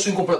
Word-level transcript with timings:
Esto 0.00 0.08
es 0.08 0.14
incompleto. 0.14 0.39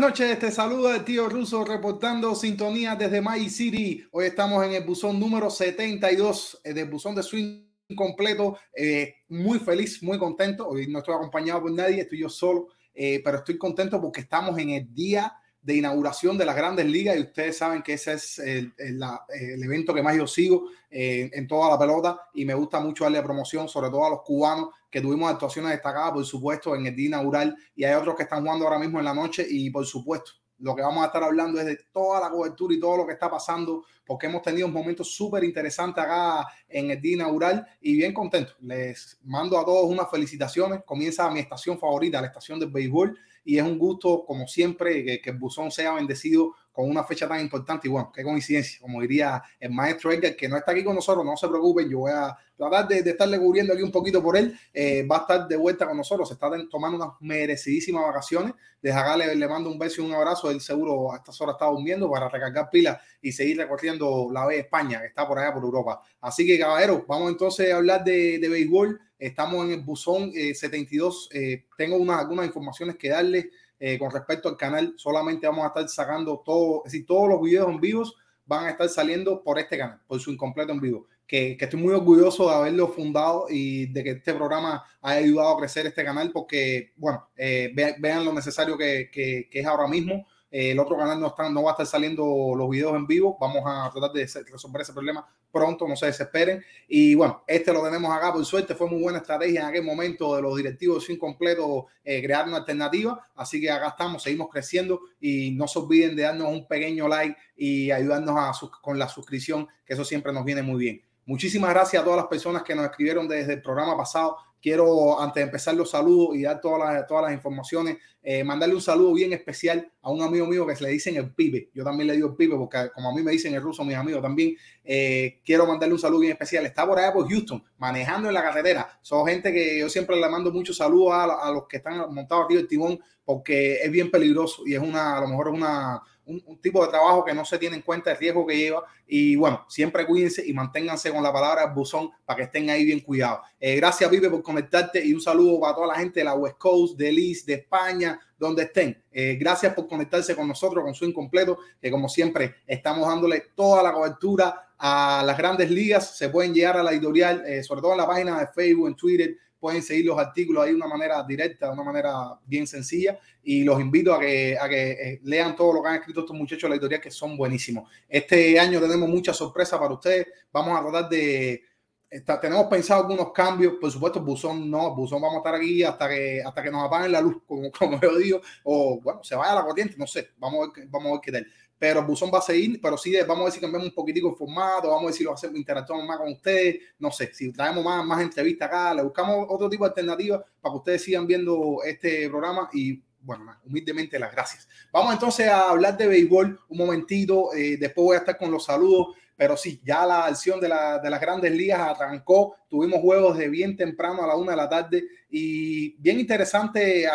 Buenas 0.00 0.10
noches, 0.20 0.38
te 0.38 0.52
saluda 0.52 0.94
el 0.94 1.04
tío 1.04 1.28
Ruso 1.28 1.64
reportando 1.64 2.32
sintonía 2.36 2.94
desde 2.94 3.20
My 3.20 3.50
City. 3.50 4.06
Hoy 4.12 4.26
estamos 4.26 4.64
en 4.64 4.70
el 4.74 4.84
buzón 4.84 5.18
número 5.18 5.50
72 5.50 6.60
eh, 6.62 6.72
del 6.72 6.88
buzón 6.88 7.16
de 7.16 7.24
swing 7.24 7.64
completo. 7.96 8.56
Eh, 8.76 9.12
muy 9.28 9.58
feliz, 9.58 10.00
muy 10.04 10.16
contento. 10.16 10.68
Hoy 10.68 10.86
no 10.86 11.00
estoy 11.00 11.16
acompañado 11.16 11.62
por 11.62 11.72
nadie, 11.72 12.02
estoy 12.02 12.20
yo 12.20 12.28
solo, 12.28 12.68
eh, 12.94 13.20
pero 13.24 13.38
estoy 13.38 13.58
contento 13.58 14.00
porque 14.00 14.20
estamos 14.20 14.56
en 14.60 14.70
el 14.70 14.94
día 14.94 15.32
de 15.60 15.74
inauguración 15.74 16.38
de 16.38 16.46
las 16.46 16.54
grandes 16.54 16.86
ligas 16.86 17.16
y 17.16 17.20
ustedes 17.22 17.56
saben 17.58 17.82
que 17.82 17.94
ese 17.94 18.12
es 18.12 18.38
el, 18.38 18.72
el- 18.78 19.00
la- 19.00 19.24
el 19.30 19.60
evento 19.64 19.92
que 19.92 20.02
más 20.02 20.16
yo 20.16 20.28
sigo 20.28 20.68
eh, 20.88 21.28
en 21.32 21.48
toda 21.48 21.70
la 21.70 21.78
pelota 21.78 22.20
y 22.34 22.44
me 22.44 22.54
gusta 22.54 22.78
mucho 22.78 23.02
darle 23.02 23.20
promoción, 23.20 23.68
sobre 23.68 23.90
todo 23.90 24.06
a 24.06 24.10
los 24.10 24.22
cubanos 24.22 24.68
que 24.90 25.00
tuvimos 25.00 25.30
actuaciones 25.30 25.72
destacadas, 25.72 26.12
por 26.12 26.24
supuesto, 26.24 26.74
en 26.74 26.86
el 26.86 26.96
día 26.96 27.08
inaugural 27.08 27.56
y 27.74 27.84
hay 27.84 27.94
otros 27.94 28.16
que 28.16 28.22
están 28.22 28.42
jugando 28.42 28.64
ahora 28.64 28.78
mismo 28.78 28.98
en 28.98 29.04
la 29.04 29.14
noche 29.14 29.46
y 29.48 29.70
por 29.70 29.86
supuesto. 29.86 30.32
Lo 30.60 30.74
que 30.74 30.82
vamos 30.82 31.04
a 31.04 31.06
estar 31.06 31.22
hablando 31.22 31.60
es 31.60 31.66
de 31.66 31.78
toda 31.92 32.20
la 32.20 32.30
cobertura 32.30 32.74
y 32.74 32.80
todo 32.80 32.96
lo 32.96 33.06
que 33.06 33.12
está 33.12 33.30
pasando, 33.30 33.84
porque 34.04 34.26
hemos 34.26 34.42
tenido 34.42 34.66
un 34.66 34.72
momento 34.72 35.04
súper 35.04 35.44
interesante 35.44 36.00
acá 36.00 36.48
en 36.68 36.90
el 36.90 37.00
día 37.00 37.14
inaugural 37.14 37.64
y 37.80 37.96
bien 37.96 38.12
contento. 38.12 38.54
Les 38.60 39.18
mando 39.22 39.56
a 39.56 39.64
todos 39.64 39.88
unas 39.88 40.10
felicitaciones. 40.10 40.80
Comienza 40.84 41.30
mi 41.30 41.38
estación 41.38 41.78
favorita, 41.78 42.20
la 42.20 42.26
estación 42.26 42.58
del 42.58 42.70
béisbol, 42.70 43.16
y 43.44 43.58
es 43.58 43.62
un 43.62 43.78
gusto, 43.78 44.24
como 44.26 44.48
siempre, 44.48 45.04
que, 45.04 45.20
que 45.20 45.30
el 45.30 45.38
buzón 45.38 45.70
sea 45.70 45.94
bendecido 45.94 46.56
con 46.78 46.88
una 46.88 47.02
fecha 47.02 47.26
tan 47.26 47.40
importante. 47.40 47.88
Y 47.88 47.90
bueno, 47.90 48.12
qué 48.14 48.22
coincidencia, 48.22 48.78
como 48.80 49.00
diría 49.00 49.42
el 49.58 49.72
maestro 49.72 50.12
Edgar, 50.12 50.36
que 50.36 50.48
no 50.48 50.56
está 50.56 50.70
aquí 50.70 50.84
con 50.84 50.94
nosotros, 50.94 51.24
no 51.24 51.36
se 51.36 51.48
preocupen, 51.48 51.90
yo 51.90 51.98
voy 51.98 52.12
a 52.12 52.38
tratar 52.56 52.86
de, 52.86 53.02
de 53.02 53.10
estarle 53.10 53.36
cubriendo 53.36 53.72
aquí 53.72 53.82
un 53.82 53.90
poquito 53.90 54.22
por 54.22 54.36
él. 54.36 54.56
Eh, 54.72 55.04
va 55.04 55.16
a 55.16 55.20
estar 55.22 55.48
de 55.48 55.56
vuelta 55.56 55.88
con 55.88 55.96
nosotros, 55.96 56.28
se 56.28 56.34
está 56.34 56.48
tomando 56.70 56.96
unas 57.04 57.16
merecidísimas 57.18 58.04
vacaciones. 58.04 58.54
Desde 58.80 58.96
acá 58.96 59.16
le, 59.16 59.34
le 59.34 59.48
mando 59.48 59.68
un 59.68 59.76
beso 59.76 60.00
y 60.02 60.04
un 60.04 60.14
abrazo. 60.14 60.52
Él 60.52 60.60
seguro 60.60 61.12
a 61.12 61.16
estas 61.16 61.40
horas 61.40 61.56
está 61.56 61.66
durmiendo 61.66 62.08
para 62.08 62.28
recargar 62.28 62.70
pilas 62.70 62.98
y 63.20 63.32
seguir 63.32 63.56
recorriendo 63.56 64.28
la 64.32 64.46
B 64.46 64.54
de 64.54 64.60
España, 64.60 65.00
que 65.00 65.08
está 65.08 65.26
por 65.26 65.36
allá 65.40 65.52
por 65.52 65.64
Europa. 65.64 66.00
Así 66.20 66.46
que, 66.46 66.60
caballeros, 66.60 67.02
vamos 67.08 67.32
entonces 67.32 67.72
a 67.72 67.78
hablar 67.78 68.04
de, 68.04 68.38
de 68.38 68.48
béisbol. 68.48 69.00
Estamos 69.18 69.64
en 69.64 69.72
el 69.72 69.80
buzón 69.80 70.30
eh, 70.32 70.54
72. 70.54 71.30
Eh, 71.32 71.64
tengo 71.76 71.96
una, 71.96 72.20
algunas 72.20 72.46
informaciones 72.46 72.94
que 72.94 73.08
darles 73.08 73.46
eh, 73.80 73.98
con 73.98 74.10
respecto 74.10 74.48
al 74.48 74.56
canal. 74.56 74.94
Solamente 74.96 75.46
vamos 75.46 75.64
a 75.64 75.68
estar 75.68 75.88
sacando 75.88 76.42
todo, 76.44 76.82
es 76.84 76.92
decir, 76.92 77.06
todos 77.06 77.28
los 77.28 77.40
videos 77.40 77.68
en 77.68 77.80
vivos 77.80 78.16
van 78.46 78.66
a 78.66 78.70
estar 78.70 78.88
saliendo 78.88 79.42
por 79.42 79.58
este 79.58 79.76
canal, 79.76 80.00
por 80.06 80.20
su 80.20 80.30
incompleto 80.30 80.72
en 80.72 80.80
vivo. 80.80 81.06
Que, 81.26 81.58
que 81.58 81.66
estoy 81.66 81.78
muy 81.78 81.92
orgulloso 81.92 82.48
de 82.48 82.54
haberlo 82.54 82.88
fundado 82.88 83.46
y 83.50 83.86
de 83.92 84.02
que 84.02 84.10
este 84.12 84.32
programa 84.32 84.82
haya 85.02 85.18
ayudado 85.18 85.50
a 85.50 85.58
crecer 85.58 85.86
este 85.86 86.02
canal 86.02 86.32
porque, 86.32 86.92
bueno, 86.96 87.28
eh, 87.36 87.70
vean, 87.74 88.24
lo 88.24 88.32
necesario 88.32 88.78
que, 88.78 89.10
que, 89.12 89.46
que 89.50 89.60
es 89.60 89.66
ahora 89.66 89.86
mismo. 89.86 90.26
Eh, 90.50 90.72
el 90.72 90.78
otro 90.78 90.96
canal 90.96 91.20
no, 91.20 91.28
está, 91.28 91.48
no 91.50 91.62
va 91.62 91.70
a 91.70 91.74
estar 91.74 91.86
saliendo 91.86 92.54
los 92.56 92.70
videos 92.70 92.94
en 92.96 93.06
vivo. 93.06 93.36
Vamos 93.40 93.62
a 93.66 93.90
tratar 93.90 94.12
de 94.12 94.26
resolver 94.50 94.82
ese 94.82 94.92
problema 94.92 95.26
pronto, 95.50 95.88
no 95.88 95.96
se 95.96 96.06
desesperen. 96.06 96.62
Y 96.86 97.14
bueno, 97.14 97.42
este 97.46 97.72
lo 97.72 97.82
tenemos 97.82 98.14
acá 98.14 98.32
por 98.32 98.44
suerte. 98.44 98.74
Fue 98.74 98.88
muy 98.88 99.00
buena 99.00 99.18
estrategia 99.18 99.60
en 99.60 99.66
aquel 99.66 99.84
momento 99.84 100.36
de 100.36 100.42
los 100.42 100.56
directivos 100.56 101.04
sin 101.04 101.18
completo 101.18 101.86
eh, 102.04 102.22
crear 102.22 102.46
una 102.46 102.58
alternativa. 102.58 103.28
Así 103.34 103.60
que 103.60 103.70
acá 103.70 103.88
estamos, 103.88 104.22
seguimos 104.22 104.48
creciendo 104.50 105.00
y 105.20 105.52
no 105.52 105.68
se 105.68 105.78
olviden 105.78 106.16
de 106.16 106.22
darnos 106.22 106.48
un 106.48 106.66
pequeño 106.66 107.08
like 107.08 107.36
y 107.56 107.90
ayudarnos 107.90 108.36
a 108.36 108.52
con 108.80 108.98
la 108.98 109.08
suscripción, 109.08 109.68
que 109.84 109.94
eso 109.94 110.04
siempre 110.04 110.32
nos 110.32 110.44
viene 110.44 110.62
muy 110.62 110.78
bien. 110.78 111.02
Muchísimas 111.28 111.68
gracias 111.70 112.00
a 112.00 112.04
todas 112.04 112.16
las 112.16 112.26
personas 112.26 112.62
que 112.62 112.74
nos 112.74 112.86
escribieron 112.86 113.28
desde 113.28 113.52
el 113.52 113.60
programa 113.60 113.94
pasado. 113.94 114.38
Quiero, 114.60 115.20
antes 115.20 115.36
de 115.36 115.42
empezar 115.42 115.74
los 115.74 115.90
saludos 115.90 116.36
y 116.36 116.42
dar 116.42 116.60
todas 116.60 116.78
las, 116.78 117.06
todas 117.06 117.24
las 117.24 117.32
informaciones, 117.32 117.98
eh, 118.22 118.44
mandarle 118.44 118.74
un 118.74 118.80
saludo 118.80 119.14
bien 119.14 119.32
especial 119.32 119.90
a 120.02 120.10
un 120.10 120.20
amigo 120.20 120.46
mío 120.46 120.66
que 120.66 120.76
se 120.76 120.84
le 120.84 120.90
dicen 120.90 121.16
el 121.16 121.32
pibe. 121.32 121.70
Yo 121.72 121.84
también 121.84 122.08
le 122.08 122.14
digo 122.14 122.28
el 122.28 122.36
pibe 122.36 122.56
porque 122.56 122.90
como 122.94 123.10
a 123.10 123.14
mí 123.14 123.22
me 123.22 123.30
dicen 123.30 123.54
el 123.54 123.62
ruso, 123.62 123.84
mis 123.84 123.96
amigos 123.96 124.20
también, 124.20 124.56
eh, 124.84 125.40
quiero 125.44 125.66
mandarle 125.66 125.94
un 125.94 126.00
saludo 126.00 126.20
bien 126.20 126.32
especial. 126.32 126.66
Está 126.66 126.86
por 126.86 126.98
allá 126.98 127.12
por 127.12 127.28
Houston, 127.28 127.62
manejando 127.78 128.28
en 128.28 128.34
la 128.34 128.42
carretera. 128.42 128.98
Son 129.02 129.26
gente 129.26 129.52
que 129.52 129.78
yo 129.78 129.88
siempre 129.88 130.16
le 130.16 130.28
mando 130.28 130.52
muchos 130.52 130.76
saludos 130.76 131.12
a, 131.12 131.48
a 131.48 131.52
los 131.52 131.66
que 131.68 131.78
están 131.78 132.12
montados 132.12 132.44
aquí 132.44 132.56
el 132.56 132.66
timón 132.66 132.98
porque 133.28 133.82
es 133.82 133.90
bien 133.90 134.10
peligroso 134.10 134.62
y 134.64 134.72
es 134.72 134.80
una, 134.80 135.18
a 135.18 135.20
lo 135.20 135.28
mejor 135.28 135.48
una, 135.48 136.00
un, 136.24 136.42
un, 136.46 136.58
tipo 136.62 136.82
de 136.82 136.88
trabajo 136.88 137.22
que 137.26 137.34
no 137.34 137.44
se 137.44 137.58
tiene 137.58 137.76
en 137.76 137.82
cuenta 137.82 138.10
el 138.10 138.16
riesgo 138.16 138.46
que 138.46 138.56
lleva. 138.56 138.86
Y 139.06 139.36
bueno, 139.36 139.66
siempre 139.68 140.06
cuídense 140.06 140.42
y 140.46 140.54
manténganse 140.54 141.10
con 141.12 141.22
la 141.22 141.30
palabra 141.30 141.66
buzón 141.66 142.10
para 142.24 142.38
que 142.38 142.42
estén 142.44 142.70
ahí 142.70 142.86
bien 142.86 143.00
cuidados. 143.00 143.40
Eh, 143.60 143.76
gracias, 143.76 144.08
Pipe, 144.08 144.30
por 144.30 144.42
conectarte 144.42 145.04
y 145.04 145.12
un 145.12 145.20
saludo 145.20 145.60
para 145.60 145.74
toda 145.74 145.88
la 145.88 145.96
gente 145.96 146.20
de 146.20 146.24
la 146.24 146.32
West 146.32 146.56
Coast, 146.56 146.96
de 146.96 147.12
Liz, 147.12 147.44
de 147.44 147.52
España, 147.52 148.18
donde 148.38 148.62
estén. 148.62 148.98
Eh, 149.12 149.36
gracias 149.38 149.74
por 149.74 149.86
conectarse 149.86 150.34
con 150.34 150.48
nosotros, 150.48 150.82
con 150.82 150.94
su 150.94 151.04
incompleto, 151.04 151.58
que 151.82 151.90
como 151.90 152.08
siempre 152.08 152.54
estamos 152.66 153.06
dándole 153.06 153.48
toda 153.54 153.82
la 153.82 153.92
cobertura 153.92 154.72
a 154.78 155.22
las 155.22 155.36
grandes 155.36 155.70
ligas. 155.70 156.16
Se 156.16 156.30
pueden 156.30 156.54
llegar 156.54 156.78
a 156.78 156.82
la 156.82 156.92
editorial, 156.92 157.44
eh, 157.46 157.62
sobre 157.62 157.82
todo 157.82 157.92
en 157.92 157.98
la 157.98 158.06
página 158.06 158.40
de 158.40 158.46
Facebook, 158.46 158.88
en 158.88 158.96
Twitter, 158.96 159.36
pueden 159.58 159.82
seguir 159.82 160.06
los 160.06 160.18
artículos 160.18 160.62
ahí 160.62 160.70
de 160.70 160.76
una 160.76 160.86
manera 160.86 161.22
directa, 161.22 161.66
de 161.66 161.72
una 161.72 161.82
manera 161.82 162.38
bien 162.46 162.66
sencilla. 162.66 163.18
Y 163.42 163.64
los 163.64 163.80
invito 163.80 164.14
a 164.14 164.20
que, 164.20 164.56
a 164.58 164.68
que 164.68 164.90
eh, 164.92 165.20
lean 165.24 165.56
todo 165.56 165.74
lo 165.74 165.82
que 165.82 165.88
han 165.88 165.96
escrito 165.96 166.20
estos 166.20 166.36
muchachos 166.36 166.62
de 166.62 166.68
la 166.68 166.74
editorial, 166.76 167.00
que 167.00 167.10
son 167.10 167.36
buenísimos. 167.36 167.90
Este 168.08 168.58
año 168.58 168.80
tenemos 168.80 169.08
muchas 169.08 169.36
sorpresas 169.36 169.78
para 169.78 169.94
ustedes. 169.94 170.26
Vamos 170.52 170.78
a 170.78 170.82
tratar 170.82 171.08
de 171.08 171.62
Está, 172.10 172.40
tenemos 172.40 172.66
pensado 172.68 173.02
algunos 173.02 173.32
cambios, 173.32 173.74
por 173.78 173.90
supuesto, 173.90 174.22
Buzón 174.22 174.70
no, 174.70 174.94
Buzón 174.94 175.20
vamos 175.20 175.36
a 175.36 175.38
estar 175.38 175.54
aquí 175.54 175.82
hasta 175.82 176.08
que, 176.08 176.42
hasta 176.42 176.62
que 176.62 176.70
nos 176.70 176.86
apaguen 176.86 177.12
la 177.12 177.20
luz, 177.20 177.42
como, 177.46 177.70
como 177.78 178.00
yo 178.00 178.16
digo, 178.16 178.40
o 178.64 178.98
bueno, 179.02 179.22
se 179.22 179.36
vaya 179.36 179.56
la 179.56 179.64
corriente, 179.64 179.94
no 179.98 180.06
sé, 180.06 180.30
vamos 180.38 180.68
a 180.68 180.72
ver, 180.72 180.88
vamos 180.88 181.08
a 181.08 181.12
ver 181.12 181.20
qué 181.22 181.32
tal. 181.32 181.46
Pero 181.78 182.04
Buzón 182.04 182.30
va 182.32 182.38
a 182.38 182.42
seguir, 182.42 182.80
pero 182.80 182.98
sí, 182.98 183.14
vamos 183.26 183.42
a 183.42 183.44
ver 183.44 183.52
si 183.52 183.60
cambiamos 183.60 183.88
un 183.88 183.94
poquitico 183.94 184.30
el 184.30 184.36
formato, 184.36 184.88
vamos 184.88 185.04
a 185.04 185.06
ver 185.06 185.14
si 185.14 185.24
lo 185.24 185.32
hacemos, 185.32 185.56
interactuamos 185.56 186.06
más 186.06 186.18
con 186.18 186.32
ustedes, 186.32 186.80
no 186.98 187.10
sé, 187.10 187.32
si 187.32 187.52
traemos 187.52 187.84
más, 187.84 188.04
más 188.04 188.20
entrevistas 188.20 188.68
acá, 188.68 188.94
le 188.94 189.02
buscamos 189.02 189.46
otro 189.48 189.68
tipo 189.68 189.84
de 189.84 189.90
alternativa 189.90 190.44
para 190.60 190.72
que 190.72 190.78
ustedes 190.78 191.04
sigan 191.04 191.26
viendo 191.26 191.78
este 191.84 192.28
programa 192.28 192.68
y 192.72 193.00
bueno, 193.20 193.44
humildemente 193.64 194.18
las 194.18 194.32
gracias. 194.32 194.68
Vamos 194.92 195.12
entonces 195.12 195.48
a 195.48 195.70
hablar 195.70 195.96
de 195.96 196.08
béisbol 196.08 196.60
un 196.68 196.78
momentito, 196.78 197.52
eh, 197.54 197.76
después 197.78 198.04
voy 198.04 198.16
a 198.16 198.20
estar 198.20 198.36
con 198.36 198.50
los 198.50 198.64
saludos 198.64 199.08
pero 199.38 199.56
sí, 199.56 199.80
ya 199.84 200.04
la 200.04 200.24
acción 200.24 200.58
de, 200.60 200.68
la, 200.68 200.98
de 200.98 201.08
las 201.08 201.20
grandes 201.20 201.52
ligas 201.52 201.78
arrancó, 201.78 202.56
tuvimos 202.68 203.00
juegos 203.00 203.38
de 203.38 203.48
bien 203.48 203.76
temprano 203.76 204.24
a 204.24 204.26
la 204.26 204.34
una 204.34 204.50
de 204.50 204.56
la 204.56 204.68
tarde 204.68 205.04
y 205.30 205.90
bien 206.02 206.18
interesante 206.18 207.06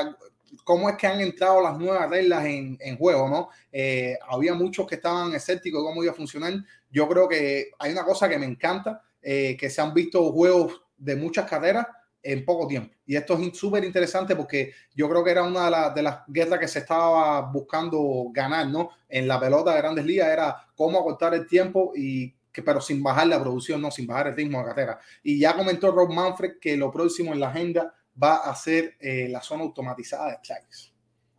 cómo 0.63 0.89
es 0.89 0.95
que 0.95 1.07
han 1.07 1.19
entrado 1.19 1.61
las 1.61 1.77
nuevas 1.77 2.09
reglas 2.09 2.45
en, 2.45 2.97
juego, 2.97 3.29
¿no? 3.29 3.49
Eh, 3.71 4.17
había 4.27 4.53
muchos 4.53 4.87
que 4.87 4.95
estaban 4.95 5.33
escépticos 5.33 5.81
de 5.81 5.87
cómo 5.87 6.03
iba 6.03 6.11
a 6.11 6.15
funcionar. 6.15 6.53
Yo 6.89 7.07
creo 7.07 7.27
que 7.27 7.71
hay 7.79 7.91
una 7.91 8.03
cosa 8.03 8.29
que 8.29 8.37
me 8.37 8.45
encanta, 8.45 9.01
eh, 9.21 9.57
que 9.57 9.69
se 9.69 9.81
han 9.81 9.93
visto 9.93 10.31
juegos 10.31 10.81
de 10.97 11.15
muchas 11.15 11.49
carreras 11.49 11.87
en 12.21 12.45
poco 12.45 12.67
tiempo. 12.67 12.95
Y 13.05 13.15
esto 13.15 13.37
es 13.37 13.57
súper 13.57 13.83
interesante 13.83 14.35
porque 14.35 14.73
yo 14.95 15.09
creo 15.09 15.23
que 15.23 15.31
era 15.31 15.43
una 15.43 15.89
de, 15.89 15.95
de, 15.95 16.03
las 16.03 16.19
guerras 16.27 16.59
que 16.59 16.67
se 16.69 16.79
estaba 16.79 17.41
buscando 17.41 18.27
ganar, 18.31 18.67
¿no? 18.67 18.91
En 19.09 19.27
la 19.27 19.39
pelota 19.39 19.73
de 19.73 19.79
grandes 19.79 20.05
ligas 20.05 20.29
era 20.29 20.55
cómo 20.75 20.99
acortar 20.99 21.33
el 21.33 21.45
tiempo 21.45 21.91
y 21.95 22.33
que, 22.53 22.61
pero 22.61 22.79
sin 22.79 23.01
bajar 23.03 23.27
la 23.27 23.41
producción, 23.41 23.81
no, 23.81 23.91
sin 23.91 24.07
bajar 24.07 24.27
el 24.27 24.35
ritmo 24.35 24.59
de 24.59 24.65
carrera. 24.65 24.99
Y 25.23 25.39
ya 25.39 25.55
comentó 25.55 25.91
Rob 25.91 26.13
Manfred 26.13 26.59
que 26.61 26.77
lo 26.77 26.91
próximo 26.91 27.33
en 27.33 27.39
la 27.39 27.49
agenda 27.49 27.93
va 28.21 28.37
a 28.37 28.55
ser 28.55 28.95
eh, 28.99 29.27
la 29.29 29.41
zona 29.41 29.63
automatizada 29.63 30.29
de 30.29 30.37
strikes. 30.37 30.93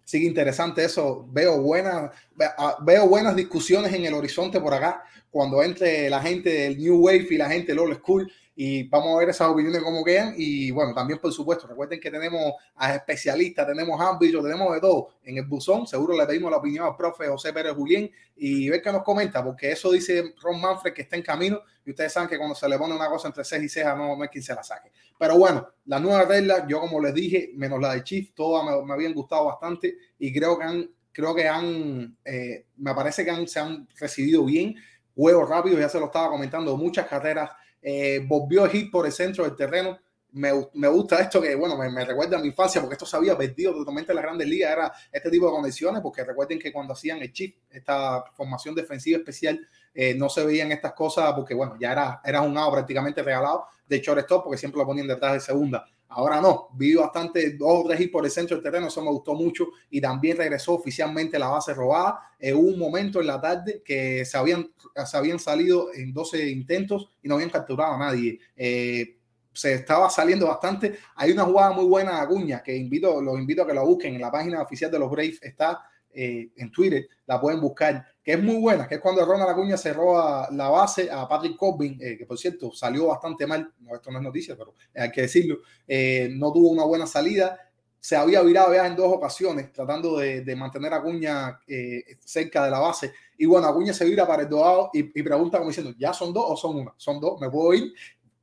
Sigue 0.05 0.27
interesante 0.27 0.85
eso. 0.85 1.27
Veo 1.31 1.61
buenas, 1.61 2.11
ah, 2.59 2.77
veo 2.83 3.09
buenas 3.09 3.35
discusiones 3.35 3.93
en 3.93 4.05
el 4.05 4.15
horizonte 4.15 4.61
por 4.61 4.75
acá 4.75 5.03
cuando 5.31 5.63
entre 5.63 6.09
la 6.11 6.21
gente 6.21 6.51
del 6.51 6.79
New 6.79 7.07
Wave 7.07 7.27
y 7.31 7.37
la 7.37 7.49
gente 7.49 7.73
del 7.73 7.81
Old 7.81 7.99
School 7.99 8.31
y 8.57 8.89
vamos 8.89 9.15
a 9.15 9.19
ver 9.19 9.31
esas 9.31 9.49
opiniones 9.49 9.83
cómo 9.83 10.05
quedan. 10.05 10.35
Y 10.37 10.71
bueno, 10.71 10.95
también 10.95 11.19
por 11.19 11.33
supuesto, 11.33 11.67
recuerden 11.67 11.99
que 12.01 12.11
tenemos 12.11 12.55
a 12.77 12.95
especialistas, 12.95 13.67
tenemos 13.67 14.01
ámbitos, 14.01 14.43
tenemos 14.43 14.73
de 14.73 14.81
todo 14.81 15.09
en 15.25 15.39
el 15.39 15.47
buzón. 15.47 15.87
Seguro 15.87 16.17
le 16.17 16.27
pedimos 16.27 16.51
la 16.51 16.59
opinión 16.59 16.87
al 16.87 16.97
profe 16.97 17.27
José 17.27 17.53
Pérez 17.53 17.75
Julián 17.75 18.09
y 18.37 18.69
ver 18.69 18.81
qué 18.81 18.93
nos 18.93 19.03
comenta, 19.03 19.43
porque 19.43 19.73
eso 19.73 19.91
dice 19.91 20.35
Ron 20.41 20.61
Manfred 20.61 20.93
que 20.93 21.03
está 21.03 21.17
en 21.17 21.23
camino 21.23 21.61
y 21.85 21.91
ustedes 21.91 22.13
saben 22.13 22.29
que 22.29 22.39
cuando 22.39 22.55
se 22.55 22.69
le 22.69 22.79
pone 22.79 22.95
una 22.95 23.09
cosa 23.09 23.29
entre 23.29 23.45
ceja 23.45 23.65
y 23.65 23.69
ceja 23.69 23.95
no, 23.95 24.17
no 24.17 24.25
es 24.25 24.31
quien 24.31 24.45
se 24.45 24.55
la 24.55 24.63
saque. 24.63 24.91
Pero 25.19 25.37
bueno, 25.37 25.69
las 25.87 26.01
nuevas 26.01 26.27
reglas, 26.29 26.65
yo 26.69 26.81
como 26.81 27.01
les 27.01 27.15
dije, 27.15 27.51
menos 27.55 27.81
la 27.81 27.95
de 27.95 28.05
Chief, 28.05 28.33
todas 28.35 28.65
me, 28.65 28.85
me 28.85 28.95
habían 28.95 29.13
gustado 29.13 29.47
bastante 29.47 29.97
y 30.19 30.33
creo 30.33 30.59
que 30.59 30.65
han, 30.65 30.91
creo 31.13 31.35
que 31.35 31.49
han, 31.49 32.17
eh, 32.25 32.67
me 32.77 32.95
parece 32.95 33.25
que 33.25 33.31
han, 33.31 33.47
se 33.49 33.61
han 33.61 33.89
recibido 33.99 34.45
bien. 34.45 34.75
Juegos 35.15 35.49
rápidos, 35.49 35.79
ya 35.79 35.89
se 35.89 36.01
lo 36.01 36.07
estaba 36.07 36.29
comentando, 36.29 36.77
muchas 36.77 37.07
carreras 37.07 37.51
eh, 37.87 38.25
volvió 38.27 38.67
hit 38.67 38.91
por 38.91 39.05
el 39.05 39.13
centro 39.13 39.45
del 39.45 39.55
terreno. 39.55 39.99
Me, 40.33 40.51
me, 40.73 40.89
gusta 40.89 41.21
esto 41.21 41.41
que, 41.41 41.55
bueno, 41.55 41.77
me, 41.77 41.89
me, 41.91 42.05
recuerda 42.05 42.39
a 42.39 42.41
mi 42.41 42.49
infancia 42.49 42.81
porque 42.81 42.95
esto 42.95 43.07
se 43.07 43.17
había 43.17 43.37
perdido 43.37 43.73
totalmente 43.73 44.11
en 44.11 44.17
las 44.17 44.25
grandes 44.25 44.49
ligas, 44.49 44.73
era 44.73 44.93
este 45.13 45.31
tipo 45.31 45.47
de 45.47 45.53
condiciones, 45.53 46.01
porque 46.03 46.25
recuerden 46.25 46.59
que 46.59 46.73
cuando 46.73 46.95
hacían 46.95 47.19
el 47.23 47.33
chip, 47.33 47.57
esta 47.71 48.25
formación 48.35 48.75
defensiva 48.75 49.19
especial, 49.19 49.61
eh, 49.95 50.15
no 50.15 50.29
se 50.29 50.45
veían 50.45 50.73
estas 50.73 50.93
cosas 50.95 51.33
porque, 51.35 51.55
bueno, 51.55 51.77
ya 51.79 51.93
era, 51.93 52.21
era 52.25 52.41
un 52.41 52.55
lado 52.55 52.73
prácticamente 52.73 53.23
regalado 53.23 53.67
de 53.87 54.01
shortstop 54.01 54.45
porque 54.45 54.59
siempre 54.59 54.79
lo 54.79 54.87
ponían 54.87 55.07
detrás 55.07 55.35
de 55.35 55.41
segunda. 55.41 55.85
Ahora 56.15 56.41
no, 56.41 56.69
vi 56.75 56.95
bastante 56.95 57.57
dos 57.57 57.85
o 57.85 57.89
tres 57.89 58.09
por 58.09 58.25
el 58.25 58.31
centro 58.31 58.57
del 58.57 58.63
terreno, 58.63 58.87
eso 58.87 59.03
me 59.03 59.11
gustó 59.11 59.35
mucho 59.35 59.69
y 59.91 60.01
también 60.01 60.37
regresó 60.37 60.75
oficialmente 60.75 61.39
la 61.39 61.49
base 61.49 61.75
robada. 61.75 62.21
Eh, 62.39 62.55
hubo 62.55 62.69
un 62.69 62.79
momento 62.79 63.21
en 63.21 63.27
la 63.27 63.41
tarde 63.41 63.83
que 63.85 64.25
se 64.25 64.37
habían, 64.39 64.71
se 65.05 65.17
habían 65.17 65.39
salido 65.39 65.93
en 65.93 66.13
12 66.13 66.49
intentos 66.51 67.11
y 67.23 67.29
no 67.29 67.35
habían 67.35 67.51
capturado 67.51 67.95
a 67.95 67.99
nadie. 67.99 68.39
Eh, 68.57 69.19
se 69.53 69.75
estaba 69.75 70.11
saliendo 70.11 70.47
bastante. 70.47 70.99
Hay 71.17 71.31
una 71.31 71.45
jugada 71.45 71.73
muy 71.73 71.87
buena 71.87 72.17
de 72.17 72.21
Acuña 72.21 72.63
que 72.63 72.77
invito, 72.77 73.21
los 73.21 73.39
invito 73.39 73.63
a 73.63 73.67
que 73.67 73.75
la 73.75 73.83
busquen 73.83 74.15
en 74.15 74.21
la 74.21 74.31
página 74.31 74.63
oficial 74.63 74.91
de 74.91 74.99
los 74.99 75.11
Braves. 75.11 75.43
Está 75.43 75.85
eh, 76.11 76.51
en 76.57 76.71
Twitter, 76.71 77.09
la 77.27 77.41
pueden 77.41 77.61
buscar, 77.61 78.07
que 78.25 78.33
es 78.33 78.43
muy 78.43 78.57
buena, 78.57 78.89
que 78.89 78.95
es 78.95 79.01
cuando 79.03 79.25
Ronald 79.25 79.51
Acuña 79.51 79.77
se 79.77 79.93
roba 79.93 80.49
la 80.51 80.71
base 80.71 81.11
a 81.11 81.29
Patrick 81.29 81.57
Corbin, 81.57 81.99
eh, 82.01 82.17
que 82.17 82.25
por 82.25 82.39
cierto 82.39 82.73
salió 82.73 83.09
bastante 83.09 83.47
mal, 83.47 83.71
no, 83.81 83.95
esto 83.95 84.11
no 84.11 84.19
es 84.19 84.25
noticia, 84.25 84.57
pero 84.57 84.73
hay 84.97 85.13
que 85.13 85.23
decirlo, 85.23 85.59
eh, 85.87 86.31
no 86.33 86.51
tuvo 86.51 86.71
una 86.71 86.85
buena 86.85 87.07
salida, 87.07 87.61
se 88.01 88.17
había 88.17 88.41
virado 88.43 88.75
ya 88.75 88.87
en 88.87 88.97
dos 88.97 89.13
ocasiones 89.13 89.73
tratando 89.73 90.19
de, 90.19 90.41
de 90.41 90.57
mantener 90.57 90.93
a 90.95 90.97
Acuña 90.97 91.61
eh, 91.67 92.03
cerca 92.19 92.65
de 92.65 92.71
la 92.71 92.79
base, 92.79 93.13
y 93.37 93.45
bueno, 93.45 93.67
Acuña 93.67 93.93
se 93.93 94.07
vira 94.07 94.27
para 94.27 94.43
el 94.43 94.49
doado 94.49 94.91
y, 94.95 95.01
y 95.01 95.23
pregunta 95.23 95.59
como 95.59 95.69
diciendo, 95.69 95.93
¿ya 95.99 96.15
son 96.15 96.33
dos 96.33 96.45
o 96.49 96.57
son 96.57 96.77
una? 96.77 96.95
Son 96.97 97.21
dos, 97.21 97.39
me 97.41 97.51
puedo 97.51 97.75
ir 97.75 97.93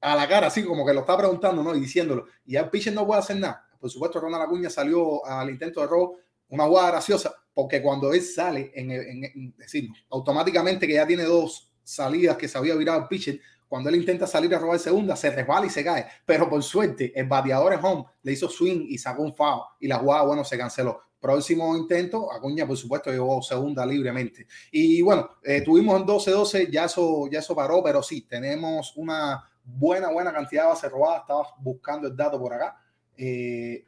a 0.02 0.16
la 0.16 0.28
cara, 0.28 0.48
así 0.48 0.64
como 0.64 0.86
que 0.86 0.94
lo 0.94 1.02
está 1.02 1.18
preguntando, 1.18 1.64
¿no? 1.64 1.76
Y 1.76 1.80
diciéndolo, 1.80 2.26
y 2.46 2.54
ya 2.54 2.62
el 2.62 2.70
pitcher 2.70 2.94
no 2.94 3.06
puede 3.06 3.20
hacer 3.20 3.38
nada. 3.38 3.66
Por 3.80 3.90
supuesto, 3.90 4.20
Ronald 4.20 4.44
Acuña 4.44 4.70
salió 4.70 5.26
al 5.26 5.50
intento 5.50 5.82
de 5.82 5.88
robo, 5.88 6.18
una 6.52 6.66
jugada 6.66 6.92
graciosa, 6.92 7.34
porque 7.54 7.82
cuando 7.82 8.14
él 8.14 8.22
sale, 8.22 8.72
en, 8.76 8.92
en, 8.92 9.24
en 9.24 9.54
decir, 9.58 9.90
automáticamente 10.10 10.88
que 10.88 10.94
ya 10.94 11.08
tiene 11.08 11.24
dos 11.24 11.72
salidas 11.84 12.38
que 12.38 12.48
se 12.48 12.58
había 12.58 12.76
virado 12.76 13.02
el 13.02 13.08
pitcher, 13.08 13.40
cuando 13.72 13.90
él 13.90 13.96
intenta 13.96 14.28
salir 14.28 14.54
a 14.54 14.60
robar 14.60 14.80
segunda, 14.80 15.16
se 15.16 15.32
resbala 15.32 15.66
y 15.66 15.70
se 15.70 15.82
cae. 15.82 16.06
Pero 16.26 16.50
por 16.50 16.62
suerte, 16.62 17.14
el 17.16 17.26
bateador 17.26 17.72
en 17.72 17.80
home 17.82 18.04
le 18.22 18.34
hizo 18.34 18.50
swing 18.50 18.86
y 18.90 18.98
sacó 18.98 19.24
un 19.24 19.34
foul 19.34 19.62
y 19.80 19.88
la 19.88 19.98
jugada, 19.98 20.24
bueno, 20.24 20.44
se 20.44 20.58
canceló. 20.58 21.00
Próximo 21.22 21.78
intento, 21.78 22.34
Acuña, 22.34 22.68
por 22.68 22.76
supuesto, 22.76 23.12
llevó 23.12 23.42
segunda 23.42 23.86
libremente. 23.86 24.46
Y 24.72 25.02
bueno, 25.02 25.30
eh, 25.42 25.62
tuvimos 25.62 26.02
en 26.02 26.06
12-12, 26.06 26.70
ya 26.70 26.84
eso, 26.84 27.30
ya 27.32 27.40
eso 27.40 27.56
paró, 27.56 27.82
pero 27.82 28.04
sí, 28.04 28.24
tenemos 28.24 28.92
una 28.98 29.42
buena, 29.64 30.12
buena 30.12 30.34
cantidad 30.34 30.64
de 30.64 30.70
bases 30.70 30.92
robadas. 30.92 31.22
Estaba 31.22 31.44
buscando 31.60 32.10
el 32.10 32.18
dato 32.18 32.38
por 32.40 32.54
acá. 32.54 32.78
Eh, 33.16 33.86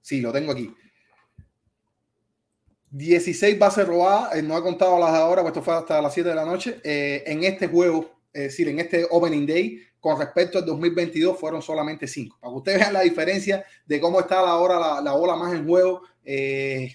sí, 0.00 0.20
lo 0.20 0.32
tengo 0.32 0.50
aquí. 0.50 0.74
16 2.92 3.58
bases 3.58 3.86
robadas, 3.86 4.36
eh, 4.36 4.42
no 4.42 4.56
he 4.56 4.62
contado 4.62 4.98
las 4.98 5.12
de 5.12 5.18
ahora, 5.18 5.40
pues 5.40 5.52
esto 5.52 5.62
fue 5.62 5.74
hasta 5.74 6.00
las 6.02 6.12
7 6.12 6.28
de 6.28 6.34
la 6.34 6.44
noche. 6.44 6.78
Eh, 6.84 7.24
en 7.26 7.42
este 7.42 7.66
juego, 7.66 8.10
es 8.32 8.42
decir, 8.42 8.68
en 8.68 8.78
este 8.80 9.06
Opening 9.10 9.46
Day, 9.46 9.80
con 9.98 10.18
respecto 10.18 10.58
al 10.58 10.66
2022, 10.66 11.38
fueron 11.38 11.62
solamente 11.62 12.06
5. 12.06 12.36
Para 12.38 12.52
que 12.52 12.56
ustedes 12.58 12.78
vean 12.80 12.92
la 12.92 13.00
diferencia 13.00 13.64
de 13.86 13.98
cómo 13.98 14.20
está 14.20 14.42
la 14.42 14.56
hora, 14.56 14.78
la, 14.78 15.00
la 15.00 15.12
bola 15.12 15.36
más 15.36 15.54
en 15.54 15.66
juego. 15.66 16.02
Eh, 16.22 16.94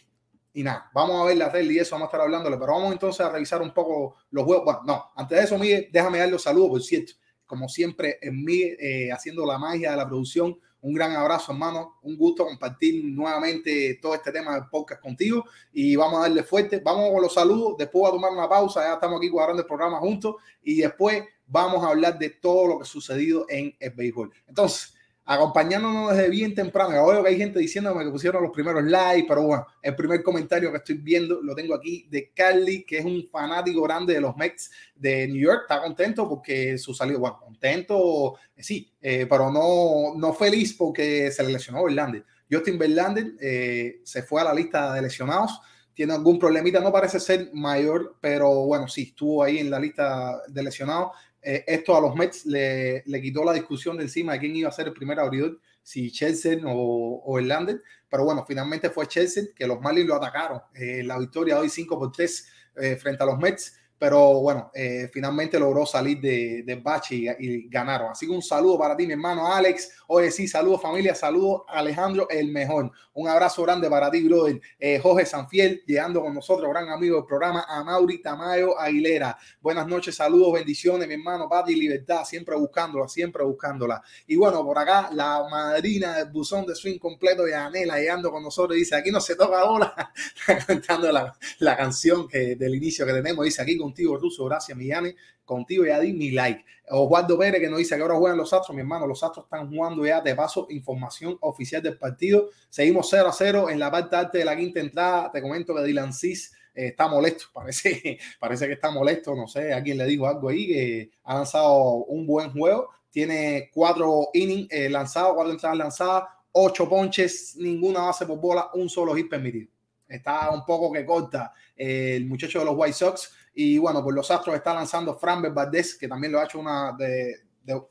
y 0.53 0.61
nada, 0.61 0.89
vamos 0.93 1.19
a 1.19 1.25
ver 1.25 1.37
la 1.37 1.49
regla 1.49 1.73
y 1.73 1.79
eso 1.79 1.95
vamos 1.95 2.05
a 2.05 2.09
estar 2.09 2.21
hablándole, 2.21 2.57
pero 2.57 2.73
vamos 2.73 2.91
entonces 2.91 3.25
a 3.25 3.29
revisar 3.29 3.61
un 3.63 3.73
poco 3.73 4.17
los 4.29 4.45
juegos. 4.45 4.65
Bueno, 4.65 4.81
no, 4.85 5.05
antes 5.15 5.37
de 5.37 5.43
eso, 5.45 5.57
Miguel, 5.57 5.89
déjame 5.91 6.19
dar 6.19 6.29
los 6.29 6.43
saludos, 6.43 6.69
por 6.69 6.81
cierto. 6.83 7.13
Como 7.47 7.67
siempre, 7.69 8.19
en 8.21 8.43
mí, 8.43 8.61
eh, 8.61 9.11
haciendo 9.11 9.47
la 9.47 9.57
magia 9.57 9.91
de 9.91 9.97
la 9.97 10.05
producción, 10.07 10.59
un 10.81 10.93
gran 10.93 11.11
abrazo, 11.13 11.51
hermano. 11.51 11.95
Un 12.03 12.17
gusto 12.17 12.45
compartir 12.45 13.03
nuevamente 13.03 13.97
todo 14.01 14.13
este 14.13 14.31
tema 14.31 14.53
del 14.53 14.69
podcast 14.69 15.01
contigo 15.01 15.45
y 15.73 15.95
vamos 15.95 16.19
a 16.19 16.21
darle 16.23 16.43
fuerte. 16.43 16.79
Vamos 16.79 17.11
con 17.11 17.21
los 17.21 17.33
saludos. 17.33 17.75
Después 17.77 18.01
voy 18.01 18.09
a 18.09 18.13
tomar 18.13 18.31
una 18.31 18.47
pausa. 18.47 18.83
Ya 18.83 18.93
estamos 18.93 19.17
aquí 19.17 19.29
cuadrando 19.29 19.61
el 19.61 19.67
programa 19.67 19.97
juntos 19.99 20.35
y 20.63 20.77
después 20.77 21.23
vamos 21.47 21.83
a 21.83 21.89
hablar 21.89 22.19
de 22.19 22.29
todo 22.29 22.67
lo 22.67 22.77
que 22.77 22.83
ha 22.83 22.85
sucedido 22.85 23.45
en 23.49 23.75
el 23.79 23.91
béisbol. 23.91 24.31
Entonces, 24.47 24.93
acompañándonos 25.29 26.15
desde 26.15 26.29
bien 26.29 26.55
temprano. 26.55 27.05
Veo 27.05 27.21
que 27.21 27.29
hay 27.29 27.37
gente 27.37 27.59
diciéndome 27.59 28.05
que 28.05 28.11
pusieron 28.11 28.41
los 28.41 28.51
primeros 28.53 28.81
likes, 28.85 29.25
pero 29.27 29.43
bueno, 29.43 29.67
el 29.81 29.93
primer 29.93 30.23
comentario 30.23 30.71
que 30.71 30.77
estoy 30.77 30.95
viendo 30.95 31.41
lo 31.41 31.53
tengo 31.53 31.75
aquí 31.75 32.07
de 32.09 32.31
Carly, 32.33 32.85
que 32.85 32.99
es 32.99 33.05
un 33.05 33.27
fanático 33.29 33.81
grande 33.81 34.13
de 34.13 34.21
los 34.21 34.37
Mets 34.37 34.71
de 34.95 35.27
New 35.27 35.41
York. 35.41 35.63
Está 35.63 35.81
contento 35.81 36.29
porque 36.29 36.77
su 36.77 36.93
salida, 36.93 37.17
bueno, 37.17 37.39
contento, 37.43 38.35
eh, 38.55 38.63
sí, 38.63 38.89
eh, 39.01 39.27
pero 39.29 39.51
no, 39.51 40.17
no 40.17 40.33
feliz 40.33 40.73
porque 40.73 41.29
se 41.29 41.43
le 41.43 41.51
lesionó 41.51 41.83
Verlander. 41.83 42.23
Justin 42.49 42.79
Verlander 42.79 43.33
eh, 43.41 43.99
se 44.05 44.23
fue 44.23 44.39
a 44.39 44.45
la 44.45 44.53
lista 44.53 44.93
de 44.93 45.01
lesionados. 45.01 45.59
Tiene 45.93 46.13
algún 46.13 46.39
problemita, 46.39 46.79
no 46.79 46.91
parece 46.91 47.19
ser 47.19 47.49
mayor, 47.53 48.15
pero 48.21 48.65
bueno, 48.65 48.87
sí, 48.87 49.07
estuvo 49.09 49.43
ahí 49.43 49.57
en 49.57 49.69
la 49.69 49.79
lista 49.79 50.41
de 50.47 50.63
lesionados 50.63 51.11
eh, 51.41 51.63
esto 51.67 51.95
a 51.95 52.01
los 52.01 52.15
Mets 52.15 52.45
le, 52.45 53.03
le, 53.05 53.21
quitó 53.21 53.43
la 53.43 53.53
discusión 53.53 53.97
de 53.97 54.03
encima 54.03 54.33
de 54.33 54.39
quién 54.39 54.55
iba 54.55 54.69
a 54.69 54.71
ser 54.71 54.87
el 54.87 54.93
primer 54.93 55.19
abridor, 55.19 55.59
si 55.87 56.11
Chelsea 56.11 56.59
o, 56.65 57.23
o 57.25 57.39
Lander, 57.39 57.81
Pero 58.09 58.25
bueno, 58.25 58.43
finalmente 58.45 58.89
fue 58.89 59.07
Chelsea, 59.07 59.45
que 59.55 59.65
los 59.65 59.79
Marlins 59.79 60.07
lo 60.07 60.15
atacaron. 60.15 60.61
Eh, 60.73 61.01
la 61.03 61.17
victoria 61.17 61.59
hoy 61.59 61.69
5 61.69 61.97
por 61.97 62.11
3 62.11 62.47
eh, 62.75 62.95
frente 62.97 63.23
a 63.23 63.25
los 63.25 63.37
Mets. 63.37 63.79
Pero 63.99 64.39
bueno, 64.41 64.71
eh, 64.73 65.09
finalmente 65.11 65.59
logró 65.59 65.85
salir 65.85 66.19
de, 66.19 66.63
de 66.63 66.75
bache 66.75 67.15
y, 67.39 67.67
ganaron. 67.69 68.11
Así 68.11 68.27
que 68.27 68.31
un 68.31 68.41
saludo 68.41 68.77
para 68.77 68.95
ti, 68.95 69.07
mi 69.07 69.13
hermano 69.13 69.51
Alex. 69.51 70.03
Oye, 70.07 70.31
sí, 70.31 70.47
saludos 70.47 70.81
familia, 70.81 71.15
saludos 71.15 71.63
Alejandro, 71.67 72.27
el 72.29 72.51
mejor. 72.51 72.91
Un 73.13 73.27
abrazo 73.27 73.63
grande 73.63 73.89
para 73.89 74.11
ti, 74.11 74.21
brother. 74.27 74.61
Eh, 74.79 74.99
Jorge 74.99 75.25
Sanfiel, 75.25 75.83
llegando 75.87 76.21
con 76.21 76.33
nosotros, 76.35 76.69
gran 76.69 76.89
amigo 76.89 77.15
del 77.15 77.25
programa, 77.25 77.65
a 77.67 77.83
Tamayo 78.21 78.79
Aguilera. 78.79 79.37
Buenas 79.59 79.87
noches, 79.87 80.15
saludos, 80.15 80.53
bendiciones, 80.53 81.07
mi 81.07 81.15
hermano, 81.15 81.49
paz 81.49 81.67
y 81.69 81.75
libertad, 81.75 82.23
siempre 82.25 82.55
buscándola, 82.55 83.07
siempre 83.07 83.43
buscándola. 83.43 84.01
Y 84.27 84.35
bueno, 84.35 84.63
por 84.63 84.77
acá, 84.77 85.09
la 85.11 85.47
madrina 85.49 86.17
del 86.17 86.29
buzón 86.29 86.65
de 86.67 86.75
swing 86.75 86.99
completo 86.99 87.43
de 87.43 87.55
Anela, 87.55 87.97
llegando 87.97 88.31
con 88.31 88.43
nosotros, 88.43 88.77
dice, 88.77 88.95
aquí 88.95 89.09
no 89.09 89.19
se 89.19 89.35
toca 89.35 89.63
bola, 89.65 90.13
cantando 90.67 91.11
la, 91.11 91.35
la 91.59 91.75
canción 91.75 92.27
que 92.27 92.55
del 92.55 92.75
inicio 92.75 93.05
que 93.05 93.13
tenemos, 93.13 93.43
dice, 93.43 93.61
aquí 93.61 93.77
contigo, 93.87 94.17
Ruso, 94.17 94.45
gracias, 94.45 94.77
Millane, 94.77 95.15
contigo 95.45 95.85
ya 95.85 95.99
di 95.99 96.13
mi 96.13 96.31
like. 96.31 96.63
Osvaldo 96.89 97.37
Pérez 97.37 97.61
que 97.61 97.69
nos 97.69 97.79
dice 97.79 97.95
que 97.95 98.01
ahora 98.01 98.15
juegan 98.15 98.37
los 98.37 98.51
Astros, 98.53 98.75
mi 98.75 98.81
hermano, 98.81 99.07
los 99.07 99.23
Astros 99.23 99.45
están 99.45 99.69
jugando 99.69 100.05
ya, 100.05 100.21
de 100.21 100.35
paso, 100.35 100.67
información 100.69 101.37
oficial 101.41 101.81
del 101.81 101.97
partido. 101.97 102.49
Seguimos 102.69 103.07
0 103.09 103.29
a 103.29 103.33
0 103.33 103.69
en 103.69 103.79
la 103.79 103.89
parte 103.89 104.15
alta 104.15 104.37
de 104.37 104.45
la 104.45 104.55
quinta 104.55 104.79
entrada. 104.79 105.31
Te 105.31 105.41
comento 105.41 105.73
que 105.73 105.83
Dylan 105.83 106.13
Cis 106.13 106.53
eh, 106.73 106.87
está 106.87 107.07
molesto, 107.07 107.45
parece, 107.53 108.19
parece 108.39 108.67
que 108.67 108.73
está 108.73 108.91
molesto, 108.91 109.35
no 109.35 109.47
sé, 109.47 109.73
a 109.73 109.81
quién 109.81 109.97
le 109.97 110.05
dijo 110.05 110.27
algo 110.27 110.49
ahí, 110.49 110.67
que 110.67 111.11
ha 111.23 111.35
lanzado 111.35 112.05
un 112.05 112.27
buen 112.27 112.51
juego, 112.51 112.89
tiene 113.09 113.69
cuatro 113.73 114.29
innings 114.33 114.67
eh, 114.69 114.89
lanzados, 114.89 115.33
cuatro 115.33 115.53
entradas 115.53 115.77
lanzadas, 115.77 116.23
ocho 116.51 116.87
ponches, 116.87 117.55
ninguna 117.57 118.01
base 118.01 118.25
por 118.25 118.39
bola, 118.39 118.69
un 118.73 118.89
solo 118.89 119.15
hit 119.15 119.29
permitido. 119.29 119.69
Está 120.07 120.51
un 120.51 120.65
poco 120.65 120.91
que 120.91 121.05
corta 121.05 121.53
eh, 121.75 122.15
el 122.15 122.25
muchacho 122.25 122.59
de 122.59 122.65
los 122.65 122.75
White 122.77 122.93
Sox. 122.93 123.33
Y 123.59 123.79
bueno, 123.79 124.03
por 124.03 124.13
los 124.13 124.29
Astros 124.29 124.55
está 124.55 124.71
lanzando 124.71 125.17
Framber 125.17 125.51
Valdez, 125.51 125.97
que 125.97 126.07
también 126.07 126.31
lo 126.31 126.39
ha 126.39 126.43
hecho 126.43 126.59
una 126.59 126.91
de. 126.95 127.37
de 127.63 127.81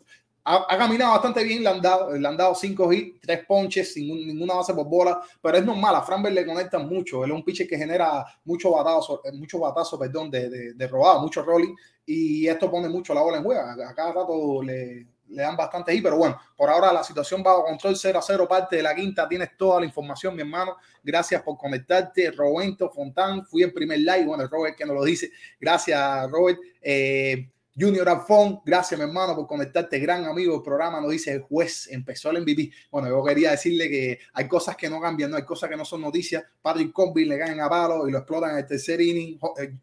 ha, 0.44 0.64
ha, 0.68 0.78
caminado 0.78 1.10
bastante 1.10 1.42
bien, 1.42 1.64
le 1.64 1.68
han 1.68 1.82
dado, 1.82 2.12
le 2.12 2.28
han 2.28 2.36
dado 2.36 2.54
cinco 2.54 2.92
hits, 2.92 3.20
tres 3.20 3.44
ponches, 3.44 3.92
sin 3.92 4.06
ninguna 4.28 4.54
base 4.54 4.72
por 4.72 4.86
bola, 4.86 5.20
pero 5.42 5.58
es 5.58 5.64
normal, 5.64 5.96
a 5.96 6.02
Framber 6.02 6.32
le 6.32 6.46
conectan 6.46 6.88
mucho. 6.88 7.24
Él 7.24 7.32
es 7.32 7.36
un 7.36 7.44
pitcher 7.44 7.66
que 7.66 7.76
genera 7.76 8.24
mucho 8.44 8.70
batazo, 8.70 9.20
mucho 9.32 9.58
batazo, 9.58 9.98
perdón, 9.98 10.30
de, 10.30 10.48
de, 10.48 10.74
de 10.74 10.86
robado, 10.86 11.20
mucho 11.20 11.42
rolling, 11.42 11.74
y 12.06 12.46
esto 12.46 12.70
pone 12.70 12.88
mucho 12.88 13.12
la 13.12 13.22
bola 13.22 13.38
en 13.38 13.42
juego. 13.42 13.60
A, 13.60 13.72
a 13.72 13.92
cada 13.92 14.12
rato 14.12 14.62
le, 14.62 15.04
le 15.28 15.42
dan 15.42 15.56
bastante 15.56 15.92
ahí, 15.92 16.00
pero 16.00 16.16
bueno, 16.16 16.38
por 16.56 16.68
ahora 16.70 16.92
la 16.92 17.02
situación 17.02 17.40
a 17.40 17.62
control 17.62 17.96
0 17.96 18.18
a 18.18 18.22
0, 18.22 18.48
parte 18.48 18.76
de 18.76 18.82
la 18.82 18.94
quinta, 18.94 19.28
tienes 19.28 19.56
toda 19.56 19.80
la 19.80 19.86
información, 19.86 20.34
mi 20.34 20.42
hermano, 20.42 20.76
gracias 21.02 21.42
por 21.42 21.56
conectarte, 21.56 22.30
Roberto 22.30 22.90
Fontán, 22.90 23.44
fui 23.44 23.62
en 23.62 23.72
primer 23.72 23.98
live, 23.98 24.24
bueno, 24.24 24.46
Robert 24.46 24.76
que 24.76 24.84
nos 24.84 24.94
lo 24.94 25.04
dice, 25.04 25.30
gracias 25.60 26.30
Robert, 26.30 26.58
eh, 26.80 27.50
Junior 27.78 28.08
Alfon, 28.08 28.62
gracias 28.64 28.98
mi 28.98 29.04
hermano 29.04 29.34
por 29.34 29.46
conectarte, 29.46 29.98
gran 29.98 30.24
amigo 30.24 30.54
del 30.54 30.62
programa, 30.62 30.98
nos 30.98 31.10
dice 31.10 31.32
el 31.32 31.42
juez, 31.42 31.88
empezó 31.90 32.30
el 32.30 32.40
MVP, 32.40 32.70
bueno, 32.90 33.08
yo 33.08 33.22
quería 33.22 33.50
decirle 33.50 33.90
que 33.90 34.18
hay 34.32 34.48
cosas 34.48 34.76
que 34.76 34.88
no 34.88 34.98
cambian, 34.98 35.30
no 35.30 35.36
hay 35.36 35.44
cosas 35.44 35.68
que 35.68 35.76
no 35.76 35.84
son 35.84 36.00
noticias, 36.00 36.42
Patrick 36.62 36.92
Corbin 36.92 37.28
le 37.28 37.36
ganan 37.36 37.60
a 37.60 37.68
palo 37.68 38.08
y 38.08 38.12
lo 38.12 38.18
explotan 38.18 38.52
en 38.52 38.58
el 38.58 38.66
tercer 38.66 39.00
inning, 39.00 39.38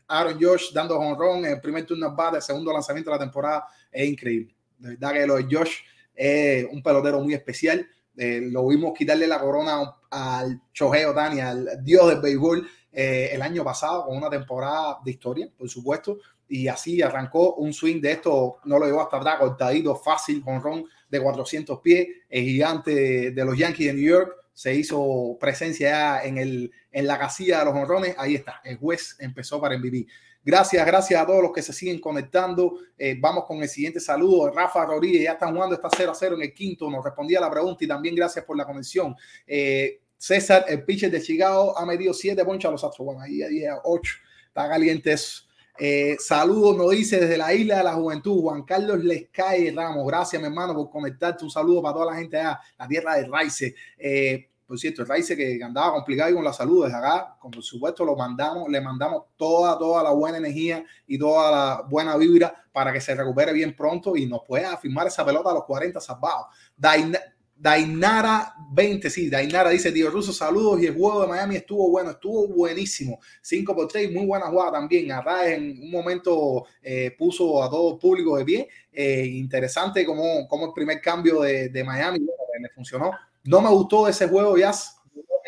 Aaron 0.08 0.42
Josh 0.42 0.74
dando 0.74 0.98
honrón 0.98 1.46
en 1.46 1.52
el 1.52 1.62
primer 1.62 1.86
turno 1.86 2.08
al 2.08 2.16
bate, 2.16 2.38
el 2.38 2.42
segundo 2.42 2.74
lanzamiento 2.74 3.12
de 3.12 3.16
la 3.18 3.24
temporada, 3.24 3.68
es 3.92 4.10
increíble 4.10 4.56
de 4.84 4.90
verdad 4.90 5.14
que 5.14 5.28
lo 5.28 5.36
de 5.38 5.48
Josh 5.50 5.76
es 6.14 6.66
un 6.70 6.84
pelotero 6.84 7.22
muy 7.22 7.34
especial. 7.34 7.88
Eh, 8.16 8.42
lo 8.52 8.68
vimos 8.68 8.94
quitarle 8.96 9.26
la 9.26 9.40
corona 9.40 9.96
al 10.12 10.62
Shohei 10.74 11.06
Otani, 11.06 11.40
al 11.40 11.84
dios 11.84 12.10
del 12.10 12.22
béisbol, 12.22 12.68
eh, 12.92 13.30
el 13.32 13.42
año 13.42 13.64
pasado 13.64 14.06
con 14.06 14.18
una 14.18 14.30
temporada 14.30 15.00
de 15.04 15.12
historia, 15.12 15.50
por 15.58 15.70
supuesto. 15.70 16.20
Y 16.50 16.68
así 16.68 17.02
arrancó 17.02 17.56
un 17.56 17.74
swing 17.74 18.02
de 18.02 18.12
esto, 18.12 18.58
no 18.66 18.78
lo 18.78 18.86
llevó 18.86 19.02
hasta 19.02 19.18
atrás, 19.18 19.40
cortadito, 19.40 19.96
fácil, 19.96 20.44
con 20.44 20.62
ron 20.62 20.86
de 21.10 21.22
400 21.22 21.80
pies. 21.80 22.08
El 22.30 22.44
gigante 22.44 23.32
de, 23.32 23.46
los 23.46 23.58
Yankees 23.58 23.88
de 23.88 23.94
New 23.94 24.10
York 24.10 24.36
se 24.54 24.76
hizo 24.76 25.38
presencia 25.40 26.24
en, 26.24 26.38
el, 26.38 26.72
en 26.92 27.08
la 27.08 27.18
casilla 27.18 27.60
de 27.60 27.66
los 27.66 27.74
honrones. 27.74 28.16
Ahí 28.18 28.36
está, 28.36 28.62
el 28.66 28.78
juez 28.78 29.16
empezó 29.20 29.62
para 29.62 29.78
MVP. 29.78 30.06
Gracias, 30.46 30.86
gracias 30.86 31.22
a 31.22 31.26
todos 31.26 31.42
los 31.42 31.52
que 31.54 31.62
se 31.62 31.72
siguen 31.72 32.00
conectando. 32.00 32.78
Eh, 32.98 33.16
vamos 33.20 33.46
con 33.46 33.62
el 33.62 33.70
siguiente 33.70 34.00
saludo. 34.00 34.52
Rafa 34.52 34.86
Rodríguez 34.86 35.24
ya 35.24 35.34
están 35.34 35.54
jugando, 35.54 35.76
está 35.76 35.90
0 35.96 36.12
a 36.12 36.16
0 36.16 36.36
en 36.36 36.42
el 36.42 36.54
quinto. 36.54 36.90
Nos 36.90 37.04
respondía 37.04 37.40
la 37.40 37.50
pregunta 37.50 37.84
y 37.84 37.88
también 37.88 38.16
gracias 38.16 38.44
por 38.44 38.58
la 38.58 38.66
conexión. 38.66 39.16
Eh, 39.48 40.02
César, 40.18 40.66
el 40.68 40.84
pitcher 40.84 41.12
de 41.12 41.22
Chicago, 41.22 41.78
ha 41.78 41.86
medido 41.86 42.14
7 42.14 42.44
ponchas 42.44 42.70
a 42.70 42.72
los 42.72 42.84
Astros. 42.84 43.06
Bueno, 43.06 43.22
ahí, 43.22 43.42
ahí 43.42 43.64
8. 43.84 44.14
Está 44.48 44.68
caliente 44.68 45.14
eso. 45.14 45.44
Eh, 45.80 46.18
saludos, 46.20 46.78
nos 46.78 46.92
dice 46.92 47.20
desde 47.20 47.36
la 47.36 47.52
isla 47.54 47.78
de 47.78 47.84
la 47.84 47.94
juventud, 47.94 48.42
Juan 48.42 48.64
Carlos 48.64 49.04
Lescae 49.04 49.72
Ramos. 49.72 50.06
Gracias, 50.06 50.42
mi 50.42 50.48
hermano, 50.48 50.76
por 50.76 50.90
conectarte. 50.90 51.44
Un 51.44 51.50
saludo 51.50 51.82
para 51.82 51.94
toda 51.94 52.06
la 52.08 52.16
gente 52.18 52.38
allá, 52.38 52.60
la 52.78 52.88
tierra 52.88 53.16
de 53.16 53.26
Raice. 53.26 53.76
Eh, 53.98 54.50
por 54.74 54.80
cierto, 54.80 55.04
el 55.04 55.08
Raice 55.08 55.38
que 55.38 55.64
andaba 55.64 55.94
complicado 55.94 56.34
con 56.34 56.44
la 56.44 56.52
salud 56.52 56.86
desde 56.86 56.98
acá, 56.98 57.38
con 57.40 57.52
por 57.52 57.62
supuesto 57.62 58.04
lo 58.04 58.16
mandamos, 58.16 58.68
le 58.70 58.82
mandamos 58.82 59.26
toda, 59.38 59.78
toda 59.78 60.02
la 60.02 60.10
buena 60.10 60.40
energía 60.40 60.84
y 61.06 61.20
toda 61.20 61.52
la 61.52 61.82
buena 61.88 62.18
vibra 62.18 62.52
para 62.72 62.92
que 62.92 63.00
se 63.00 63.14
recupere 63.14 63.54
bien 63.54 63.76
pronto 63.76 64.18
y 64.18 64.26
nos 64.26 64.42
pueda 64.44 64.76
firmar 64.78 65.06
esa 65.06 65.24
pelota 65.24 65.52
a 65.52 65.54
los 65.54 65.66
40 65.66 66.02
salvados. 66.02 66.48
Daina, 66.76 67.20
Dainara 67.56 68.56
20, 68.72 69.12
sí, 69.12 69.30
Dainara 69.30 69.70
dice, 69.70 69.92
tío 69.92 70.10
Ruso, 70.10 70.34
saludos 70.34 70.82
y 70.82 70.88
el 70.88 70.96
juego 70.96 71.22
de 71.22 71.28
Miami 71.28 71.58
estuvo 71.58 71.92
bueno, 71.92 72.10
estuvo 72.10 72.48
buenísimo. 72.48 73.20
5 73.44 73.76
por 73.76 73.88
3, 73.88 74.12
muy 74.12 74.26
buena 74.26 74.48
jugada 74.48 74.72
también. 74.72 75.12
Arraez 75.12 75.60
en 75.60 75.84
un 75.84 75.92
momento 75.92 76.66
eh, 76.82 77.14
puso 77.16 77.64
a 77.64 77.70
todo 77.70 77.94
el 77.94 78.00
público 78.00 78.38
de 78.38 78.44
pie. 78.44 78.70
Eh, 78.92 79.24
interesante 79.36 80.04
como, 80.04 80.48
como 80.48 80.66
el 80.66 80.74
primer 80.74 81.00
cambio 81.00 81.42
de, 81.42 81.70
de 81.70 81.84
Miami 81.84 82.22
le 82.60 82.70
funcionó 82.70 83.12
no 83.44 83.62
me 83.62 83.70
gustó 83.70 84.08
ese 84.08 84.28
juego, 84.28 84.58
Jazz. 84.58 84.98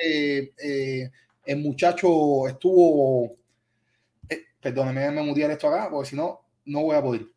Eh, 0.02 0.54
eh, 0.58 1.12
el 1.46 1.58
muchacho 1.58 2.48
estuvo. 2.48 3.38
Eh, 4.28 4.42
perdóneme, 4.62 5.12
me 5.12 5.24
mutear 5.24 5.52
esto 5.52 5.68
acá, 5.68 5.90
porque 5.90 6.10
si 6.10 6.16
no, 6.16 6.42
no 6.66 6.84
voy 6.84 6.96
a 6.96 7.02
poder. 7.02 7.28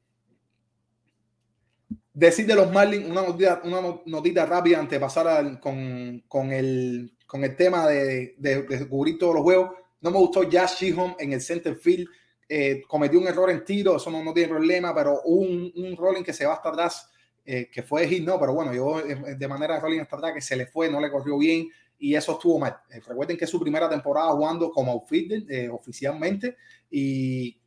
Decir 2.12 2.46
de 2.46 2.56
los 2.56 2.72
Marlins, 2.72 3.08
una 3.08 3.22
notita, 3.22 3.60
una 3.62 3.80
notita 4.06 4.44
rápida 4.44 4.80
antes 4.80 4.98
pasar 4.98 5.60
con, 5.60 6.24
con, 6.26 6.50
el, 6.50 7.16
con 7.26 7.44
el 7.44 7.54
tema 7.54 7.86
de, 7.86 8.34
de, 8.38 8.62
de, 8.62 8.88
cubrir 8.88 9.18
todos 9.18 9.34
los 9.36 9.44
juegos. 9.44 9.70
No 10.00 10.10
me 10.10 10.18
gustó 10.18 10.42
Jazz 10.42 10.80
Shihom 10.80 11.14
en 11.18 11.32
el 11.32 11.40
center 11.40 11.76
field. 11.76 12.08
Eh, 12.48 12.82
cometió 12.88 13.20
un 13.20 13.28
error 13.28 13.50
en 13.50 13.64
tiro, 13.64 13.96
eso 13.96 14.10
no, 14.10 14.24
no 14.24 14.32
tiene 14.32 14.48
problema, 14.48 14.94
pero 14.94 15.20
un, 15.22 15.70
un 15.76 15.96
rolling 15.96 16.22
que 16.22 16.32
se 16.32 16.46
va 16.46 16.54
hasta 16.54 16.70
atrás 16.70 17.08
eh, 17.50 17.70
que 17.72 17.82
fue 17.82 18.06
hit, 18.06 18.22
no, 18.22 18.38
pero 18.38 18.52
bueno, 18.52 18.74
yo 18.74 19.00
eh, 19.00 19.34
de 19.34 19.48
manera 19.48 19.80
de 19.80 20.34
que 20.34 20.40
se 20.42 20.54
le 20.54 20.66
fue, 20.66 20.90
no 20.90 21.00
le 21.00 21.10
corrió 21.10 21.38
bien 21.38 21.66
y 21.98 22.14
eso 22.14 22.32
estuvo 22.32 22.58
mal. 22.58 22.76
Eh, 22.90 23.00
recuerden 23.00 23.38
que 23.38 23.46
su 23.46 23.58
primera 23.58 23.88
temporada 23.88 24.30
jugando 24.32 24.70
como 24.70 24.92
outfielder 24.92 25.44
eh, 25.48 25.70
oficialmente 25.70 26.58
y 26.90 27.58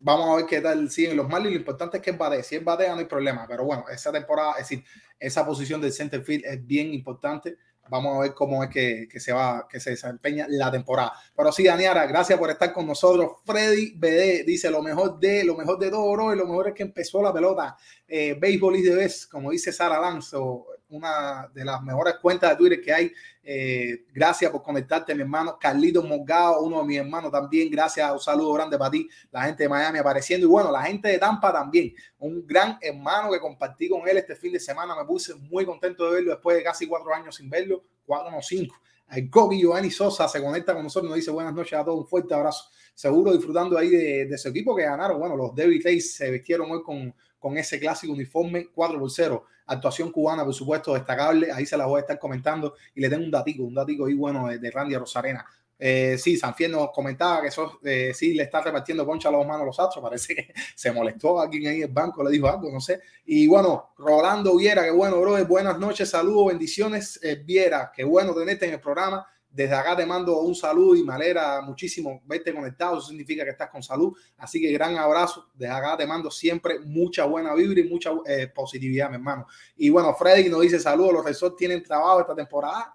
vamos 0.00 0.30
a 0.30 0.36
ver 0.38 0.46
qué 0.46 0.60
tal 0.60 0.90
siguen 0.90 1.16
los 1.16 1.28
Marlins. 1.28 1.52
Lo 1.52 1.60
importante 1.60 1.98
es 1.98 2.02
que 2.02 2.10
bate, 2.10 2.42
si 2.42 2.56
es 2.56 2.64
batea 2.64 2.94
no 2.94 2.98
hay 2.98 3.04
problema, 3.04 3.46
pero 3.48 3.64
bueno, 3.64 3.84
esa 3.88 4.10
temporada, 4.10 4.54
es 4.54 4.68
decir, 4.68 4.84
esa 5.20 5.46
posición 5.46 5.80
del 5.80 5.92
center 5.92 6.22
field 6.22 6.44
es 6.44 6.66
bien 6.66 6.92
importante. 6.92 7.58
Vamos 7.90 8.18
a 8.18 8.20
ver 8.20 8.34
cómo 8.34 8.62
es 8.62 8.68
que, 8.68 9.08
que, 9.10 9.18
se 9.18 9.32
va, 9.32 9.66
que 9.66 9.80
se 9.80 9.90
desempeña 9.90 10.46
la 10.48 10.70
temporada. 10.70 11.14
Pero 11.34 11.50
sí, 11.52 11.64
Daniara, 11.64 12.06
gracias 12.06 12.38
por 12.38 12.50
estar 12.50 12.70
con 12.70 12.86
nosotros. 12.86 13.36
Freddy 13.46 13.94
BD 13.96 14.44
dice 14.44 14.70
lo 14.70 14.82
mejor 14.82 15.18
de, 15.18 15.42
lo 15.44 15.56
mejor 15.56 15.78
de 15.78 15.90
todo, 15.90 16.12
bro, 16.12 16.34
y 16.34 16.36
lo 16.36 16.44
mejor 16.44 16.68
es 16.68 16.74
que 16.74 16.82
empezó 16.82 17.22
la 17.22 17.32
pelota. 17.32 17.78
Eh, 18.08 18.34
Béisbol 18.40 18.76
y 18.76 18.82
de 18.82 18.94
vez, 18.94 19.26
como 19.26 19.50
dice 19.50 19.70
Sara 19.70 20.00
Lanzo, 20.00 20.66
una 20.90 21.50
de 21.52 21.64
las 21.64 21.82
mejores 21.82 22.14
cuentas 22.16 22.50
de 22.50 22.56
Twitter 22.56 22.80
que 22.80 22.92
hay. 22.92 23.12
Eh, 23.42 24.06
gracias 24.12 24.50
por 24.50 24.62
conectarte, 24.62 25.14
mi 25.14 25.22
hermano. 25.22 25.58
Carlito 25.60 26.02
Morgado, 26.02 26.62
uno 26.62 26.80
de 26.80 26.86
mis 26.86 26.98
hermanos 26.98 27.30
también. 27.30 27.70
Gracias, 27.70 28.10
un 28.10 28.18
saludo 28.18 28.52
grande 28.54 28.78
para 28.78 28.90
ti. 28.90 29.08
La 29.30 29.42
gente 29.42 29.64
de 29.64 29.68
Miami 29.68 29.98
apareciendo. 29.98 30.46
Y 30.46 30.50
bueno, 30.50 30.72
la 30.72 30.82
gente 30.82 31.08
de 31.08 31.18
Tampa 31.18 31.52
también. 31.52 31.92
Un 32.18 32.46
gran 32.46 32.78
hermano 32.80 33.30
que 33.30 33.40
compartí 33.40 33.88
con 33.88 34.08
él 34.08 34.16
este 34.16 34.34
fin 34.34 34.52
de 34.52 34.60
semana. 34.60 34.96
Me 34.96 35.04
puse 35.04 35.34
muy 35.34 35.66
contento 35.66 36.06
de 36.06 36.14
verlo 36.14 36.30
después 36.30 36.56
de 36.56 36.62
casi 36.62 36.86
cuatro 36.86 37.14
años 37.14 37.36
sin 37.36 37.50
verlo. 37.50 37.84
Cuatro, 38.06 38.30
no 38.30 38.40
cinco. 38.40 38.74
El 39.10 39.30
Kobe 39.30 39.58
Giovanni 39.58 39.90
Sosa 39.90 40.28
se 40.28 40.42
conecta 40.42 40.74
con 40.74 40.82
nosotros, 40.82 41.08
nos 41.08 41.16
dice 41.16 41.30
buenas 41.30 41.54
noches 41.54 41.78
a 41.78 41.84
todos, 41.84 42.00
un 42.00 42.06
fuerte 42.06 42.34
abrazo. 42.34 42.64
Seguro 42.94 43.32
disfrutando 43.32 43.78
ahí 43.78 43.88
de, 43.88 44.38
su 44.38 44.48
equipo 44.48 44.76
que 44.76 44.82
ganaron. 44.82 45.18
Bueno, 45.18 45.36
los 45.36 45.54
David 45.54 45.82
Rays 45.84 46.14
se 46.14 46.30
vistieron 46.30 46.70
hoy 46.70 46.82
con, 46.82 47.14
con 47.38 47.56
ese 47.56 47.78
clásico 47.80 48.12
uniforme 48.12 48.66
4 48.74 48.98
por 48.98 49.10
0. 49.10 49.44
Actuación 49.66 50.10
cubana, 50.10 50.44
por 50.44 50.52
supuesto, 50.52 50.94
destacable. 50.94 51.50
Ahí 51.52 51.64
se 51.64 51.76
la 51.76 51.86
voy 51.86 51.98
a 51.98 52.00
estar 52.00 52.18
comentando 52.18 52.74
y 52.94 53.00
le 53.00 53.08
tengo 53.08 53.24
un 53.24 53.30
datico, 53.30 53.62
un 53.62 53.74
datico 53.74 54.06
ahí 54.06 54.14
bueno 54.14 54.48
de, 54.48 54.58
de 54.58 54.70
Randy 54.70 54.96
Rosarena. 54.96 55.46
Eh, 55.80 56.18
sí, 56.18 56.36
Sanfiel 56.36 56.72
nos 56.72 56.90
comentaba 56.90 57.40
que 57.42 57.48
eso 57.48 57.78
eh, 57.84 58.12
sí 58.12 58.34
le 58.34 58.42
está 58.42 58.60
repartiendo 58.60 59.06
poncha 59.06 59.28
a 59.28 59.32
los 59.32 59.46
manos 59.46 59.62
a 59.62 59.66
los 59.66 59.78
astros. 59.78 60.02
Parece 60.02 60.34
que 60.34 60.52
se 60.74 60.90
molestó 60.90 61.38
a 61.38 61.44
alguien 61.44 61.68
ahí 61.68 61.76
en 61.76 61.82
el 61.84 61.92
banco, 61.92 62.24
le 62.24 62.30
dijo 62.30 62.48
algo, 62.48 62.70
no 62.70 62.80
sé. 62.80 63.00
Y 63.24 63.46
bueno, 63.46 63.92
Rolando 63.96 64.56
Viera, 64.56 64.84
qué 64.84 64.90
bueno, 64.90 65.20
bro. 65.20 65.44
Buenas 65.46 65.78
noches, 65.78 66.10
saludos, 66.10 66.48
bendiciones. 66.48 67.20
Eh, 67.22 67.36
Viera, 67.36 67.92
qué 67.94 68.02
bueno 68.04 68.34
tenerte 68.34 68.66
en 68.66 68.74
el 68.74 68.80
programa. 68.80 69.26
desde 69.50 69.74
acá 69.74 69.96
te 69.96 70.04
mando 70.04 70.40
un 70.40 70.54
saludo 70.54 70.94
y 70.94 71.02
me 71.02 71.14
alegra 71.14 71.60
muchísimo 71.62 72.22
verte 72.26 72.52
conectado. 72.52 72.98
Eso 72.98 73.08
significa 73.08 73.44
que 73.44 73.50
estás 73.50 73.70
con 73.70 73.82
salud. 73.82 74.16
Así 74.36 74.60
que 74.60 74.72
gran 74.72 74.96
abrazo. 74.96 75.48
Desde 75.54 75.72
acá 75.72 75.96
te 75.96 76.06
mando 76.06 76.30
siempre 76.30 76.80
mucha 76.80 77.24
buena 77.24 77.54
vibra 77.54 77.80
y 77.80 77.84
mucha 77.84 78.10
eh, 78.26 78.48
positividad, 78.48 79.08
mi 79.10 79.14
hermano. 79.14 79.46
Y 79.76 79.90
bueno, 79.90 80.12
Freddy 80.14 80.48
nos 80.48 80.60
dice 80.60 80.80
saludos. 80.80 81.14
Los 81.14 81.24
Resorts 81.24 81.56
tienen 81.56 81.82
trabajo 81.84 82.20
esta 82.20 82.34
temporada. 82.34 82.92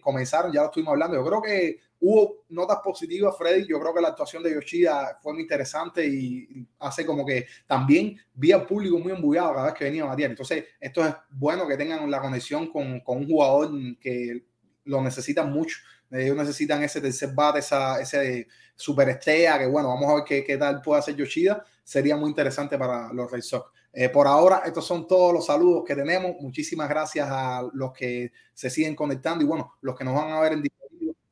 Comenzaron, 0.00 0.52
ya 0.52 0.62
lo 0.62 0.66
estuvimos 0.66 0.92
hablando. 0.92 1.16
Yo 1.16 1.24
creo 1.24 1.42
que 1.42 1.78
hubo 2.04 2.44
notas 2.50 2.78
positivas, 2.84 3.34
Freddy. 3.36 3.66
Yo 3.66 3.80
creo 3.80 3.94
que 3.94 4.00
la 4.00 4.08
actuación 4.08 4.42
de 4.42 4.52
Yoshida 4.52 5.18
fue 5.22 5.32
muy 5.32 5.42
interesante 5.42 6.06
y 6.06 6.66
hace 6.78 7.06
como 7.06 7.24
que 7.24 7.46
también 7.66 8.16
vi 8.34 8.52
al 8.52 8.66
público 8.66 8.98
muy 8.98 9.12
embullado 9.12 9.54
cada 9.54 9.66
vez 9.66 9.74
que 9.74 9.84
venía 9.84 10.02
a 10.02 10.08
batear. 10.08 10.30
Entonces, 10.30 10.64
esto 10.78 11.04
es 11.04 11.14
bueno 11.30 11.66
que 11.66 11.78
tengan 11.78 12.10
la 12.10 12.20
conexión 12.20 12.70
con, 12.70 13.00
con 13.00 13.18
un 13.18 13.26
jugador 13.26 13.70
que 13.98 14.44
lo 14.84 15.00
necesitan 15.02 15.50
mucho. 15.50 15.78
Ellos 16.10 16.36
necesitan 16.36 16.82
ese 16.82 17.00
tercer 17.00 17.30
bate, 17.34 17.60
esa, 17.60 18.00
ese 18.00 18.48
superestrella, 18.76 19.58
que 19.58 19.66
bueno, 19.66 19.88
vamos 19.88 20.10
a 20.10 20.14
ver 20.16 20.24
qué, 20.24 20.44
qué 20.44 20.58
tal 20.58 20.82
puede 20.82 21.00
hacer 21.00 21.16
Yoshida. 21.16 21.64
Sería 21.82 22.16
muy 22.16 22.28
interesante 22.28 22.76
para 22.76 23.12
los 23.12 23.30
Red 23.32 23.40
Sox. 23.40 23.70
Eh, 23.92 24.10
por 24.10 24.26
ahora, 24.26 24.62
estos 24.66 24.84
son 24.84 25.06
todos 25.06 25.32
los 25.32 25.46
saludos 25.46 25.84
que 25.86 25.94
tenemos. 25.94 26.34
Muchísimas 26.40 26.88
gracias 26.88 27.28
a 27.30 27.62
los 27.72 27.92
que 27.92 28.30
se 28.52 28.68
siguen 28.68 28.94
conectando 28.94 29.42
y 29.42 29.46
bueno, 29.46 29.74
los 29.80 29.96
que 29.96 30.04
nos 30.04 30.14
van 30.14 30.32
a 30.32 30.40
ver 30.40 30.52
en 30.52 30.62
diferido. 30.62 30.83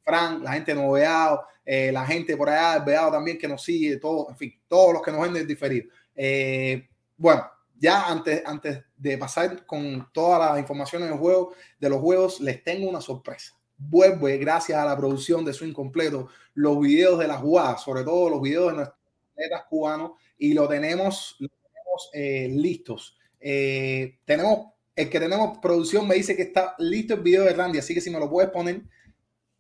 Frank, 0.02 0.42
la 0.42 0.52
gente 0.52 0.75
de 0.75 0.80
Noveado, 0.80 1.44
eh, 1.64 1.92
la 1.92 2.04
gente 2.06 2.37
por 2.37 2.49
allá 2.49 2.85
Veado 2.85 3.12
también 3.12 3.38
que 3.38 3.49
nos 3.49 3.62
sigue, 3.62 3.97
todo, 3.97 4.28
en 4.30 4.37
fin, 4.37 4.61
todos 4.68 4.94
los 4.94 5.02
que 5.02 5.12
nos 5.12 5.23
ven 5.23 5.37
en 5.37 5.47
diferido. 5.47 5.88
Eh, 6.14 6.88
bueno, 7.16 7.44
ya 7.78 8.09
antes, 8.09 8.42
antes 8.44 8.85
de 8.97 9.18
pasar 9.18 9.66
con 9.66 10.09
todas 10.12 10.50
las 10.50 10.59
informaciones 10.59 11.09
del 11.09 11.18
juego, 11.18 11.52
de 11.78 11.88
los 11.88 12.00
juegos, 12.00 12.40
les 12.40 12.62
tengo 12.62 12.88
una 12.88 13.00
sorpresa. 13.00 13.54
Vuelvo 13.76 14.26
gracias 14.38 14.78
a 14.78 14.85
la 14.85 14.97
producción 14.97 15.44
de 15.44 15.52
su 15.52 15.64
incompleto 15.64 16.28
los 16.54 16.78
videos 16.80 17.18
de 17.18 17.26
las 17.26 17.40
jugadas, 17.40 17.82
sobre 17.82 18.04
todo 18.04 18.30
los 18.30 18.42
videos 18.42 18.71
de 18.71 18.76
nuestros 18.76 18.99
atletas 19.32 19.64
cubanos, 19.68 20.12
y 20.38 20.54
lo 20.54 20.68
tenemos, 20.68 21.37
lo 21.38 21.49
tenemos 21.49 22.11
eh, 22.12 22.49
listos. 22.52 23.16
Eh, 23.40 24.18
tenemos, 24.25 24.68
el 24.94 25.09
que 25.09 25.18
tenemos 25.18 25.59
producción 25.59 26.06
me 26.06 26.14
dice 26.14 26.37
que 26.37 26.42
está 26.42 26.76
listo 26.78 27.14
el 27.14 27.21
video 27.21 27.44
de 27.44 27.54
Randy, 27.54 27.78
así 27.78 27.94
que 27.94 28.00
si 28.00 28.11
me 28.11 28.21
lo 28.21 28.30
puedes 28.30 28.50
poner, 28.50 28.82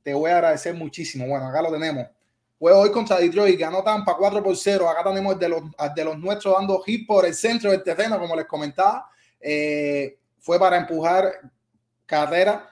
te 0.02 0.14
voy 0.14 0.30
a 0.30 0.36
agradecer 0.36 0.74
muchísimo. 0.74 1.26
Bueno, 1.26 1.46
acá 1.46 1.62
lo 1.62 1.70
tenemos. 1.72 2.06
Juego 2.58 2.80
hoy 2.80 2.92
contra 2.92 3.18
Detroit, 3.18 3.58
ganó 3.58 3.82
Tampa 3.82 4.16
4 4.16 4.42
por 4.42 4.56
0. 4.56 4.88
Acá 4.88 5.02
tenemos 5.04 5.38
de 5.38 5.48
los, 5.48 5.62
de 5.94 6.04
los 6.04 6.18
nuestros 6.18 6.54
dando 6.54 6.80
hit 6.82 7.06
por 7.06 7.26
el 7.26 7.34
centro 7.34 7.70
del 7.70 7.82
terreno, 7.82 8.18
como 8.18 8.36
les 8.36 8.46
comentaba. 8.46 9.08
Eh, 9.40 10.18
fue 10.38 10.58
para 10.58 10.76
empujar 10.76 11.32
carrera 12.06 12.68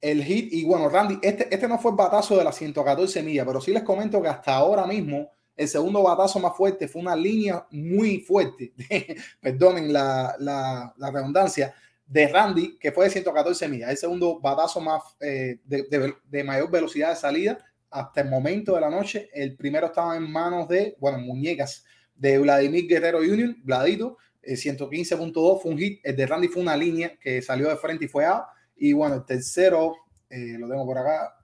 el 0.00 0.22
hit. 0.24 0.52
Y 0.52 0.64
bueno, 0.64 0.88
Randy, 0.88 1.18
este, 1.22 1.52
este 1.54 1.68
no 1.68 1.78
fue 1.78 1.92
el 1.92 1.96
batazo 1.96 2.36
de 2.36 2.44
las 2.44 2.56
114 2.56 3.22
millas, 3.22 3.46
pero 3.46 3.60
sí 3.60 3.72
les 3.72 3.82
comento 3.82 4.20
que 4.20 4.28
hasta 4.28 4.54
ahora 4.54 4.86
mismo 4.86 5.30
el 5.56 5.68
segundo 5.68 6.02
batazo 6.02 6.40
más 6.40 6.56
fuerte 6.56 6.88
fue 6.88 7.02
una 7.02 7.14
línea 7.14 7.66
muy 7.70 8.20
fuerte, 8.20 8.72
perdonen 9.40 9.92
la, 9.92 10.34
la, 10.38 11.10
redundancia, 11.10 11.74
de 12.06 12.28
Randy, 12.28 12.78
que 12.78 12.92
fue 12.92 13.06
de 13.06 13.10
114 13.10 13.68
millas. 13.68 13.90
El 13.90 13.96
segundo 13.96 14.40
batazo 14.40 14.80
más 14.80 15.02
eh, 15.20 15.60
de, 15.64 15.84
de, 15.84 16.14
de 16.24 16.44
mayor 16.44 16.70
velocidad 16.70 17.10
de 17.10 17.16
salida 17.16 17.58
hasta 17.90 18.22
el 18.22 18.30
momento 18.30 18.74
de 18.74 18.80
la 18.80 18.90
noche, 18.90 19.28
el 19.34 19.54
primero 19.54 19.86
estaba 19.86 20.16
en 20.16 20.30
manos 20.30 20.66
de, 20.68 20.96
bueno, 20.98 21.18
muñecas 21.18 21.84
de 22.14 22.38
Vladimir 22.38 22.88
Guerrero 22.88 23.18
Union, 23.18 23.56
Vladito, 23.62 24.16
115.2 24.42 25.62
fue 25.62 25.70
un 25.70 25.78
hit, 25.78 26.00
el 26.02 26.16
de 26.16 26.26
Randy 26.26 26.48
fue 26.48 26.62
una 26.62 26.76
línea 26.76 27.16
que 27.18 27.40
salió 27.42 27.68
de 27.68 27.76
frente 27.76 28.06
y 28.06 28.08
fue 28.08 28.24
a, 28.24 28.46
y 28.76 28.92
bueno, 28.92 29.16
el 29.16 29.24
tercero, 29.24 29.94
eh, 30.28 30.56
lo 30.58 30.68
tengo 30.68 30.84
por 30.84 30.98
acá. 30.98 31.36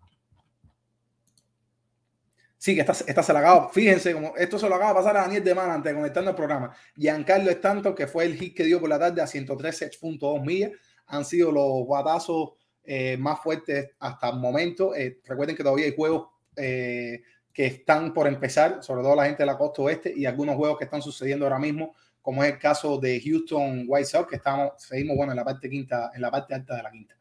Sí, 2.58 2.74
que 2.74 2.80
esta, 2.80 2.92
esta 2.92 3.22
se 3.22 3.32
la 3.32 3.38
acaba, 3.38 3.68
fíjense, 3.68 4.12
como 4.12 4.36
esto 4.36 4.58
se 4.58 4.68
lo 4.68 4.74
acaba 4.74 4.90
de 4.90 4.96
pasar 4.96 5.16
a 5.16 5.20
Daniel 5.22 5.44
de 5.44 5.54
Man 5.54 5.70
antes 5.70 5.92
de 5.92 5.96
conectarnos 5.96 6.30
al 6.30 6.36
programa. 6.36 6.74
Giancarlo 6.96 7.50
Estanto, 7.50 7.94
que 7.94 8.08
fue 8.08 8.24
el 8.24 8.34
hit 8.36 8.56
que 8.56 8.64
dio 8.64 8.80
por 8.80 8.88
la 8.88 8.98
tarde 8.98 9.22
a 9.22 9.26
113.2 9.26 10.44
millas, 10.44 10.72
han 11.06 11.24
sido 11.24 11.52
los 11.52 11.86
batazos 11.86 12.54
eh, 12.84 13.16
más 13.16 13.40
fuertes 13.40 13.90
hasta 14.00 14.30
el 14.30 14.38
momento. 14.38 14.92
Eh, 14.94 15.20
recuerden 15.24 15.54
que 15.54 15.62
todavía 15.62 15.86
hay 15.86 15.94
juegos 15.94 16.30
eh, 16.56 17.22
que 17.52 17.66
están 17.66 18.12
por 18.12 18.26
empezar, 18.26 18.82
sobre 18.82 19.02
todo 19.02 19.14
la 19.14 19.26
gente 19.26 19.42
de 19.42 19.46
la 19.46 19.56
costa 19.56 19.82
oeste 19.82 20.12
y 20.14 20.26
algunos 20.26 20.56
juegos 20.56 20.78
que 20.78 20.84
están 20.84 21.02
sucediendo 21.02 21.44
ahora 21.44 21.58
mismo, 21.58 21.94
como 22.20 22.42
es 22.42 22.52
el 22.52 22.58
caso 22.58 22.98
de 22.98 23.20
Houston 23.20 23.84
White 23.86 24.06
Sox, 24.06 24.28
que 24.28 24.36
estamos, 24.36 24.72
seguimos 24.78 25.16
bueno, 25.16 25.32
en 25.32 25.36
la 25.36 25.44
parte 25.44 25.70
quinta, 25.70 26.10
en 26.14 26.22
la 26.22 26.30
parte 26.30 26.54
alta 26.54 26.76
de 26.76 26.82
la 26.82 26.90
quinta. 26.90 27.14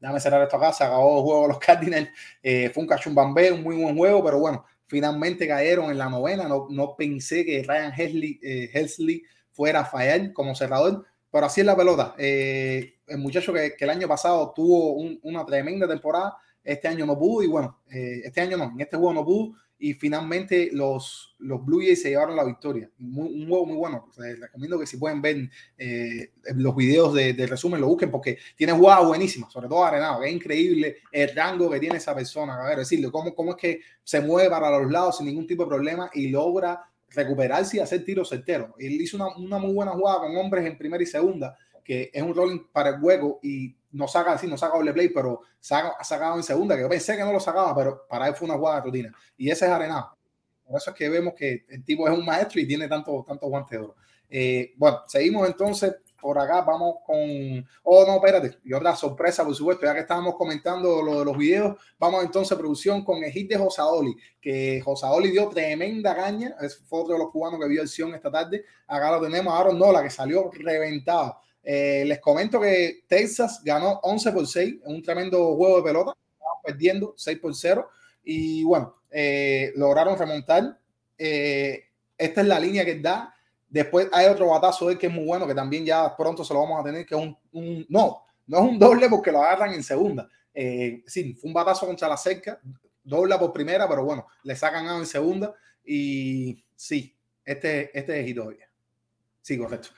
Déjame 0.00 0.18
cerrar 0.18 0.42
esto 0.42 0.56
acá, 0.56 0.72
se 0.72 0.82
acabó 0.82 1.18
el 1.18 1.22
juego 1.24 1.42
de 1.42 1.48
los 1.48 1.58
Cardinals, 1.60 2.08
eh, 2.42 2.70
fue 2.70 2.82
un 2.82 2.88
cachumbambé, 2.88 3.52
un 3.52 3.62
muy 3.62 3.76
buen 3.76 3.96
juego, 3.96 4.24
pero 4.24 4.38
bueno, 4.40 4.64
finalmente 4.92 5.48
cayeron 5.48 5.90
en 5.90 5.96
la 5.96 6.10
novena, 6.10 6.46
no, 6.46 6.66
no 6.68 6.94
pensé 6.94 7.46
que 7.46 7.62
Ryan 7.66 7.94
Helsley, 7.96 8.38
eh, 8.42 9.22
fuera 9.50 9.80
a 9.80 9.84
fallar 9.86 10.34
como 10.34 10.54
cerrador, 10.54 11.06
pero 11.30 11.46
así 11.46 11.62
es 11.62 11.66
la 11.66 11.74
pelota. 11.74 12.14
Eh, 12.18 12.96
el 13.06 13.16
muchacho 13.16 13.54
que, 13.54 13.74
el 13.78 13.88
año 13.88 14.06
pasado 14.06 14.52
tuvo 14.54 14.92
un, 14.92 15.18
una 15.22 15.46
tremenda 15.46 15.88
temporada, 15.88 16.36
este 16.62 16.88
año 16.88 17.06
no 17.06 17.18
pudo 17.18 17.42
y 17.42 17.46
bueno, 17.46 17.80
eh, 17.90 18.20
este 18.24 18.42
año 18.42 18.58
no, 18.58 18.64
en 18.64 18.82
este 18.82 18.98
juego 18.98 19.14
no 19.14 19.24
pudo 19.24 19.54
y 19.82 19.94
finalmente 19.94 20.70
los, 20.72 21.34
los 21.40 21.66
Blue 21.66 21.80
Jays 21.80 22.02
se 22.02 22.10
llevaron 22.10 22.36
la 22.36 22.44
victoria. 22.44 22.88
un 23.00 23.48
juego 23.48 23.66
muy 23.66 23.76
bueno. 23.76 24.08
les 24.16 24.38
recomiendo 24.38 24.78
que 24.78 24.86
si 24.86 24.96
pueden 24.96 25.20
ver 25.20 25.50
eh, 25.76 26.30
los 26.54 26.76
videos 26.76 27.12
de, 27.12 27.34
resumen, 27.48 27.80
lo 27.80 27.88
busquen 27.88 28.08
porque 28.08 28.38
tiene 28.54 28.74
jugadas 28.74 29.08
buenísimas, 29.08 29.52
sobre 29.52 29.66
todo 29.66 29.84
Arenado, 29.84 30.22
es 30.22 30.32
increíble 30.32 30.98
el 31.10 31.34
rango 31.34 31.68
que 31.68 31.80
tiene 31.80 31.96
esa 31.96 32.14
persona. 32.14 32.62
A 32.62 32.68
ver, 32.68 32.78
decirle 32.78 33.10
cómo, 33.10 33.34
cómo 33.34 33.50
es 33.50 33.56
que 33.56 33.80
se 34.04 34.20
mueve 34.20 34.50
para 34.50 34.78
los 34.78 34.88
lados 34.88 35.18
sin 35.18 35.26
ningún 35.26 35.48
tipo 35.48 35.64
de 35.64 35.70
problema 35.70 36.08
y 36.14 36.28
logra 36.28 36.80
recuperarse 37.08 37.78
y 37.78 37.80
hacer 37.80 38.04
tiros 38.04 38.28
certeros. 38.28 38.70
Él 38.78 38.92
hizo 39.00 39.16
una, 39.16 39.36
una 39.36 39.58
muy 39.58 39.72
buena 39.74 39.90
jugada 39.90 40.20
con 40.20 40.36
hombres 40.36 40.64
en 40.64 40.78
primera 40.78 41.02
y 41.02 41.06
segunda, 41.06 41.58
que 41.82 42.08
es 42.14 42.22
un 42.22 42.36
rolling 42.36 42.60
para 42.70 42.90
el 42.90 43.02
hueco 43.02 43.40
y 43.42 43.74
no 43.92 44.08
saca 44.08 44.32
así, 44.32 44.46
no 44.46 44.56
saca 44.56 44.76
doble 44.76 44.92
play, 44.92 45.08
pero 45.08 45.42
saca, 45.60 45.94
ha 45.98 46.04
sacado 46.04 46.36
en 46.36 46.42
segunda, 46.42 46.74
que 46.74 46.82
yo 46.82 46.88
pensé 46.88 47.16
que 47.16 47.24
no 47.24 47.32
lo 47.32 47.40
sacaba, 47.40 47.74
pero 47.74 48.06
para 48.08 48.28
él 48.28 48.34
fue 48.34 48.46
una 48.46 48.56
jugada 48.56 48.80
de 48.80 48.86
rutina. 48.86 49.12
Y 49.36 49.50
ese 49.50 49.66
es 49.66 49.70
Arenado. 49.70 50.16
Por 50.66 50.78
eso 50.78 50.90
es 50.90 50.96
que 50.96 51.08
vemos 51.08 51.34
que 51.34 51.64
el 51.68 51.84
tipo 51.84 52.08
es 52.08 52.16
un 52.16 52.24
maestro 52.24 52.60
y 52.60 52.66
tiene 52.66 52.88
tanto, 52.88 53.24
tanto 53.26 53.46
guante 53.48 53.76
de 53.76 53.82
oro. 53.82 53.96
Eh, 54.28 54.72
bueno, 54.76 55.02
seguimos 55.06 55.46
entonces 55.46 55.94
por 56.22 56.38
acá, 56.38 56.62
vamos 56.62 56.98
con... 57.04 57.18
Oh, 57.82 58.06
no, 58.06 58.14
espérate. 58.14 58.58
Y 58.64 58.72
otra 58.72 58.94
sorpresa, 58.94 59.44
por 59.44 59.56
supuesto, 59.56 59.84
ya 59.84 59.92
que 59.92 60.00
estábamos 60.00 60.36
comentando 60.36 61.02
lo 61.02 61.18
de 61.18 61.24
los 61.24 61.36
videos, 61.36 61.76
vamos 61.98 62.24
entonces 62.24 62.52
a 62.52 62.58
producción 62.58 63.04
con 63.04 63.24
el 63.24 63.32
hit 63.32 63.50
de 63.50 63.58
Josaoli, 63.58 64.16
que 64.40 64.80
Josaoli 64.84 65.32
dio 65.32 65.48
tremenda 65.48 66.14
caña, 66.14 66.54
fue 66.86 67.00
otro 67.00 67.14
de 67.14 67.18
los 67.18 67.30
cubanos 67.32 67.58
que 67.58 67.66
vio 67.66 67.82
acción 67.82 68.14
esta 68.14 68.30
tarde. 68.30 68.64
Acá 68.86 69.10
lo 69.10 69.20
tenemos 69.20 69.52
a 69.52 69.58
Aaron 69.58 69.76
Nola, 69.76 70.00
que 70.00 70.10
salió 70.10 70.48
reventado 70.52 71.38
eh, 71.62 72.04
les 72.06 72.20
comento 72.20 72.60
que 72.60 73.04
Texas 73.06 73.60
ganó 73.64 74.00
11 74.02 74.32
por 74.32 74.46
6 74.46 74.74
en 74.84 74.94
un 74.94 75.02
tremendo 75.02 75.54
juego 75.56 75.76
de 75.76 75.82
pelota, 75.82 76.12
perdiendo 76.64 77.14
6 77.16 77.38
por 77.38 77.54
0 77.54 77.88
y 78.24 78.64
bueno, 78.64 78.96
eh, 79.10 79.72
lograron 79.76 80.18
remontar. 80.18 80.78
Eh, 81.18 81.84
esta 82.16 82.40
es 82.40 82.46
la 82.46 82.58
línea 82.58 82.84
que 82.84 82.98
da. 82.98 83.34
Después 83.68 84.08
hay 84.12 84.26
otro 84.26 84.48
batazo 84.48 84.88
de 84.88 84.98
que 84.98 85.06
es 85.06 85.12
muy 85.12 85.24
bueno, 85.24 85.46
que 85.46 85.54
también 85.54 85.84
ya 85.84 86.14
pronto 86.16 86.44
se 86.44 86.52
lo 86.52 86.60
vamos 86.60 86.80
a 86.80 86.84
tener, 86.84 87.06
que 87.06 87.14
es 87.14 87.20
un, 87.20 87.36
un 87.52 87.86
no, 87.88 88.24
no 88.46 88.58
es 88.58 88.64
un 88.64 88.78
doble 88.78 89.08
porque 89.08 89.32
lo 89.32 89.42
agarran 89.42 89.72
en 89.72 89.82
segunda. 89.82 90.28
Eh, 90.54 91.02
sí, 91.06 91.34
fue 91.34 91.48
un 91.48 91.54
batazo 91.54 91.86
contra 91.86 92.08
la 92.08 92.16
cerca, 92.16 92.60
dobla 93.02 93.38
por 93.38 93.52
primera, 93.52 93.88
pero 93.88 94.04
bueno, 94.04 94.26
le 94.42 94.54
sacan 94.54 94.86
a 94.86 94.98
en 94.98 95.06
segunda 95.06 95.54
y 95.84 96.62
sí, 96.76 97.16
este, 97.44 97.96
este 97.98 98.20
es 98.20 98.28
Hitoria. 98.28 98.68
Sí, 99.40 99.58
correcto. 99.58 99.88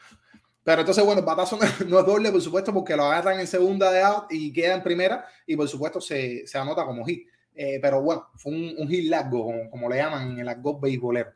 Pero 0.65 0.81
entonces, 0.81 1.05
bueno, 1.05 1.21
el 1.21 1.27
batazo 1.27 1.59
no 1.87 2.01
es 2.01 2.07
doble, 2.07 2.33
por 2.33 2.41
supuesto, 2.41 2.73
porque 2.73 2.97
lo 2.97 3.05
agarran 3.05 3.39
en 3.39 3.47
segunda 3.47 3.93
de 3.93 4.03
out 4.03 4.25
y 4.31 4.53
queda 4.53 4.75
en 4.75 4.83
primera 4.83 5.27
y 5.47 5.57
por 5.57 5.69
supuesto 5.69 6.01
se, 6.01 6.47
se 6.47 6.59
anota 6.59 6.85
como 6.85 7.05
hit. 7.05 7.29
Eh, 7.55 7.79
pero 7.81 8.03
bueno, 8.03 8.27
fue 8.35 8.53
un, 8.53 8.75
un 8.79 8.89
hit 8.89 9.09
largo, 9.09 9.45
como, 9.45 9.71
como, 9.71 9.89
le 9.89 9.99
llaman 9.99 10.33
en 10.33 10.39
el 10.41 10.49
argot 10.49 10.81
beisbolero. 10.81 11.31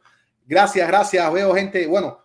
Gracias, 0.46 0.88
gracias. 0.88 1.32
Veo 1.32 1.54
gente, 1.54 1.86
bueno, 1.86 2.24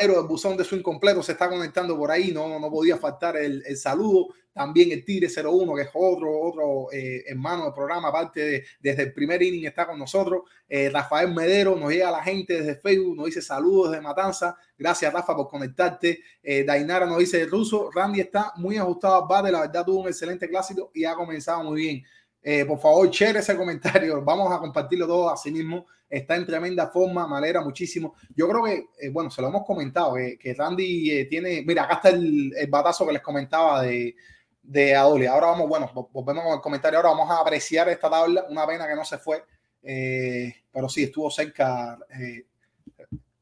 el 0.00 0.08
del 0.08 0.22
buzón 0.22 0.56
de 0.56 0.64
su 0.64 0.76
incompleto 0.76 1.22
se 1.22 1.32
está 1.32 1.48
conectando 1.48 1.96
por 1.96 2.10
ahí, 2.10 2.32
no, 2.32 2.58
no 2.58 2.70
podía 2.70 2.96
faltar 2.96 3.36
el, 3.36 3.62
el 3.66 3.76
saludo. 3.76 4.28
También 4.56 4.90
el 4.90 5.04
Tigre 5.04 5.28
01, 5.28 5.74
que 5.74 5.82
es 5.82 5.90
otro, 5.92 6.40
otro 6.40 6.86
eh, 6.90 7.24
hermano 7.26 7.64
del 7.64 7.74
programa, 7.74 8.08
aparte 8.08 8.40
de, 8.40 8.64
desde 8.80 9.02
el 9.02 9.12
primer 9.12 9.42
inning 9.42 9.66
está 9.66 9.86
con 9.86 9.98
nosotros. 9.98 10.44
Eh, 10.66 10.88
Rafael 10.88 11.30
Medero 11.34 11.76
nos 11.76 11.90
llega 11.92 12.08
a 12.08 12.12
la 12.12 12.22
gente 12.22 12.54
desde 12.54 12.76
Facebook, 12.76 13.14
nos 13.14 13.26
dice 13.26 13.42
saludos 13.42 13.92
de 13.92 14.00
Matanza. 14.00 14.56
Gracias, 14.78 15.12
Rafa, 15.12 15.36
por 15.36 15.50
conectarte. 15.50 16.20
Eh, 16.42 16.64
Dainara 16.64 17.04
nos 17.04 17.18
dice, 17.18 17.44
Ruso, 17.44 17.90
Randy 17.94 18.20
está 18.20 18.54
muy 18.56 18.78
ajustado 18.78 19.24
al 19.24 19.28
bate, 19.28 19.52
la 19.52 19.60
verdad 19.60 19.84
tuvo 19.84 20.00
un 20.00 20.08
excelente 20.08 20.48
clásico 20.48 20.90
y 20.94 21.04
ha 21.04 21.14
comenzado 21.14 21.62
muy 21.62 21.82
bien. 21.82 22.02
Eh, 22.48 22.64
por 22.64 22.78
favor, 22.78 23.10
share 23.10 23.36
ese 23.36 23.56
comentario. 23.56 24.22
Vamos 24.24 24.50
a 24.50 24.58
compartirlo 24.58 25.06
todo 25.06 25.28
así 25.28 25.50
mismo. 25.50 25.84
Está 26.08 26.36
en 26.36 26.46
tremenda 26.46 26.86
forma, 26.86 27.28
me 27.28 27.36
alegra 27.36 27.60
muchísimo. 27.60 28.14
Yo 28.34 28.48
creo 28.48 28.62
que, 28.62 29.06
eh, 29.06 29.10
bueno, 29.10 29.30
se 29.30 29.42
lo 29.42 29.48
hemos 29.48 29.66
comentado, 29.66 30.14
que 30.14 30.54
Randy 30.54 31.10
eh, 31.10 31.24
tiene, 31.24 31.64
mira, 31.66 31.82
acá 31.82 31.94
está 31.94 32.08
el, 32.10 32.54
el, 32.56 32.70
batazo 32.70 33.04
que 33.04 33.14
les 33.14 33.22
comentaba 33.22 33.82
de, 33.82 34.14
de 34.66 34.94
Adoli. 34.94 35.26
Ahora 35.26 35.48
vamos, 35.48 35.68
bueno, 35.68 35.90
volvemos 36.12 36.44
con 36.44 36.54
el 36.54 36.60
comentario. 36.60 36.98
Ahora 36.98 37.10
vamos 37.10 37.30
a 37.30 37.40
apreciar 37.40 37.88
esta 37.88 38.10
tabla. 38.10 38.46
Una 38.50 38.66
pena 38.66 38.86
que 38.86 38.94
no 38.94 39.04
se 39.04 39.18
fue, 39.18 39.44
eh, 39.82 40.54
pero 40.72 40.88
sí 40.88 41.04
estuvo 41.04 41.30
cerca 41.30 41.98
eh, 42.18 42.46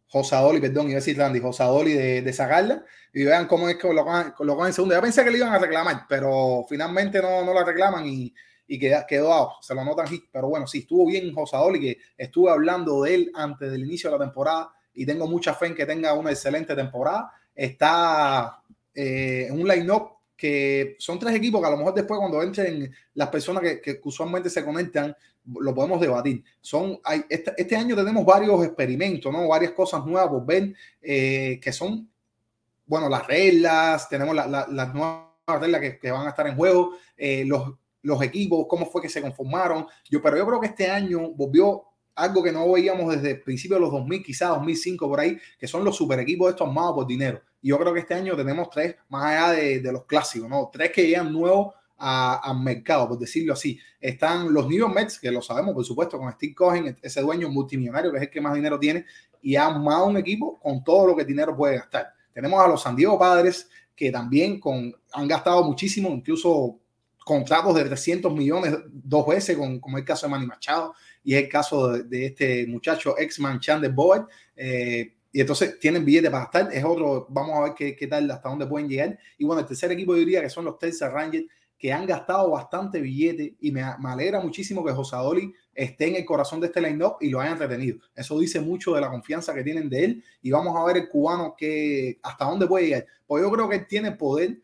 José 0.07 0.37
Adoli, 0.37 0.61
perdón, 0.61 0.87
iba 0.87 0.99
a 0.99 1.03
decir 1.03 1.19
José 1.43 1.63
Adoli 1.63 1.93
de, 1.93 2.23
de, 2.23 2.33
sacarla. 2.33 2.85
Y 3.13 3.25
vean 3.25 3.47
cómo 3.47 3.69
es 3.69 3.77
que 3.77 3.93
lo 3.93 4.05
van 4.05 4.33
en 4.67 4.73
segundo. 4.73 4.95
Ya 4.95 5.01
pensé 5.01 5.25
que 5.25 5.31
le 5.31 5.39
iban 5.39 5.53
a 5.53 5.59
reclamar, 5.59 6.05
pero 6.09 6.65
finalmente 6.69 7.21
no, 7.21 7.45
no 7.45 7.53
la 7.53 7.65
reclaman 7.65 8.07
y, 8.07 8.33
y 8.67 8.79
quedó, 8.79 9.05
quedó 9.09 9.51
Se 9.61 9.75
lo 9.75 9.85
notan 9.85 10.07
hit. 10.07 10.25
Pero 10.31 10.49
bueno, 10.49 10.67
sí, 10.67 10.79
estuvo 10.79 11.07
bien 11.07 11.35
José 11.35 11.57
Adoli, 11.57 11.81
que 11.81 11.99
estuve 12.17 12.51
hablando 12.51 13.03
de 13.03 13.15
él 13.15 13.33
antes 13.35 13.71
del 13.71 13.85
inicio 13.85 14.11
de 14.11 14.19
la 14.19 14.25
temporada 14.25 14.73
y 14.93 15.05
tengo 15.05 15.27
mucha 15.27 15.55
fe 15.55 15.67
en 15.67 15.75
que 15.75 15.87
tenga 15.87 16.13
una 16.15 16.31
excelente 16.31 16.77
temporada. 16.77 17.33
Está 17.55 18.63
eh, 18.95 19.49
en 19.49 19.61
un 19.61 19.67
line-up 19.67 20.13
que 20.37 20.97
son 20.99 21.18
tres 21.18 21.35
equipos 21.35 21.61
que 21.61 21.66
a 21.66 21.70
lo 21.70 21.77
mejor 21.77 21.94
después 21.94 22.18
cuando 22.18 22.42
entren 22.42 22.92
las 23.14 23.29
personas 23.29 23.62
que, 23.62 23.81
que 23.81 24.01
usualmente 24.05 24.51
se 24.51 24.64
conectan, 24.64 25.16
lo 25.47 25.75
podemos 25.75 26.01
debatir. 26.01 26.42
Son, 26.61 26.99
hay, 27.05 27.25
este, 27.29 27.53
este, 27.57 27.77
año 27.77 27.94
tenemos 27.94 28.25
varios 28.25 28.64
experimentos, 28.64 29.33
¿no? 29.33 29.49
varias 29.49 29.73
cosas 29.73 30.05
nuevas 30.05 30.29
por 30.29 30.44
ver 30.47 30.75
eh, 31.03 31.61
que 31.62 31.73
son, 31.73 32.09
bueno, 32.87 33.09
las 33.09 33.27
reglas, 33.27 34.09
tenemos 34.09 34.35
la, 34.35 34.47
la, 34.47 34.66
las 34.70 34.94
nuevas 34.94 35.27
reglas 35.47 35.81
que, 35.81 35.99
que, 35.99 36.11
van 36.11 36.27
a 36.27 36.31
estar 36.31 36.47
en 36.47 36.57
juego, 36.57 36.97
eh, 37.16 37.44
los, 37.47 37.75
los 38.03 38.23
equipos, 38.23 38.66
cómo 38.68 38.87
fue 38.87 39.03
que 39.03 39.09
se 39.09 39.23
conformaron. 39.23 39.87
Yo, 40.11 40.23
pero 40.23 40.37
yo 40.37 40.47
creo 40.47 40.61
que 40.61 40.68
este 40.68 40.90
año 40.90 41.31
volvió 41.31 41.85
algo 42.14 42.42
que 42.42 42.53
no 42.53 42.70
veíamos 42.70 43.14
desde 43.14 43.33
el 43.33 43.42
principio 43.42 43.77
de 43.77 43.83
los 43.83 43.92
2000, 43.92 44.23
quizás 44.23 44.51
2005 44.51 45.09
por 45.09 45.20
ahí, 45.20 45.38
que 45.59 45.66
son 45.66 45.85
los 45.85 45.97
super 45.97 46.18
equipos 46.20 46.51
estos 46.51 46.66
armados 46.66 46.94
por 46.94 47.07
dinero. 47.07 47.42
Yo 47.64 47.79
creo 47.79 47.94
que 47.94 48.00
este 48.00 48.12
año 48.12 48.37
tenemos 48.37 48.68
tres, 48.68 48.94
más 49.09 49.24
allá 49.24 49.53
de, 49.53 49.90
los 49.90 50.05
clásicos, 50.05 50.50
¿no? 50.50 50.68
Tres 50.70 50.92
que 50.92 51.07
llegan 51.07 51.33
nuevos 51.33 51.74
al 51.96 52.61
mercado, 52.61 53.09
por 53.09 53.18
decirlo 53.18 53.55
así. 53.55 53.81
Están 53.98 54.53
los 54.53 54.68
New 54.68 54.79
York 54.79 54.94
Mets, 54.94 55.18
que 55.18 55.31
lo 55.31 55.40
sabemos, 55.40 55.72
por 55.72 55.83
supuesto, 55.83 56.18
con 56.18 56.31
Steve 56.33 56.55
Cohen, 56.55 56.98
ese 57.00 57.22
dueño 57.22 57.48
multimillonario 57.48 58.11
que 58.11 58.18
es 58.18 58.22
el 58.24 58.31
que 58.31 58.40
más 58.42 58.55
dinero 58.55 58.79
tiene, 58.79 59.07
y 59.40 59.57
ha 59.57 59.66
armado 59.66 60.05
un 60.05 60.18
equipo 60.18 60.61
con 60.61 60.85
todo 60.85 61.07
lo 61.07 61.16
que 61.16 61.24
dinero 61.24 61.57
puede 61.57 61.77
gastar. 61.77 62.12
Tenemos 62.35 62.62
a 62.62 62.68
los 62.68 62.83
San 62.83 62.94
Diego 62.94 63.18
Padres, 63.18 63.70
que 63.96 64.11
también 64.11 64.61
con, 64.61 64.94
han 65.14 65.27
gastado 65.27 65.64
muchísimo, 65.64 66.11
incluso 66.11 66.79
contratos 67.24 67.74
de 67.77 67.85
300 67.85 68.35
millones 68.35 68.77
dos 68.92 69.27
veces, 69.27 69.57
con, 69.57 69.81
como 69.81 69.96
el 69.96 70.05
caso 70.05 70.27
de 70.27 70.33
Manny 70.33 70.46
Machado 70.46 70.94
y 71.22 71.35
el 71.35 71.48
caso 71.48 71.92
de, 71.92 72.27
este 72.27 72.66
muchacho 72.66 73.16
ex-man 73.18 73.59
Chandler 73.59 73.90
Boyd. 73.90 74.22
Eh, 74.55 75.13
y 75.35 75.40
entonces 75.40 75.81
tienen 75.81 76.05
billetes 76.05 76.31
para 76.31 76.44
gastar. 76.44 76.68
Es 76.73 76.85
otro, 76.85 77.27
vamos 77.29 77.57
a 77.57 77.62
ver 77.64 77.75
qué, 77.75 77.97
qué, 77.97 78.07
tal, 78.07 78.31
hasta 78.31 78.49
dónde 78.49 78.68
pueden 78.68 78.88
llegar. 78.88 79.18
Y 79.37 79.44
bueno, 79.44 79.62
el 79.62 79.66
tercer 79.66 79.90
equipo 79.90 80.14
diría 80.14 80.40
que 80.40 80.49
son 80.49 80.64
los 80.64 80.79
Texas 80.79 81.12
Rangers, 81.12 81.47
que 81.77 81.92
han 81.92 82.07
gastado 82.07 82.53
bastante 82.53 83.01
billete 83.01 83.57
y 83.59 83.73
me, 83.73 83.83
alegra 83.83 84.38
muchísimo 84.38 84.85
que 84.85 84.92
José 84.92 85.16
Adoli 85.16 85.53
esté 85.75 86.07
en 86.07 86.14
el 86.14 86.25
corazón 86.25 86.61
de 86.61 86.68
este 86.68 86.81
line-up 86.81 87.16
y 87.20 87.31
lo 87.31 87.40
hayan 87.40 87.59
retenido. 87.59 87.99
Eso 88.14 88.38
dice 88.38 88.61
mucho 88.61 88.94
de 88.94 89.01
la 89.01 89.11
confianza 89.11 89.53
que 89.53 89.64
tienen 89.64 89.90
de 89.90 90.05
él 90.05 90.25
y 90.40 90.53
vamos 90.53 90.77
a 90.77 90.85
ver 90.85 90.99
el 90.99 91.09
cubano 91.09 91.57
que 91.59 92.20
hasta 92.23 92.44
dónde 92.44 92.68
puede 92.68 92.87
llegar. 92.87 93.07
Pues 93.27 93.42
yo 93.42 93.51
creo 93.51 93.68
que 93.68 93.75
él 93.75 93.87
tiene 93.88 94.12
poder 94.12 94.62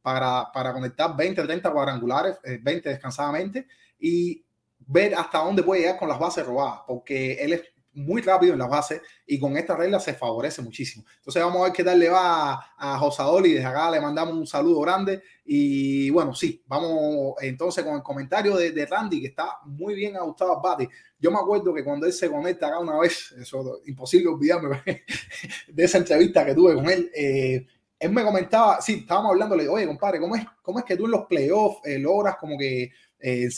para, 0.00 0.50
para 0.54 0.72
conectar 0.72 1.14
20, 1.14 1.42
30 1.42 1.70
cuadrangulares, 1.70 2.38
20 2.42 2.70
eh, 2.70 2.92
descansadamente 2.92 3.66
y 3.98 4.42
ver 4.86 5.14
hasta 5.16 5.40
dónde 5.40 5.62
puede 5.62 5.82
llegar 5.82 5.98
con 5.98 6.08
las 6.08 6.18
bases 6.18 6.46
robadas, 6.46 6.80
porque 6.86 7.34
él 7.34 7.52
es 7.52 7.62
muy 7.98 8.22
rápido 8.22 8.52
en 8.52 8.58
las 8.58 8.68
bases 8.68 9.02
y 9.26 9.38
con 9.38 9.56
esta 9.56 9.76
regla 9.76 10.00
se 10.00 10.14
favorece 10.14 10.62
muchísimo. 10.62 11.04
Entonces 11.16 11.42
vamos 11.42 11.60
a 11.60 11.64
ver 11.64 11.72
qué 11.72 11.84
tal 11.84 11.98
le 11.98 12.08
va 12.08 12.52
a, 12.54 12.74
a 12.76 12.98
Josadoli. 12.98 13.52
Desde 13.52 13.66
acá 13.66 13.90
le 13.90 14.00
mandamos 14.00 14.34
un 14.34 14.46
saludo 14.46 14.80
grande 14.80 15.22
y 15.44 16.10
bueno, 16.10 16.34
sí, 16.34 16.62
vamos 16.66 17.34
entonces 17.40 17.84
con 17.84 17.96
el 17.96 18.02
comentario 18.02 18.56
de, 18.56 18.72
de 18.72 18.86
Randy 18.86 19.20
que 19.20 19.28
está 19.28 19.58
muy 19.64 19.94
bien 19.94 20.16
ajustado 20.16 20.56
al 20.56 20.62
bate. 20.62 20.88
Yo 21.18 21.30
me 21.30 21.38
acuerdo 21.38 21.74
que 21.74 21.84
cuando 21.84 22.06
él 22.06 22.12
se 22.12 22.30
conecta 22.30 22.68
acá 22.68 22.78
una 22.78 22.98
vez, 22.98 23.32
eso 23.32 23.80
imposible 23.86 24.28
olvidarme 24.28 24.82
de 25.68 25.84
esa 25.84 25.98
entrevista 25.98 26.44
que 26.46 26.54
tuve 26.54 26.74
con 26.74 26.88
él. 26.88 27.10
Eh, 27.14 27.66
él 27.98 28.12
me 28.12 28.22
comentaba, 28.22 28.80
sí, 28.80 29.00
estábamos 29.00 29.32
hablándole, 29.32 29.68
oye, 29.68 29.86
compadre, 29.86 30.20
¿cómo 30.20 30.36
es, 30.36 30.44
cómo 30.62 30.78
es 30.78 30.84
que 30.84 30.96
tú 30.96 31.06
en 31.06 31.10
los 31.12 31.26
playoffs 31.26 31.80
eh, 31.84 31.98
logras 31.98 32.36
como 32.36 32.56
que 32.56 32.92
eh, 33.20 33.48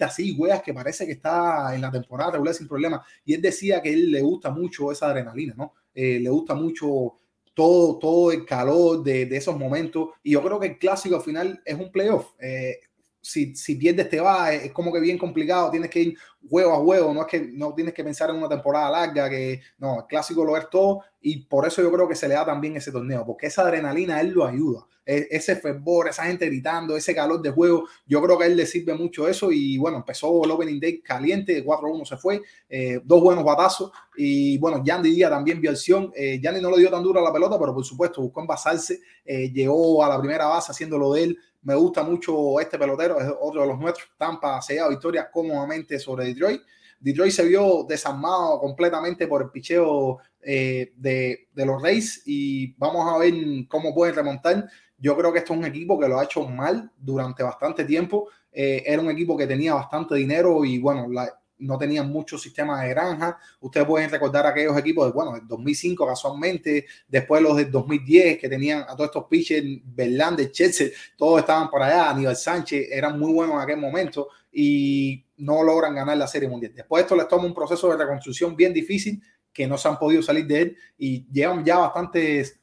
así, 0.00 0.32
weas, 0.32 0.62
que 0.62 0.74
parece 0.74 1.06
que 1.06 1.12
está 1.12 1.74
en 1.74 1.80
la 1.80 1.90
temporada 1.90 2.32
regular 2.32 2.54
sin 2.54 2.68
problema? 2.68 3.04
Y 3.24 3.34
él 3.34 3.42
decía 3.42 3.80
que 3.82 3.92
él 3.92 4.10
le 4.10 4.22
gusta 4.22 4.50
mucho 4.50 4.90
esa 4.90 5.06
adrenalina, 5.06 5.54
¿no? 5.56 5.74
Eh, 5.94 6.20
le 6.20 6.30
gusta 6.30 6.54
mucho 6.54 7.18
todo, 7.54 7.98
todo 7.98 8.32
el 8.32 8.44
calor 8.44 9.02
de, 9.02 9.26
de, 9.26 9.36
esos 9.36 9.56
momentos. 9.58 10.10
Y 10.22 10.32
yo 10.32 10.42
creo 10.42 10.58
que 10.58 10.68
el 10.68 10.78
clásico 10.78 11.16
al 11.16 11.22
final 11.22 11.60
es 11.64 11.74
un 11.74 11.90
playoff. 11.90 12.32
Eh, 12.40 12.78
si, 13.20 13.54
si 13.54 13.76
pierdes 13.76 14.08
te 14.08 14.20
va, 14.20 14.52
es 14.52 14.72
como 14.72 14.92
que 14.92 15.00
bien 15.00 15.18
complicado, 15.18 15.70
tienes 15.70 15.90
que 15.90 16.00
ir 16.00 16.18
huevo 16.42 16.72
a 16.72 16.80
huevo, 16.80 17.12
no 17.12 17.22
es 17.22 17.26
que 17.26 17.40
no 17.52 17.74
tienes 17.74 17.92
que 17.92 18.04
pensar 18.04 18.30
en 18.30 18.36
una 18.36 18.48
temporada 18.48 18.90
larga, 18.90 19.28
que 19.28 19.60
no, 19.78 20.00
el 20.00 20.06
clásico 20.06 20.44
lo 20.44 20.56
es 20.56 20.68
todo. 20.70 21.02
Y 21.20 21.44
por 21.44 21.66
eso 21.66 21.82
yo 21.82 21.92
creo 21.92 22.08
que 22.08 22.14
se 22.14 22.26
le 22.28 22.34
da 22.34 22.46
también 22.46 22.76
ese 22.76 22.90
torneo, 22.90 23.26
porque 23.26 23.46
esa 23.46 23.62
adrenalina 23.62 24.20
él 24.20 24.30
lo 24.30 24.46
ayuda, 24.46 24.86
e, 25.04 25.28
ese 25.30 25.56
fervor, 25.56 26.08
esa 26.08 26.24
gente 26.24 26.46
gritando, 26.46 26.96
ese 26.96 27.14
calor 27.14 27.42
de 27.42 27.50
juego, 27.50 27.86
yo 28.06 28.22
creo 28.22 28.38
que 28.38 28.44
a 28.44 28.46
él 28.46 28.56
le 28.56 28.64
sirve 28.64 28.94
mucho 28.94 29.28
eso. 29.28 29.52
Y 29.52 29.76
bueno, 29.76 29.98
empezó 29.98 30.42
el 30.44 30.50
Opening 30.50 30.80
Day 30.80 31.00
caliente, 31.02 31.62
4-1 31.62 32.06
se 32.06 32.16
fue, 32.16 32.40
eh, 32.68 33.00
dos 33.04 33.20
buenos 33.20 33.44
batazos. 33.44 33.92
Y 34.16 34.56
bueno, 34.58 34.82
Yandy 34.82 35.10
Díaz 35.10 35.30
también 35.30 35.60
vio 35.60 35.70
acción, 35.70 36.10
eh, 36.14 36.40
Yandy 36.42 36.60
no 36.62 36.70
le 36.70 36.78
dio 36.78 36.90
tan 36.90 37.02
duro 37.02 37.20
a 37.20 37.22
la 37.22 37.32
pelota, 37.32 37.58
pero 37.58 37.74
por 37.74 37.84
supuesto 37.84 38.22
buscó 38.22 38.40
envasarse, 38.40 39.00
eh, 39.24 39.50
llegó 39.52 40.02
a 40.02 40.08
la 40.08 40.18
primera 40.18 40.46
base 40.46 40.72
haciéndolo 40.72 41.12
de 41.12 41.24
él, 41.24 41.38
me 41.62 41.74
gusta 41.74 42.02
mucho 42.02 42.58
este 42.60 42.78
pelotero, 42.78 43.20
es 43.20 43.28
otro 43.40 43.62
de 43.62 43.68
los 43.68 43.78
nuestros. 43.78 44.10
Tampa 44.16 44.60
se 44.62 44.74
lleva 44.74 44.88
victoria 44.88 45.30
cómodamente 45.30 45.98
sobre 45.98 46.26
Detroit. 46.26 46.62
Detroit 46.98 47.32
se 47.32 47.44
vio 47.44 47.84
desarmado 47.88 48.60
completamente 48.60 49.26
por 49.26 49.42
el 49.42 49.50
picheo 49.50 50.18
eh, 50.42 50.92
de, 50.96 51.48
de, 51.52 51.66
los 51.66 51.82
Rays 51.82 52.22
y 52.26 52.74
vamos 52.74 53.12
a 53.12 53.18
ver 53.18 53.34
cómo 53.68 53.94
pueden 53.94 54.14
remontar. 54.14 54.68
Yo 54.98 55.16
creo 55.16 55.32
que 55.32 55.38
esto 55.38 55.54
es 55.54 55.58
un 55.58 55.64
equipo 55.64 55.98
que 55.98 56.08
lo 56.08 56.18
ha 56.18 56.24
hecho 56.24 56.46
mal 56.46 56.90
durante 56.98 57.42
bastante 57.42 57.84
tiempo. 57.84 58.28
Eh, 58.52 58.82
era 58.84 59.00
un 59.00 59.10
equipo 59.10 59.36
que 59.36 59.46
tenía 59.46 59.74
bastante 59.74 60.16
dinero 60.16 60.64
y 60.64 60.78
bueno, 60.78 61.08
la, 61.08 61.39
no 61.60 61.78
tenían 61.78 62.10
muchos 62.10 62.42
sistemas 62.42 62.82
de 62.82 62.88
granja. 62.88 63.38
Ustedes 63.60 63.86
pueden 63.86 64.10
recordar 64.10 64.46
aquellos 64.46 64.76
equipos 64.76 65.06
de, 65.06 65.12
bueno, 65.12 65.32
del 65.32 65.46
2005 65.46 66.06
casualmente, 66.06 66.86
después 67.06 67.42
los 67.42 67.56
del 67.56 67.70
2010 67.70 68.38
que 68.38 68.48
tenían 68.48 68.82
a 68.82 68.96
todos 68.96 69.06
estos 69.06 69.24
pitchers, 69.26 69.66
Verlander, 69.84 70.50
Chelsea, 70.50 70.88
todos 71.16 71.40
estaban 71.40 71.70
por 71.70 71.82
allá, 71.82 72.10
Aníbal 72.10 72.36
Sánchez, 72.36 72.88
eran 72.90 73.18
muy 73.18 73.32
buenos 73.32 73.56
en 73.56 73.62
aquel 73.62 73.78
momento 73.78 74.28
y 74.52 75.24
no 75.38 75.62
logran 75.62 75.94
ganar 75.94 76.16
la 76.16 76.26
Serie 76.26 76.48
Mundial. 76.48 76.72
Después 76.74 77.02
esto 77.02 77.16
les 77.16 77.28
toma 77.28 77.44
un 77.44 77.54
proceso 77.54 77.90
de 77.90 77.96
reconstrucción 77.96 78.56
bien 78.56 78.72
difícil 78.72 79.22
que 79.52 79.66
no 79.66 79.76
se 79.76 79.88
han 79.88 79.98
podido 79.98 80.22
salir 80.22 80.46
de 80.46 80.62
él 80.62 80.76
y 80.98 81.26
llevan 81.30 81.64
ya 81.64 81.78
bastantes 81.78 82.60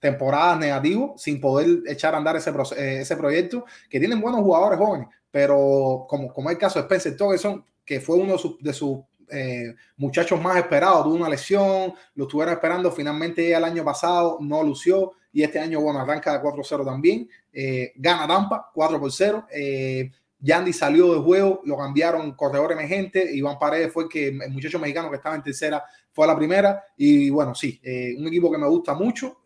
temporadas 0.00 0.58
negativos 0.58 1.20
sin 1.22 1.40
poder 1.40 1.82
echar 1.86 2.14
a 2.14 2.18
andar 2.18 2.36
ese, 2.36 2.50
eh, 2.76 3.00
ese 3.02 3.16
proyecto, 3.16 3.64
que 3.88 4.00
tienen 4.00 4.20
buenos 4.20 4.40
jugadores 4.40 4.78
jóvenes, 4.78 5.08
pero 5.30 6.06
como, 6.08 6.32
como 6.32 6.50
el 6.50 6.58
caso 6.58 6.78
de 6.78 6.84
Spencer 6.84 7.16
Torgerson, 7.16 7.64
que 7.90 8.00
fue 8.00 8.14
uno 8.14 8.36
de 8.60 8.72
sus, 8.72 9.00
eh, 9.32 9.74
muchachos 9.96 10.40
más 10.40 10.56
esperados, 10.56 11.02
tuvo 11.02 11.16
una 11.16 11.28
lesión, 11.28 11.92
lo 12.14 12.24
estuvieron 12.24 12.54
esperando, 12.54 12.92
finalmente 12.92 13.52
el 13.52 13.64
año 13.64 13.84
pasado 13.84 14.38
no 14.40 14.62
lució 14.62 15.14
y 15.32 15.42
este 15.42 15.58
año, 15.58 15.80
bueno, 15.80 15.98
arranca 15.98 16.32
de 16.32 16.38
4-0 16.40 16.84
también, 16.84 17.28
eh, 17.52 17.90
gana 17.96 18.28
Tampa 18.28 18.70
4 18.72 19.00
por 19.00 19.10
0. 19.10 19.44
Eh, 19.52 20.08
Yandy 20.38 20.72
salió 20.72 21.14
de 21.14 21.20
juego, 21.20 21.62
lo 21.64 21.76
cambiaron 21.76 22.30
corredor 22.36 22.70
emergente, 22.70 23.28
Iván 23.34 23.58
Paredes 23.58 23.92
fue 23.92 24.04
el, 24.04 24.08
que, 24.08 24.28
el 24.28 24.50
muchacho 24.52 24.78
mexicano 24.78 25.10
que 25.10 25.16
estaba 25.16 25.34
en 25.34 25.42
tercera, 25.42 25.82
fue 26.12 26.26
a 26.26 26.28
la 26.28 26.36
primera 26.36 26.84
y 26.96 27.28
bueno, 27.28 27.56
sí, 27.56 27.80
eh, 27.82 28.14
un 28.16 28.28
equipo 28.28 28.52
que 28.52 28.58
me 28.58 28.68
gusta 28.68 28.94
mucho, 28.94 29.40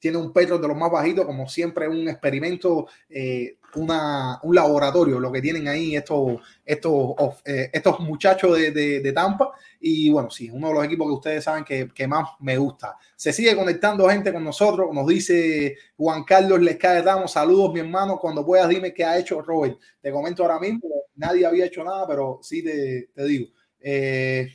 tiene 0.00 0.16
un 0.16 0.32
petro 0.32 0.58
de 0.58 0.66
los 0.66 0.76
más 0.76 0.90
bajitos, 0.90 1.26
como 1.26 1.46
siempre 1.46 1.86
un 1.86 2.08
experimento, 2.08 2.88
eh, 3.08 3.58
una, 3.74 4.40
un 4.42 4.54
laboratorio, 4.54 5.20
lo 5.20 5.30
que 5.30 5.42
tienen 5.42 5.68
ahí 5.68 5.94
estos, 5.94 6.40
estos, 6.64 7.14
eh, 7.44 7.70
estos 7.72 8.00
muchachos 8.00 8.58
de, 8.58 8.72
de, 8.72 9.00
de, 9.00 9.12
Tampa. 9.12 9.52
Y 9.78 10.10
bueno, 10.10 10.30
sí, 10.30 10.50
uno 10.50 10.68
de 10.68 10.74
los 10.74 10.84
equipos 10.84 11.06
que 11.06 11.12
ustedes 11.12 11.44
saben 11.44 11.64
que, 11.64 11.88
que, 11.94 12.08
más 12.08 12.30
me 12.40 12.56
gusta. 12.56 12.96
Se 13.14 13.32
sigue 13.32 13.54
conectando 13.54 14.08
gente 14.08 14.32
con 14.32 14.42
nosotros, 14.42 14.88
nos 14.92 15.06
dice 15.06 15.76
Juan 15.96 16.24
Carlos 16.24 16.60
Lescae 16.60 17.02
Ramos, 17.02 17.32
saludos 17.32 17.72
mi 17.74 17.80
hermano, 17.80 18.18
cuando 18.18 18.44
puedas 18.44 18.68
dime 18.68 18.94
qué 18.94 19.04
ha 19.04 19.18
hecho 19.18 19.42
Robert. 19.42 19.78
Te 20.00 20.10
comento 20.10 20.42
ahora 20.42 20.58
mismo, 20.58 20.88
nadie 21.14 21.44
había 21.44 21.66
hecho 21.66 21.84
nada, 21.84 22.06
pero 22.08 22.40
sí 22.42 22.64
te, 22.64 23.10
te 23.14 23.24
digo. 23.24 23.48
Eh, 23.80 24.48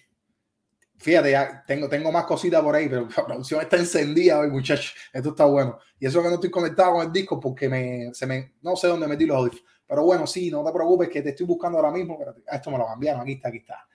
Fíjate, 1.05 1.35
tengo, 1.67 1.87
tengo 1.87 2.11
más 2.11 2.25
cositas 2.25 2.63
por 2.63 2.73
ahí, 2.73 2.89
pero 2.89 3.07
la 3.15 3.25
producción 3.27 3.61
está 3.61 3.77
encendida 3.77 4.39
hoy, 4.39 4.49
muchachos. 4.49 4.95
Esto 5.13 5.29
está 5.29 5.45
bueno. 5.45 5.77
Y 5.99 6.07
eso 6.07 6.19
que 6.23 6.29
no 6.29 6.33
estoy 6.33 6.49
conectado 6.49 6.93
con 6.93 7.05
el 7.05 7.11
disco 7.11 7.39
porque 7.39 7.69
me, 7.69 8.11
se 8.11 8.25
me, 8.25 8.55
no 8.63 8.75
sé 8.75 8.87
dónde 8.87 9.07
metí 9.07 9.27
los 9.27 9.37
audios. 9.37 9.63
Pero 9.85 10.03
bueno, 10.03 10.25
sí, 10.25 10.49
no 10.49 10.65
te 10.65 10.73
preocupes 10.73 11.09
que 11.09 11.21
te 11.21 11.29
estoy 11.29 11.45
buscando 11.45 11.77
ahora 11.77 11.91
mismo. 11.91 12.17
Esto 12.51 12.71
me 12.71 12.79
lo 12.79 12.87
cambiaron. 12.87 13.21
Aquí 13.21 13.33
está, 13.33 13.49
aquí 13.49 13.57
está. 13.59 13.87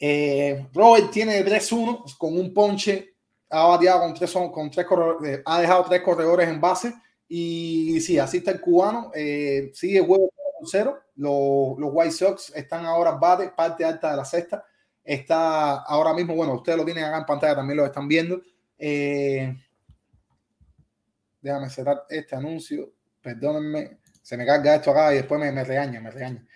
Eh, 0.00 0.66
Robert 0.74 1.12
tiene 1.12 1.44
3-1 1.44 2.18
con 2.18 2.36
un 2.36 2.52
ponche. 2.52 3.14
Ha 3.48 3.64
bateado 3.68 4.00
con 4.00 4.14
tres, 4.14 4.32
con 4.32 4.68
tres 4.68 4.84
corredores, 4.84 5.38
eh, 5.38 5.42
ha 5.46 5.60
dejado 5.60 5.84
tres 5.84 6.00
corredores 6.00 6.48
en 6.48 6.58
base 6.60 6.92
Y 7.28 8.00
sí, 8.00 8.18
así 8.18 8.38
está 8.38 8.50
el 8.50 8.60
cubano. 8.60 9.12
Eh, 9.14 9.70
sigue 9.74 10.00
juego 10.00 10.28
cero. 10.64 10.98
Los, 11.14 11.78
los 11.78 11.90
White 11.92 12.10
Sox 12.10 12.52
están 12.56 12.84
ahora 12.84 13.12
bate, 13.12 13.50
parte 13.50 13.84
alta 13.84 14.10
de 14.10 14.16
la 14.16 14.24
sexta. 14.24 14.64
Está 15.04 15.82
ahora 15.82 16.14
mismo, 16.14 16.34
bueno, 16.34 16.54
ustedes 16.54 16.78
lo 16.78 16.84
tienen 16.84 17.04
acá 17.04 17.18
en 17.18 17.26
pantalla, 17.26 17.56
también 17.56 17.76
lo 17.76 17.86
están 17.86 18.06
viendo. 18.06 18.40
Eh, 18.78 19.54
déjame 21.40 21.70
cerrar 21.70 22.04
este 22.08 22.36
anuncio. 22.36 22.92
Perdónenme, 23.20 23.98
se 24.22 24.36
me 24.36 24.46
carga 24.46 24.74
esto 24.74 24.90
acá 24.90 25.12
y 25.12 25.16
después 25.16 25.40
me, 25.40 25.52
me 25.52 25.64
regaña, 25.64 26.00
me 26.00 26.10
regaña. 26.10 26.46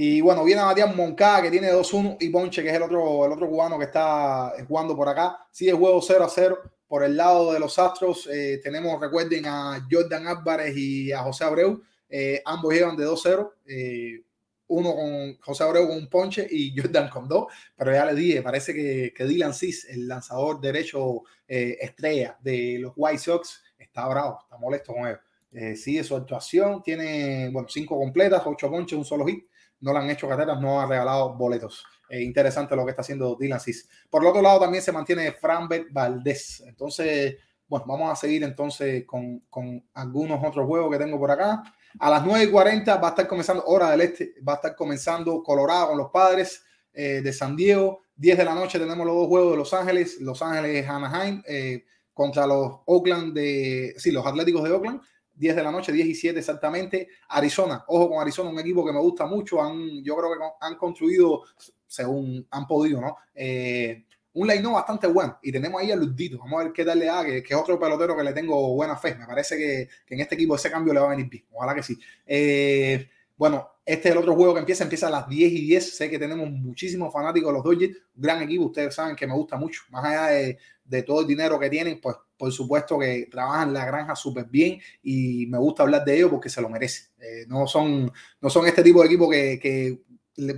Y 0.00 0.20
bueno, 0.20 0.44
viene 0.44 0.62
Matías 0.62 0.94
Moncada, 0.94 1.42
que 1.42 1.50
tiene 1.50 1.72
2-1, 1.72 2.18
y 2.20 2.28
Ponche, 2.28 2.62
que 2.62 2.68
es 2.68 2.74
el 2.76 2.82
otro, 2.82 3.26
el 3.26 3.32
otro 3.32 3.48
cubano 3.48 3.76
que 3.76 3.86
está 3.86 4.52
jugando 4.68 4.94
por 4.94 5.08
acá. 5.08 5.44
Sigue 5.50 5.72
juego 5.72 6.00
0-0. 6.00 6.56
Por 6.86 7.02
el 7.02 7.16
lado 7.16 7.52
de 7.52 7.58
los 7.58 7.80
Astros, 7.80 8.28
eh, 8.32 8.60
tenemos, 8.62 9.00
recuerden, 9.00 9.46
a 9.46 9.84
Jordan 9.90 10.28
Álvarez 10.28 10.72
y 10.76 11.10
a 11.10 11.18
José 11.24 11.42
Abreu. 11.42 11.82
Eh, 12.08 12.40
ambos 12.44 12.72
llevan 12.72 12.96
de 12.96 13.06
2-0. 13.06 13.52
Eh, 13.66 14.22
uno 14.68 14.94
con 14.94 15.38
José 15.40 15.64
Abreu 15.64 15.88
con 15.88 15.96
un 15.96 16.08
ponche 16.08 16.46
y 16.50 16.72
Jordan 16.76 17.08
con 17.08 17.28
dos. 17.28 17.46
Pero 17.76 17.92
ya 17.92 18.06
le 18.06 18.14
dije, 18.14 18.42
parece 18.42 18.72
que, 18.72 19.12
que 19.14 19.24
Dylan 19.24 19.54
Cis, 19.54 19.84
el 19.86 20.06
lanzador 20.06 20.60
derecho 20.60 21.22
estrella 21.46 22.36
de 22.40 22.78
los 22.78 22.92
White 22.94 23.18
Sox, 23.18 23.62
está 23.78 24.06
bravo, 24.06 24.38
está 24.42 24.58
molesto 24.58 24.92
con 24.92 25.06
ellos. 25.06 25.80
sigue 25.80 26.04
su 26.04 26.14
actuación, 26.14 26.82
tiene, 26.82 27.48
bueno, 27.50 27.68
cinco 27.70 27.98
completas, 27.98 28.42
ocho 28.44 28.70
ponches, 28.70 28.98
un 28.98 29.04
solo 29.04 29.24
hit 29.26 29.44
no 29.80 29.92
le 29.92 29.98
han 29.98 30.10
hecho 30.10 30.28
carreras, 30.28 30.60
no 30.60 30.80
ha 30.80 30.86
regalado 30.86 31.34
boletos. 31.34 31.84
interesante 32.10 32.74
lo 32.74 32.84
que 32.84 32.90
está 32.90 33.02
haciendo 33.02 33.36
Dylan 33.38 33.60
Cis. 33.60 33.88
Por 34.10 34.22
el 34.22 34.28
otro 34.28 34.42
lado 34.42 34.60
también 34.60 34.82
se 34.82 34.92
mantiene 34.92 35.32
Franbert 35.32 35.88
Valdés. 35.92 36.62
Entonces, 36.66 37.36
bueno, 37.66 37.84
vamos 37.86 38.10
a 38.10 38.16
seguir 38.16 38.42
entonces 38.44 39.04
con, 39.04 39.40
con, 39.50 39.84
algunos 39.94 40.42
otros 40.42 40.66
juegos 40.66 40.90
que 40.90 40.98
tengo 40.98 41.18
por 41.18 41.30
acá. 41.30 41.62
A 42.00 42.10
las 42.10 42.24
9.40 42.24 43.02
va 43.02 43.08
a 43.08 43.10
estar 43.10 43.26
comenzando, 43.26 43.64
hora 43.66 43.90
del 43.90 44.02
este, 44.02 44.34
va 44.46 44.52
a 44.52 44.56
estar 44.56 44.76
comenzando 44.76 45.42
Colorado 45.42 45.88
con 45.88 45.98
los 45.98 46.10
padres 46.10 46.64
eh, 46.92 47.20
de 47.22 47.32
San 47.32 47.56
Diego. 47.56 48.02
10 48.16 48.38
de 48.38 48.44
la 48.44 48.54
noche 48.54 48.78
tenemos 48.78 49.06
los 49.06 49.16
dos 49.16 49.26
juegos 49.28 49.52
de 49.52 49.56
Los 49.56 49.74
Ángeles, 49.74 50.20
Los 50.20 50.42
Ángeles 50.42 50.88
Anaheim 50.88 51.42
eh, 51.46 51.84
contra 52.12 52.46
los 52.46 52.80
Oakland 52.86 53.32
de, 53.32 53.94
sí, 53.96 54.10
los 54.10 54.26
Atléticos 54.26 54.64
de 54.64 54.72
Oakland. 54.72 55.00
10 55.34 55.54
de 55.54 55.62
la 55.62 55.70
noche, 55.70 55.92
10 55.92 56.06
y 56.08 56.14
7 56.14 56.38
exactamente. 56.38 57.08
Arizona, 57.28 57.84
ojo 57.86 58.10
con 58.10 58.20
Arizona, 58.20 58.50
un 58.50 58.58
equipo 58.58 58.84
que 58.84 58.92
me 58.92 59.00
gusta 59.00 59.24
mucho. 59.26 59.62
Han, 59.62 60.02
yo 60.02 60.16
creo 60.16 60.30
que 60.32 60.38
han 60.60 60.76
construido, 60.76 61.44
según 61.86 62.44
han 62.50 62.66
podido, 62.66 63.00
¿no? 63.00 63.16
Eh, 63.34 64.04
un 64.34 64.46
line 64.46 64.68
bastante 64.68 65.06
bueno. 65.06 65.38
Y 65.42 65.52
tenemos 65.52 65.80
ahí 65.80 65.90
a 65.90 65.96
Ludito. 65.96 66.38
Vamos 66.38 66.60
a 66.60 66.64
ver 66.64 66.72
qué 66.72 66.84
tal 66.84 66.98
le 66.98 67.06
da, 67.06 67.24
que, 67.24 67.38
es 67.38 67.54
otro 67.54 67.78
pelotero 67.78 68.16
que 68.16 68.22
le 68.22 68.32
tengo 68.32 68.74
buena 68.74 68.96
fe. 68.96 69.14
Me 69.14 69.26
parece 69.26 69.56
que, 69.56 69.88
en 70.14 70.20
este 70.20 70.34
equipo 70.34 70.54
ese 70.54 70.70
cambio 70.70 70.92
le 70.92 71.00
va 71.00 71.06
a 71.06 71.10
venir 71.10 71.28
bien. 71.28 71.44
Ojalá 71.52 71.74
que 71.74 71.82
sí. 71.82 71.98
Eh, 72.26 73.08
bueno, 73.36 73.68
este 73.84 74.08
es 74.08 74.12
el 74.14 74.18
otro 74.18 74.34
juego 74.34 74.54
que 74.54 74.60
empieza, 74.60 74.84
empieza 74.84 75.08
a 75.08 75.10
las 75.10 75.28
10 75.28 75.52
y 75.52 75.60
10. 75.62 75.96
Sé 75.96 76.10
que 76.10 76.18
tenemos 76.18 76.50
muchísimos 76.50 77.12
fanáticos 77.12 77.48
de 77.48 77.52
los 77.54 77.64
Dodgers. 77.64 77.96
Gran 78.14 78.42
equipo, 78.42 78.66
ustedes 78.66 78.94
saben 78.94 79.16
que 79.16 79.26
me 79.26 79.34
gusta 79.34 79.56
mucho. 79.56 79.82
Más 79.90 80.04
allá 80.04 80.56
de, 80.84 81.02
todo 81.02 81.20
el 81.20 81.26
dinero 81.26 81.58
que 81.58 81.70
tienen, 81.70 82.00
pues 82.00 82.16
por 82.36 82.52
supuesto 82.52 82.98
que 82.98 83.28
trabajan 83.30 83.72
la 83.72 83.84
granja 83.84 84.14
súper 84.14 84.44
bien 84.44 84.80
y 85.02 85.46
me 85.46 85.58
gusta 85.58 85.82
hablar 85.82 86.04
de 86.04 86.16
ellos 86.16 86.30
porque 86.30 86.48
se 86.48 86.62
lo 86.62 86.68
merecen. 86.68 87.10
Eh, 87.18 87.44
no, 87.48 87.66
son, 87.66 88.10
no 88.40 88.50
son 88.50 88.66
este 88.66 88.82
tipo 88.82 89.00
de 89.00 89.06
equipo 89.06 89.28
que 89.28 90.02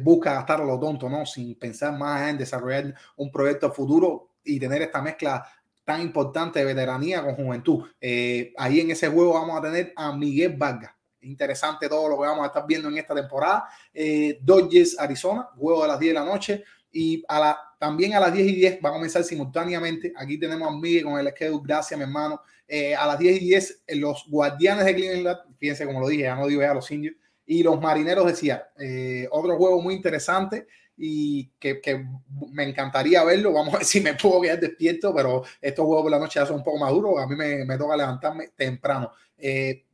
busca 0.00 0.34
gastar 0.34 0.60
a 0.60 0.64
lo 0.64 0.78
tonto, 0.78 1.08
¿no? 1.08 1.24
Sin 1.26 1.54
pensar 1.58 1.96
más 1.96 2.28
en 2.28 2.38
desarrollar 2.38 2.94
un 3.16 3.30
proyecto 3.30 3.72
futuro 3.72 4.30
y 4.44 4.58
tener 4.58 4.82
esta 4.82 5.00
mezcla 5.00 5.46
tan 5.84 6.02
importante 6.02 6.58
de 6.58 6.64
veteranía 6.64 7.22
con 7.22 7.34
juventud. 7.34 7.84
Eh, 8.00 8.52
ahí 8.56 8.80
en 8.80 8.90
ese 8.90 9.08
juego 9.08 9.34
vamos 9.34 9.58
a 9.58 9.62
tener 9.62 9.92
a 9.96 10.14
Miguel 10.14 10.56
Vargas. 10.56 10.92
Interesante 11.22 11.88
todo 11.88 12.08
lo 12.08 12.16
que 12.16 12.26
vamos 12.26 12.44
a 12.44 12.46
estar 12.46 12.66
viendo 12.66 12.88
en 12.88 12.98
esta 12.98 13.14
temporada. 13.14 13.68
Eh, 13.92 14.38
Dodgers, 14.42 14.98
Arizona, 14.98 15.48
juego 15.56 15.82
de 15.82 15.88
las 15.88 15.98
10 15.98 16.14
de 16.14 16.20
la 16.20 16.24
noche. 16.24 16.64
Y 16.92 17.22
a 17.28 17.38
la, 17.38 17.58
también 17.78 18.14
a 18.14 18.20
las 18.20 18.32
10 18.32 18.48
y 18.48 18.54
10 18.56 18.78
va 18.84 18.90
a 18.90 18.92
comenzar 18.92 19.22
simultáneamente. 19.24 20.12
Aquí 20.16 20.38
tenemos 20.38 20.68
a 20.68 20.76
Miguel 20.76 21.04
con 21.04 21.18
el 21.18 21.28
schedule. 21.28 21.62
Gracias, 21.64 21.98
mi 21.98 22.04
hermano. 22.04 22.40
Eh, 22.72 22.94
a 22.94 23.04
las 23.04 23.18
10 23.18 23.42
y 23.42 23.44
10, 23.46 23.82
eh, 23.84 23.96
los 23.96 24.26
guardianes 24.28 24.84
de 24.84 24.94
Cleveland, 24.94 25.38
fíjense 25.58 25.84
como 25.84 25.98
lo 25.98 26.06
dije, 26.06 26.22
ya 26.22 26.36
no 26.36 26.46
digo 26.46 26.62
ya 26.62 26.72
los 26.72 26.88
indios, 26.92 27.16
y 27.50 27.64
los 27.64 27.80
marineros 27.80 28.26
de 28.26 28.36
Seattle. 28.36 28.68
Eh, 28.78 29.28
otro 29.32 29.56
juego 29.56 29.82
muy 29.82 29.94
interesante 29.94 30.68
y 30.96 31.50
que, 31.58 31.80
que, 31.80 32.06
me 32.52 32.62
encantaría 32.62 33.24
verlo. 33.24 33.52
Vamos 33.52 33.74
a 33.74 33.78
ver 33.78 33.86
si 33.86 34.00
me 34.00 34.14
puedo 34.14 34.40
quedar 34.40 34.60
despierto, 34.60 35.12
pero 35.12 35.42
estos 35.60 35.84
juegos 35.84 36.04
por 36.04 36.12
la 36.12 36.20
noche 36.20 36.38
ya 36.38 36.46
son 36.46 36.58
un 36.58 36.62
poco 36.62 36.78
más 36.78 36.92
duros. 36.92 37.18
A 37.18 37.26
mí 37.26 37.34
me, 37.34 37.64
me 37.64 37.76
toca 37.76 37.96
levantarme 37.96 38.52
temprano. 38.54 39.10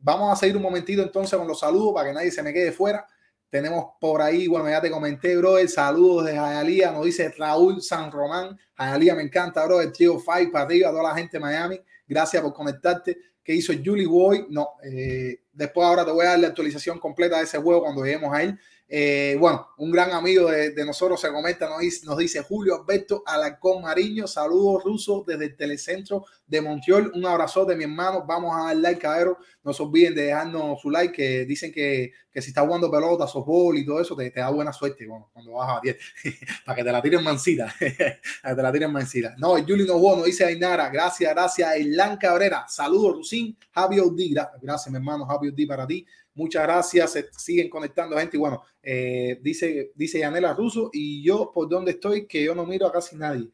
vamos 0.00 0.34
a 0.34 0.36
seguir 0.36 0.54
un 0.58 0.64
momentito 0.64 1.02
entonces 1.02 1.38
con 1.38 1.48
los 1.48 1.58
saludos 1.58 1.94
para 1.94 2.10
que 2.10 2.14
nadie 2.14 2.30
se 2.30 2.42
me 2.42 2.52
quede 2.52 2.72
fuera. 2.72 3.06
Tenemos 3.48 3.86
por 3.98 4.20
ahí, 4.20 4.48
bueno, 4.48 4.68
ya 4.68 4.82
te 4.82 4.90
comenté, 4.90 5.34
bro, 5.38 5.56
el 5.56 5.70
saludo 5.70 6.24
de 6.24 6.36
Jayalía, 6.36 6.90
nos 6.90 7.06
dice 7.06 7.32
Raúl 7.38 7.80
San 7.80 8.12
Román. 8.12 8.58
Jayalía 8.74 9.14
me 9.14 9.22
encanta, 9.22 9.64
bro, 9.64 9.80
el 9.80 9.94
Five 9.94 10.50
para 10.52 10.66
arriba, 10.66 10.90
toda 10.90 11.04
la 11.04 11.14
gente 11.14 11.38
de 11.38 11.40
Miami. 11.40 11.80
Gracias 12.06 12.42
por 12.42 12.52
conectarte. 12.52 13.16
¿Qué 13.46 13.54
hizo 13.54 13.72
Julie 13.72 14.08
Boy? 14.08 14.46
No, 14.50 14.70
eh, 14.82 15.42
después 15.52 15.86
ahora 15.86 16.04
te 16.04 16.10
voy 16.10 16.26
a 16.26 16.30
dar 16.30 16.40
la 16.40 16.48
actualización 16.48 16.98
completa 16.98 17.38
de 17.38 17.44
ese 17.44 17.58
juego 17.58 17.82
cuando 17.82 18.02
lleguemos 18.02 18.34
a 18.34 18.42
él. 18.42 18.58
Eh, 18.88 19.36
bueno, 19.40 19.68
un 19.78 19.90
gran 19.90 20.12
amigo 20.12 20.48
de, 20.48 20.72
nosotros 20.84 21.20
se 21.20 21.32
comenta, 21.32 21.68
nos 21.68 21.80
dice, 21.80 22.06
nos 22.06 22.16
dice 22.16 22.42
Julio 22.42 22.80
Alberto 22.80 23.24
Alarcón 23.26 23.82
Mariño, 23.82 24.28
saludos 24.28 24.84
rusos 24.84 25.26
desde 25.26 25.46
el 25.46 25.56
telecentro 25.56 26.24
de 26.46 26.60
Montreal, 26.60 27.10
un 27.12 27.26
abrazo 27.26 27.64
de 27.64 27.74
mi 27.74 27.82
hermano, 27.82 28.24
vamos 28.24 28.54
a 28.54 28.66
dar 28.66 28.76
like, 28.76 29.00
cabrón, 29.00 29.36
no 29.64 29.72
se 29.72 29.82
olviden 29.82 30.14
de 30.14 30.22
dejarnos 30.26 30.80
su 30.80 30.88
like, 30.88 31.12
que 31.12 31.44
dicen 31.44 31.72
que, 31.72 32.12
que 32.30 32.40
si 32.40 32.50
está 32.50 32.60
jugando 32.60 32.88
pelota, 32.88 33.26
softball 33.26 33.76
y 33.76 33.84
todo 33.84 34.00
eso, 34.00 34.14
te, 34.14 34.30
te 34.30 34.38
da 34.38 34.50
buena 34.50 34.72
suerte 34.72 35.04
bueno, 35.04 35.30
cuando 35.32 35.54
vas 35.54 35.78
a 35.78 35.80
10, 35.82 35.96
para 36.64 36.76
que 36.76 36.84
te 36.84 36.92
la 36.92 37.02
tiren 37.02 37.24
mancita, 37.24 37.74
para 38.42 38.54
te 38.54 38.62
la 38.62 38.72
tiren 38.72 38.92
mancita. 38.92 39.34
No, 39.36 39.54
Julio 39.54 39.84
no 39.84 39.94
jugó, 39.94 40.14
nos 40.14 40.26
dice 40.26 40.44
Ainara, 40.44 40.88
gracias, 40.90 41.34
gracias, 41.34 41.74
Elan 41.74 42.16
Cabrera, 42.18 42.66
saludos 42.68 43.16
Rusín, 43.16 43.58
Javier 43.72 44.02
Odi, 44.02 44.32
gracias 44.62 44.92
mi 44.92 44.98
hermano, 44.98 45.26
Javier 45.26 45.52
Odi 45.52 45.66
para 45.66 45.88
ti, 45.88 46.06
Muchas 46.36 46.64
gracias, 46.64 47.12
se 47.12 47.28
siguen 47.36 47.70
conectando 47.70 48.16
gente. 48.18 48.36
Y 48.36 48.40
bueno, 48.40 48.62
eh, 48.82 49.38
dice, 49.42 49.92
dice 49.94 50.18
Yanela 50.18 50.52
Russo, 50.52 50.90
y 50.92 51.22
yo 51.22 51.50
por 51.52 51.66
donde 51.66 51.92
estoy, 51.92 52.26
que 52.26 52.44
yo 52.44 52.54
no 52.54 52.66
miro 52.66 52.86
a 52.86 52.92
casi 52.92 53.16
nadie. 53.16 53.48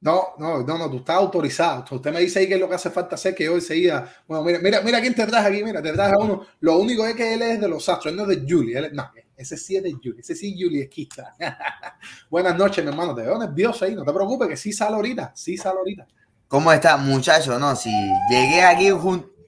No, 0.00 0.30
no, 0.38 0.64
no, 0.64 0.78
no, 0.78 0.90
tú 0.90 0.96
estás 0.96 1.16
autorizado. 1.16 1.84
Usted 1.94 2.12
me 2.12 2.20
dice 2.20 2.40
ahí 2.40 2.48
que 2.48 2.54
es 2.54 2.60
lo 2.60 2.68
que 2.68 2.74
hace 2.74 2.90
falta 2.90 3.14
hacer, 3.14 3.36
que 3.36 3.44
yo 3.44 3.54
enseguida. 3.54 4.12
Bueno, 4.26 4.42
mira, 4.42 4.58
mira, 4.58 4.80
mira 4.80 5.00
quién 5.00 5.14
te 5.14 5.26
traje 5.26 5.46
aquí, 5.48 5.62
mira, 5.62 5.80
te 5.80 5.92
traje 5.92 6.14
a 6.14 6.18
uno. 6.18 6.44
Lo 6.58 6.78
único 6.78 7.06
es 7.06 7.14
que 7.14 7.34
él 7.34 7.42
es 7.42 7.60
de 7.60 7.68
los 7.68 7.88
astros, 7.88 8.10
él 8.12 8.16
no 8.16 8.28
es 8.28 8.40
de 8.40 8.52
Julie. 8.52 8.90
No, 8.92 9.12
ese 9.36 9.56
sí 9.56 9.76
es 9.76 9.82
de 9.84 9.92
Julie, 9.92 10.18
ese 10.18 10.34
sí 10.34 10.56
Julie 10.58 10.82
es 10.82 10.88
quista. 10.88 11.36
Buenas 12.30 12.56
noches, 12.58 12.84
mi 12.84 12.90
hermano, 12.90 13.14
te 13.14 13.22
veo 13.22 13.38
nervioso 13.38 13.84
ahí, 13.84 13.94
no 13.94 14.04
te 14.04 14.12
preocupes, 14.12 14.48
que 14.48 14.56
sí 14.56 14.72
sale 14.72 14.96
ahorita, 14.96 15.32
sí 15.36 15.56
sale 15.56 15.78
ahorita. 15.78 16.08
¿Cómo 16.48 16.72
está, 16.72 16.96
muchacho? 16.96 17.58
No, 17.60 17.76
si 17.76 17.90
llegué 18.28 18.62
aquí 18.62 18.90
junto 18.90 19.39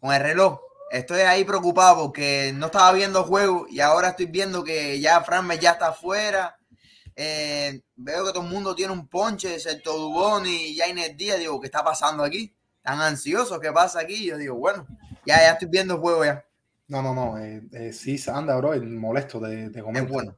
con 0.00 0.14
el 0.14 0.22
reloj. 0.22 0.60
Estoy 0.90 1.20
ahí 1.20 1.44
preocupado 1.44 2.04
porque 2.06 2.52
no 2.54 2.66
estaba 2.66 2.92
viendo 2.92 3.24
juego 3.24 3.66
y 3.68 3.80
ahora 3.80 4.10
estoy 4.10 4.26
viendo 4.26 4.64
que 4.64 4.98
ya 5.00 5.20
Fran 5.22 5.48
ya 5.60 5.72
está 5.72 5.88
afuera. 5.88 6.58
Eh, 7.14 7.82
veo 7.96 8.24
que 8.24 8.32
todo 8.32 8.44
el 8.44 8.50
mundo 8.50 8.74
tiene 8.74 8.92
un 8.92 9.08
ponche, 9.08 9.54
excepto 9.54 9.98
Dubón 9.98 10.46
y 10.46 10.76
Jainer 10.76 11.16
Díaz. 11.16 11.38
Digo, 11.38 11.60
¿qué 11.60 11.66
está 11.66 11.84
pasando 11.84 12.22
aquí? 12.22 12.54
Tan 12.80 13.00
ansiosos, 13.00 13.58
¿qué 13.60 13.72
pasa 13.72 14.00
aquí? 14.00 14.24
Yo 14.24 14.38
digo, 14.38 14.54
bueno, 14.54 14.86
ya, 15.26 15.36
ya 15.36 15.52
estoy 15.52 15.68
viendo 15.68 15.98
juego 15.98 16.24
ya. 16.24 16.44
No, 16.86 17.02
no, 17.02 17.14
no. 17.14 17.38
Eh, 17.38 17.62
eh, 17.72 17.92
sí, 17.92 18.18
anda, 18.32 18.56
bro, 18.56 18.72
es 18.72 18.82
molesto 18.82 19.40
de, 19.40 19.68
de 19.68 19.82
comer. 19.82 20.04
Es 20.04 20.08
bueno. 20.08 20.36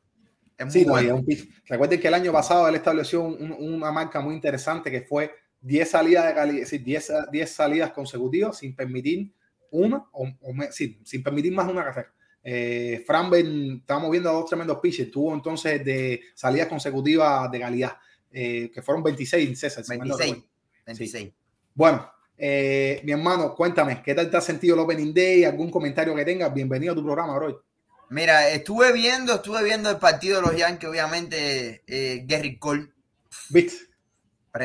Es 0.59 0.73
sí, 0.73 0.85
bueno. 0.85 1.17
un 1.17 1.27
Recuerden 1.67 2.01
que 2.01 2.09
el 2.09 2.15
año 2.15 2.33
pasado 2.33 2.69
él 2.69 2.75
estableció 2.75 3.23
un, 3.23 3.53
una 3.53 3.93
marca 3.93 4.21
muy 4.21 4.35
interesante 4.35 4.91
que 4.91 5.03
fue 5.03 5.33
10 5.61 5.91
salidas 5.91 6.27
de 6.27 6.35
calidad, 6.35 6.67
sí, 6.67 6.79
10, 6.79 7.13
10 7.31 7.51
salidas 7.51 7.93
consecutivas 7.93 8.59
sin 8.59 8.75
permitir 8.75 9.33
una, 9.71 10.05
o, 10.13 10.27
o 10.27 10.53
sí, 10.71 11.01
sin 11.05 11.23
permitir 11.23 11.53
más 11.53 11.67
de 11.67 11.73
una 11.73 11.85
carrera. 11.85 12.13
Eh, 12.43 13.03
Fran 13.07 13.31
estamos 13.35 14.11
viendo 14.11 14.31
a 14.31 14.33
dos 14.33 14.47
tremendos 14.47 14.79
pitches, 14.81 15.11
tuvo 15.11 15.35
entonces 15.35 15.85
de 15.85 16.21
salidas 16.35 16.69
consecutivas 16.69 17.51
de 17.51 17.61
calidad, 17.61 17.97
eh, 18.31 18.71
que 18.73 18.83
fueron 18.83 19.03
26, 19.03 19.59
César. 19.59 19.85
26. 19.87 20.37
26. 20.87 21.33
Bueno, 21.75 22.11
eh, 22.37 23.01
mi 23.05 23.13
hermano, 23.13 23.55
cuéntame, 23.55 24.03
¿qué 24.03 24.15
tal 24.15 24.31
te 24.31 24.37
has 24.37 24.45
sentido 24.45 24.75
el 24.75 24.81
Opening 24.81 25.13
Day? 25.13 25.45
¿Algún 25.45 25.71
comentario 25.71 26.15
que 26.15 26.25
tengas? 26.25 26.53
Bienvenido 26.53 26.93
a 26.93 26.97
tu 26.97 27.05
programa, 27.05 27.39
Roy. 27.39 27.55
Mira, 28.09 28.49
estuve 28.51 28.93
viendo, 28.93 29.35
estuve 29.35 29.63
viendo 29.63 29.91
el 29.91 29.99
partido 29.99 30.37
de 30.41 30.43
los 30.43 30.57
Yankees, 30.57 30.89
obviamente, 30.89 31.85
eh, 31.87 32.25
Gary 32.27 32.59
Cole. 32.59 32.89
¿Viste? 33.51 33.91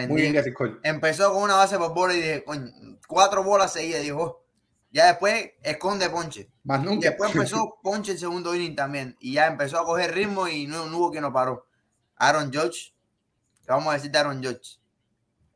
Muy 0.08 0.22
bien, 0.22 0.34
Gary 0.34 0.52
Cole. 0.54 0.78
Empezó 0.82 1.32
con 1.32 1.44
una 1.44 1.56
base 1.56 1.78
por 1.78 1.94
bola 1.94 2.13
y 2.15 2.18
dije, 2.18 2.44
coño, 2.44 2.72
cuatro 3.08 3.44
bolas 3.44 3.74
seguidas, 3.74 4.02
dijo, 4.02 4.44
ya 4.95 5.08
después 5.08 5.51
esconde 5.62 6.10
Ponche. 6.10 6.49
Más 6.63 6.81
nunca. 6.81 7.08
Y 7.08 7.10
después 7.10 7.36
empezó 7.36 7.77
Ponche 7.84 8.13
el 8.13 8.17
segundo 8.17 8.55
inning 8.55 8.77
también. 8.77 9.17
Y 9.19 9.34
ya 9.34 9.47
empezó 9.47 9.77
a 9.77 9.84
coger 9.84 10.15
ritmo 10.15 10.47
y 10.47 10.67
no, 10.67 10.86
no 10.86 10.97
hubo 10.97 11.12
quien 11.12 11.23
lo 11.23 11.34
paró. 11.34 11.67
Aaron 12.15 12.49
Judge, 12.53 12.93
vamos 13.67 13.89
a 13.89 13.97
decir 13.97 14.10
de 14.10 14.17
Aaron 14.19 14.41
Judge, 14.41 14.79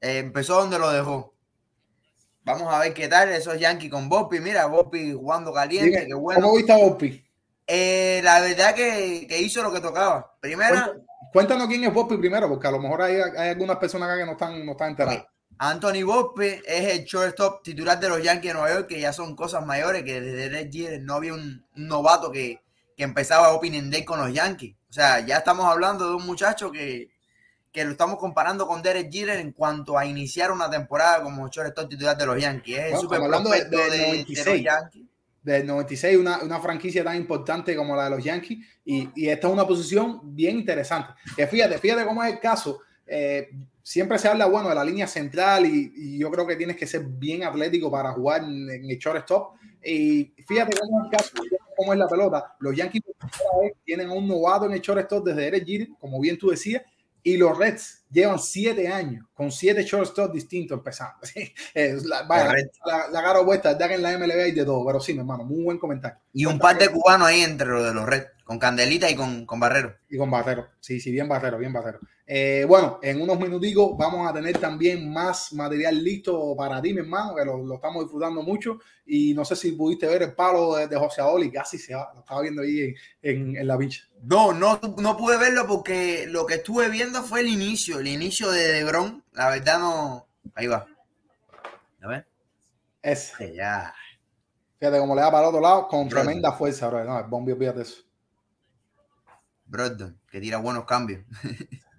eh, 0.02 0.17
empezó 0.17 0.60
donde 0.60 0.78
lo 0.78 0.91
dejó. 0.91 1.34
Vamos 2.43 2.73
a 2.73 2.80
ver 2.80 2.93
qué 2.93 3.08
tal 3.08 3.30
esos 3.30 3.58
Yankees 3.58 3.89
con 3.89 4.10
Boppi. 4.10 4.41
Mira, 4.41 4.65
Boppi 4.65 5.13
jugando 5.13 5.54
caliente, 5.54 5.89
Dime, 5.89 6.08
qué 6.08 6.13
bueno. 6.15 6.41
¿Cómo 6.41 6.58
viste 6.58 6.73
a 6.73 6.78
Boppi? 6.78 7.25
Eh, 7.65 8.19
la 8.21 8.41
verdad 8.41 8.75
que, 8.75 9.25
que 9.25 9.39
hizo 9.39 9.63
lo 9.63 9.71
que 9.71 9.80
tocaba. 9.80 10.36
Primera, 10.41 10.93
Cuéntanos, 11.32 11.67
quién 11.67 11.86
es 11.86 11.93
Boppi 11.93 12.17
primero, 12.17 12.49
porque 12.49 12.67
a 12.67 12.71
lo 12.71 12.80
mejor 12.80 13.04
hay, 13.04 13.15
hay 13.38 13.49
algunas 13.52 13.78
personas 13.78 14.10
acá 14.10 14.17
que 14.17 14.25
no 14.25 14.32
están, 14.34 14.65
no 14.65 14.71
están 14.73 14.89
enteradas. 14.89 15.25
Anthony 15.60 16.04
Boppi 16.06 16.45
es 16.65 16.88
el 16.98 17.04
shortstop 17.06 17.62
titular 17.63 18.00
de 18.00 18.10
los 18.10 18.24
Yankees 18.24 18.52
de 18.54 18.60
Nueva 18.60 18.74
York, 18.76 18.88
que 18.88 19.00
ya 19.02 19.12
son 19.13 19.36
cosas 19.36 19.65
mayores, 19.65 20.04
que 20.04 20.22
desde 20.22 20.50
Red 20.50 20.72
Jeter 20.72 21.02
no 21.02 21.15
había 21.15 21.34
un, 21.34 21.65
un 21.76 21.88
novato 21.88 22.32
que, 22.32 22.62
que 22.95 23.04
empezaba 23.04 23.52
Opening 23.54 23.89
Day 23.91 24.06
con 24.06 24.19
los 24.19 24.34
Yankees. 24.34 24.76
O 24.89 24.93
sea, 24.93 25.19
ya 25.26 25.38
estamos 25.38 25.65
hablando 25.65 26.08
de 26.10 26.15
un 26.15 26.26
muchacho 26.26 26.72
que, 26.72 27.10
que 27.72 27.84
lo 27.84 27.91
estamos 27.91 28.17
comparando 28.17 28.65
con 28.67 28.82
Derek 28.82 29.12
Jeter 29.12 29.38
en 29.39 29.52
cuanto 29.52 29.98
a 29.98 30.06
iniciar 30.06 30.52
una 30.52 30.69
temporada 30.69 31.22
como 31.22 31.48
shortstop 31.50 31.89
titular 31.89 32.17
de 32.17 32.26
los 32.26 32.41
Yankees. 32.41 32.78
Es 32.78 32.84
el 32.86 32.91
Bueno, 32.91 33.02
super 33.02 33.19
estamos 33.22 33.36
hablando 33.38 33.50
de- 33.52 33.65
de 33.78 33.84
de, 33.84 33.98
de 33.98 34.08
96. 34.08 34.45
los 34.48 34.63
Yankees. 34.63 35.04
Del 35.41 35.65
96, 35.67 36.17
una, 36.17 36.39
una 36.39 36.60
franquicia 36.60 37.04
tan 37.04 37.15
importante 37.15 37.74
como 37.76 37.95
la 37.95 38.06
de 38.06 38.10
los 38.12 38.24
Yankees, 38.24 38.60
y, 38.86 39.10
y 39.15 39.30
esta 39.30 39.48
es 39.48 39.54
una 39.54 39.65
posición 39.65 40.19
bien 40.36 40.58
interesante. 40.60 41.13
Que 41.36 41.48
fíjate, 41.48 41.78
fíjate 41.80 42.06
cómo 42.06 42.24
es 42.24 42.34
el 42.34 42.39
caso. 42.39 42.80
eh, 43.08 43.50
siempre 43.89 44.19
se 44.19 44.28
habla, 44.28 44.45
bueno, 44.45 44.69
de 44.69 44.75
la 44.75 44.86
línea 44.86 45.08
central, 45.08 45.65
y, 45.65 46.19
yo 46.19 46.30
creo 46.30 46.45
que 46.45 46.56
tienes 46.56 46.78
que 46.78 46.86
ser 46.86 47.04
bien 47.04 47.43
atlético 47.43 47.89
para 47.89 48.12
jugar 48.12 48.43
en, 48.43 48.69
en 48.69 48.88
el 48.88 48.99
shortstop. 48.99 49.56
Y 49.84 50.25
fíjate 50.47 50.78
cómo 51.75 51.93
es 51.93 51.97
la 51.97 52.08
pelota. 52.08 52.56
Los 52.60 52.75
Yankees 52.75 53.02
tienen 53.84 54.10
a 54.10 54.13
un 54.13 54.28
novato 54.28 54.67
en 54.67 54.73
el 54.73 54.82
shortstop 54.82 55.25
desde 55.25 55.41
Derek 55.41 55.65
Jeter, 55.65 55.88
como 55.99 56.19
bien 56.19 56.38
tú 56.38 56.52
decías, 56.52 56.84
y 57.23 57.36
los 57.38 57.58
Reds 57.58 57.99
llevan 58.10 58.39
siete 58.39 58.88
años 58.88 59.26
con 59.34 59.52
siete 59.52 59.84
shortstops 59.84 60.34
distintos 60.34 60.78
empezando. 60.78 61.15
Sí, 61.24 61.54
es 61.74 62.04
la, 62.06 62.24
vaya, 62.24 62.54
la, 62.86 63.08
la 63.10 63.22
cara 63.22 63.41
opuesta, 63.41 63.78
que 63.78 63.93
en 63.93 64.02
la 64.02 64.17
MLB 64.17 64.39
hay 64.39 64.52
de 64.52 64.65
todo, 64.65 64.86
pero 64.86 65.00
sí, 65.00 65.13
mi 65.13 65.19
hermano, 65.19 65.43
muy 65.43 65.63
buen 65.63 65.78
comentario. 65.78 66.17
Y 66.34 66.45
un 66.45 66.60
par 66.60 66.78
de 66.78 66.89
cubanos 66.89 67.28
ahí 67.28 67.41
entre 67.41 67.67
los 67.67 67.84
de 67.84 67.93
los 67.93 68.06
Red, 68.06 68.24
con 68.43 68.58
Candelita 68.58 69.10
y 69.10 69.15
con, 69.15 69.45
con 69.45 69.60
Barrero. 69.60 69.95
Y 70.10 70.17
con 70.17 70.32
Barrero, 70.32 70.69
sí, 70.80 71.00
sí, 71.00 71.12
bien 71.12 71.28
Barrero, 71.28 71.58
bien 71.58 71.74
Barrero. 71.74 72.00
Eh, 72.32 72.63
bueno, 72.67 73.00
en 73.02 73.19
unos 73.19 73.39
minuticos 73.39 73.98
vamos 73.98 74.30
a 74.30 74.32
tener 74.32 74.56
también 74.60 75.12
más 75.12 75.52
material 75.54 76.04
listo 76.04 76.56
para 76.56 76.80
ti, 76.80 76.93
mi 76.93 77.00
hermano, 77.00 77.34
que 77.36 77.43
lo, 77.43 77.58
lo 77.65 77.76
estamos 77.76 78.04
disfrutando 78.04 78.43
mucho. 78.43 78.78
Y 79.04 79.34
no 79.34 79.43
sé 79.43 79.56
si 79.56 79.72
pudiste 79.72 80.06
ver 80.06 80.22
el 80.22 80.36
palo 80.36 80.76
de, 80.76 80.88
de 80.88 80.95
José 80.95 81.22
Adoli, 81.22 81.52
casi 81.52 81.80
se 81.80 81.95
va, 81.95 82.12
lo 82.13 82.19
estaba 82.19 82.41
viendo 82.41 82.62
ahí 82.62 82.82
en, 82.82 82.95
en, 83.24 83.58
en 83.58 83.67
la 83.67 83.76
pincha. 83.80 84.04
No, 84.22 84.54
no, 84.54 84.80
no 85.00 85.17
pude 85.17 85.38
verlo 85.38 85.65
porque 85.65 86.28
lo 86.28 86.45
que 86.45 86.56
estuve 86.56 86.89
viendo 86.89 87.24
fue 87.24 87.39
el 87.39 87.48
inicio, 87.48 87.99
el 88.00 88.08
inicio 88.08 88.52
de 88.52 88.74
Degron. 88.74 89.24
La 89.34 89.50
verdad 89.50 89.80
no. 89.80 90.28
Ahí 90.56 90.68
va. 90.68 90.86
A 92.02 92.08
ver. 92.08 92.28
Ese. 93.02 93.34
Que 93.38 93.56
ya. 93.56 93.94
Fíjate 94.80 95.00
cómo 95.00 95.16
le 95.16 95.22
da 95.22 95.32
para 95.32 95.44
el 95.44 95.50
otro 95.50 95.62
lado 95.62 95.88
con 95.88 96.08
Brother. 96.08 96.26
tremenda 96.26 96.52
fuerza, 96.54 96.88
bro. 96.88 97.04
No, 97.04 97.20
el 97.20 97.26
bombi, 97.26 97.52
olvídate 97.52 97.82
eso. 97.82 98.04
Brogdon, 99.66 100.20
que 100.30 100.40
tira 100.40 100.58
buenos 100.58 100.86
cambios. 100.86 101.24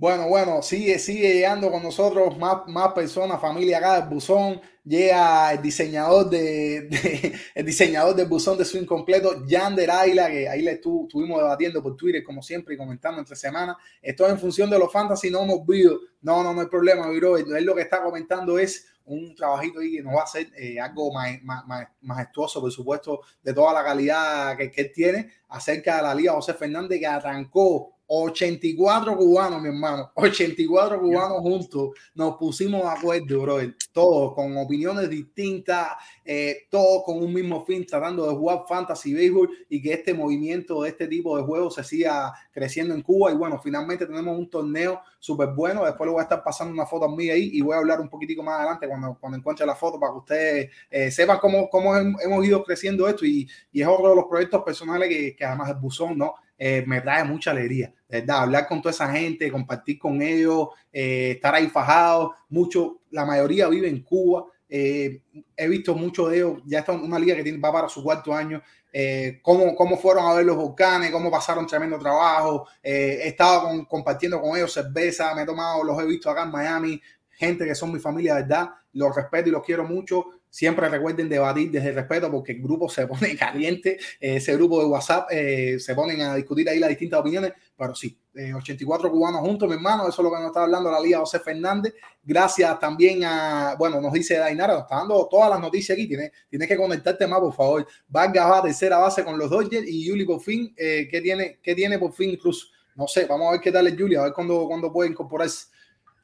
Bueno, 0.00 0.28
bueno, 0.28 0.62
sigue, 0.62 0.98
sigue 0.98 1.34
llegando 1.34 1.70
con 1.70 1.82
nosotros 1.82 2.38
más, 2.38 2.66
más 2.68 2.94
personas, 2.94 3.38
familia 3.38 3.76
acá 3.76 4.00
del 4.00 4.08
buzón. 4.08 4.58
Llega 4.84 5.52
el 5.52 5.60
diseñador 5.62 6.30
de, 6.30 6.82
de- 6.88 7.34
el 7.54 7.66
diseñador 7.66 8.16
del 8.16 8.26
buzón 8.28 8.56
de 8.58 8.64
swing 8.64 8.86
completo, 8.86 9.44
Yander 9.46 9.90
Ayla, 9.90 10.30
que 10.30 10.48
ahí 10.48 10.62
le 10.62 10.80
estu- 10.80 11.04
estuvimos 11.04 11.38
debatiendo 11.38 11.82
por 11.82 11.96
Twitter, 11.96 12.22
como 12.24 12.42
siempre, 12.42 12.74
y 12.74 12.78
comentando 12.78 13.18
entre 13.20 13.36
semanas. 13.36 13.76
Esto 14.00 14.26
es 14.26 14.32
en 14.32 14.38
función 14.38 14.70
de 14.70 14.78
los 14.78 14.90
fantasy, 14.92 15.30
no 15.30 15.42
hemos 15.42 15.66
visto. 15.66 16.00
No, 16.22 16.42
no, 16.42 16.52
no 16.54 16.60
hay 16.62 16.66
problema, 16.68 17.08
bro. 17.10 17.36
Él 17.36 17.64
lo 17.64 17.74
que 17.74 17.82
está 17.82 18.02
comentando 18.02 18.58
es 18.58 18.86
un 19.04 19.34
trabajito 19.34 19.80
ahí 19.80 19.92
que 19.96 20.02
nos 20.02 20.14
va 20.14 20.20
a 20.20 20.24
hacer 20.24 20.48
eh, 20.56 20.78
algo 20.78 21.12
ma- 21.12 21.40
ma- 21.42 21.92
majestuoso, 22.02 22.60
por 22.60 22.70
supuesto, 22.70 23.20
de 23.42 23.52
toda 23.52 23.72
la 23.72 23.82
calidad 23.84 24.56
que, 24.56 24.70
que 24.70 24.80
él 24.82 24.92
tiene 24.94 25.30
acerca 25.48 25.96
de 25.96 26.02
la 26.02 26.14
Liga 26.14 26.32
José 26.32 26.54
Fernández, 26.54 26.98
que 27.00 27.06
arrancó 27.06 27.96
84 28.12 29.16
cubanos, 29.16 29.62
mi 29.62 29.68
hermano, 29.68 30.10
84 30.16 31.00
cubanos 31.00 31.38
juntos, 31.38 31.90
nos 32.14 32.36
pusimos 32.36 32.82
de 32.82 32.88
acuerdo, 32.88 33.42
brother, 33.42 33.74
todos 33.92 34.34
con 34.34 34.56
opiniones 34.56 35.08
distintas, 35.08 35.88
eh, 36.24 36.66
todos 36.70 37.02
con 37.04 37.18
un 37.22 37.32
mismo 37.32 37.64
fin, 37.64 37.86
tratando 37.86 38.26
de 38.28 38.34
jugar 38.34 38.64
fantasy 38.68 39.14
béisbol 39.14 39.48
y 39.68 39.80
que 39.80 39.92
este 39.92 40.12
movimiento 40.12 40.82
de 40.82 40.88
este 40.90 41.06
tipo 41.06 41.36
de 41.36 41.44
juegos 41.44 41.74
se 41.76 41.84
siga 41.84 42.32
creciendo 42.52 42.94
en 42.94 43.02
Cuba. 43.02 43.30
Y 43.32 43.36
bueno, 43.36 43.60
finalmente 43.62 44.06
tenemos 44.06 44.36
un 44.36 44.50
torneo 44.50 45.00
súper 45.18 45.50
bueno. 45.54 45.84
Después 45.84 46.06
le 46.08 46.12
voy 46.12 46.20
a 46.20 46.24
estar 46.24 46.42
pasando 46.42 46.72
una 46.72 46.86
foto 46.86 47.04
a 47.06 47.14
mí 47.16 47.28
ahí 47.30 47.50
y 47.52 47.60
voy 47.62 47.74
a 47.74 47.78
hablar 47.78 48.00
un 48.00 48.08
poquitico 48.08 48.42
más 48.42 48.58
adelante 48.60 48.88
cuando, 48.88 49.16
cuando 49.20 49.38
encuentre 49.38 49.66
la 49.66 49.74
foto 49.76 49.98
para 50.00 50.12
que 50.12 50.18
ustedes 50.18 50.70
eh, 50.90 51.10
sepan 51.10 51.38
cómo, 51.38 51.68
cómo 51.68 51.94
hem- 51.94 52.16
hemos 52.22 52.44
ido 52.44 52.62
creciendo 52.64 53.08
esto. 53.08 53.24
Y, 53.24 53.48
y 53.72 53.82
es 53.82 53.86
otro 53.88 54.10
de 54.10 54.16
los 54.16 54.24
proyectos 54.26 54.62
personales 54.62 55.08
que, 55.08 55.36
que 55.36 55.44
además 55.44 55.70
el 55.70 55.76
buzón, 55.76 56.18
¿no? 56.18 56.34
Eh, 56.58 56.84
me 56.86 57.00
trae 57.00 57.24
mucha 57.24 57.52
alegría, 57.52 57.92
¿verdad? 58.10 58.38
Hablar 58.42 58.66
con 58.68 58.80
toda 58.82 58.90
esa 58.92 59.10
gente, 59.12 59.50
compartir 59.50 59.98
con 59.98 60.20
ellos, 60.22 60.68
eh, 60.92 61.32
estar 61.36 61.54
ahí 61.54 61.68
fajados. 61.68 62.30
Mucho, 62.48 63.00
la 63.10 63.24
mayoría 63.24 63.68
vive 63.68 63.88
en 63.88 64.02
Cuba. 64.02 64.44
Eh, 64.68 65.22
he 65.56 65.68
visto 65.68 65.94
muchos 65.94 66.30
de 66.30 66.36
ellos, 66.36 66.62
ya 66.66 66.80
está 66.80 66.92
una 66.92 67.18
liga 67.18 67.34
que 67.36 67.42
tiene, 67.42 67.58
va 67.58 67.72
para 67.72 67.88
su 67.88 68.02
cuarto 68.02 68.32
año. 68.34 68.62
Eh, 68.92 69.38
cómo, 69.42 69.74
cómo 69.76 69.96
fueron 69.96 70.26
a 70.26 70.34
ver 70.34 70.44
los 70.44 70.56
volcanes, 70.56 71.10
cómo 71.10 71.30
pasaron 71.30 71.66
tremendo 71.66 71.98
trabajo. 71.98 72.66
Eh, 72.82 73.20
he 73.22 73.28
estado 73.28 73.62
con- 73.62 73.84
compartiendo 73.84 74.40
con 74.40 74.56
ellos 74.56 74.72
cerveza, 74.72 75.34
me 75.34 75.42
he 75.42 75.46
tomado, 75.46 75.84
los 75.84 76.00
he 76.00 76.06
visto 76.06 76.30
acá 76.30 76.42
en 76.44 76.50
Miami, 76.50 77.00
gente 77.30 77.64
que 77.64 77.74
son 77.74 77.92
mi 77.92 77.98
familia, 78.00 78.34
¿verdad? 78.34 78.70
Los 78.92 79.14
respeto 79.14 79.48
y 79.48 79.52
los 79.52 79.62
quiero 79.64 79.84
mucho. 79.84 80.24
Siempre 80.50 80.88
recuerden 80.88 81.28
debatir 81.28 81.70
desde 81.70 81.90
el 81.90 81.94
respeto 81.94 82.30
porque 82.30 82.52
el 82.52 82.60
grupo 82.60 82.88
se 82.88 83.06
pone 83.06 83.36
caliente, 83.38 83.98
eh, 84.20 84.36
ese 84.36 84.54
grupo 84.56 84.80
de 84.80 84.86
WhatsApp 84.86 85.28
eh, 85.30 85.78
se 85.78 85.94
ponen 85.94 86.20
a 86.22 86.34
discutir 86.34 86.68
ahí 86.68 86.78
las 86.78 86.88
distintas 86.88 87.20
opiniones, 87.20 87.52
pero 87.76 87.94
sí, 87.94 88.18
eh, 88.34 88.54
84 88.54 89.10
cubanos 89.10 89.40
juntos, 89.40 89.68
mi 89.68 89.74
hermano, 89.74 90.08
eso 90.08 90.22
es 90.22 90.24
lo 90.24 90.30
que 90.30 90.38
nos 90.38 90.46
está 90.48 90.62
hablando 90.62 90.90
la 90.90 91.00
Liga 91.00 91.18
José 91.18 91.40
Fernández. 91.40 91.94
Gracias 92.22 92.78
también 92.78 93.24
a, 93.24 93.74
bueno, 93.76 94.00
nos 94.00 94.12
dice 94.12 94.36
Dainara, 94.36 94.74
nos 94.74 94.82
está 94.82 94.96
dando 94.96 95.26
todas 95.28 95.50
las 95.50 95.60
noticias 95.60 95.96
aquí, 95.96 96.06
tienes, 96.06 96.30
tienes 96.48 96.68
que 96.68 96.76
conectarte 96.76 97.26
más, 97.26 97.40
por 97.40 97.54
favor. 97.54 97.86
Vargas 98.08 98.50
va 98.50 98.58
a 98.58 98.62
tercera 98.62 98.98
base 98.98 99.24
con 99.24 99.38
los 99.38 99.50
Dodgers 99.50 99.86
y 99.86 100.04
Yuli 100.04 100.24
por 100.24 100.40
fin, 100.40 100.72
eh, 100.76 101.08
¿qué, 101.10 101.20
tiene, 101.20 101.58
¿qué 101.62 101.74
tiene 101.74 101.98
por 101.98 102.12
fin 102.12 102.30
incluso? 102.30 102.66
No 102.94 103.08
sé, 103.08 103.26
vamos 103.26 103.48
a 103.48 103.52
ver 103.52 103.60
qué 103.60 103.72
tal 103.72 103.86
es 103.86 103.96
Yuli, 103.96 104.14
a 104.14 104.22
ver 104.22 104.32
cuándo, 104.32 104.66
cuándo 104.66 104.92
puede 104.92 105.10
incorporarse. 105.10 105.66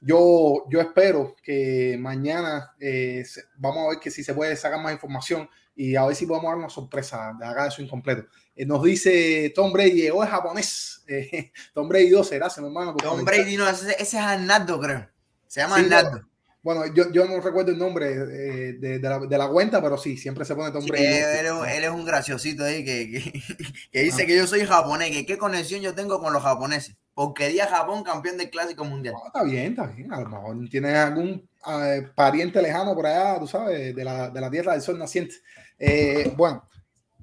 Yo, 0.06 0.64
yo 0.70 0.80
espero 0.80 1.34
que 1.42 1.96
mañana 1.98 2.74
eh, 2.78 3.24
vamos 3.56 3.86
a 3.86 3.88
ver 3.90 3.98
que 3.98 4.10
si 4.10 4.22
se 4.22 4.34
puede 4.34 4.54
sacar 4.54 4.80
más 4.80 4.92
información 4.92 5.48
y 5.74 5.96
a 5.96 6.06
ver 6.06 6.14
si 6.14 6.26
podemos 6.26 6.48
dar 6.50 6.58
una 6.58 6.68
sorpresa 6.70 7.32
de 7.38 7.44
acá 7.44 7.64
de 7.64 7.70
su 7.72 7.82
incompleto. 7.82 8.24
Eh, 8.54 8.64
nos 8.64 8.82
dice 8.84 9.52
Tom 9.54 9.72
Brady, 9.72 10.02
llegó 10.02 10.22
es 10.24 10.30
japonés. 10.30 10.92
Eh, 11.08 11.52
Tom 11.72 11.88
Brady 11.88 12.08
12, 12.10 12.34
gracias, 12.36 12.58
mi 12.60 12.66
hermano. 12.66 12.92
Tom 12.96 13.10
comentar. 13.10 13.34
Brady, 13.36 13.56
no, 13.56 13.68
ese, 13.68 13.92
ese 13.92 14.02
es 14.02 14.14
Arnaldo, 14.24 14.80
creo. 14.80 15.08
Se 15.46 15.60
llama 15.60 15.76
Sí, 15.76 15.82
Arnaldo. 15.84 16.20
Bueno, 16.62 16.84
yo, 16.92 17.12
yo 17.12 17.26
no 17.26 17.40
recuerdo 17.40 17.70
el 17.70 17.78
nombre 17.78 18.10
eh, 18.12 18.72
de, 18.72 18.98
de 18.98 19.08
la, 19.08 19.20
de 19.20 19.38
la 19.38 19.46
cuenta, 19.48 19.80
pero 19.80 19.96
sí, 19.98 20.16
siempre 20.16 20.44
se 20.44 20.56
pone 20.56 20.72
Tom 20.72 20.82
Sí, 20.82 20.90
Brady. 20.90 21.04
él, 21.06 21.46
es- 21.46 21.76
él 21.76 21.84
es 21.84 21.90
un 21.90 22.04
graciosito 22.04 22.64
ahí 22.64 22.84
que, 22.84 23.08
que, 23.08 23.32
que 23.92 24.02
dice 24.02 24.24
Ah. 24.24 24.26
que 24.26 24.36
yo 24.36 24.48
soy 24.48 24.64
japonés, 24.66 25.12
que 25.12 25.24
qué 25.26 25.38
conexión 25.38 25.80
yo 25.80 25.94
tengo 25.94 26.18
con 26.18 26.32
los 26.32 26.42
japoneses. 26.42 26.96
Porque 27.16 27.46
Japón 27.66 28.04
campeón 28.04 28.36
del 28.36 28.50
clásico 28.50 28.84
mundial. 28.84 29.14
Está 29.26 29.42
bien, 29.42 29.68
está 29.72 29.86
bien. 29.86 30.12
A 30.12 30.20
lo 30.20 30.28
mejor 30.28 30.68
tienes 30.68 30.94
algún 30.94 31.48
eh, 31.66 32.06
pariente 32.14 32.60
lejano 32.60 32.94
por 32.94 33.06
allá, 33.06 33.38
tú 33.40 33.46
sabes, 33.46 33.96
de 33.96 34.04
la, 34.04 34.28
de 34.28 34.38
la 34.38 34.50
tierra 34.50 34.72
del 34.72 34.82
sol 34.82 34.98
naciente. 34.98 35.34
Eh, 35.78 36.30
bueno, 36.36 36.68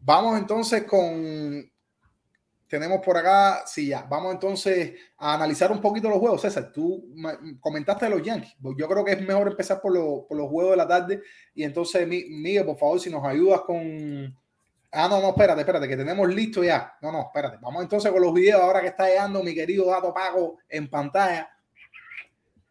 vamos 0.01 0.39
entonces 0.39 0.83
con. 0.85 1.71
Tenemos 2.67 3.01
por 3.05 3.15
acá, 3.17 3.65
sí, 3.67 3.89
ya. 3.89 4.01
Vamos 4.09 4.33
entonces 4.33 4.93
a 5.17 5.35
analizar 5.35 5.71
un 5.71 5.79
poquito 5.79 6.09
los 6.09 6.17
juegos. 6.17 6.41
César, 6.41 6.71
tú 6.73 7.13
comentaste 7.59 8.05
de 8.05 8.11
los 8.15 8.23
Yankees. 8.23 8.55
Yo 8.75 8.87
creo 8.87 9.05
que 9.05 9.11
es 9.11 9.21
mejor 9.21 9.47
empezar 9.47 9.79
por, 9.79 9.93
los- 9.93 10.21
por 10.27 10.35
los 10.35 10.49
juegos 10.49 10.71
de 10.71 10.77
la 10.77 10.87
tarde. 10.87 11.21
Y 11.53 11.63
entonces, 11.65 12.07
Mi- 12.07 12.25
Miguel, 12.29 12.65
por 12.65 12.79
favor, 12.79 12.99
si 12.99 13.11
nos 13.11 13.23
ayudas 13.23 13.61
con. 13.61 14.35
Ah, 14.95 15.07
no, 15.09 15.19
no, 15.19 15.29
espérate, 15.29 15.61
espérate, 15.61 15.87
que 15.87 15.97
tenemos 15.97 16.29
listo 16.31 16.63
ya. 16.63 16.95
No, 17.01 17.11
no, 17.11 17.21
espérate. 17.21 17.57
Vamos 17.59 17.81
entonces 17.81 18.11
con 18.11 18.21
los 18.21 18.31
videos 18.31 18.61
ahora 18.61 18.79
que 18.79 18.87
está 18.87 19.07
llegando 19.07 19.41
mi 19.41 19.55
querido 19.55 19.87
Dato 19.87 20.13
Pago 20.13 20.59
en 20.69 20.87
pantalla. 20.87 21.49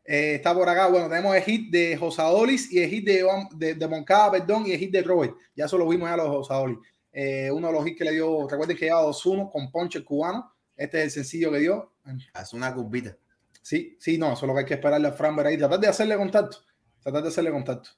Eh, 0.04 0.36
está 0.36 0.54
por 0.54 0.68
acá. 0.68 0.86
Bueno, 0.86 1.08
tenemos 1.08 1.34
el 1.34 1.42
hit 1.42 1.72
de 1.72 1.96
Josadolis 1.96 2.72
y 2.72 2.80
el 2.80 2.88
hit 2.88 3.04
de, 3.04 3.26
de, 3.56 3.74
de 3.74 3.88
Moncada, 3.88 4.30
perdón, 4.30 4.64
y 4.66 4.72
el 4.72 4.78
hit 4.78 4.92
de 4.92 5.02
Robert. 5.02 5.34
Ya 5.56 5.64
eso 5.64 5.76
lo 5.76 5.88
vimos 5.88 6.08
ya 6.08 6.16
los 6.16 6.28
Josadolis. 6.28 6.78
Eh, 7.12 7.50
uno 7.50 7.66
de 7.66 7.72
los 7.72 7.86
hits 7.86 7.98
que 7.98 8.04
le 8.04 8.12
dio, 8.12 8.48
recuerden 8.48 8.76
que 8.76 8.84
lleva 8.84 9.02
2-1 9.02 9.50
con 9.50 9.72
Ponche 9.72 10.04
cubano. 10.04 10.54
Este 10.76 10.98
es 10.98 11.04
el 11.04 11.10
sencillo 11.10 11.50
que 11.50 11.58
dio. 11.58 11.92
Hace 12.34 12.54
una 12.54 12.72
curvita. 12.72 13.16
Sí, 13.60 13.96
sí, 13.98 14.16
no, 14.16 14.32
eso 14.32 14.44
es 14.44 14.48
lo 14.48 14.54
que 14.54 14.60
hay 14.60 14.66
que 14.66 14.74
esperarle 14.74 15.08
a 15.08 15.12
Framber 15.12 15.46
ahí. 15.46 15.58
Tratar 15.58 15.80
de 15.80 15.88
hacerle 15.88 16.16
contacto. 16.16 16.58
Tratar 17.02 17.22
de 17.22 17.28
hacerle 17.28 17.50
contacto. 17.50 17.90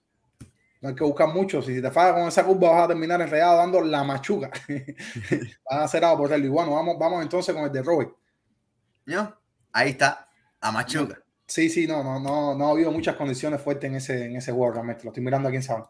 No 0.85 0.91
hay 0.91 0.95
que 0.97 1.03
buscar 1.05 1.29
mucho. 1.29 1.63
Si 1.63 1.81
te 1.81 1.91
fallas 1.91 2.13
con 2.13 2.29
esa 2.29 2.45
curva, 2.45 2.73
vas 2.73 2.85
a 2.85 2.89
terminar 2.89 3.19
enredado 3.19 3.57
dando 3.57 3.81
la 3.81 4.05
machuca. 4.05 4.51
Van 5.71 5.81
a 5.81 5.85
hacer 5.85 6.05
algo 6.05 6.19
por 6.19 6.33
él. 6.35 6.45
Y 6.45 6.49
bueno, 6.49 6.73
vamos, 6.73 6.99
vamos 6.99 7.23
entonces 7.23 7.55
con 7.55 7.65
el 7.65 7.73
de 7.73 7.83
Robert. 7.83 8.11
¿No? 9.07 9.35
Ahí 9.73 9.93
está, 9.93 10.29
a 10.61 10.71
Machuca. 10.71 11.23
Sí, 11.47 11.71
sí, 11.71 11.87
no, 11.87 12.05
no, 12.05 12.21
no, 12.21 12.55
no 12.55 12.67
ha 12.67 12.71
habido 12.73 12.93
muchas 12.93 13.17
condiciones 13.17 13.63
fuertes 13.63 13.89
en 13.89 13.97
ese, 13.97 14.27
en 14.27 14.37
ese 14.37 14.53
juego, 14.53 14.73
realmente. 14.75 15.05
Lo 15.05 15.09
estoy 15.11 15.25
mirando 15.25 15.49
aquí 15.49 15.57
en 15.57 15.63
Saban. 15.63 15.87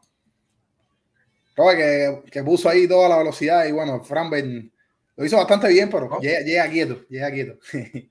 Que, 1.56 2.22
que 2.30 2.44
puso 2.44 2.68
ahí 2.68 2.86
toda 2.86 3.08
la 3.08 3.18
velocidad 3.18 3.64
y 3.66 3.72
bueno, 3.72 4.00
Framberg 4.04 4.70
lo 5.16 5.24
hizo 5.24 5.36
bastante 5.36 5.66
bien, 5.70 5.90
pero 5.90 6.08
Oh. 6.08 6.20
llega, 6.20 6.38
llega 6.42 6.70
quieto, 6.70 7.04
llega 7.08 7.32
quieto. 7.32 7.58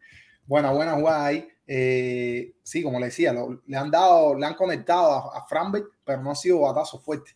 buena, 0.47 0.71
buena 0.71 0.95
jugada 0.95 1.27
ahí. 1.27 1.47
Eh, 1.68 2.53
sí, 2.64 2.84
como 2.84 2.99
le 2.99 3.05
decía, 3.07 3.32
lo- 3.34 3.61
le 3.66 3.78
han 3.78 3.89
dado, 3.89 4.36
le 4.38 4.45
han 4.45 4.55
conectado 4.55 5.32
a, 5.32 5.38
a 5.39 5.45
pero 6.03 6.22
no 6.22 6.32
ha 6.32 6.36
sido 6.36 6.59
batazo 6.61 6.99
fuerte. 6.99 7.32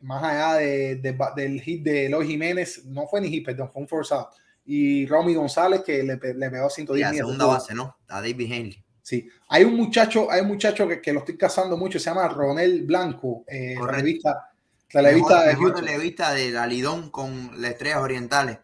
Más 0.00 0.22
allá 0.24 0.54
de, 0.54 0.96
de- 0.96 1.18
del 1.36 1.60
hit 1.60 1.82
de 1.84 2.06
Eloy 2.06 2.26
Jiménez, 2.26 2.84
no 2.86 3.06
fue 3.06 3.20
ni 3.20 3.28
hit, 3.28 3.44
perdón, 3.44 3.70
fue 3.70 3.82
un 3.82 3.88
forzado. 3.88 4.30
Y 4.64 5.06
Romy 5.06 5.34
González 5.34 5.82
que 5.84 6.02
le, 6.02 6.16
le 6.16 6.50
pegó 6.50 6.68
Y 6.68 6.70
110 6.70 7.04
la 7.04 7.10
millas. 7.10 7.26
segunda 7.26 7.46
base, 7.46 7.74
¿no? 7.74 7.96
A 8.08 8.16
David 8.22 8.52
Henley. 8.52 8.84
Sí, 9.02 9.28
hay 9.48 9.64
un 9.64 9.74
muchacho, 9.74 10.30
hay 10.30 10.42
un 10.42 10.48
muchacho 10.48 10.86
que, 10.86 11.00
que 11.02 11.12
lo 11.12 11.20
estoy 11.20 11.36
cazando 11.36 11.76
mucho, 11.76 11.98
se 11.98 12.04
llama 12.10 12.28
Ronel 12.28 12.84
Blanco, 12.86 13.44
eh, 13.48 13.74
relevista, 13.84 14.52
relevista 14.90 15.28
mejor, 15.28 15.40
de 15.46 15.52
mejor 15.52 15.66
Houston. 15.72 15.84
relevista 15.86 16.32
de 16.34 16.50
la 16.52 16.66
Lidón 16.66 17.10
con 17.10 17.60
las 17.60 17.72
estrellas 17.72 17.98
orientales. 17.98 18.58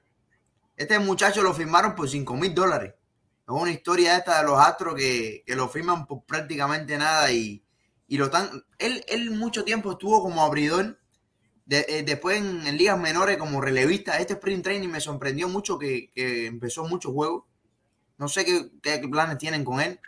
Este 0.76 0.98
muchacho 0.98 1.42
lo 1.42 1.52
firmaron 1.54 1.94
por 1.94 2.08
5 2.08 2.36
mil 2.36 2.54
dólares. 2.54 2.94
Es 3.46 3.52
una 3.52 3.70
historia 3.70 4.16
esta 4.16 4.40
de 4.40 4.44
los 4.44 4.58
astros 4.58 4.96
que, 4.96 5.44
que 5.46 5.54
lo 5.54 5.68
firman 5.68 6.04
por 6.04 6.24
prácticamente 6.24 6.98
nada 6.98 7.30
y, 7.30 7.62
y 8.08 8.16
lo 8.16 8.24
están. 8.24 8.64
Él, 8.78 9.04
él 9.06 9.30
mucho 9.30 9.62
tiempo 9.64 9.92
estuvo 9.92 10.20
como 10.20 10.42
abridor. 10.42 10.98
Eh, 11.68 12.04
después 12.04 12.38
en, 12.38 12.76
ligas 12.76 12.98
menores 12.98 13.36
como 13.36 13.60
relevista. 13.60 14.18
Este 14.18 14.34
sprint 14.34 14.64
training 14.64 14.88
me 14.88 15.00
sorprendió 15.00 15.48
mucho 15.48 15.78
que, 15.78 16.10
que 16.12 16.46
empezó 16.46 16.88
muchos 16.88 17.12
juegos. 17.12 17.44
No 18.18 18.28
sé 18.28 18.44
qué, 18.44 18.70
qué 18.82 19.06
planes 19.08 19.38
tienen 19.38 19.64
con 19.64 19.80
él. 19.80 20.00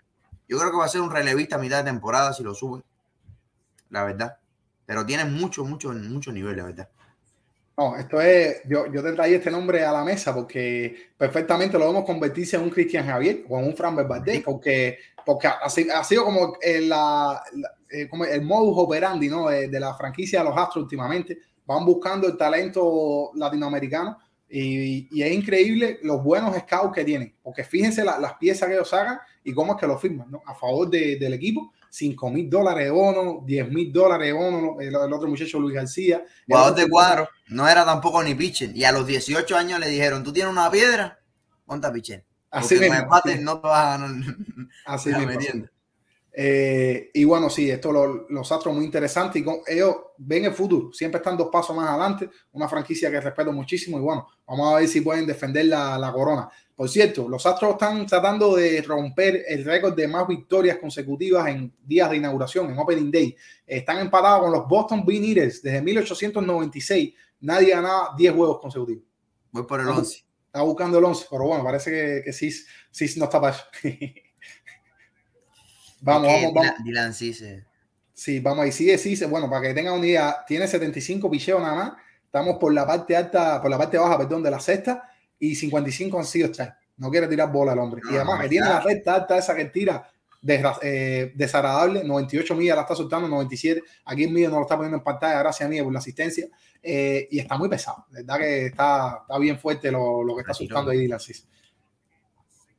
Yo 0.48 0.58
creo 0.58 0.72
que 0.72 0.78
va 0.78 0.86
a 0.86 0.88
ser 0.88 1.02
un 1.02 1.10
relevista 1.10 1.56
a 1.56 1.58
mitad 1.60 1.78
de 1.84 1.90
temporada 1.90 2.32
si 2.32 2.42
lo 2.42 2.54
suben. 2.54 2.82
La 3.90 4.02
verdad. 4.02 4.38
Pero 4.84 5.06
tiene 5.06 5.24
mucho, 5.26 5.64
mucho, 5.64 5.92
mucho 5.92 6.32
nivel, 6.32 6.56
la 6.56 6.64
verdad. 6.64 6.88
No, 7.78 7.96
esto 7.96 8.20
es, 8.20 8.60
yo, 8.68 8.92
yo 8.92 9.04
te 9.04 9.12
traía 9.12 9.36
este 9.36 9.52
nombre 9.52 9.84
a 9.84 9.92
la 9.92 10.02
mesa 10.02 10.34
porque 10.34 10.96
perfectamente 11.16 11.78
lo 11.78 11.86
vamos 11.86 12.02
a 12.02 12.06
convertirse 12.06 12.56
en 12.56 12.62
un 12.62 12.70
Cristian 12.70 13.06
Javier 13.06 13.44
o 13.48 13.56
en 13.60 13.66
un 13.66 13.76
Fran 13.76 13.94
Valdez, 13.94 14.42
porque, 14.44 14.98
porque 15.24 15.46
ha, 15.46 15.58
ha 15.62 16.04
sido 16.04 16.24
como 16.24 16.54
el, 16.60 16.88
la- 16.88 17.40
la- 17.52 17.70
eh, 17.88 18.08
como 18.08 18.24
el 18.24 18.42
modus 18.42 18.74
operandi 18.78 19.28
¿no? 19.28 19.48
de, 19.48 19.68
de 19.68 19.78
la 19.80 19.94
franquicia 19.94 20.40
de 20.40 20.46
los 20.46 20.58
Astros 20.58 20.82
últimamente. 20.82 21.38
Van 21.64 21.84
buscando 21.84 22.26
el 22.26 22.36
talento 22.36 23.30
latinoamericano 23.36 24.18
y, 24.50 25.06
y 25.16 25.22
es 25.22 25.32
increíble 25.32 26.00
los 26.02 26.20
buenos 26.24 26.56
scouts 26.56 26.92
que 26.94 27.04
tienen, 27.04 27.32
porque 27.44 27.62
fíjense 27.62 28.02
la- 28.04 28.18
las 28.18 28.34
piezas 28.34 28.66
que 28.68 28.74
ellos 28.74 28.88
sacan 28.88 29.20
y 29.44 29.54
cómo 29.54 29.74
es 29.74 29.78
que 29.80 29.86
lo 29.86 29.96
firman, 29.98 30.28
¿no? 30.32 30.42
A 30.46 30.54
favor 30.56 30.90
de- 30.90 31.14
del 31.16 31.34
equipo, 31.34 31.72
5 31.90 32.30
mil 32.30 32.48
dólares 32.50 32.84
de 32.84 32.90
bono, 32.90 33.42
10 33.44 33.70
mil 33.70 33.92
dólares 33.92 34.28
de 34.28 34.32
bono, 34.32 34.60
¿no? 34.60 34.80
el, 34.80 34.88
el 34.88 35.12
otro 35.12 35.28
muchacho 35.28 35.58
Luis 35.58 35.74
García. 35.74 36.24
Jugador 36.46 36.74
de 36.74 36.88
cuadro, 36.88 37.28
no 37.48 37.68
era 37.68 37.84
tampoco 37.84 38.22
ni 38.22 38.34
pitcher. 38.34 38.76
Y 38.76 38.84
a 38.84 38.92
los 38.92 39.06
18 39.06 39.56
años 39.56 39.80
le 39.80 39.88
dijeron, 39.88 40.22
tú 40.22 40.32
tienes 40.32 40.52
una 40.52 40.70
piedra, 40.70 41.18
ponte 41.66 41.86
a 41.86 41.92
pitcher. 41.92 42.24
Así 42.50 42.76
Porque 42.76 42.88
con 42.88 42.96
mismo, 42.96 43.04
el 43.04 43.10
bate 43.10 43.36
sí. 43.36 43.42
no 43.42 43.60
te 43.60 43.68
vas 43.68 43.86
a 43.86 43.98
ganar. 43.98 44.36
Así 44.86 45.10
mismo. 45.14 45.68
Eh, 46.40 47.10
y 47.14 47.24
bueno, 47.24 47.50
sí, 47.50 47.68
esto 47.68 47.90
lo- 47.90 48.26
los 48.28 48.52
Astros 48.52 48.72
muy 48.72 48.84
interesante 48.84 49.40
y 49.40 49.42
con, 49.42 49.56
ellos 49.66 49.96
ven 50.18 50.44
el 50.44 50.52
futuro, 50.54 50.92
siempre 50.92 51.18
están 51.18 51.36
dos 51.36 51.48
pasos 51.50 51.74
más 51.74 51.88
adelante, 51.90 52.30
una 52.52 52.68
franquicia 52.68 53.10
que 53.10 53.20
respeto 53.20 53.50
muchísimo 53.52 53.98
y 53.98 54.00
bueno, 54.02 54.28
vamos 54.46 54.72
a 54.72 54.76
ver 54.76 54.86
si 54.86 55.00
pueden 55.00 55.26
defender 55.26 55.64
la, 55.66 55.98
la 55.98 56.12
corona. 56.12 56.48
Por 56.76 56.88
cierto, 56.88 57.28
los 57.28 57.44
Astros 57.44 57.72
están 57.72 58.06
tratando 58.06 58.54
de 58.54 58.80
romper 58.82 59.46
el 59.48 59.64
récord 59.64 59.96
de 59.96 60.06
más 60.06 60.28
victorias 60.28 60.78
consecutivas 60.78 61.48
en 61.48 61.74
días 61.84 62.08
de 62.08 62.18
inauguración, 62.18 62.70
en 62.70 62.78
Opening 62.78 63.10
Day. 63.10 63.36
Están 63.66 63.98
empatados 63.98 64.42
con 64.42 64.52
los 64.52 64.68
Boston 64.68 65.04
Bean 65.04 65.24
Eaters 65.24 65.60
desde 65.60 65.82
1896. 65.82 67.14
Nadie 67.40 67.70
ganaba 67.70 68.14
10 68.16 68.32
juegos 68.32 68.60
consecutivos. 68.60 69.02
Voy 69.50 69.64
por 69.64 69.80
el 69.80 69.88
Ojo. 69.88 69.98
11. 69.98 70.24
Está 70.46 70.62
buscando 70.62 70.98
el 70.98 71.04
11, 71.04 71.26
pero 71.28 71.44
bueno, 71.46 71.64
parece 71.64 71.90
que, 71.90 72.22
que 72.24 72.32
sí 72.32 72.48
no 73.18 73.24
está 73.24 73.40
para 73.40 73.56
eso. 73.56 73.64
vamos, 76.00 76.28
vamos, 76.28 76.54
vamos. 76.54 76.70
Dylan- 76.70 76.84
Dylan 76.84 77.14
sí 77.14 78.40
vamos 78.40 78.64
ahí. 78.64 78.72
Sigue, 78.72 78.98
sí, 78.98 79.16
bueno, 79.26 79.48
para 79.48 79.62
que 79.68 79.74
tengan 79.74 79.94
una 79.94 80.06
idea, 80.06 80.36
tiene 80.46 80.66
75 80.66 81.30
picheos 81.30 81.60
nada 81.60 81.74
más. 81.74 81.92
Estamos 82.24 82.56
por 82.58 82.72
la 82.74 82.86
parte 82.86 83.16
alta, 83.16 83.60
por 83.62 83.70
la 83.70 83.78
parte 83.78 83.96
baja, 83.96 84.18
perdón, 84.18 84.42
de 84.42 84.50
la 84.50 84.60
sexta 84.60 85.02
y 85.38 85.54
55 85.54 86.18
han 86.18 86.24
sido 86.24 86.48
strike. 86.48 86.74
No 86.98 87.10
quiere 87.10 87.28
tirar 87.28 87.50
bola 87.52 87.72
el 87.72 87.78
hombre. 87.78 88.02
y 88.04 88.16
además, 88.16 88.40
que 88.42 88.48
tiene 88.48 88.66
la 88.68 88.80
recta 88.80 89.14
alta 89.14 89.38
esa 89.38 89.54
que 89.54 89.66
tira 89.66 90.10
desgra- 90.42 90.78
eh, 90.82 91.32
desagradable. 91.34 92.02
98 92.04 92.54
millas 92.56 92.74
la 92.76 92.82
está 92.82 92.94
soltando, 92.96 93.28
97. 93.28 93.82
Aquí 94.04 94.24
en 94.24 94.32
medio 94.32 94.50
no 94.50 94.56
lo 94.56 94.62
está 94.62 94.74
poniendo 94.76 94.98
en 94.98 95.04
pantalla, 95.04 95.38
gracias 95.38 95.66
a 95.66 95.70
mí 95.70 95.80
por 95.80 95.92
la 95.92 96.00
asistencia. 96.00 96.48
Eh, 96.82 97.28
y 97.30 97.38
está 97.38 97.56
muy 97.56 97.68
pesado. 97.68 98.04
La 98.10 98.18
verdad 98.20 98.38
que 98.38 98.66
está, 98.66 99.18
está 99.22 99.38
bien 99.38 99.58
fuerte 99.58 99.90
lo, 99.92 100.22
lo 100.24 100.34
que 100.34 100.40
está 100.42 100.52
soltando 100.54 100.90
ahí 100.90 100.98
Dylan 100.98 101.20
Cis. 101.20 101.46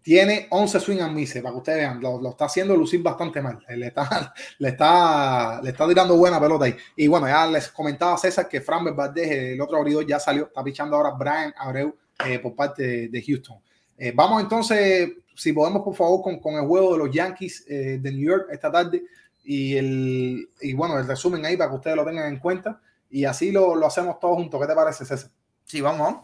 Tiene 0.02 0.48
11 0.50 0.80
swing 0.80 1.00
and 1.02 1.14
miss, 1.14 1.34
para 1.34 1.52
que 1.52 1.58
ustedes 1.58 1.78
vean. 1.80 2.02
Lo, 2.02 2.22
lo 2.22 2.30
está 2.30 2.46
haciendo 2.46 2.76
lucir 2.76 3.04
bastante 3.04 3.42
mal. 3.42 3.60
Le 3.68 3.88
está, 3.88 4.34
le 4.60 4.70
está, 4.70 5.62
le 5.62 5.70
está 5.72 5.88
tirando 5.88 6.16
buena 6.16 6.40
pelota 6.40 6.66
ahí. 6.66 6.76
Y 6.96 7.08
bueno, 7.08 7.28
ya 7.28 7.46
les 7.48 7.68
comentaba 7.70 8.18
César 8.18 8.48
que 8.48 8.62
Fran 8.62 8.96
Valdez, 8.96 9.30
el 9.54 9.62
otro 9.62 9.78
abridor, 9.78 10.06
ya 10.06 10.20
salió. 10.20 10.48
Está 10.48 10.64
pichando 10.64 10.96
ahora 10.96 11.12
Brian 11.12 11.54
Abreu 11.58 11.96
eh, 12.26 12.40
por 12.40 12.56
parte 12.56 13.10
de 13.10 13.24
Houston. 13.24 13.58
Eh, 13.98 14.14
vamos 14.16 14.42
entonces, 14.42 15.10
si 15.36 15.52
podemos, 15.52 15.84
por 15.84 15.96
favor, 15.96 16.22
con, 16.22 16.40
con 16.40 16.56
el 16.56 16.66
juego 16.66 16.94
de 16.94 17.00
los 17.00 17.12
Yankees 17.12 17.66
eh, 17.68 18.00
de 18.02 18.12
New 18.12 18.30
York 18.30 18.48
esta 18.52 18.72
tarde. 18.72 19.04
Y, 19.44 19.76
el, 19.76 20.50
y 20.62 20.74
bueno, 20.74 20.98
el 20.98 21.08
resumen 21.08 21.46
ahí 21.46 21.58
para 21.58 21.70
que 21.72 21.76
ustedes 21.76 21.98
lo 21.98 22.06
tengan 22.06 22.28
en 22.32 22.40
cuenta. 22.40 22.82
Y 23.10 23.26
así 23.26 23.52
lo, 23.52 23.76
lo 23.76 23.88
hacemos 23.88 24.20
todos 24.20 24.38
juntos. 24.38 24.62
¿Qué 24.62 24.68
te 24.68 24.76
parece, 24.76 25.04
César? 25.04 25.30
Sí, 25.66 25.82
vamos, 25.82 26.22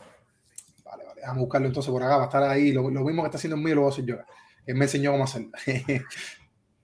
Déjame 1.26 1.42
buscarlo 1.42 1.66
entonces 1.68 1.92
por 1.92 2.04
acá. 2.04 2.18
Va 2.18 2.24
a 2.24 2.26
estar 2.26 2.44
ahí. 2.44 2.72
Lo, 2.72 2.88
lo 2.92 3.04
mismo 3.04 3.24
que 3.24 3.28
está 3.30 3.38
haciendo 3.38 3.56
el 3.58 3.64
mío 3.64 3.74
lo 3.74 3.82
voy 3.82 3.90
a 3.90 3.94
hacer 3.94 4.06
yo. 4.06 4.16
Él 4.64 4.76
me 4.76 4.86
enseñó 4.86 5.12
cómo 5.12 5.24
hacerlo. 5.24 5.50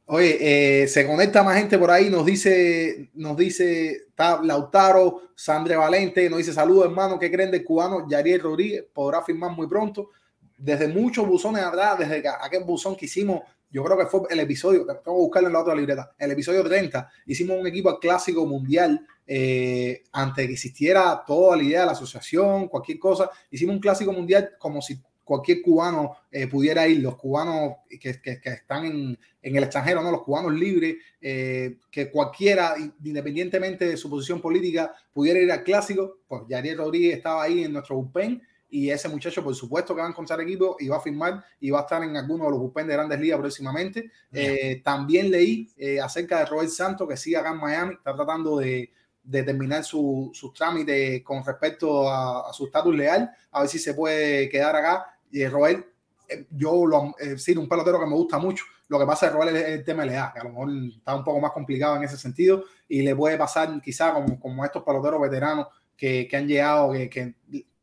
Oye, 0.06 0.84
eh, 0.84 0.88
se 0.88 1.06
conecta 1.06 1.44
más 1.44 1.58
gente 1.58 1.78
por 1.78 1.92
ahí. 1.92 2.10
Nos 2.10 2.26
dice, 2.26 3.12
nos 3.14 3.38
dice, 3.38 3.92
está 4.10 4.42
Lautaro, 4.42 5.30
Sandre 5.36 5.76
Valente. 5.76 6.28
Nos 6.28 6.40
dice 6.40 6.54
saludos, 6.54 6.86
hermano. 6.86 7.20
¿Qué 7.20 7.30
creen 7.32 7.52
del 7.52 7.64
cubano 7.64 8.08
Yariel 8.10 8.42
Rodríguez? 8.42 8.86
Podrá 8.92 9.22
firmar 9.22 9.52
muy 9.52 9.68
pronto. 9.68 10.10
Desde 10.58 10.88
muchos 10.88 11.28
buzones 11.28 11.64
atrás, 11.64 12.00
desde 12.00 12.20
que- 12.24 12.28
aquel 12.30 12.64
buzón 12.64 12.96
que 12.96 13.06
hicimos, 13.06 13.42
yo 13.72 13.84
creo 13.84 13.98
que 13.98 14.06
fue 14.06 14.22
el 14.30 14.40
episodio, 14.40 14.86
tengo 14.86 15.02
que 15.04 15.10
buscarlo 15.12 15.48
en 15.48 15.54
la 15.54 15.60
otra 15.62 15.76
libreta, 15.76 16.14
el 16.18 16.32
episodio 16.32 16.64
30, 16.64 17.10
hicimos 17.26 17.58
un 17.60 17.68
equipo 17.68 17.98
clásico 18.00 18.46
mundial 18.46 19.06
eh, 19.26 20.04
antes 20.12 20.46
que 20.48 20.54
existiera 20.54 21.24
toda 21.26 21.56
la 21.58 21.64
idea 21.64 21.80
de 21.82 21.86
la 21.88 21.92
asociación, 21.94 22.68
cualquier 22.68 23.00
cosa, 23.00 23.30
hicimos 23.50 23.76
un 23.76 23.82
clásico 23.82 24.12
mundial 24.12 24.52
como 24.60 24.82
si 24.82 25.00
cualquier 25.24 25.62
cubano 25.62 26.18
eh, 26.30 26.48
pudiera 26.48 26.86
ir, 26.88 27.00
los 27.02 27.16
cubanos 27.16 27.76
que, 27.90 28.20
que- 28.20 28.42
que 28.42 28.50
están 28.50 28.84
en, 28.86 29.18
en 29.42 29.56
el 29.56 29.64
extranjero, 29.64 30.02
¿no? 30.02 30.12
los 30.12 30.24
cubanos 30.24 30.52
libres, 30.54 30.96
eh, 31.22 31.78
que 31.90 32.12
cualquiera, 32.12 32.76
independientemente 33.04 33.86
de 33.88 33.96
su 33.96 34.10
posición 34.10 34.42
política, 34.42 34.94
pudiera 35.14 35.40
ir 35.40 35.50
al 35.52 35.64
clásico, 35.64 36.18
pues 36.28 36.42
Yariel 36.50 36.80
Rodríguez 36.80 37.16
estaba 37.18 37.44
ahí 37.44 37.64
en 37.64 37.72
nuestro 37.72 37.96
bullpen 37.96 38.42
y 38.72 38.90
ese 38.90 39.10
muchacho, 39.10 39.44
por 39.44 39.54
supuesto, 39.54 39.94
que 39.94 40.02
va 40.02 40.08
a 40.08 40.10
encontrar 40.10 40.40
equipo 40.42 40.78
y 40.80 40.88
va 40.88 40.98
a 40.98 41.02
firmar 41.02 41.44
y 41.60 41.70
va 41.70 41.80
a 41.80 41.82
estar 41.82 42.02
en 42.04 42.16
alguno 42.18 42.46
de 42.46 42.52
los 42.52 42.60
bullpen 42.60 42.88
de 42.88 42.94
grandes 42.94 43.20
ligas 43.20 43.38
próximamente. 43.40 44.10
Eh, 44.32 44.82
también 44.84 45.30
leí 45.30 45.70
eh, 45.78 46.00
acerca 46.00 46.40
de 46.40 46.46
Robert 46.46 46.70
Santos, 46.70 47.08
que 47.08 47.18
sigue 47.18 47.38
acá 47.38 47.52
en 47.52 47.58
Miami, 47.58 47.94
está 47.94 48.16
tratando 48.16 48.58
de, 48.58 48.90
de 49.24 49.44
terminar 49.44 49.84
su- 49.84 50.32
sus 50.34 50.54
trámites 50.54 51.22
con 51.22 51.44
respecto 51.46 52.10
a, 52.10 52.50
a 52.50 52.54
su 52.54 52.66
estatus 52.66 52.96
legal, 52.96 53.30
a 53.52 53.60
ver 53.60 53.70
si 53.70 53.78
se 53.78 53.94
puede 53.94 54.50
quedar 54.50 54.76
acá. 54.76 55.06
Y 55.30 55.42
eh, 55.42 55.50
Robert, 55.50 55.86
eh, 56.30 56.46
yo 56.50 56.86
lo 56.86 57.14
eh, 57.20 57.38
sí, 57.38 57.56
un 57.58 57.68
pelotero 57.68 58.00
que 58.00 58.06
me 58.08 58.16
gusta 58.16 58.40
mucho. 58.40 58.64
Lo 58.88 58.98
que 59.00 59.06
pasa 59.06 59.28
es 59.28 59.34
Robert 59.34 59.56
es 59.56 59.68
el 59.68 59.84
tema 59.84 60.06
la 60.06 60.32
que 60.34 60.40
a 60.40 60.44
lo 60.44 60.50
mejor 60.50 60.70
está 60.98 61.16
un 61.16 61.24
poco 61.24 61.40
más 61.40 61.52
complicado 61.52 61.96
en 61.98 62.04
ese 62.04 62.18
sentido 62.18 62.64
y 62.88 63.02
le 63.02 63.16
puede 63.16 63.38
pasar 63.38 63.82
quizá 63.82 64.14
como, 64.14 64.40
como 64.40 64.66
estos 64.66 64.84
peloteros 64.84 65.22
veteranos 65.22 65.68
que, 65.96 66.28
que 66.28 66.36
han 66.38 66.48
llegado, 66.48 66.92
que, 66.92 67.10
que 67.10 67.36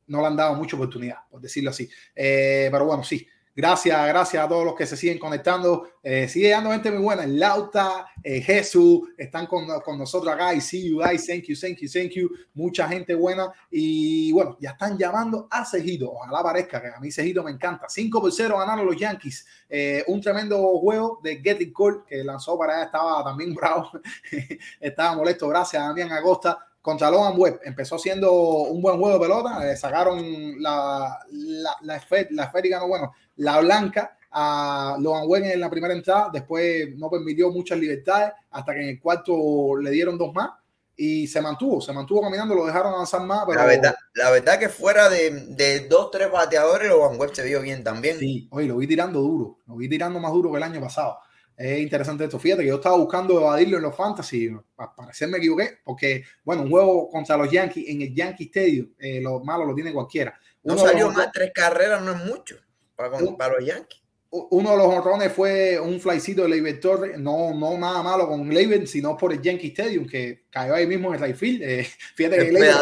no 0.09 0.21
le 0.21 0.27
han 0.27 0.37
dado 0.37 0.55
mucha 0.55 0.77
oportunidad, 0.77 1.19
por 1.31 1.41
decirlo 1.41 1.71
así. 1.71 1.89
Eh, 2.15 2.69
pero 2.71 2.85
bueno, 2.85 3.05
sí, 3.05 3.27
Gracias, 3.59 4.07
gracias 4.07 4.45
a 4.45 4.49
todos 4.49 4.65
los 4.65 4.77
que 4.77 4.87
se 4.87 4.97
siguen 4.97 5.19
conectando. 5.19 5.89
Eh, 6.01 6.29
sigue 6.29 6.47
llegando 6.47 6.71
gente 6.71 6.93
muy 6.93 7.03
buena. 7.03 7.27
Lauta, 7.27 8.07
eh, 8.23 8.41
Jesús, 8.41 9.09
están 9.19 9.49
con, 9.49 9.67
con, 9.81 9.99
nosotros 9.99 10.33
acá. 10.33 10.55
Y 10.55 10.61
see 10.61 10.91
you 10.91 11.03
guys, 11.03 11.27
thank 11.27 11.43
you, 11.43 11.57
thank 11.61 11.79
you, 11.79 11.89
thank 11.93 12.11
you. 12.13 12.31
Mucha 12.55 12.87
gente 12.87 13.17
buena. 13.17 13.53
Y 13.69 14.31
bueno, 14.31 14.57
ya 14.61 14.71
están 14.71 14.97
llamando 14.97 15.49
a 15.51 15.65
Cejito. 15.65 16.09
Ojalá 16.13 16.41
parezca 16.41 16.81
que 16.81 16.87
a 16.87 17.01
mí 17.01 17.11
Cejito 17.11 17.43
me 17.43 17.51
encanta. 17.51 17.89
5 17.89 18.21
por 18.21 18.31
0 18.31 18.59
ganaron 18.59 18.87
los 18.87 18.97
Yankees. 18.97 19.45
Eh, 19.69 20.05
un 20.07 20.21
tremendo 20.21 20.57
juego 20.79 21.19
de 21.21 21.41
Getting 21.43 21.73
Call 21.73 22.05
que 22.07 22.23
lanzó 22.23 22.57
para 22.57 22.75
allá. 22.75 22.85
Estaba 22.85 23.25
también 23.25 23.53
bravo. 23.57 23.91
estaba 24.79 25.17
molesto. 25.17 25.49
Gracias 25.49 25.83
a 25.83 25.87
Damián 25.87 26.13
Agosta 26.13 26.68
contra 26.89 27.11
Logan 27.11 27.35
Webb. 27.37 27.61
Empezó 27.65 27.99
siendo 27.99 28.33
un 28.33 28.81
buen 28.81 28.99
juego 28.99 29.19
de 29.19 29.21
pelota. 29.21 29.63
Le 29.63 29.77
sacaron 29.77 30.63
la, 30.63 31.19
la, 31.33 31.77
la, 31.83 31.97
esfer, 31.97 32.29
la 32.31 32.45
esférica, 32.45 32.79
no, 32.79 32.89
bueno, 32.89 33.13
la 33.37 33.61
blanca 33.61 34.17
a 34.31 34.97
Logan 34.99 35.25
Wayne 35.27 35.53
en 35.53 35.61
la 35.61 35.69
primera 35.69 35.93
entrada, 35.93 36.31
después 36.33 36.97
no 36.97 37.11
permitió 37.11 37.51
muchas 37.51 37.79
libertades, 37.79 38.33
hasta 38.51 38.73
que 38.73 38.81
en 38.81 38.89
el 38.89 39.01
cuarto 39.01 39.77
le 39.77 39.91
dieron 39.91 40.17
dos 40.17 40.33
más 40.33 40.51
y 40.97 41.27
se 41.27 41.43
mantuvo, 41.43 41.79
se 41.83 41.93
mantuvo 41.93 42.23
caminando, 42.23 42.55
lo 42.55 42.65
dejaron 42.65 42.95
avanzar 42.95 43.21
más. 43.21 43.45
Pero... 43.47 43.61
La, 43.61 43.67
verdad, 43.67 43.95
la 44.15 44.31
verdad 44.31 44.59
que 44.59 44.71
fuera 44.71 45.11
de, 45.11 45.31
de 45.49 45.89
dos, 45.89 46.11
tres 46.11 46.33
bateadores, 46.33 46.89
Logan 46.89 47.21
Webb 47.21 47.35
se 47.35 47.45
vio 47.45 47.61
bien 47.61 47.85
también. 47.85 48.19
Sí, 48.19 48.49
oye, 48.51 48.67
lo 48.67 48.79
vi 48.79 48.87
tirando 48.87 49.21
duro, 49.21 49.59
lo 49.67 49.77
vi 49.77 49.91
tirando 49.91 50.19
más 50.21 50.33
duro 50.33 50.51
que 50.51 50.57
el 50.57 50.63
año 50.63 50.81
pasado. 50.81 51.19
Es 51.59 51.81
interesante 51.81 52.25
esto. 52.25 52.39
Fíjate 52.39 52.63
que 52.63 52.69
yo 52.69 52.77
estaba 52.77 52.97
buscando 52.97 53.41
evadirlo 53.41 53.77
en 53.79 53.83
los 53.83 53.97
fantasy, 53.97 54.51
para 54.75 54.95
parecer 54.95 55.29
me 55.29 55.39
equivoqué, 55.39 55.79
porque, 55.85 56.25
bueno, 56.45 56.63
un 56.63 56.71
juego 56.71 57.11
contra 57.11 57.37
los 57.37 57.51
Yankees 57.51 57.89
en 57.89 58.03
el 58.03 58.15
Yankee 58.15 58.45
Stadium, 58.45 58.95
eh, 58.99 59.21
lo 59.21 59.41
malo 59.41 59.65
lo 59.65 59.75
tiene 59.75 59.93
cualquiera. 59.93 60.39
Uno 60.63 60.77
no 60.77 60.81
salió 60.81 61.11
más, 61.11 61.33
tres 61.33 61.51
carreras 61.53 62.01
no 62.01 62.13
es 62.13 62.25
mucho 62.25 62.57
para, 62.95 63.19
para 63.37 63.55
los 63.55 63.67
Yankees 63.67 64.03
uno 64.31 64.71
de 64.73 64.77
los 64.77 64.87
honrones 64.87 65.33
fue 65.33 65.81
un 65.81 65.99
flycito 66.01 66.43
de 66.43 66.51
Leiber 66.51 66.79
Torres, 66.81 67.19
no, 67.19 67.55
no 67.55 67.79
nada 67.79 68.03
malo 68.03 68.29
con 68.29 68.47
Leiber, 68.49 68.87
sino 68.87 69.17
por 69.17 69.33
el 69.33 69.41
Yankee 69.41 69.69
Stadium, 69.69 70.07
que 70.07 70.45
cayó 70.51 70.75
ahí 70.75 70.87
mismo 70.87 71.15
en 71.15 71.23
el 71.23 71.33
right 71.33 71.63
eh, 71.63 71.89
fíjate 72.15 72.37
que 72.37 72.53
Leiber 72.53 72.75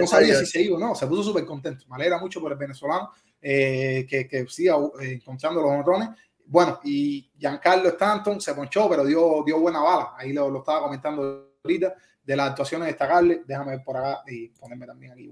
no 0.00 0.06
sabía 0.06 0.38
si 0.38 0.46
se 0.46 0.62
iba 0.62 0.76
o 0.76 0.80
no, 0.80 0.94
se 0.94 1.06
puso 1.06 1.22
súper 1.24 1.44
contento. 1.44 1.84
Me 1.88 1.96
alegra 1.96 2.18
mucho 2.18 2.40
por 2.40 2.52
el 2.52 2.58
venezolano 2.58 3.10
eh, 3.42 4.06
que, 4.08 4.26
que 4.26 4.46
siga 4.46 4.76
eh, 5.00 5.12
encontrando 5.12 5.60
los 5.60 5.70
honrones. 5.70 6.08
Bueno, 6.46 6.80
y 6.84 7.30
Giancarlo 7.38 7.88
Stanton 7.88 8.40
se 8.40 8.54
ponchó, 8.54 8.88
pero 8.88 9.04
dio, 9.04 9.42
dio 9.44 9.60
buena 9.60 9.80
bala. 9.80 10.14
Ahí 10.16 10.32
lo, 10.32 10.50
lo 10.50 10.58
estaba 10.60 10.82
comentando 10.82 11.54
ahorita 11.62 11.94
de 12.24 12.36
las 12.36 12.50
actuaciones 12.50 12.88
destacables. 12.88 13.40
Déjame 13.46 13.72
ver 13.72 13.84
por 13.84 13.96
acá 13.96 14.22
y 14.26 14.48
ponerme 14.48 14.86
también 14.86 15.12
aquí. 15.12 15.30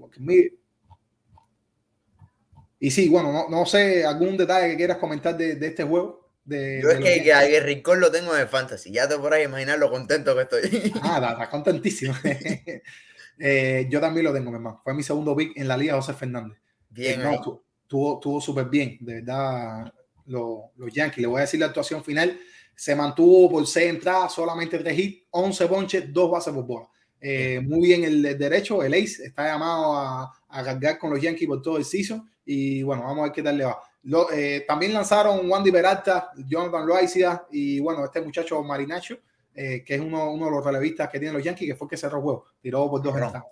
Y 2.79 2.91
sí, 2.91 3.07
bueno, 3.07 3.31
no, 3.31 3.47
no, 3.49 3.65
sé, 3.65 4.05
algún 4.05 4.35
detalle 4.35 4.71
que 4.71 4.77
quieras 4.77 4.97
comentar 4.97 5.37
de, 5.37 5.55
de 5.55 5.67
este 5.67 5.83
juego. 5.83 6.31
De, 6.43 6.81
Yo 6.83 6.89
es 6.89 6.99
que, 6.99 7.23
que 7.23 7.33
a 7.33 7.43
Guerricón 7.43 8.01
lo 8.01 8.11
tengo 8.11 8.33
de 8.33 8.45
fantasy, 8.45 8.91
ya 8.91 9.07
te 9.07 9.15
ahí 9.15 9.43
imaginar 9.43 9.79
lo 9.79 9.89
contento 9.89 10.35
que 10.35 10.41
estoy. 10.41 10.91
Ah, 11.01 11.29
está, 11.31 11.49
contentísimo. 11.49 12.13
eh, 13.39 13.87
yo 13.89 14.01
también 14.01 14.25
lo 14.25 14.33
tengo, 14.33 14.51
mi 14.51 14.57
hermano. 14.57 14.81
Fue 14.83 14.93
mi 14.93 15.03
segundo 15.03 15.33
pick 15.33 15.55
en 15.55 15.69
la 15.69 15.77
liga, 15.77 15.95
José 15.95 16.13
Fernández. 16.13 16.59
Bien. 16.89 17.21
Eh, 17.21 17.23
no, 17.23 17.63
tuvo, 17.87 18.19
tuvo 18.19 18.41
súper 18.41 18.65
bien, 18.65 18.97
de 18.99 19.13
verdad, 19.15 19.93
los, 20.25 20.59
los 20.77 20.93
Yankees. 20.93 21.21
Le 21.21 21.27
voy 21.27 21.37
a 21.37 21.41
decir 21.41 21.59
la 21.59 21.67
actuación 21.67 22.03
final. 22.03 22.39
Se 22.75 22.95
mantuvo 22.95 23.49
por 23.49 23.67
seis 23.67 23.89
entradas, 23.89 24.33
solamente 24.33 24.79
tres 24.79 24.97
hits, 24.97 25.27
11 25.31 25.67
ponches, 25.67 26.13
dos 26.13 26.31
bases 26.31 26.53
por 26.53 26.65
bola. 26.65 26.89
Eh, 27.19 27.61
muy 27.61 27.87
bien 27.87 28.03
el, 28.03 28.25
el, 28.25 28.37
derecho, 28.37 28.83
el 28.83 28.93
ace 28.93 29.25
está 29.25 29.47
llamado 29.47 29.95
a, 29.95 30.33
a 30.49 30.63
cargar 30.63 30.97
con 30.97 31.09
los 31.09 31.21
Yankees 31.21 31.47
por 31.47 31.61
todo 31.61 31.77
el 31.77 31.85
season 31.85 32.29
y 32.45 32.83
bueno, 32.83 33.03
vamos 33.03 33.19
a 33.19 33.23
ver 33.23 33.31
qué 33.31 33.43
tal 33.43 33.57
le 33.57 33.65
va. 33.65 33.79
Lo, 34.03 34.29
eh, 34.31 34.65
también 34.67 34.93
lanzaron 34.93 35.49
Wandy 35.49 35.71
Peralta, 35.71 36.31
Jonathan 36.35 36.85
Loaiza 36.85 37.47
y 37.51 37.79
bueno, 37.79 38.03
este 38.03 38.21
muchacho 38.21 38.61
Marinacho, 38.61 39.17
eh, 39.55 39.83
que 39.85 39.95
es 39.95 40.01
uno, 40.01 40.31
uno, 40.31 40.45
de 40.45 40.51
los 40.51 40.65
relevistas 40.65 41.09
que 41.09 41.19
tienen 41.19 41.35
los 41.35 41.43
Yankees, 41.43 41.69
que 41.69 41.75
fue 41.75 41.85
el 41.85 41.89
que 41.89 41.97
cerró 41.97 42.17
el 42.17 42.23
juego, 42.23 42.45
tiró 42.61 42.89
por 42.89 43.01
dos 43.01 43.13
entradas. 43.13 43.43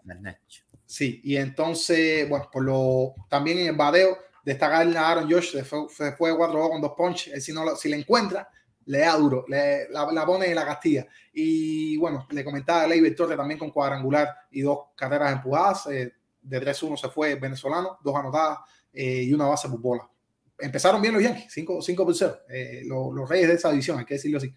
Sí, 0.85 1.21
y 1.23 1.37
entonces, 1.37 2.27
bueno, 2.27 2.49
por 2.51 2.63
lo 2.63 3.15
también 3.29 3.59
en 3.59 3.67
el 3.67 3.75
badeo, 3.75 4.17
destacar 4.43 4.87
a 4.95 5.09
Aaron 5.09 5.31
Josh, 5.31 5.61
fue, 5.63 5.87
se 5.89 6.11
fue 6.13 6.35
cuatro 6.35 6.69
con 6.69 6.81
dos 6.81 6.93
punches, 6.97 7.43
si, 7.43 7.53
no, 7.53 7.75
si 7.75 7.89
le 7.89 7.97
encuentra, 7.97 8.47
le 8.85 8.99
da 8.99 9.15
duro, 9.15 9.45
le, 9.47 9.89
la, 9.89 10.25
pone 10.25 10.47
en 10.47 10.55
la 10.55 10.65
castilla. 10.65 11.07
Y 11.33 11.97
bueno, 11.97 12.27
le 12.31 12.43
comentaba 12.43 12.83
a 12.83 12.87
Leiber 12.87 13.15
Torre 13.15 13.35
también 13.35 13.59
con 13.59 13.71
cuadrangular 13.71 14.27
y 14.51 14.61
dos 14.61 14.87
carreras 14.95 15.33
empujadas. 15.33 15.87
Eh, 15.87 16.13
de 16.41 16.61
3-1 16.61 16.97
se 16.97 17.09
fue 17.09 17.35
venezolano, 17.35 17.99
dos 18.03 18.15
anotadas 18.15 18.59
eh, 18.91 19.23
y 19.23 19.33
una 19.33 19.45
base 19.45 19.69
por. 19.69 20.09
Empezaron 20.57 21.01
bien 21.01 21.13
los 21.13 21.23
Yankees, 21.23 21.51
5, 21.51 21.81
5 21.81 22.05
por 22.05 22.15
0. 22.15 22.39
Eh, 22.49 22.83
los, 22.85 23.27
reyes 23.29 23.47
de 23.47 23.53
esa 23.55 23.69
división, 23.69 23.99
hay 23.99 24.05
que 24.05 24.15
decirlo 24.15 24.37
así. 24.37 24.53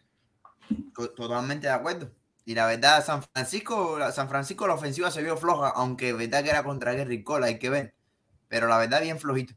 Totalmente 0.94 1.66
de 1.66 1.72
acuerdo. 1.72 2.10
Y 2.46 2.54
la 2.54 2.66
verdad, 2.66 3.04
San 3.04 3.22
Francisco, 3.22 3.98
San 4.12 4.28
Francisco 4.28 4.66
la 4.66 4.74
ofensiva 4.74 5.10
se 5.10 5.22
vio 5.22 5.36
floja, 5.36 5.70
aunque 5.70 6.12
verdad 6.12 6.42
que 6.42 6.50
era 6.50 6.62
contra 6.62 6.92
Gary 6.92 7.22
Cole, 7.22 7.46
hay 7.46 7.58
que 7.58 7.70
ver. 7.70 7.94
Pero 8.48 8.68
la 8.68 8.78
verdad, 8.78 9.00
bien 9.00 9.18
flojito. 9.18 9.54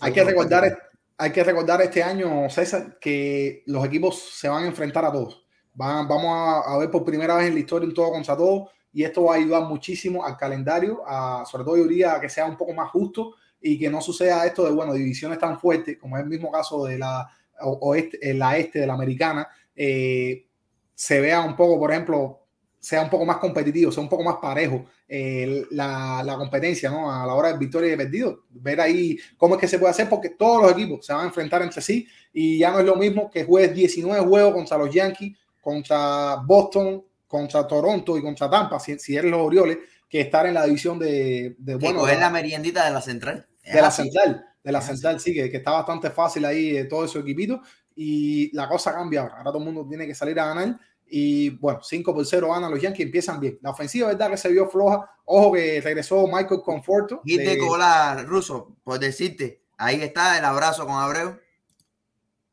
Hay, 0.00 0.12
que 0.12 0.24
recordar, 0.24 0.78
hay 1.16 1.32
que 1.32 1.44
recordar 1.44 1.82
este 1.82 2.02
año, 2.02 2.48
César, 2.50 2.98
que 3.00 3.62
los 3.66 3.84
equipos 3.84 4.18
se 4.38 4.48
van 4.48 4.64
a 4.64 4.66
enfrentar 4.66 5.04
a 5.04 5.12
todos. 5.12 5.46
Van, 5.74 6.08
vamos 6.08 6.30
a, 6.66 6.74
a, 6.74 6.78
ver 6.78 6.90
por 6.90 7.04
primera 7.04 7.36
vez 7.36 7.48
en 7.48 7.54
la 7.54 7.60
historia 7.60 7.88
un 7.88 7.94
todo 7.94 8.10
contra 8.10 8.36
todo 8.36 8.70
y 8.92 9.04
esto 9.04 9.24
va 9.24 9.34
a 9.34 9.36
ayudar 9.36 9.62
muchísimo 9.62 10.24
al 10.24 10.36
calendario, 10.36 11.02
a, 11.06 11.44
sobre 11.46 11.64
todo 11.64 11.76
yo 11.76 11.84
diría 11.84 12.18
que 12.20 12.28
sea 12.28 12.46
un 12.46 12.56
poco 12.56 12.72
más 12.74 12.90
justo 12.90 13.34
y 13.60 13.78
que 13.78 13.90
no 13.90 14.00
suceda 14.00 14.46
esto 14.46 14.64
de, 14.64 14.72
bueno, 14.72 14.94
divisiones 14.94 15.38
tan 15.38 15.58
fuertes, 15.58 15.98
como 15.98 16.16
es 16.16 16.22
el 16.22 16.28
mismo 16.28 16.50
caso 16.50 16.84
de 16.84 16.98
la 16.98 17.28
oeste, 17.60 18.34
la 18.34 18.56
este 18.56 18.80
de 18.80 18.86
la 18.86 18.94
americana, 18.94 19.48
eh, 19.74 20.46
se 20.94 21.20
vea 21.20 21.40
un 21.42 21.56
poco, 21.56 21.78
por 21.78 21.90
ejemplo, 21.90 22.47
sea 22.80 23.02
un 23.02 23.10
poco 23.10 23.24
más 23.24 23.38
competitivo, 23.38 23.90
sea 23.90 24.02
un 24.02 24.08
poco 24.08 24.22
más 24.22 24.36
parejo 24.36 24.86
eh, 25.08 25.66
la, 25.70 26.22
la, 26.24 26.36
competencia, 26.36 26.90
¿no? 26.90 27.12
A 27.12 27.26
la 27.26 27.34
hora 27.34 27.52
de 27.52 27.58
victoria 27.58 27.88
y 27.88 27.90
de 27.90 27.96
perdido. 27.96 28.44
Ver 28.50 28.80
ahí 28.80 29.18
cómo 29.36 29.54
es 29.54 29.60
que 29.60 29.68
se 29.68 29.78
puede 29.78 29.90
hacer, 29.90 30.08
porque 30.08 30.30
todos 30.30 30.62
los 30.62 30.72
equipos 30.72 31.04
se 31.04 31.12
van 31.12 31.22
a 31.22 31.28
enfrentar 31.28 31.62
entre 31.62 31.82
sí 31.82 32.06
y 32.32 32.58
ya 32.58 32.70
no 32.70 32.80
es 32.80 32.86
lo 32.86 32.96
mismo 32.96 33.30
que 33.30 33.44
juegues 33.44 33.74
19 33.74 34.24
juegos 34.26 34.54
contra 34.54 34.78
los 34.78 34.94
Yankees, 34.94 35.36
contra 35.60 36.36
Boston, 36.46 37.04
contra 37.26 37.66
Toronto 37.66 38.16
y 38.16 38.22
contra 38.22 38.48
Tampa, 38.48 38.78
si, 38.78 38.98
si 38.98 39.16
eres 39.16 39.30
los 39.30 39.40
Orioles, 39.40 39.78
que 40.08 40.20
estar 40.20 40.46
en 40.46 40.54
la 40.54 40.64
división 40.64 40.98
de, 40.98 41.56
de 41.58 41.74
bueno, 41.76 42.06
de 42.06 42.16
la 42.16 42.30
meriendita 42.30 42.84
de 42.84 42.92
la 42.92 43.02
central. 43.02 43.46
De 43.62 43.82
la 43.82 43.90
central, 43.90 44.46
de 44.64 44.72
la 44.72 44.80
central, 44.80 45.20
sí, 45.20 45.34
que, 45.34 45.50
que, 45.50 45.58
está 45.58 45.72
bastante 45.72 46.10
fácil 46.10 46.46
ahí 46.46 46.74
eh, 46.74 46.84
todo 46.84 47.04
ese 47.04 47.18
equipito 47.18 47.60
y 47.94 48.54
la 48.56 48.66
cosa 48.66 48.94
cambia 48.94 49.22
ahora. 49.22 49.34
Ahora 49.38 49.50
todo 49.50 49.58
el 49.58 49.64
mundo 49.64 49.86
tiene 49.86 50.06
que 50.06 50.14
salir 50.14 50.38
a 50.40 50.46
ganar 50.46 50.78
y 51.10 51.50
bueno, 51.50 51.80
5 51.82 52.14
por 52.14 52.26
0 52.26 52.48
ganan 52.52 52.70
los 52.70 52.80
Yankees, 52.80 53.06
empiezan 53.06 53.40
bien. 53.40 53.58
La 53.62 53.70
ofensiva, 53.70 54.08
verdad 54.08 54.30
que 54.30 54.36
se 54.36 54.48
vio 54.50 54.68
floja. 54.68 55.10
Ojo 55.24 55.52
que 55.52 55.80
regresó 55.80 56.26
Michael 56.26 56.60
Conforto. 56.64 57.20
Y 57.24 57.36
te 57.36 57.56
de... 57.56 57.58
cola, 57.58 58.24
Ruso, 58.26 58.76
por 58.82 58.98
decirte, 58.98 59.62
ahí 59.76 60.02
está 60.02 60.38
el 60.38 60.44
abrazo 60.44 60.86
con 60.86 60.96
Abreu. 60.96 61.38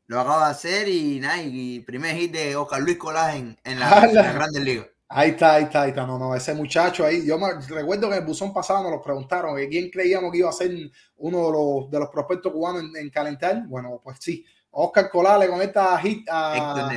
Lo 0.06 0.20
acaba 0.20 0.46
de 0.46 0.52
hacer 0.52 0.88
y 0.88 1.18
nada, 1.18 1.42
y 1.42 1.80
primer 1.80 2.14
hit 2.16 2.32
de 2.32 2.54
Oscar 2.54 2.80
Luis 2.80 2.96
Colás 2.96 3.34
en, 3.34 3.58
en, 3.64 3.80
la, 3.80 4.04
en 4.04 4.14
la 4.14 4.32
Grandes 4.32 4.62
Ligas. 4.62 4.86
Ahí 5.08 5.30
está, 5.30 5.54
ahí 5.54 5.64
está, 5.64 5.82
ahí 5.82 5.90
está. 5.90 6.06
No, 6.06 6.18
no, 6.18 6.34
ese 6.34 6.54
muchacho 6.54 7.04
ahí. 7.04 7.24
Yo 7.26 7.38
me 7.38 7.48
recuerdo 7.68 8.08
que 8.08 8.16
en 8.16 8.22
el 8.22 8.26
buzón 8.26 8.52
pasado 8.52 8.82
nos 8.82 8.92
lo 8.92 9.02
preguntaron 9.02 9.56
que 9.56 9.68
quién 9.68 9.90
creíamos 9.90 10.32
que 10.32 10.38
iba 10.38 10.48
a 10.48 10.52
ser 10.52 10.70
uno 11.16 11.46
de 11.46 11.52
los, 11.52 11.90
de 11.90 11.98
los 12.00 12.08
prospectos 12.08 12.52
cubanos 12.52 12.82
en, 12.82 12.96
en 12.96 13.10
calentar. 13.10 13.66
Bueno, 13.68 14.00
pues 14.02 14.18
sí. 14.20 14.44
Oscar 14.70 15.08
Colá 15.08 15.38
le 15.38 15.48
conecta 15.48 15.96
hit 15.98 16.28
a. 16.28 16.90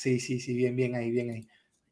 Sí, 0.00 0.18
sí, 0.18 0.40
sí, 0.40 0.54
bien, 0.54 0.74
bien 0.74 0.94
ahí, 0.94 1.10
bien 1.10 1.28
ahí. 1.28 1.46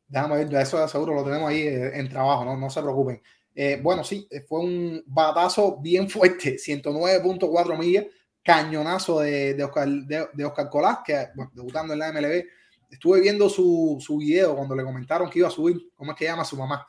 Déjame 0.09 0.43
ver, 0.43 0.55
eso 0.63 0.89
seguro 0.89 1.15
lo 1.15 1.23
tenemos 1.23 1.51
ahí 1.51 1.67
en 1.67 2.09
trabajo, 2.09 2.43
no, 2.43 2.57
no 2.57 2.71
se 2.71 2.81
preocupen. 2.81 3.21
Eh, 3.55 3.79
bueno, 3.83 4.03
sí, 4.03 4.27
fue 4.49 4.61
un 4.61 5.05
batazo 5.07 5.77
bien 5.77 6.09
fuerte, 6.11 6.57
109.4 6.57 7.79
millas, 7.79 8.07
cañonazo 8.43 9.21
de, 9.21 9.53
de, 9.53 9.63
Oscar, 9.63 9.87
de, 9.87 10.27
de 10.33 10.45
Oscar 10.47 10.71
Colás, 10.71 11.01
que 11.05 11.27
bueno, 11.35 11.51
debutando 11.55 11.93
en 11.93 11.99
la 11.99 12.11
MLB 12.11 12.47
estuve 12.91 13.21
viendo 13.21 13.51
su, 13.51 13.99
su 14.01 14.17
video 14.17 14.57
cuando 14.57 14.75
le 14.75 14.85
comentaron 14.85 15.29
que 15.29 15.41
iba 15.41 15.49
a 15.49 15.51
subir, 15.51 15.91
¿cómo 15.95 16.13
es 16.13 16.17
que 16.17 16.25
llama 16.25 16.47
su 16.47 16.57
mamá? 16.57 16.89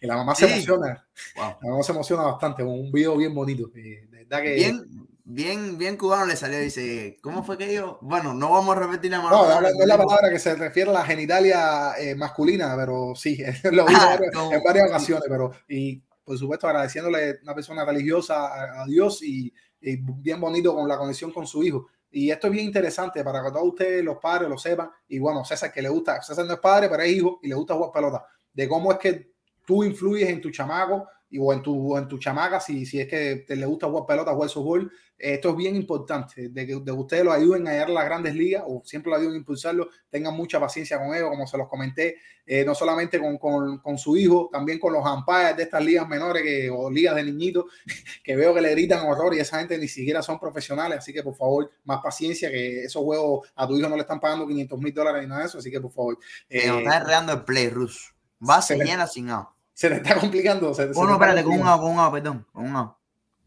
Y 0.00 0.06
la 0.06 0.16
mamá 0.16 0.34
se 0.34 0.46
sí. 0.46 0.54
emociona, 0.54 1.06
wow. 1.36 1.56
la 1.60 1.70
mamá 1.70 1.82
se 1.82 1.92
emociona 1.92 2.22
bastante, 2.22 2.62
un 2.62 2.90
video 2.90 3.14
bien 3.18 3.34
bonito. 3.34 3.66
De 3.66 4.08
verdad 4.10 4.40
que... 4.40 4.54
Bien, 4.54 5.09
bien, 5.24 5.78
bien 5.78 5.96
cubano 5.96 6.26
le 6.26 6.36
salió, 6.36 6.58
dice, 6.58 7.18
¿cómo 7.22 7.42
fue 7.42 7.58
que 7.58 7.66
dijo? 7.66 7.98
Bueno, 8.02 8.34
no 8.34 8.50
vamos 8.50 8.76
a 8.76 8.80
repetir 8.80 9.10
la 9.10 9.18
No, 9.18 9.60
no, 9.60 9.66
es 9.66 9.86
la 9.86 9.98
palabra 9.98 10.30
que 10.30 10.38
se 10.38 10.54
refiere 10.54 10.90
a 10.90 10.94
la 10.94 11.04
genitalia 11.04 11.94
eh, 11.98 12.14
masculina, 12.14 12.74
pero 12.76 13.14
sí, 13.14 13.42
lo 13.72 13.86
vi 13.86 13.94
ah, 13.96 14.18
no. 14.32 14.52
en 14.52 14.62
varias 14.62 14.88
ocasiones, 14.88 15.24
pero 15.28 15.52
y 15.68 16.02
por 16.24 16.38
supuesto 16.38 16.66
agradeciéndole 16.68 17.30
a 17.30 17.34
una 17.42 17.54
persona 17.54 17.84
religiosa 17.84 18.46
a, 18.46 18.82
a 18.82 18.86
Dios 18.86 19.22
y, 19.22 19.52
y 19.80 19.96
bien 19.96 20.40
bonito 20.40 20.74
con 20.74 20.88
la 20.88 20.98
conexión 20.98 21.32
con 21.32 21.46
su 21.46 21.62
hijo. 21.62 21.88
Y 22.12 22.30
esto 22.30 22.48
es 22.48 22.52
bien 22.52 22.66
interesante 22.66 23.22
para 23.22 23.42
que 23.42 23.50
todos 23.50 23.68
ustedes, 23.68 24.04
los 24.04 24.18
padres, 24.18 24.48
lo 24.48 24.58
sepan. 24.58 24.90
Y 25.08 25.18
bueno, 25.18 25.44
César, 25.44 25.72
que 25.72 25.80
le 25.80 25.88
gusta, 25.88 26.20
César 26.22 26.44
no 26.44 26.54
es 26.54 26.60
padre, 26.60 26.88
pero 26.88 27.02
es 27.02 27.12
hijo 27.12 27.38
y 27.42 27.48
le 27.48 27.54
gusta 27.54 27.74
jugar 27.74 27.92
pelota. 27.92 28.26
De 28.52 28.68
cómo 28.68 28.90
es 28.92 28.98
que 28.98 29.32
tú 29.64 29.84
influyes 29.84 30.28
en 30.28 30.40
tu 30.40 30.50
chamaco 30.50 31.06
y, 31.30 31.38
o 31.38 31.52
en 31.52 31.62
tu, 31.62 31.96
en 31.96 32.08
tu 32.08 32.18
chamaca, 32.18 32.60
si, 32.60 32.84
si 32.84 33.00
es 33.00 33.08
que 33.08 33.44
te 33.46 33.56
le 33.56 33.66
gusta 33.66 33.86
jugar 33.86 34.06
pelota, 34.06 34.32
jugar 34.32 34.50
softball. 34.50 34.92
Esto 35.16 35.50
es 35.50 35.56
bien 35.56 35.76
importante, 35.76 36.48
de 36.48 36.66
que, 36.66 36.76
de 36.76 36.84
que 36.84 36.92
ustedes 36.92 37.24
lo 37.24 37.32
ayuden 37.32 37.68
a 37.68 37.72
llegar 37.72 37.88
a 37.88 37.92
las 37.92 38.04
grandes 38.06 38.34
ligas 38.34 38.64
o 38.66 38.80
siempre 38.86 39.10
lo 39.10 39.16
ayuden 39.16 39.34
a 39.34 39.38
impulsarlo. 39.38 39.90
Tengan 40.08 40.34
mucha 40.34 40.58
paciencia 40.58 40.98
con 40.98 41.14
ellos, 41.14 41.28
como 41.28 41.46
se 41.46 41.58
los 41.58 41.68
comenté, 41.68 42.16
eh, 42.46 42.64
no 42.64 42.74
solamente 42.74 43.20
con, 43.20 43.36
con, 43.36 43.78
con, 43.78 43.98
su 43.98 44.16
hijo, 44.16 44.48
también 44.50 44.78
con 44.78 44.94
los 44.94 45.04
umpires 45.04 45.56
de 45.58 45.64
estas 45.64 45.84
ligas 45.84 46.08
menores 46.08 46.42
que, 46.42 46.70
o 46.70 46.90
ligas 46.90 47.14
de 47.16 47.24
niñitos, 47.24 47.66
que 48.24 48.34
veo 48.34 48.54
que 48.54 48.62
le 48.62 48.70
gritan 48.70 49.06
horror 49.06 49.34
y 49.34 49.40
esa 49.40 49.58
gente 49.58 49.76
ni 49.76 49.88
siquiera 49.88 50.22
son 50.22 50.40
profesionales. 50.40 50.98
Así 50.98 51.12
que 51.12 51.22
por 51.22 51.36
favor, 51.36 51.70
más 51.84 52.00
paciencia, 52.02 52.50
que 52.50 52.84
esos 52.84 53.02
juegos 53.02 53.46
a 53.56 53.68
tu 53.68 53.76
hijo 53.76 53.90
no 53.90 53.96
le 53.96 54.02
están 54.02 54.20
pagando 54.20 54.48
500 54.48 54.80
mil 54.80 54.94
dólares 54.94 55.22
ni 55.22 55.28
nada 55.28 55.42
de 55.42 55.48
eso. 55.48 55.58
Así 55.58 55.70
que 55.70 55.82
por 55.82 55.92
favor. 55.92 56.18
Eh, 56.48 56.66
no 56.66 56.78
está 56.78 57.32
el 57.32 57.44
play, 57.44 57.68
Rus. 57.68 58.14
Va 58.42 58.56
a 58.56 58.62
ser 58.62 58.78
llena 58.78 59.06
sin 59.06 59.28
out 59.28 59.59
se 59.80 59.88
le 59.88 59.96
está 59.96 60.14
complicando. 60.20 60.74
Se, 60.74 60.90
oh, 60.94 61.06
no, 61.06 61.14
espérate, 61.14 61.42
con 61.42 61.58
un 61.58 61.66
A, 61.66 61.78
con 61.78 61.92
un 61.92 61.98
A, 61.98 62.12
perdón, 62.12 62.46
con 62.52 62.66
un. 62.66 62.90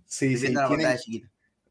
Sí, 0.04 0.36
sí. 0.36 0.52
La 0.52 0.68
tienen, 0.68 0.98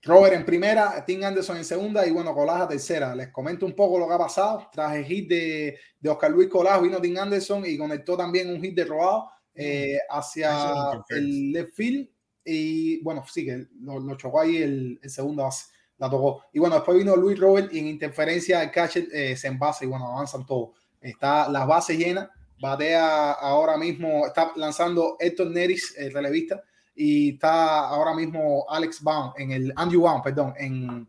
Robert 0.05 0.35
en 0.35 0.45
primera, 0.45 1.05
Tim 1.05 1.25
Anderson 1.25 1.57
en 1.57 1.65
segunda 1.65 2.07
y 2.07 2.13
bueno, 2.13 2.33
Colaja 2.33 2.69
tercera. 2.69 3.13
Les 3.13 3.31
comento 3.31 3.67
un 3.67 3.73
poco 3.73 3.99
lo 3.99 4.07
que 4.07 4.15
ha 4.15 4.19
pasado. 4.19 4.69
Tras 4.73 4.95
el 4.95 5.05
hit 5.05 5.29
de, 5.29 5.77
de 5.99 6.11
Oscar 6.11 6.31
Luis 6.31 6.49
Colaja, 6.49 6.79
vino 6.79 7.01
Tim 7.01 7.19
Anderson 7.19 7.65
y 7.67 7.77
conectó 7.77 8.17
también 8.17 8.51
un 8.51 8.63
hit 8.63 8.77
de 8.77 8.85
robado 8.85 9.31
eh, 9.53 9.99
hacia 10.09 10.93
el 11.09 11.51
left 11.51 11.75
field. 11.75 12.09
Y 12.45 13.03
bueno, 13.03 13.25
sí, 13.29 13.45
que 13.45 13.67
lo, 13.81 13.99
lo 13.99 14.17
chocó 14.17 14.43
ahí 14.43 14.59
el, 14.59 15.01
el 15.03 15.11
segundo 15.11 15.43
base, 15.43 15.73
la 15.99 16.09
tocó. 16.09 16.45
Y 16.53 16.61
bueno, 16.61 16.77
después 16.77 16.97
vino 16.97 17.17
Luis 17.17 17.37
Robert 17.37 17.73
y 17.75 17.81
en 17.81 17.89
interferencia 17.89 18.63
el 18.63 18.71
catcher 18.71 19.09
eh, 19.13 19.37
se 19.37 19.49
envasa 19.49 19.85
y 19.85 19.89
bueno, 19.89 20.07
avanzan 20.07 20.47
todos. 20.47 20.71
Está 21.01 21.49
las 21.49 21.67
bases 21.67 21.99
llenas, 21.99 22.29
batea 22.63 23.33
ahora 23.33 23.77
mismo, 23.77 24.25
está 24.25 24.53
lanzando 24.55 25.17
Héctor 25.19 25.51
Neris, 25.51 25.97
el 25.99 26.13
relevista 26.13 26.63
y 26.95 27.35
está 27.35 27.89
ahora 27.89 28.15
mismo 28.15 28.65
Alex 28.69 29.03
Baum 29.03 29.33
en 29.37 29.51
el 29.51 29.73
Andrew 29.75 30.03
Baum, 30.03 30.23
perdón, 30.23 30.55
en 30.57 31.09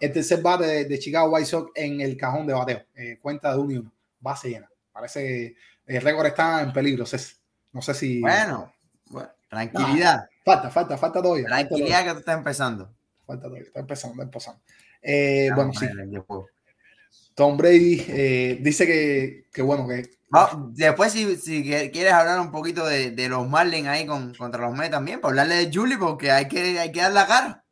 el 0.00 0.12
tercer 0.12 0.42
bate 0.42 0.66
de, 0.66 0.84
de 0.86 0.98
Chicago 0.98 1.30
White 1.30 1.46
Sox 1.46 1.70
en 1.76 2.00
el 2.00 2.16
cajón 2.16 2.44
de 2.44 2.54
bateo. 2.54 2.82
Eh, 2.96 3.18
cuenta 3.22 3.52
de 3.52 3.58
un 3.60 3.70
y 3.70 3.76
uno, 3.76 3.92
base 4.18 4.50
llena. 4.50 4.68
Parece 4.90 5.54
que 5.86 5.96
el 5.96 6.02
récord 6.02 6.26
está 6.26 6.60
en 6.60 6.72
peligro, 6.72 7.06
César. 7.06 7.36
No 7.72 7.80
sé 7.82 7.94
si. 7.94 8.20
Bueno, 8.20 8.72
bueno 9.10 9.30
tranquilidad. 9.48 10.28
falta, 10.44 10.70
falta, 10.70 10.98
falta 10.98 11.22
todavía. 11.22 11.46
Tranquilidad 11.46 11.98
falta 11.98 12.04
que 12.04 12.12
tú 12.14 12.18
estás 12.18 12.38
empezando. 12.38 12.90
Falta 13.26 13.42
todavía, 13.44 13.66
está 13.66 13.80
empezando, 13.80 14.14
está 14.14 14.24
empezando. 14.24 14.60
Eh, 15.02 15.50
bueno, 15.54 15.72
sí. 15.72 15.86
madre. 15.86 16.24
Tom 17.40 17.56
Brady 17.56 18.04
eh, 18.06 18.58
dice 18.60 18.86
que, 18.86 19.46
que 19.50 19.62
bueno, 19.62 19.88
que 19.88 20.10
después, 20.72 21.10
si, 21.10 21.36
si 21.36 21.62
quieres 21.62 22.12
hablar 22.12 22.38
un 22.38 22.50
poquito 22.52 22.84
de, 22.84 23.28
los 23.30 23.48
Marlins 23.48 23.88
ahí 23.88 24.04
con, 24.04 24.34
contra 24.34 24.60
los 24.68 24.76
Mets 24.76 24.90
también, 24.90 25.22
para 25.22 25.30
hablarle 25.30 25.54
de 25.54 25.70
Julie, 25.74 25.96
porque 25.96 26.30
hay 26.30 26.48
que, 26.48 26.78
hay 26.78 26.92
que 26.92 27.00
dar 27.00 27.12
la 27.12 27.26
cara. 27.26 27.64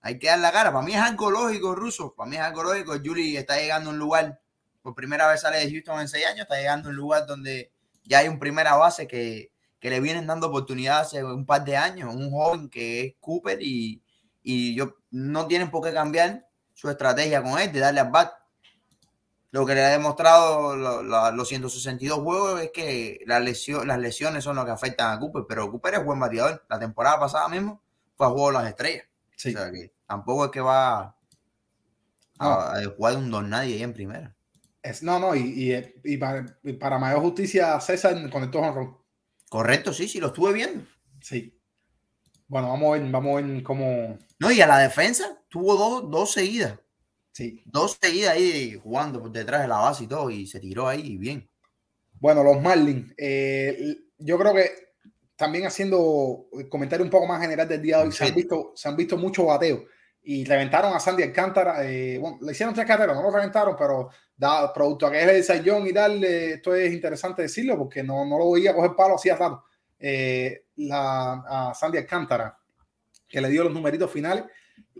Hay 0.00 0.18
que 0.18 0.28
dar 0.28 0.38
la 0.38 0.50
cara. 0.50 0.72
Para 0.72 0.82
mí 0.82 0.94
es 0.94 0.98
algo 0.98 1.30
lógico, 1.30 1.74
Ruso. 1.74 2.14
Para 2.14 2.30
mí 2.30 2.36
es 2.36 2.42
algo 2.42 2.62
lógico. 2.62 2.94
Julie 3.04 3.38
está 3.38 3.58
llegando 3.58 3.90
a 3.90 3.92
un 3.92 3.98
lugar, 3.98 4.40
por 4.80 4.94
primera 4.94 5.28
vez 5.28 5.42
sale 5.42 5.58
de 5.58 5.70
Houston 5.70 6.00
en 6.00 6.08
seis 6.08 6.24
años, 6.24 6.40
está 6.44 6.56
llegando 6.56 6.88
a 6.88 6.92
un 6.92 6.96
lugar 6.96 7.26
donde 7.26 7.70
ya 8.04 8.20
hay 8.20 8.28
un 8.28 8.38
primera 8.38 8.76
base 8.76 9.06
que, 9.06 9.52
que 9.78 9.90
le 9.90 10.00
vienen 10.00 10.26
dando 10.26 10.46
oportunidad 10.46 11.00
hace 11.00 11.22
un 11.22 11.44
par 11.44 11.66
de 11.66 11.76
años. 11.76 12.14
Un 12.14 12.30
joven 12.30 12.70
que 12.70 13.04
es 13.04 13.14
Cooper 13.20 13.58
y, 13.60 14.02
y 14.42 14.74
yo, 14.74 14.96
no 15.10 15.46
tienen 15.48 15.70
por 15.70 15.84
qué 15.84 15.92
cambiar 15.92 16.48
su 16.72 16.88
estrategia 16.88 17.42
con 17.42 17.58
él, 17.58 17.70
de 17.70 17.80
darle 17.80 18.00
al 18.00 18.10
bat. 18.10 18.41
Lo 19.52 19.64
que 19.66 19.74
le 19.74 19.84
ha 19.84 19.90
demostrado 19.90 20.74
lo- 20.76 21.02
lo- 21.02 21.30
los 21.32 21.48
162 21.48 22.18
juegos 22.20 22.60
es 22.62 22.70
que 22.72 23.20
la 23.26 23.38
lesión, 23.38 23.86
las 23.86 23.98
lesiones 23.98 24.42
son 24.42 24.56
lo 24.56 24.64
que 24.64 24.70
afectan 24.72 25.12
a 25.14 25.20
Cooper, 25.20 25.44
pero 25.48 25.70
Cooper 25.70 25.94
es 25.94 26.04
buen 26.04 26.18
bateador. 26.18 26.64
La 26.68 26.78
temporada 26.80 27.20
pasada 27.20 27.48
mismo 27.48 27.80
fue 28.16 28.26
a 28.26 28.30
juego 28.30 28.48
de 28.48 28.54
las 28.54 28.66
estrellas. 28.68 29.04
sí. 29.36 29.54
O 29.54 29.58
sea 29.58 29.70
que 29.70 29.92
tampoco 30.06 30.46
es 30.46 30.50
que 30.50 30.60
va 30.60 30.98
a, 31.00 31.16
No. 32.40 32.50
a 32.50 32.82
jugar 32.96 33.16
un 33.16 33.30
don 33.30 33.50
nadie 33.50 33.74
ahí 33.76 33.82
en 33.82 33.92
primera. 33.92 34.34
Es, 34.82 35.02
no, 35.02 35.18
no, 35.20 35.34
y, 35.34 35.40
y, 35.72 35.94
y 36.04 36.16
para, 36.16 36.44
y 36.64 36.72
para 36.72 36.98
mayor 36.98 37.20
justicia, 37.20 37.78
César 37.80 38.16
conectó 38.30 38.58
honrón. 38.60 38.96
Correcto, 39.48 39.92
sí, 39.92 40.08
sí, 40.08 40.18
lo 40.18 40.28
estuve 40.28 40.52
viendo. 40.52 40.84
Sí. 41.20 41.56
Bueno, 42.48 42.68
vamos 42.70 42.88
a 42.96 42.98
ver, 43.00 43.10
vamos 43.10 43.38
a 43.38 43.46
ver 43.46 43.62
cómo. 43.62 44.18
No, 44.38 44.50
y 44.50 44.60
a 44.60 44.66
la 44.66 44.78
defensa 44.78 45.38
tuvo 45.48 45.76
dos, 45.76 46.10
dos 46.10 46.32
seguidas. 46.32 46.78
Sí. 47.32 47.62
Dos 47.66 47.98
seguidas 48.00 48.34
ahí 48.34 48.78
jugando 48.82 49.20
por 49.20 49.32
detrás 49.32 49.62
de 49.62 49.68
la 49.68 49.78
base 49.78 50.04
y 50.04 50.06
todo, 50.06 50.30
y 50.30 50.46
se 50.46 50.60
tiró 50.60 50.86
ahí 50.88 51.16
bien. 51.16 51.48
Bueno, 52.20 52.44
los 52.44 52.60
Marlins. 52.60 53.12
eh, 53.16 53.96
yo 54.18 54.38
creo 54.38 54.54
que 54.54 54.70
también 55.34 55.66
haciendo 55.66 56.46
el 56.52 56.68
comentario 56.68 57.04
un 57.04 57.10
poco 57.10 57.26
más 57.26 57.40
general 57.40 57.66
del 57.66 57.82
día 57.82 57.98
de 57.98 58.04
hoy, 58.04 58.12
se 58.12 58.24
han 58.24 58.34
visto, 58.34 58.72
se 58.76 58.88
han 58.88 58.96
visto 58.96 59.16
muchos 59.16 59.44
bateos 59.46 59.80
y 60.22 60.44
reventaron 60.44 60.94
a 60.94 61.00
Sandy 61.00 61.24
Alcántara. 61.24 61.84
eh, 61.84 62.18
bueno, 62.20 62.38
le 62.42 62.52
hicieron 62.52 62.74
tres 62.74 62.86
carreras, 62.86 63.16
no 63.16 63.22
lo 63.22 63.30
reventaron, 63.34 63.74
pero 63.76 64.10
da, 64.36 64.72
producto 64.72 65.06
a 65.06 65.10
que 65.10 65.20
es 65.22 65.28
el 65.28 65.42
sayón 65.42 65.86
y 65.86 65.92
tal, 65.92 66.22
eh, 66.22 66.52
esto 66.54 66.74
es 66.76 66.92
interesante 66.92 67.42
decirlo 67.42 67.76
porque 67.76 68.02
no, 68.04 68.24
no 68.24 68.38
lo 68.38 68.52
veía 68.52 68.74
coger 68.74 68.94
palo 68.94 69.16
hacía 69.16 69.34
rato. 69.36 69.64
Eh, 69.98 70.66
la, 70.76 71.70
a 71.70 71.74
Sandy 71.74 71.98
Alcántara, 71.98 72.56
que 73.26 73.40
le 73.40 73.48
dio 73.48 73.64
los 73.64 73.72
numeritos 73.72 74.10
finales, 74.10 74.44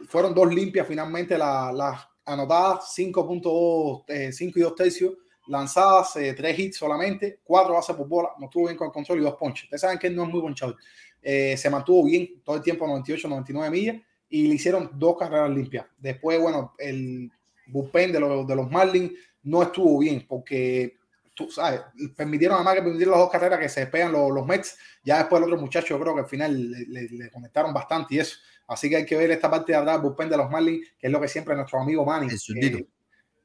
fueron 0.09 0.35
dos 0.35 0.53
limpias 0.53 0.87
finalmente 0.89 1.39
la- 1.39 1.71
las 1.73 2.01
anotadas, 2.25 2.93
5.2, 2.95 4.05
eh, 4.09 4.33
5 4.33 4.59
y 4.59 4.63
2 4.63 4.75
tercios 4.75 5.15
lanzadas, 5.49 6.15
eh, 6.17 6.35
tres 6.35 6.57
hits 6.59 6.77
solamente, 6.77 7.41
cuatro 7.43 7.75
bases 7.75 7.97
por 7.97 8.07
bola, 8.07 8.29
no 8.39 8.47
estuvo 8.47 8.67
bien 8.67 8.77
con 8.77 8.87
el 8.87 8.93
control 8.93 9.19
y 9.19 9.23
dos 9.23 9.35
ponches. 9.35 9.65
Ustedes 9.65 9.81
saben 9.81 9.99
que 9.99 10.07
él 10.07 10.15
no 10.15 10.23
es 10.25 10.29
muy 10.29 10.41
ponchador. 10.41 10.77
Eh, 11.21 11.57
se 11.57 11.69
mantuvo 11.71 12.05
bien 12.05 12.41
todo 12.45 12.57
el 12.57 12.63
tiempo, 12.63 12.87
98, 12.87 13.29
99 13.29 13.71
millas, 13.71 13.97
y 14.29 14.47
le 14.47 14.55
hicieron 14.55 14.91
dos 14.95 15.17
carreras 15.19 15.51
limpias. 15.51 15.87
Después, 15.99 16.41
bueno, 16.41 16.75
el 16.79 17.31
bullpen 17.67 18.13
de 18.13 18.21
los, 18.21 18.47
de 18.47 18.57
los 18.57 18.71
Marlins 18.71 19.13
no 19.43 19.63
estuvo 19.63 19.99
bien 19.99 20.25
porque, 20.29 20.97
tú 21.35 21.51
sabes, 21.51 21.81
permitieron 22.17 22.57
además 22.57 22.75
que 22.77 22.83
permitieron 22.83 23.13
las 23.13 23.21
dos 23.21 23.31
carreras 23.31 23.59
que 23.59 23.69
se 23.69 23.81
despegan 23.81 24.13
los, 24.13 24.31
los 24.31 24.47
Mets. 24.47 24.79
Ya 25.05 25.19
después 25.19 25.41
el 25.43 25.49
otro 25.49 25.61
muchacho, 25.61 25.89
yo 25.89 26.01
creo 26.01 26.15
que 26.15 26.21
al 26.21 26.29
final 26.29 26.71
le, 26.71 26.87
le- 26.87 27.09
le 27.09 27.31
conectaron 27.31 27.75
bastante 27.75 28.15
y 28.15 28.19
eso. 28.21 28.37
Así 28.73 28.89
que 28.89 28.97
hay 28.97 29.07
que 29.07 29.17
ver 29.17 29.31
esta 29.31 29.51
parte 29.51 29.73
de 29.73 29.79
atrás, 29.79 30.01
bullpen 30.01 30.29
de 30.29 30.37
los 30.37 30.51
Marlins, 30.51 30.89
que 30.99 31.07
es 31.07 31.13
lo 31.13 31.21
que 31.21 31.29
siempre 31.29 31.55
nuestro 31.55 31.81
amigo 31.81 32.05
Manny. 32.05 32.29
Eh, 32.33 32.87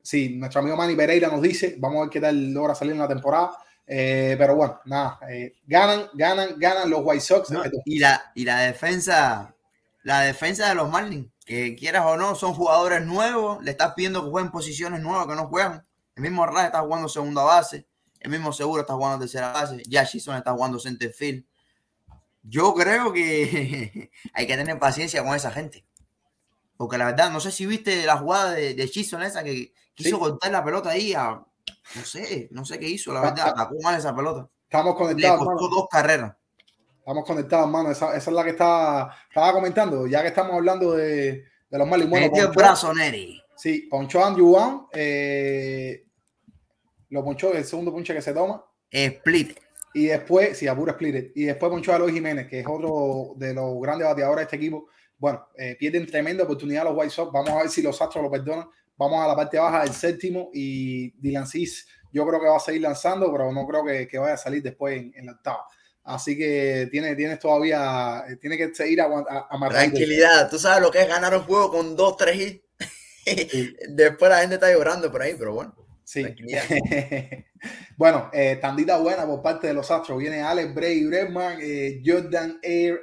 sí, 0.01 0.35
nuestro 0.37 0.61
amigo 0.61 0.75
Manny 0.75 0.95
Pereira 0.95 1.27
nos 1.27 1.41
dice. 1.41 1.75
Vamos 1.77 1.97
a 1.97 2.01
ver 2.01 2.09
qué 2.09 2.21
tal 2.21 2.53
logra 2.53 2.75
salir 2.75 2.93
en 2.93 2.99
la 2.99 3.07
temporada. 3.07 3.57
Eh, 3.89 4.35
pero 4.37 4.55
bueno, 4.55 4.81
nada, 4.83 5.17
eh, 5.29 5.55
ganan, 5.65 6.09
ganan, 6.13 6.55
ganan 6.57 6.89
los 6.89 6.99
White 7.03 7.21
Sox. 7.21 7.51
No, 7.51 7.63
y 7.85 7.99
la, 7.99 8.31
y 8.35 8.43
la 8.43 8.59
defensa, 8.59 9.55
la 10.03 10.21
defensa 10.21 10.67
de 10.67 10.75
los 10.75 10.89
Marlins, 10.89 11.29
que 11.45 11.73
quieras 11.75 12.03
o 12.05 12.17
no, 12.17 12.35
son 12.35 12.53
jugadores 12.53 13.05
nuevos, 13.05 13.63
le 13.63 13.71
estás 13.71 13.93
pidiendo 13.93 14.23
que 14.23 14.29
jueguen 14.29 14.51
posiciones 14.51 14.99
nuevas 14.99 15.25
que 15.27 15.35
no 15.35 15.47
juegan. 15.47 15.85
El 16.17 16.23
mismo 16.23 16.45
Raj 16.45 16.65
está 16.65 16.81
jugando 16.81 17.07
segunda 17.07 17.43
base, 17.43 17.87
el 18.19 18.29
mismo 18.29 18.51
Seguro 18.51 18.81
está 18.81 18.93
jugando 18.93 19.19
tercera 19.19 19.53
base, 19.53 19.81
ya 19.87 20.03
Shison 20.03 20.35
está 20.35 20.51
jugando 20.51 20.79
center 20.79 21.13
field. 21.13 21.45
Yo 22.49 22.73
creo 22.73 23.11
que 23.13 24.09
hay 24.33 24.47
que 24.47 24.55
tener 24.57 24.79
paciencia 24.79 25.23
con 25.23 25.35
esa 25.35 25.51
gente. 25.51 25.85
Porque 26.77 26.97
la 26.97 27.05
verdad, 27.05 27.31
no 27.31 27.39
sé 27.39 27.51
si 27.51 27.65
viste 27.65 28.05
la 28.05 28.17
jugada 28.17 28.51
de, 28.51 28.73
de 28.75 28.83
esa 28.83 29.43
que 29.43 29.73
quiso 29.95 30.15
Sí. 30.17 30.19
cortar 30.19 30.51
la 30.51 30.63
pelota 30.63 30.89
ahí 30.91 31.13
a, 31.13 31.43
no 31.95 32.03
sé, 32.03 32.47
no 32.51 32.63
sé 32.65 32.79
qué 32.79 32.87
hizo, 32.87 33.11
la 33.13 33.21
verdad, 33.21 33.49
atacó 33.49 33.75
mal 33.81 33.97
esa 33.97 34.15
pelota. 34.15 34.47
Estamos 34.63 34.93
Le 34.93 34.99
conectados, 34.99 35.37
costó 35.39 35.51
hermano. 35.53 35.75
dos 35.75 35.87
carreras. 35.89 36.35
Estamos 36.99 37.25
conectados, 37.25 37.65
hermano. 37.65 37.89
Esa, 37.91 38.15
esa 38.15 38.29
es 38.29 38.35
la 38.35 38.43
que 38.43 38.49
está, 38.51 39.09
estaba 39.29 39.53
comentando, 39.53 40.05
ya 40.07 40.21
que 40.21 40.27
estamos 40.27 40.53
hablando 40.53 40.91
de, 40.93 41.45
de 41.69 41.77
los 41.77 41.87
Marlins. 41.87 42.09
Bueno, 42.11 42.29
el 42.35 42.47
brazo, 42.49 42.93
Neri. 42.93 43.41
Sí, 43.55 43.87
ponchó 43.89 44.23
a 44.23 44.27
Andrew 44.27 44.49
Wan, 44.51 44.85
eh, 44.93 46.05
lo 47.09 47.23
ponchó 47.23 47.53
el 47.53 47.65
segundo 47.65 47.91
ponche 47.91 48.13
que 48.13 48.21
se 48.21 48.33
toma. 48.33 48.63
Split. 48.91 49.57
Y 49.93 50.07
después, 50.07 50.57
sí, 50.57 50.67
a 50.67 50.75
puro 50.75 50.91
split. 50.91 51.31
Y 51.35 51.45
después 51.45 51.71
ponchó 51.71 51.93
a 51.93 51.99
Luis 51.99 52.13
Jiménez, 52.13 52.47
que 52.47 52.59
es 52.59 52.65
otro 52.67 53.33
de 53.35 53.53
los 53.53 53.81
grandes 53.81 54.07
bateadores 54.07 54.37
de 54.37 54.43
este 54.43 54.55
equipo. 54.57 54.87
Bueno, 55.17 55.47
eh, 55.57 55.75
pierden 55.79 56.05
tremenda 56.05 56.43
oportunidad 56.43 56.83
los 56.83 56.95
White 56.95 57.09
Sox. 57.09 57.31
Vamos 57.31 57.49
a 57.49 57.57
ver 57.57 57.69
si 57.69 57.81
los 57.81 57.99
Astros 58.01 58.23
lo 58.23 58.31
perdonan. 58.31 58.67
Vamos 58.97 59.23
a 59.23 59.27
la 59.27 59.35
parte 59.35 59.57
baja 59.57 59.83
del 59.83 59.93
séptimo 59.93 60.49
y 60.53 61.11
Dylan 61.21 61.47
Cis, 61.47 61.87
yo 62.11 62.25
creo 62.25 62.39
que 62.39 62.47
va 62.47 62.57
a 62.57 62.59
seguir 62.59 62.81
lanzando, 62.81 63.31
pero 63.31 63.51
no 63.51 63.67
creo 63.67 63.85
que, 63.85 64.07
que 64.07 64.17
vaya 64.17 64.33
a 64.33 64.37
salir 64.37 64.63
después 64.63 64.97
en, 64.97 65.13
en 65.15 65.27
la 65.27 65.33
octava. 65.33 65.65
Así 66.03 66.37
que 66.37 66.87
tiene, 66.89 67.15
tienes 67.15 67.37
todavía, 67.37 68.23
eh, 68.29 68.37
tiene 68.37 68.57
que 68.57 68.73
seguir 68.73 69.01
amarrando. 69.01 69.69
Tranquilidad. 69.69 70.49
Tú 70.49 70.57
sabes 70.57 70.81
lo 70.81 70.89
que 70.89 71.01
es 71.01 71.07
ganar 71.07 71.35
un 71.35 71.43
juego 71.43 71.69
con 71.69 71.95
dos, 71.95 72.15
tres 72.15 72.39
hits. 72.39 72.63
Después 73.89 74.31
la 74.31 74.39
gente 74.39 74.55
está 74.55 74.71
llorando 74.71 75.11
por 75.11 75.21
ahí, 75.21 75.35
pero 75.37 75.53
bueno. 75.53 75.75
Sí. 76.07 76.21
Bueno, 77.97 78.29
eh, 78.31 78.57
tandita 78.61 78.97
buena 78.99 79.25
por 79.25 79.41
parte 79.41 79.67
de 79.67 79.73
los 79.73 79.89
Astros. 79.91 80.19
Viene 80.19 80.41
Alex 80.41 80.73
Bray 80.73 81.03
Bregman, 81.05 81.57
eh, 81.61 82.01
Jordan 82.05 82.59
Air 82.61 82.99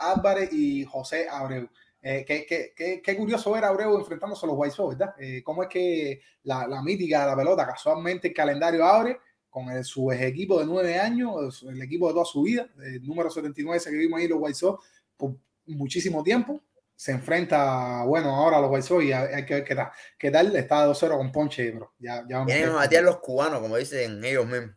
Álvarez 0.00 0.52
y 0.52 0.84
José 0.84 1.28
Abreu. 1.28 1.68
Eh, 2.00 2.24
qué, 2.26 2.46
qué- 2.46 2.72
qué- 2.76 3.02
qué 3.02 3.16
curioso 3.16 3.50
ver 3.50 3.64
a 3.64 3.68
Abreu 3.68 3.98
enfrentándose 3.98 4.46
a 4.46 4.48
los 4.48 4.56
White 4.56 4.74
Sox, 4.74 4.96
¿verdad? 4.96 5.14
Eh, 5.18 5.42
cómo 5.42 5.64
es 5.64 5.68
que 5.68 6.20
la, 6.44 6.66
la 6.68 6.80
mítica 6.82 7.22
de 7.22 7.26
la 7.26 7.36
pelota, 7.36 7.66
casualmente 7.66 8.28
el 8.28 8.34
calendario 8.34 8.84
abre 8.84 9.18
con 9.50 9.68
el, 9.70 9.84
su 9.84 10.10
equipo 10.12 10.60
de 10.60 10.66
nueve 10.66 10.98
años, 10.98 11.66
el 11.68 11.82
equipo 11.82 12.06
de 12.06 12.12
toda 12.14 12.24
su 12.24 12.42
vida, 12.42 12.68
el 12.84 13.04
número 13.04 13.28
79 13.28 13.78
ese 13.78 13.90
que 13.90 13.96
vimos 13.96 14.20
ahí 14.20 14.28
los 14.28 14.38
White 14.40 14.54
Sox 14.58 14.84
por 15.16 15.36
muchísimo 15.66 16.22
tiempo. 16.22 16.62
Se 16.96 17.12
enfrenta, 17.12 18.02
bueno, 18.04 18.34
ahora 18.34 18.56
a 18.56 18.60
los 18.60 18.70
White 18.70 18.86
Sox 18.86 19.04
y 19.04 19.12
hay, 19.12 19.44
que 19.44 19.54
ver 19.54 19.64
qué 19.64 19.74
tal. 19.74 19.90
¿Qué 20.18 20.30
tal? 20.30 20.56
Está 20.56 20.86
2-0 20.86 21.16
con 21.18 21.30
Ponche, 21.30 21.70
bro. 21.70 21.92
Ya, 21.98 22.24
ya 22.28 22.38
vamos 22.38 22.46
Vienen 22.46 22.70
a 22.70 22.76
batear 22.76 23.04
los 23.04 23.18
cubanos, 23.18 23.60
como 23.60 23.76
dicen 23.76 24.24
ellos 24.24 24.46
mismos. 24.46 24.70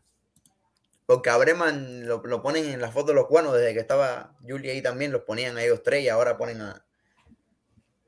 Porque 1.06 1.30
a 1.30 1.38
Breman 1.38 2.06
lo, 2.08 2.22
lo 2.24 2.42
ponen 2.42 2.66
en 2.66 2.82
la 2.82 2.92
foto 2.92 3.08
de 3.08 3.14
los 3.16 3.26
cubanos, 3.26 3.54
desde 3.56 3.74
que 3.74 3.80
estaba 3.80 4.36
Julia 4.48 4.74
ahí 4.74 4.82
también, 4.82 5.12
los 5.12 5.24
ponían 5.24 5.58
a 5.58 5.64
ellos 5.64 5.82
tres 5.82 6.04
y 6.04 6.10
ahora 6.10 6.38
ponen 6.38 6.62
a, 6.62 6.86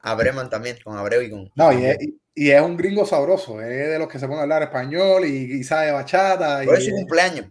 a 0.02 0.16
Breman 0.16 0.50
también, 0.50 0.78
con 0.84 0.98
Abreu 0.98 1.22
y 1.22 1.30
con. 1.32 1.50
No, 1.56 1.72
y 1.72 1.86
es, 1.86 1.98
y- 2.36 2.52
es 2.52 2.62
un 2.62 2.76
gringo 2.78 3.06
sabroso, 3.06 3.62
es 3.62 3.90
de 3.90 3.98
los 3.98 4.08
que 4.08 4.20
se 4.20 4.28
pone 4.28 4.40
a 4.40 4.44
hablar 4.44 4.62
español 4.64 5.26
y, 5.26 5.60
y 5.60 5.64
sabe 5.64 5.92
bachata. 5.92 6.64
Y 6.64 6.68
Por 6.68 6.76
eso 6.78 6.90
es 6.90 6.96
cumpleaños. 6.96 7.48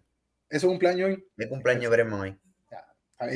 es 0.48 0.62
un 0.62 0.70
cumpleaños 0.70 1.08
hoy. 1.08 1.26
De 1.36 1.48
cumpleaños 1.48 1.90
Breman 1.90 2.22
ahí. 2.22 2.38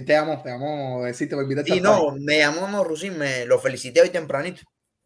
Te 0.07 0.17
amo, 0.17 0.41
te 0.43 0.51
amo 0.51 1.03
decirte 1.05 1.35
por 1.35 1.43
invitarte. 1.45 1.77
Y 1.77 1.81
no, 1.81 2.13
me 2.13 2.39
llamó 2.39 2.67
no, 2.69 2.85
Rusín, 2.85 3.19
me 3.19 3.45
lo 3.45 3.59
felicité 3.59 4.01
hoy 4.01 4.09
tempranito. 4.09 4.63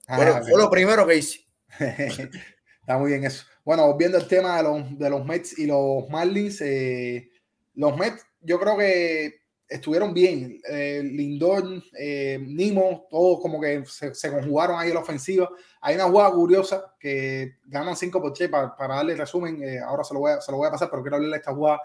Ah, 0.07 0.41
Fue- 0.49 0.59
lo 0.59 0.70
primero 0.70 1.07
que 1.07 1.16
hice. 1.16 1.41
Está 1.79 2.97
muy 2.99 3.11
bien 3.11 3.24
eso. 3.24 3.45
Bueno, 3.64 3.87
volviendo 3.87 4.16
al 4.16 4.29
tema 4.29 4.57
de 4.57 4.62
los, 4.62 4.99
de 4.99 5.11
los 5.11 5.24
Mets 5.24 5.59
y 5.59 5.66
los 5.66 6.09
Marlins, 6.09 6.61
eh, 6.62 7.29
los 7.74 7.97
Mets 7.99 8.24
yo 8.41 8.59
creo 8.59 8.79
que 8.79 9.43
estuvieron 9.68 10.14
bien. 10.14 10.61
Eh, 10.70 11.03
Lindor, 11.05 11.83
eh, 11.99 12.39
Nimo, 12.41 13.07
todos 13.11 13.41
como 13.41 13.61
que 13.61 13.85
se, 13.85 14.14
se 14.14 14.31
conjugaron 14.31 14.79
ahí 14.79 14.89
en 14.89 14.95
la 14.95 15.01
ofensiva. 15.01 15.51
Hay 15.83 15.97
una 15.97 16.05
jugada 16.05 16.31
curiosa 16.31 16.95
que 16.99 17.57
ganan 17.66 17.97
5 17.97 18.22
por 18.22 18.33
3 18.33 18.49
para, 18.49 18.74
para 18.76 18.95
darle 18.95 19.16
resumen. 19.16 19.62
eh, 19.62 19.81
ahora 19.81 20.05
se 20.05 20.14
lo, 20.14 20.20
voy 20.20 20.33
a, 20.33 20.41
se 20.41 20.51
lo 20.51 20.59
voy 20.59 20.68
a 20.68 20.70
pasar, 20.70 20.89
pero 20.89 21.03
quiero 21.03 21.16
hablarle 21.16 21.37
de 21.37 21.41
esta 21.41 21.53
jugada. 21.53 21.81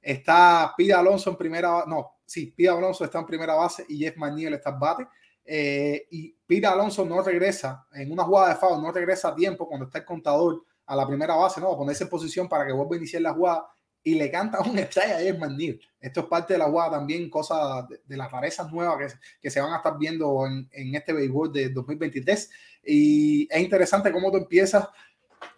Está 0.00 0.74
Pide 0.76 0.94
Alonso 0.94 1.30
en 1.30 1.36
primera 1.36 1.84
no, 1.86 2.17
sí, 2.28 2.52
Pide 2.54 2.68
Alonso 2.68 3.04
está 3.04 3.18
en 3.18 3.26
primera 3.26 3.54
base 3.54 3.86
y 3.88 3.98
Jeff 3.98 4.16
McNeil 4.16 4.52
está 4.52 4.70
en 4.70 4.78
bate. 4.78 5.08
Eh, 5.44 6.06
y 6.10 6.36
Pide 6.46 6.66
Alonso 6.66 7.04
no 7.06 7.22
regresa 7.22 7.86
en 7.94 8.12
una 8.12 8.24
jugada 8.24 8.50
de 8.50 8.56
foul, 8.56 8.82
no 8.82 8.92
regresa 8.92 9.28
a 9.28 9.34
tiempo 9.34 9.66
cuando 9.66 9.86
está 9.86 9.98
el 9.98 10.04
contador 10.04 10.62
a 10.84 10.94
la 10.94 11.06
primera 11.06 11.34
base, 11.34 11.58
¿no? 11.60 11.72
A 11.72 11.76
ponerse 11.76 12.04
en 12.04 12.10
posición 12.10 12.48
para 12.48 12.66
que 12.66 12.72
vuelva 12.72 12.94
a 12.94 12.98
iniciar 12.98 13.22
la 13.22 13.32
jugada 13.32 13.66
y 14.02 14.14
le 14.14 14.30
canta 14.30 14.60
un 14.70 14.78
strike 14.78 15.12
a 15.12 15.18
Jeff 15.20 15.38
McNeil. 15.38 15.80
Esto 15.98 16.20
es 16.20 16.26
parte 16.26 16.52
de 16.52 16.58
la 16.58 16.66
jugada 16.66 16.98
también, 16.98 17.30
cosas 17.30 17.88
de, 17.88 18.02
de 18.04 18.16
las 18.16 18.30
rarezas 18.30 18.70
nuevas 18.70 18.98
que, 18.98 19.18
que 19.40 19.50
se 19.50 19.60
van 19.62 19.72
a 19.72 19.78
estar 19.78 19.96
viendo 19.98 20.46
en, 20.46 20.68
en 20.70 20.94
este 20.94 21.14
béisbol 21.14 21.50
de 21.50 21.70
2023. 21.70 22.50
Y 22.84 23.48
es 23.50 23.60
interesante 23.60 24.12
cómo 24.12 24.30
tú 24.30 24.36
empiezas 24.36 24.86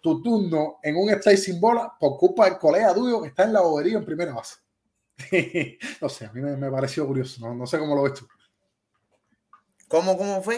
tu 0.01 0.23
turno 0.23 0.79
en 0.85 0.97
un 0.97 1.11
strike 1.11 1.39
sin 1.39 1.61
bola 1.61 1.93
por 1.99 2.17
culpa 2.17 2.45
del 2.45 2.59
colega 2.59 2.95
tuyo 2.95 3.21
que 3.23 3.29
está 3.29 3.43
en 3.43 3.55
la 3.55 3.61
bobería 3.61 3.99
en 3.99 4.05
primera 4.05 4.33
base. 4.35 4.57
no 6.01 6.09
sé, 6.09 6.27
a 6.27 6.33
mí 6.33 6.41
me, 6.41 6.57
me 6.57 6.71
pareció 6.71 7.07
curioso, 7.07 7.41
no, 7.47 7.55
no 7.55 7.67
sé 7.67 7.79
cómo 7.79 7.95
lo 7.95 8.03
ves 8.03 8.15
tú. 8.15 8.29
¿Cómo, 9.89 10.17
cómo 10.17 10.43
fue? 10.43 10.57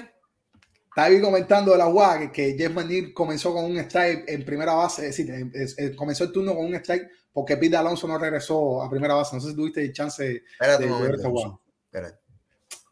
Estaba 0.88 1.06
ahí 1.08 1.20
comentando 1.22 1.72
de 1.72 1.78
la 1.78 1.86
jugada 1.86 2.20
que, 2.20 2.32
que 2.32 2.54
Jeff 2.58 2.72
McNeil 2.74 3.14
comenzó 3.14 3.54
con 3.54 3.64
un 3.64 3.78
strike 3.78 4.28
en 4.28 4.44
primera 4.44 4.74
base, 4.74 5.08
es 5.08 5.16
decir, 5.16 5.50
es- 5.54 5.78
es- 5.78 5.96
comenzó 5.96 6.24
el 6.24 6.32
turno 6.32 6.54
con 6.54 6.66
un 6.66 6.74
strike 6.74 7.08
porque 7.32 7.56
Pete 7.56 7.76
Alonso 7.76 8.06
no 8.06 8.18
regresó 8.18 8.82
a 8.82 8.90
primera 8.90 9.14
base. 9.14 9.34
No 9.34 9.40
sé 9.40 9.48
si 9.50 9.56
tuviste 9.56 9.80
el 9.82 9.92
chance 9.94 10.42
Espérate 10.52 10.84
de 10.84 10.90
ver 11.02 11.14
esta 11.14 11.28
jugada. 11.30 11.58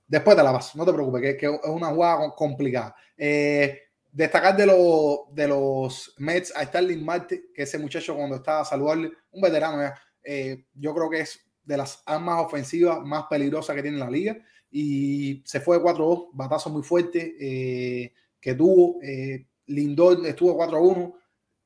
Después 0.08 0.34
de 0.36 0.42
la 0.42 0.50
base, 0.52 0.78
no 0.78 0.86
te 0.86 0.92
preocupes, 0.94 1.20
que, 1.22 1.36
que 1.36 1.46
es 1.46 1.52
una 1.64 1.88
jugada 1.88 2.34
complicada. 2.34 2.96
Eh, 3.18 3.78
destacar 4.10 4.56
de, 4.56 4.64
los 4.66 5.18
de 5.32 5.46
los 5.46 6.14
Mets 6.16 6.56
a 6.56 6.64
Starling 6.64 7.04
Marte, 7.04 7.50
que 7.54 7.62
ese 7.64 7.78
muchacho 7.78 8.16
cuando 8.16 8.36
estaba 8.36 8.64
saludable, 8.64 9.12
un 9.30 9.42
veterano 9.42 9.92
eh, 10.24 10.64
yo 10.74 10.94
creo 10.94 11.10
que 11.10 11.20
es 11.20 11.38
de 11.70 11.76
las 11.76 12.02
armas 12.04 12.44
ofensivas 12.44 13.00
más 13.04 13.26
peligrosas 13.30 13.76
que 13.76 13.82
tiene 13.82 13.96
la 13.96 14.10
liga. 14.10 14.36
Y 14.72 15.40
se 15.44 15.60
fue 15.60 15.78
de 15.78 15.84
4-2, 15.84 16.30
batazo 16.32 16.68
muy 16.68 16.82
fuerte 16.82 17.36
eh, 17.40 18.12
que 18.40 18.54
tuvo. 18.54 19.00
Eh, 19.00 19.46
Lindor 19.66 20.26
estuvo 20.26 20.58
4-1, 20.58 21.14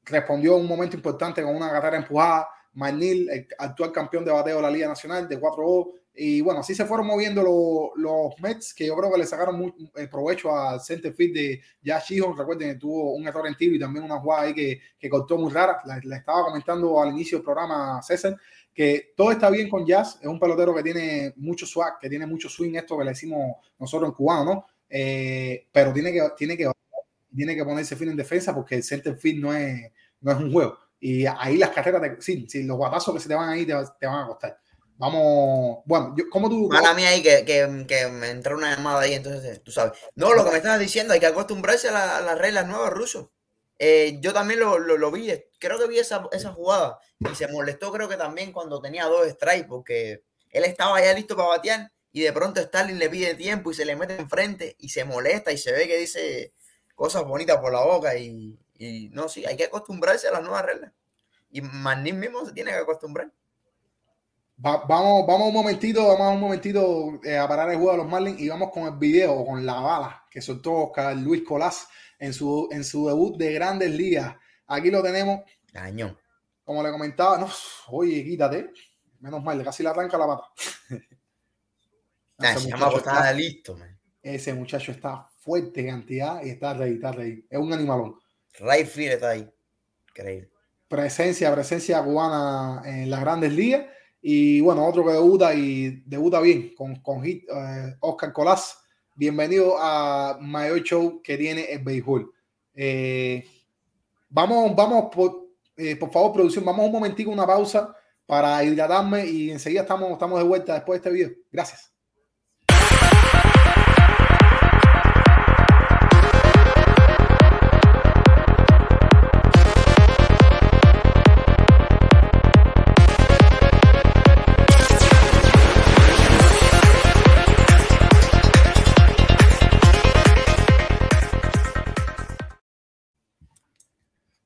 respondió 0.02 0.57
en 0.57 0.62
un 0.62 0.68
momento 0.68 0.94
importante 0.94 1.42
con 1.42 1.57
una 1.57 1.70
carrera 1.70 1.96
empujada. 1.96 2.48
Manil, 2.74 3.30
el 3.30 3.48
actual 3.59 3.92
campeón 3.92 4.26
de 4.26 4.32
bateo 4.32 4.57
de 4.57 4.62
la 4.62 4.70
Liga 4.70 4.88
Nacional, 4.88 5.26
de 5.26 5.40
4-2. 5.40 5.92
Y 6.16 6.40
bueno, 6.42 6.60
así 6.60 6.74
se 6.76 6.84
fueron 6.84 7.06
moviendo 7.08 7.42
lo- 7.42 7.92
los 7.96 8.38
Mets, 8.40 8.72
que 8.72 8.86
yo 8.86 8.96
creo 8.96 9.10
que 9.12 9.18
le 9.18 9.26
sacaron 9.26 9.58
muy, 9.58 9.74
eh, 9.96 10.06
provecho 10.08 10.56
al 10.56 10.80
center 10.80 11.12
field 11.12 11.34
de 11.34 11.60
Josh 11.84 12.04
Sheehan. 12.14 12.36
Recuerden 12.36 12.68
que 12.74 12.78
tuvo 12.78 13.14
un 13.14 13.26
error 13.26 13.46
en 13.48 13.56
tiro 13.56 13.74
y 13.74 13.78
también 13.80 14.04
una 14.04 14.20
jugada 14.20 14.42
ahí 14.42 14.54
que, 14.54 14.80
que 14.98 15.08
cortó 15.10 15.36
muy 15.38 15.52
rara. 15.52 15.80
La, 15.84 16.00
la 16.04 16.16
estaba 16.18 16.44
comentando 16.44 17.00
al 17.02 17.10
inicio 17.10 17.38
del 17.38 17.44
programa 17.44 18.00
César, 18.02 18.36
que 18.72 19.12
todo 19.16 19.32
está 19.32 19.50
bien 19.50 19.68
con 19.68 19.84
Jazz. 19.86 20.18
Es 20.20 20.28
un 20.28 20.38
pelotero 20.38 20.74
que 20.74 20.82
tiene 20.84 21.32
mucho 21.36 21.66
swag, 21.66 21.98
que 21.98 22.08
tiene 22.08 22.26
mucho 22.26 22.48
swing, 22.48 22.74
esto 22.76 22.96
que 22.96 23.04
le 23.04 23.10
decimos 23.10 23.56
nosotros 23.78 24.08
en 24.10 24.14
cubano, 24.14 24.44
¿no? 24.44 24.66
Eh, 24.88 25.66
pero 25.72 25.92
tiene 25.92 26.12
que, 26.12 26.20
tiene, 26.36 26.56
que, 26.56 26.70
tiene 27.34 27.56
que 27.56 27.64
ponerse 27.64 27.96
fin 27.96 28.10
en 28.10 28.16
defensa 28.16 28.54
porque 28.54 28.76
el 28.76 28.82
center 28.84 29.16
field 29.16 29.42
no 29.42 29.52
es, 29.54 29.90
no 30.20 30.32
es 30.32 30.38
un 30.38 30.52
juego. 30.52 30.78
Y 31.00 31.26
ahí 31.26 31.56
las 31.58 31.70
carreras, 31.70 32.00
te- 32.02 32.22
sí, 32.22 32.46
sí, 32.48 32.62
los 32.62 32.76
guatazos 32.76 33.14
que 33.14 33.20
se 33.20 33.28
te 33.28 33.34
van 33.34 33.48
ahí 33.50 33.66
te, 33.66 33.74
te 33.98 34.06
van 34.06 34.24
a 34.24 34.26
costar. 34.28 34.58
Vamos, 34.97 35.78
bueno, 35.86 36.14
yo, 36.16 36.24
¿cómo 36.30 36.49
tú? 36.49 36.68
Mala 36.70 36.95
mía 36.95 37.09
ahí 37.09 37.22
que, 37.22 37.45
que, 37.45 37.84
que 37.88 38.07
me 38.09 38.30
entró 38.30 38.57
una 38.57 38.74
llamada 38.76 39.01
ahí, 39.01 39.14
entonces 39.14 39.62
tú 39.62 39.72
sabes. 39.72 39.99
No, 40.14 40.32
lo 40.34 40.45
que 40.45 40.51
me 40.53 40.57
estabas 40.59 40.78
diciendo, 40.78 41.12
hay 41.14 41.20
que 41.20 41.26
acostumbrarse 41.26 41.88
a, 41.88 41.92
la- 41.92 42.16
a 42.18 42.20
las 42.20 42.38
reglas 42.38 42.66
nuevas 42.66 42.90
rusos. 42.92 43.28
Eh, 43.78 44.18
yo 44.20 44.32
también 44.32 44.61
lo, 44.61 44.78
lo, 44.78 44.97
lo 44.97 45.11
vi, 45.11 45.32
creo 45.59 45.78
que 45.80 45.88
vi 45.88 45.99
esa, 45.99 46.28
esa 46.30 46.53
jugada 46.53 47.01
y 47.18 47.34
se 47.34 47.49
molestó, 47.49 47.90
creo 47.92 48.09
que 48.09 48.16
también 48.16 48.53
cuando 48.53 48.80
tenía 48.80 49.07
dos 49.07 49.26
strikes, 49.28 49.66
porque 49.68 50.22
él 50.51 50.64
estaba 50.64 51.01
ya 51.03 51.12
listo 51.12 51.34
para 51.36 51.49
batear 51.49 51.90
y 52.12 52.20
de 52.22 52.32
pronto 52.32 52.61
Stalin 52.61 52.97
le 52.99 53.11
pide 53.11 53.34
tiempo 53.34 53.72
y 53.72 53.74
se 53.74 53.84
le 53.84 53.97
mete 53.97 54.14
enfrente 54.16 54.76
y 54.78 54.90
se 54.90 55.05
molesta 55.05 55.51
y 55.51 55.59
se 55.59 55.72
ve 55.72 55.88
que 55.88 55.97
dice 55.99 56.53
cosas 56.95 57.24
bonitas 57.24 57.59
por 57.59 57.72
la 57.72 57.80
boca 57.84 58.16
y, 58.16 58.57
y 58.78 59.09
no, 59.11 59.28
sí, 59.28 59.45
hay 59.45 59.57
que 59.57 59.64
acostumbrarse 59.64 60.28
a 60.28 60.32
las 60.32 60.42
nuevas 60.42 60.64
reglas. 60.64 60.92
Y 61.51 61.62
Manín 61.62 62.20
mismo 62.20 62.45
se 62.47 62.53
tiene 62.53 62.70
que 62.72 62.78
acostumbrar. 62.78 63.32
Va- 64.57 64.84
vamos, 64.86 65.26
vamos 65.26 65.48
un 65.48 65.55
momentito, 65.55 66.07
vamos 66.07 66.34
un 66.34 66.40
momentito 66.40 67.20
eh, 67.24 67.36
a 67.38 67.48
parar 67.48 67.70
el 67.70 67.76
juego 67.76 67.92
de 67.92 67.96
los 67.98 68.09
Marlins 68.09 68.40
y 68.40 68.48
vamos 68.48 68.70
con 68.70 68.84
el 68.84 68.96
video, 68.98 69.44
con 69.44 69.64
la 69.66 69.74
bala 69.80 70.24
que 70.30 70.40
soltó 70.40 70.72
Oscar 70.74 71.16
Luis 71.16 71.42
Colás 71.42 71.88
en 72.18 72.32
su, 72.32 72.68
en 72.70 72.84
su 72.84 73.07
debut 73.09 73.36
de 73.36 73.52
Grandes 73.52 73.90
Ligas. 73.90 74.34
Aquí 74.66 74.90
lo 74.90 75.02
tenemos, 75.02 75.40
Cañón. 75.72 76.16
como 76.64 76.82
le 76.82 76.90
comentaba, 76.92 77.36
no, 77.38 77.48
oye, 77.88 78.24
quítate, 78.24 78.70
menos 79.20 79.42
mal, 79.42 79.62
casi 79.64 79.82
le 79.82 79.88
arranca 79.88 80.16
la 80.18 80.26
pata. 80.26 80.44
Nah, 82.36 82.50
Ese 82.52 82.68
muchacho 82.68 82.96
está- 82.96 83.32
listo, 83.32 83.76
man. 83.76 83.96
ese 84.20 84.55
muchacho 84.55 84.90
está 84.90 85.28
fuerte 85.38 85.80
en 85.82 85.86
cantidad 85.86 86.42
y 86.42 86.50
está 86.50 86.74
ready, 86.74 86.94
está 86.94 87.12
ready. 87.12 87.46
Es 87.48 87.59
un 87.61 87.72
animalón. 87.72 88.16
Right 88.59 88.88
field 88.88 89.12
está 89.12 89.30
ahí. 89.30 89.48
Increíble. 90.09 90.50
presencia, 90.88 91.52
presencia 91.55 92.02
cubana 92.02 92.82
en 92.84 93.09
las 93.09 93.20
grandes 93.20 93.52
ligas. 93.52 93.86
Y 94.27 94.62
bueno, 94.62 94.87
otro 94.87 95.05
que 95.05 95.12
debuta 95.12 95.55
y 95.55 96.03
debuta 96.07 96.41
bien 96.41 96.75
con, 96.75 96.97
con 97.03 97.22
hit, 97.22 97.45
eh, 97.47 97.95
Oscar 98.01 98.33
Colás. 98.33 98.79
Bienvenido 99.14 99.77
a 99.79 100.39
Mayor 100.41 100.83
Show 100.83 101.20
que 101.22 101.37
tiene 101.37 101.64
el 101.70 101.85
béisbol. 101.85 102.33
Eh, 102.72 103.45
vamos, 104.31 104.75
vamos 104.75 105.14
por, 105.14 105.51
eh, 105.77 105.97
por 105.97 106.11
favor, 106.11 106.33
producción, 106.33 106.64
vamos 106.64 106.87
un 106.87 106.93
momentico, 106.93 107.31
una 107.31 107.47
pausa 107.47 107.95
para 108.25 108.64
hidratarme 108.64 109.27
y 109.27 109.51
enseguida 109.51 109.83
estamos, 109.83 110.11
estamos 110.12 110.39
de 110.39 110.49
vuelta 110.49 110.72
después 110.72 111.03
de 111.03 111.11
este 111.11 111.14
video. 111.14 111.37
Gracias. 111.53 111.93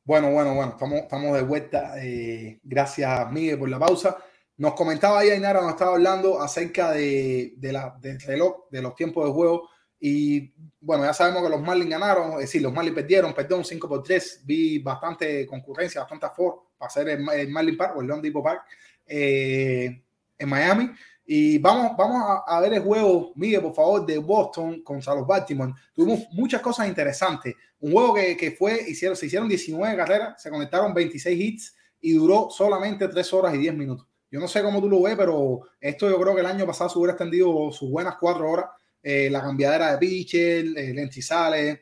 Bueno, 0.08 0.30
bueno, 0.30 0.54
bueno, 0.54 0.72
estamos, 0.72 1.00
estamos 1.00 1.36
de 1.36 1.42
vuelta. 1.42 2.02
Eh, 2.02 2.60
gracias, 2.62 3.30
Miguel, 3.30 3.58
por 3.58 3.68
la 3.68 3.78
pausa. 3.78 4.16
Nos 4.56 4.72
comentaba 4.72 5.18
ahí 5.18 5.28
Ainara, 5.28 5.60
nos 5.60 5.72
estaba 5.72 5.92
hablando 5.92 6.40
acerca 6.40 6.92
de, 6.92 7.52
de 7.58 7.72
la, 7.74 7.94
del 8.00 8.18
reloj, 8.18 8.70
de 8.70 8.80
los 8.80 8.94
tiempos 8.94 9.26
de 9.26 9.32
juego. 9.32 9.68
Y 10.00 10.54
bueno, 10.80 11.04
ya 11.04 11.12
sabemos 11.12 11.42
que 11.42 11.50
los 11.50 11.60
Marlins 11.60 11.90
ganaron, 11.90 12.32
es 12.32 12.38
decir, 12.38 12.62
los 12.62 12.72
Marlins 12.72 12.94
perdieron, 12.94 13.34
perdón, 13.34 13.66
5 13.66 13.86
por 13.86 14.02
3. 14.02 14.44
Vi 14.46 14.78
bastante 14.78 15.46
concurrencia, 15.46 16.00
bastante 16.00 16.24
aforo 16.24 16.70
para 16.78 16.86
hacer 16.86 17.06
el, 17.10 17.28
el 17.28 17.50
Marlin 17.50 17.76
Park 17.76 17.98
o 17.98 18.00
el 18.00 18.06
Lone 18.06 18.22
Depot 18.22 18.42
Park 18.42 18.62
eh, 19.04 20.02
en 20.38 20.48
Miami. 20.48 20.90
Y 21.30 21.58
vamos, 21.58 21.94
vamos 21.94 22.22
a, 22.22 22.56
a 22.56 22.60
ver 22.62 22.72
el 22.72 22.80
juego, 22.80 23.32
Miguel, 23.34 23.60
por 23.60 23.74
favor, 23.74 24.06
de 24.06 24.16
Boston 24.16 24.80
contra 24.80 25.14
los 25.14 25.26
Baltimore. 25.26 25.74
Tuvimos 25.92 26.20
muchas 26.32 26.62
cosas 26.62 26.88
interesantes. 26.88 27.54
Un 27.80 27.92
juego 27.92 28.14
que, 28.14 28.34
que 28.34 28.52
fue, 28.52 28.82
hicieron, 28.88 29.14
se 29.14 29.26
hicieron 29.26 29.46
19 29.46 29.94
carreras, 29.94 30.42
se 30.42 30.48
conectaron 30.48 30.94
26 30.94 31.38
hits 31.38 31.76
y 32.00 32.14
duró 32.14 32.48
solamente 32.50 33.06
3 33.06 33.32
horas 33.34 33.54
y 33.54 33.58
10 33.58 33.74
minutos. 33.74 34.06
Yo 34.30 34.40
no 34.40 34.48
sé 34.48 34.62
cómo 34.62 34.80
tú 34.80 34.88
lo 34.88 35.02
ves, 35.02 35.16
pero 35.16 35.60
esto 35.78 36.08
yo 36.08 36.18
creo 36.18 36.34
que 36.34 36.40
el 36.40 36.46
año 36.46 36.64
pasado 36.64 36.88
se 36.88 36.98
hubiera 36.98 37.12
extendido 37.12 37.70
sus 37.72 37.90
buenas 37.90 38.16
4 38.18 38.50
horas. 38.50 38.66
Eh, 39.02 39.28
la 39.28 39.42
cambiadera 39.42 39.92
de 39.92 39.98
pitcher, 39.98 40.64
eh, 40.78 40.94
Lentizales, 40.94 41.78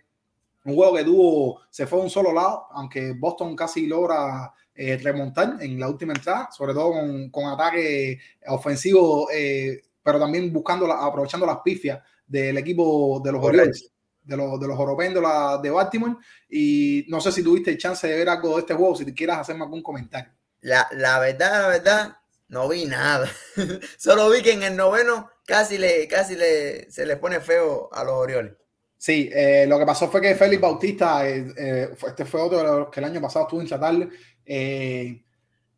un 0.65 0.75
juego 0.75 0.97
que 0.97 1.05
tuvo, 1.05 1.61
se 1.71 1.87
fue 1.87 2.01
a 2.01 2.03
un 2.03 2.11
solo 2.11 2.33
lado, 2.33 2.67
aunque 2.73 3.13
Boston 3.13 3.55
casi 3.55 3.87
logra 3.87 4.53
eh, 4.77 4.97
remontar 5.03 5.57
en 5.61 5.79
la 5.81 5.89
última 5.89 6.13
entrada, 6.13 6.49
sobre 6.53 6.75
todo 6.75 6.93
con, 6.93 7.31
con 7.31 7.47
ataque 7.47 8.19
ofensivo, 8.49 9.29
eh, 9.33 9.83
pero 10.03 10.19
también 10.21 10.53
buscando, 10.53 10.87
la, 10.87 11.05
aprovechando 11.05 11.47
las 11.47 11.59
pifias 11.65 12.01
del 12.27 12.57
equipo 12.59 13.21
de 13.25 13.33
los. 13.33 13.43
Orioles, 13.45 13.91
de 14.23 14.37
los, 14.37 14.59
de 14.59 14.67
los 14.67 14.79
Oropendos 14.79 15.23
la- 15.23 15.59
de 15.63 15.71
Baltimore. 15.71 16.17
Y 16.49 17.05
no 17.09 17.21
sé 17.21 17.31
si 17.31 17.43
tuviste 17.45 17.79
chance 17.79 18.07
de 18.09 18.17
ver 18.17 18.29
algo 18.29 18.55
de 18.55 18.61
este 18.61 18.75
juego, 18.75 18.97
si 18.97 19.05
te 19.05 19.15
quieras 19.15 19.39
hacerme 19.39 19.63
algún 19.65 19.83
comentario. 19.83 20.33
La, 20.61 20.89
la 20.93 21.19
verdad, 21.21 21.63
la 21.63 21.69
verdad, 21.69 22.17
no 22.49 22.69
vi 22.69 22.87
nada. 22.87 23.31
Solo 23.99 24.29
vi 24.31 24.43
que 24.43 24.53
en 24.53 24.65
el 24.65 24.77
noveno 24.77 25.31
casi 25.45 25.79
le, 25.79 26.09
casi 26.09 26.35
le, 26.35 26.91
se 26.91 27.07
les 27.07 27.19
pone 27.19 27.41
feo 27.41 27.89
a 27.93 28.03
los 28.03 28.15
Orioles. 28.15 28.55
Sí, 28.99 29.29
eh, 29.33 29.67
lo 29.69 29.79
que 29.79 29.87
pasó 29.87 30.09
fue 30.11 30.21
que 30.21 30.35
Félix 30.35 30.61
Bautista, 30.61 31.29
eh, 31.29 31.47
eh, 31.57 31.89
este 32.07 32.25
fue 32.25 32.41
otro 32.41 32.59
de 32.59 32.65
los 32.65 32.89
que 32.91 33.01
el 33.01 33.07
año 33.07 33.21
pasado 33.21 33.45
estuvo 33.45 33.61
en 33.61 33.67
tratarle, 33.69 34.09
eh, 34.45 35.23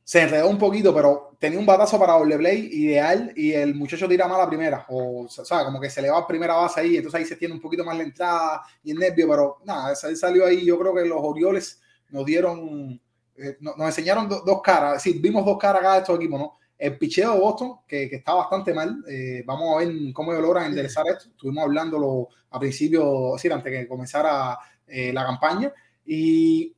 se 0.05 0.23
enredó 0.23 0.49
un 0.51 0.59
poquito, 0.59 0.95
pero 0.95 1.37
tenía 1.41 1.59
un 1.59 1.67
batazo 1.67 1.99
para 1.99 2.15
doble 2.15 2.39
play 2.39 2.69
ideal 2.73 3.33
y 3.37 3.53
el 3.53 3.75
muchacho 3.75 4.09
tira 4.09 4.29
mal 4.29 4.39
la 4.39 4.49
primera, 4.49 4.87
o, 4.91 5.25
o 5.25 5.29
sea, 5.29 5.65
como 5.65 5.81
que 5.81 5.91
se 5.91 6.03
le 6.03 6.11
va 6.11 6.19
a 6.19 6.27
primera 6.27 6.55
base 6.57 6.81
ahí, 6.81 6.97
entonces 6.97 7.21
ahí 7.21 7.27
se 7.27 7.37
tiene 7.37 7.55
un 7.55 7.61
poquito 7.61 7.85
más 7.85 7.97
la 7.97 8.05
entrada 8.05 8.63
y 8.85 8.93
el 8.93 8.99
nervio, 8.99 9.29
pero 9.29 9.59
nada, 9.65 9.95
él 10.09 10.17
salió 10.17 10.47
ahí, 10.47 10.65
yo 10.67 10.79
creo 10.79 10.95
que 10.95 11.05
los 11.07 11.19
Orioles 11.23 11.81
nos 12.11 12.25
dieron, 12.27 13.01
eh, 13.37 13.57
no- 13.61 13.75
nos 13.77 13.89
enseñaron 13.89 14.29
do- 14.29 14.43
dos 14.47 14.63
caras, 14.63 14.97
es 14.99 15.05
decir, 15.05 15.23
vimos 15.23 15.45
dos 15.47 15.59
caras 15.59 15.81
acá 15.83 15.95
de 15.95 16.01
estos 16.01 16.17
equipos, 16.17 16.41
¿no? 16.41 16.59
El 16.79 16.97
picheo 16.97 17.35
de 17.35 17.41
Boston, 17.41 17.81
que, 17.87 18.09
que 18.09 18.17
está 18.17 18.35
bastante 18.35 18.73
mal, 18.73 19.05
eh, 19.09 19.43
vamos 19.45 19.75
a 19.75 19.79
ver 19.79 20.13
cómo 20.13 20.33
logran 20.33 20.67
enderezar 20.67 21.05
esto, 21.09 21.29
estuvimos 21.31 21.65
hablándolo 21.65 22.29
a 22.51 22.61
principio, 22.61 23.33
decir, 23.33 23.53
antes 23.53 23.73
que 23.73 23.89
comenzara 23.89 24.57
eh, 24.87 25.13
la 25.13 25.25
campaña, 25.25 25.73
y 26.07 26.75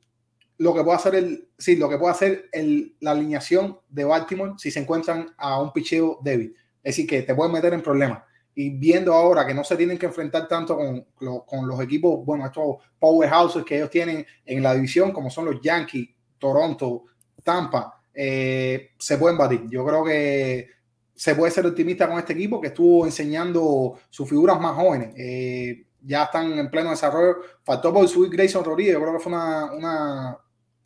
lo 0.57 0.73
que 0.73 0.83
puede 0.83 0.97
hacer 0.97 1.15
el, 1.15 1.49
sí, 1.57 1.75
lo 1.75 1.87
que 1.87 1.97
puede 1.97 2.11
hacer 2.11 2.49
el, 2.51 2.95
la 2.99 3.11
alineación 3.11 3.79
de 3.89 4.03
Baltimore 4.03 4.53
si 4.57 4.71
se 4.71 4.79
encuentran 4.79 5.33
a 5.37 5.61
un 5.61 5.71
picheo 5.71 6.19
débil. 6.23 6.55
Es 6.83 6.95
decir, 6.95 7.07
que 7.07 7.21
te 7.21 7.35
pueden 7.35 7.53
meter 7.53 7.73
en 7.73 7.81
problemas. 7.81 8.23
Y 8.53 8.71
viendo 8.71 9.13
ahora 9.13 9.45
que 9.47 9.53
no 9.53 9.63
se 9.63 9.77
tienen 9.77 9.97
que 9.97 10.07
enfrentar 10.07 10.47
tanto 10.47 10.75
con, 10.75 11.05
con 11.45 11.67
los 11.67 11.79
equipos, 11.79 12.25
bueno, 12.25 12.45
estos 12.45 12.77
powerhouses 12.99 13.63
que 13.63 13.77
ellos 13.77 13.89
tienen 13.89 14.25
en 14.45 14.63
la 14.63 14.73
división, 14.73 15.11
como 15.11 15.29
son 15.29 15.45
los 15.45 15.61
Yankees, 15.61 16.09
Toronto, 16.37 17.05
Tampa, 17.43 18.00
eh, 18.13 18.91
se 18.97 19.17
pueden 19.17 19.37
batir. 19.37 19.67
Yo 19.69 19.85
creo 19.85 20.03
que 20.03 20.69
se 21.15 21.35
puede 21.35 21.51
ser 21.51 21.65
optimista 21.65 22.07
con 22.07 22.17
este 22.17 22.33
equipo 22.33 22.59
que 22.59 22.67
estuvo 22.67 23.05
enseñando 23.05 23.99
sus 24.09 24.27
figuras 24.27 24.59
más 24.59 24.75
jóvenes. 24.75 25.13
Eh, 25.17 25.85
ya 26.01 26.23
están 26.23 26.57
en 26.57 26.69
pleno 26.69 26.89
desarrollo. 26.89 27.37
Faltó 27.63 27.93
por 27.93 28.07
subir 28.07 28.31
Grayson 28.31 28.65
Rodríguez. 28.65 28.93
Yo 28.93 29.01
creo 29.01 29.13
que 29.13 29.19
fue 29.19 29.31
una, 29.31 29.71
una, 29.71 30.37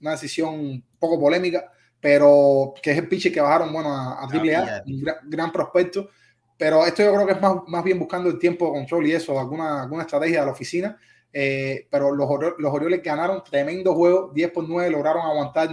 una 0.01 0.11
decisión 0.11 0.83
poco 0.99 1.19
polémica, 1.19 1.71
pero 1.99 2.73
que 2.81 2.91
es 2.91 2.97
el 2.97 3.07
pitcher 3.07 3.31
que 3.31 3.41
bajaron 3.41 3.71
bueno, 3.71 3.89
a, 3.89 4.23
a 4.23 4.27
Triple 4.27 4.55
A, 4.55 4.83
un 4.85 5.01
gran, 5.01 5.15
gran, 5.23 5.51
prospecto. 5.51 6.09
Pero 6.57 6.85
esto 6.85 7.03
yo 7.03 7.13
creo 7.13 7.25
que 7.25 7.33
es 7.33 7.41
más, 7.41 7.55
más 7.67 7.83
bien 7.83 7.99
buscando 7.99 8.29
el 8.29 8.39
tiempo 8.39 8.65
de 8.65 8.71
control 8.73 9.07
y 9.07 9.13
eso, 9.13 9.39
alguna, 9.39 9.83
alguna 9.83 10.03
estrategia 10.03 10.41
de 10.41 10.45
la 10.45 10.51
oficina. 10.51 10.97
Eh, 11.31 11.87
pero 11.89 12.15
los, 12.15 12.29
los 12.57 12.73
Orioles 12.73 13.03
ganaron 13.03 13.43
tremendo 13.43 13.93
juego, 13.93 14.31
10 14.33 14.51
por 14.51 14.67
9, 14.69 14.89
lograron 14.89 15.21
aguantar, 15.25 15.69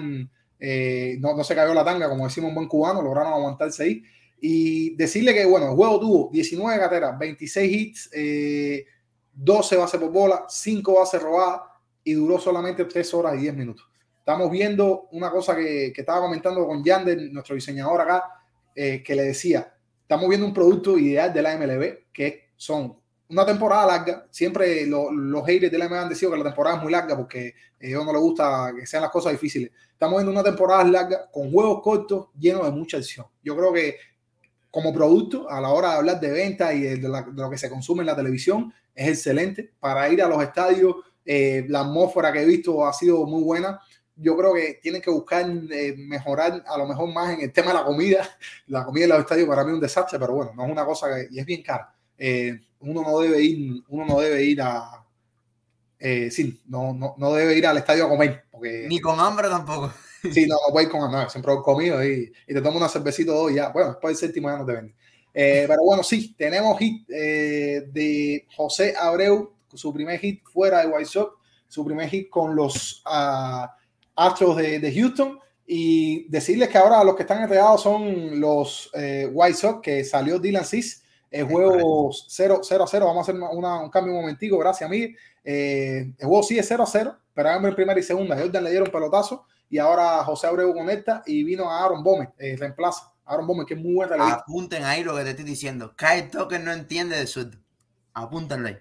eh, 0.65 1.17
no, 1.19 1.35
no 1.35 1.43
se 1.43 1.57
cayó 1.57 1.75
la 1.75 1.85
tanga, 1.85 2.09
como 2.09 2.25
decimos 2.25 2.51
un 2.51 2.55
buen 2.55 2.69
cubano, 2.69 3.03
lograron 3.03 3.33
aguantar 3.33 3.73
6 3.73 4.01
y 4.41 4.95
decirle 4.95 5.35
que, 5.35 5.45
bueno, 5.45 5.71
el 5.71 5.75
juego 5.75 5.99
tuvo 5.99 6.31
19 6.31 6.79
carreras, 6.79 7.19
26 7.19 7.73
hits, 7.73 8.11
eh, 8.13 8.87
12 9.33 9.77
bases 9.77 10.01
por 10.01 10.13
bola, 10.13 10.45
5 10.49 10.95
bases 10.95 11.21
robadas 11.21 11.63
y 12.05 12.13
duró 12.13 12.39
solamente 12.39 12.85
3 12.85 13.15
horas 13.15 13.35
y 13.35 13.39
10 13.39 13.57
minutos. 13.57 13.91
Estamos 14.17 14.53
viendo 14.53 15.09
una 15.11 15.33
cosa 15.33 15.57
que, 15.57 15.93
que 15.93 16.03
estaba 16.03 16.21
comentando 16.21 16.65
con 16.65 16.85
Yander, 16.85 17.33
nuestro 17.33 17.57
diseñador 17.57 18.03
acá, 18.03 18.23
eh, 18.73 19.03
que 19.05 19.17
le 19.17 19.25
decía, 19.25 19.75
estamos 20.01 20.29
viendo 20.29 20.47
un 20.47 20.55
producto 20.55 20.97
ideal 20.97 21.33
de 21.33 21.43
la 21.43 21.57
MLB, 21.59 22.13
que 22.13 22.51
son 22.55 23.02
una 23.33 23.47
temporada 23.47 23.87
larga. 23.87 24.27
Siempre 24.31 24.87
lo, 24.87 25.11
los 25.11 25.45
haters 25.47 25.73
de 25.73 25.79
la 25.79 25.89
MLB 25.89 25.99
han 25.99 26.09
decidido 26.09 26.33
que 26.33 26.39
la 26.39 26.45
temporada 26.45 26.77
es 26.77 26.83
muy 26.83 26.93
larga 26.93 27.17
porque 27.17 27.55
a 27.81 27.87
ellos 27.87 28.05
no 28.05 28.13
les 28.13 28.21
gusta 28.21 28.73
que 28.79 28.87
sean 28.87 29.03
las 29.03 29.11
cosas 29.11 29.33
difíciles. 29.33 29.71
Estamos 29.91 30.19
viendo 30.19 30.31
una 30.31 30.43
temporada 30.43 30.85
larga 30.85 31.31
con 31.31 31.51
juegos 31.51 31.81
cortos 31.83 32.29
llenos 32.39 32.65
de 32.65 32.71
mucha 32.71 32.99
acción. 32.99 33.27
Yo 33.43 33.57
creo 33.57 33.73
que 33.73 33.97
como 34.71 34.93
producto, 34.93 35.51
a 35.51 35.61
la 35.61 35.69
hora 35.69 35.91
de 35.91 35.95
hablar 35.97 36.21
de 36.21 36.31
venta 36.31 36.73
y 36.73 36.81
de, 36.81 37.09
lo 37.35 37.51
que 37.51 37.59
se 37.59 37.69
consume 37.69 38.01
en 38.01 38.07
la 38.07 38.17
televisión, 38.17 38.73
es 38.95 39.09
excelente. 39.09 39.71
Para 39.79 40.09
ir 40.09 40.23
a 40.23 40.29
los 40.29 40.43
estadios, 40.43 40.97
eh, 41.25 41.67
la 41.69 41.81
atmósfera 41.81 42.33
que 42.33 42.41
he 42.41 42.47
visto 42.47 42.87
ha 42.87 42.93
sido 42.95 43.27
muy 43.27 43.43
buena. 43.43 43.81
Yo 44.17 44.35
creo 44.35 44.55
que 44.55 44.79
tienen 44.83 45.03
que 45.03 45.11
buscar 45.11 45.45
eh, 45.71 45.95
mejorar 45.99 46.65
a 46.67 46.79
lo 46.79 46.87
mejor 46.87 47.13
más 47.13 47.35
en 47.35 47.43
el 47.43 47.53
tema 47.53 47.69
de 47.69 47.79
la 47.79 47.85
comida. 47.85 48.27
La 48.67 48.85
comida 48.85 49.05
en 49.05 49.11
los 49.11 49.21
estadios 49.21 49.47
para 49.47 49.63
mí 49.63 49.71
es 49.71 49.75
un 49.75 49.81
desastre, 49.81 50.19
pero 50.19 50.33
bueno, 50.33 50.53
no 50.55 50.65
es 50.65 50.73
una 50.73 50.87
cosa 50.87 51.09
que 51.15 51.29
y 51.31 51.39
es 51.39 51.45
bien 51.45 51.63
cara. 51.63 51.95
Eh, 52.17 52.61
uno 52.83 53.03
no 53.03 53.19
debe 53.21 53.43
ir, 53.43 53.83
uno 53.89 54.05
no 54.05 54.21
debe 54.21 54.45
ir 54.45 54.61
a, 54.63 55.03
eh, 56.05 56.31
sí, 56.31 56.61
no, 56.67 56.93
no, 56.93 57.15
no, 57.17 57.33
debe 57.33 57.57
ir 57.57 57.65
al 57.67 57.79
estadio 57.79 58.07
a 58.07 58.09
comer. 58.09 58.45
Porque, 58.51 58.87
Ni 58.89 59.01
con 59.01 59.21
hambre 59.21 59.49
tampoco. 59.49 59.93
Sí, 60.33 60.47
no, 60.47 60.55
no 60.55 60.73
puede 60.73 60.87
ir 60.87 60.93
con 60.93 61.03
hambre, 61.03 61.31
siempre 61.31 61.53
he 61.53 61.57
comido 61.63 62.05
y, 62.05 62.33
y, 62.47 62.55
te 62.55 62.61
tomo 62.61 62.77
una 62.79 62.89
cervecita 62.89 63.33
o 63.33 63.51
ya. 63.51 63.71
Bueno, 63.71 63.91
después 63.91 64.19
del 64.21 64.29
séptimo 64.29 64.51
ya 64.51 64.59
no 64.59 64.67
te 64.67 64.73
vende. 64.73 64.95
Eh, 65.35 65.65
pero 65.69 65.83
bueno, 65.85 66.03
sí, 66.03 66.35
tenemos 66.37 66.79
hit 66.79 67.09
eh, 67.09 67.85
de 67.93 68.47
José 68.57 68.95
Abreu, 68.99 69.53
su 69.73 69.93
primer 69.93 70.19
hit 70.19 70.43
fuera 70.45 70.81
de 70.81 70.89
White 70.89 71.07
Sox, 71.07 71.37
su 71.69 71.85
primer 71.85 72.09
hit 72.09 72.29
con 72.29 72.55
los 72.55 73.03
uh, 73.07 73.67
Astros 74.17 74.57
de, 74.57 74.79
de, 74.79 74.95
Houston. 74.95 75.39
Y 75.67 76.29
decirles 76.29 76.69
que 76.69 76.79
ahora 76.79 77.03
los 77.05 77.15
que 77.15 77.23
están 77.23 77.43
entregados 77.43 77.83
son 77.83 78.41
los 78.41 78.91
eh, 78.95 79.29
White 79.33 79.57
Sox, 79.57 79.81
que 79.81 80.05
salió 80.05 80.39
Dylan 80.39 80.65
Cis, 80.65 81.02
el 81.33 81.47
juego 81.47 82.11
0 82.29 82.61
a 82.63 82.87
0. 82.87 83.07
Vamos 83.07 83.17
a 83.17 83.33
hacer 83.33 83.41
una, 83.41 83.81
un 83.81 83.91
cambio 83.91 84.13
un 84.13 84.21
momentico, 84.21 84.59
gracias, 84.59 84.89
Miguel. 84.89 85.17
Eh, 85.43 86.13
el 86.19 86.27
juego 86.27 86.43
sí 86.43 86.59
es 86.59 86.69
0 86.69 86.83
a 86.83 86.87
0, 86.87 87.17
pero 87.35 87.51
en 87.51 87.75
primera 87.75 87.99
y 87.99 88.03
segunda. 88.03 88.37
Jordan 88.39 88.65
le 88.65 88.71
dieron 88.71 88.91
pelotazo 88.91 89.47
y 89.69 89.79
ahora 89.79 90.23
José 90.25 90.47
Abreu 90.47 90.73
conecta 90.75 91.23
y 91.27 91.43
vino 91.43 91.71
a 91.71 91.85
Aaron 91.85 92.05
Bomes, 92.05 92.29
eh, 92.39 92.57
reemplaza. 92.57 93.13
Aaron 93.25 93.47
Bomes, 93.47 93.67
que 93.67 93.75
es 93.75 93.81
muy 93.81 93.95
buen 93.95 94.09
relevista. 94.09 94.41
Apunten 94.41 94.85
ahí 94.85 95.03
lo 95.03 95.17
que 95.17 95.25
te 95.25 95.31
estoy 95.31 95.45
diciendo. 95.45 95.95
Kyle 95.97 96.29
Tucker 96.31 96.61
no 96.61 96.73
entiende 96.73 97.17
de 97.17 97.27
surdo. 97.27 97.59
Apúntenlo 98.13 98.69
ahí. 98.69 98.79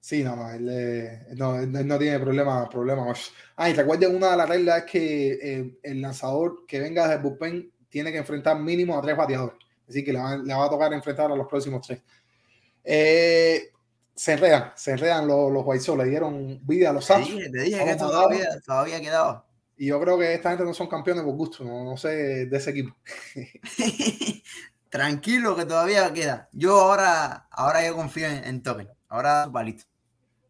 Sí, 0.00 0.22
no, 0.22 0.36
no, 0.36 0.50
él, 0.50 0.68
eh, 0.70 1.26
no, 1.34 1.56
él 1.56 1.86
no 1.86 1.98
tiene 1.98 2.20
problema. 2.20 2.68
problema. 2.68 3.12
Ah, 3.56 3.70
y 3.70 3.72
recuerden, 3.72 4.14
una 4.14 4.32
de 4.32 4.36
las 4.36 4.48
reglas 4.48 4.78
es 4.78 4.84
que 4.84 5.78
el 5.82 6.02
lanzador 6.02 6.66
que 6.66 6.78
venga 6.78 7.04
desde 7.04 7.16
el 7.16 7.22
bullpen 7.22 7.72
tiene 7.88 8.12
que 8.12 8.18
enfrentar 8.18 8.60
mínimo 8.60 8.96
a 8.96 9.02
tres 9.02 9.16
bateadores. 9.16 9.65
Así 9.88 10.04
que 10.04 10.12
le 10.12 10.18
va, 10.18 10.36
le 10.36 10.54
va 10.54 10.64
a 10.66 10.70
tocar 10.70 10.92
enfrentar 10.92 11.30
a 11.30 11.36
los 11.36 11.46
próximos 11.46 11.86
tres. 11.86 12.02
Eh, 12.82 13.70
se 14.14 14.32
enredan, 14.32 14.72
se 14.74 14.92
enredan 14.92 15.26
los, 15.26 15.52
los 15.52 15.62
White 15.66 15.84
Sox, 15.84 15.98
le 15.98 16.10
dieron 16.10 16.60
vida 16.66 16.90
a 16.90 16.92
los 16.92 17.10
Astros. 17.10 17.28
Te 17.28 17.34
dije, 17.34 17.50
te 17.50 17.62
dije 17.62 17.84
que 17.84 17.96
todavía, 17.96 18.60
todavía 18.64 19.00
quedaba. 19.00 19.46
Y 19.76 19.88
yo 19.88 20.00
creo 20.00 20.18
que 20.18 20.32
esta 20.32 20.50
gente 20.50 20.64
no 20.64 20.72
son 20.72 20.88
campeones 20.88 21.22
por 21.22 21.34
gusto, 21.34 21.62
no, 21.62 21.84
no 21.84 21.96
sé 21.96 22.46
de 22.46 22.56
ese 22.56 22.70
equipo. 22.70 22.96
Tranquilo 24.88 25.54
que 25.54 25.66
todavía 25.66 26.10
queda. 26.14 26.48
Yo 26.52 26.80
ahora, 26.80 27.46
ahora 27.50 27.86
yo 27.86 27.94
confío 27.94 28.26
en, 28.26 28.44
en 28.44 28.62
Token. 28.62 28.88
Ahora 29.08 29.44
su 29.44 29.52
palito. 29.52 29.84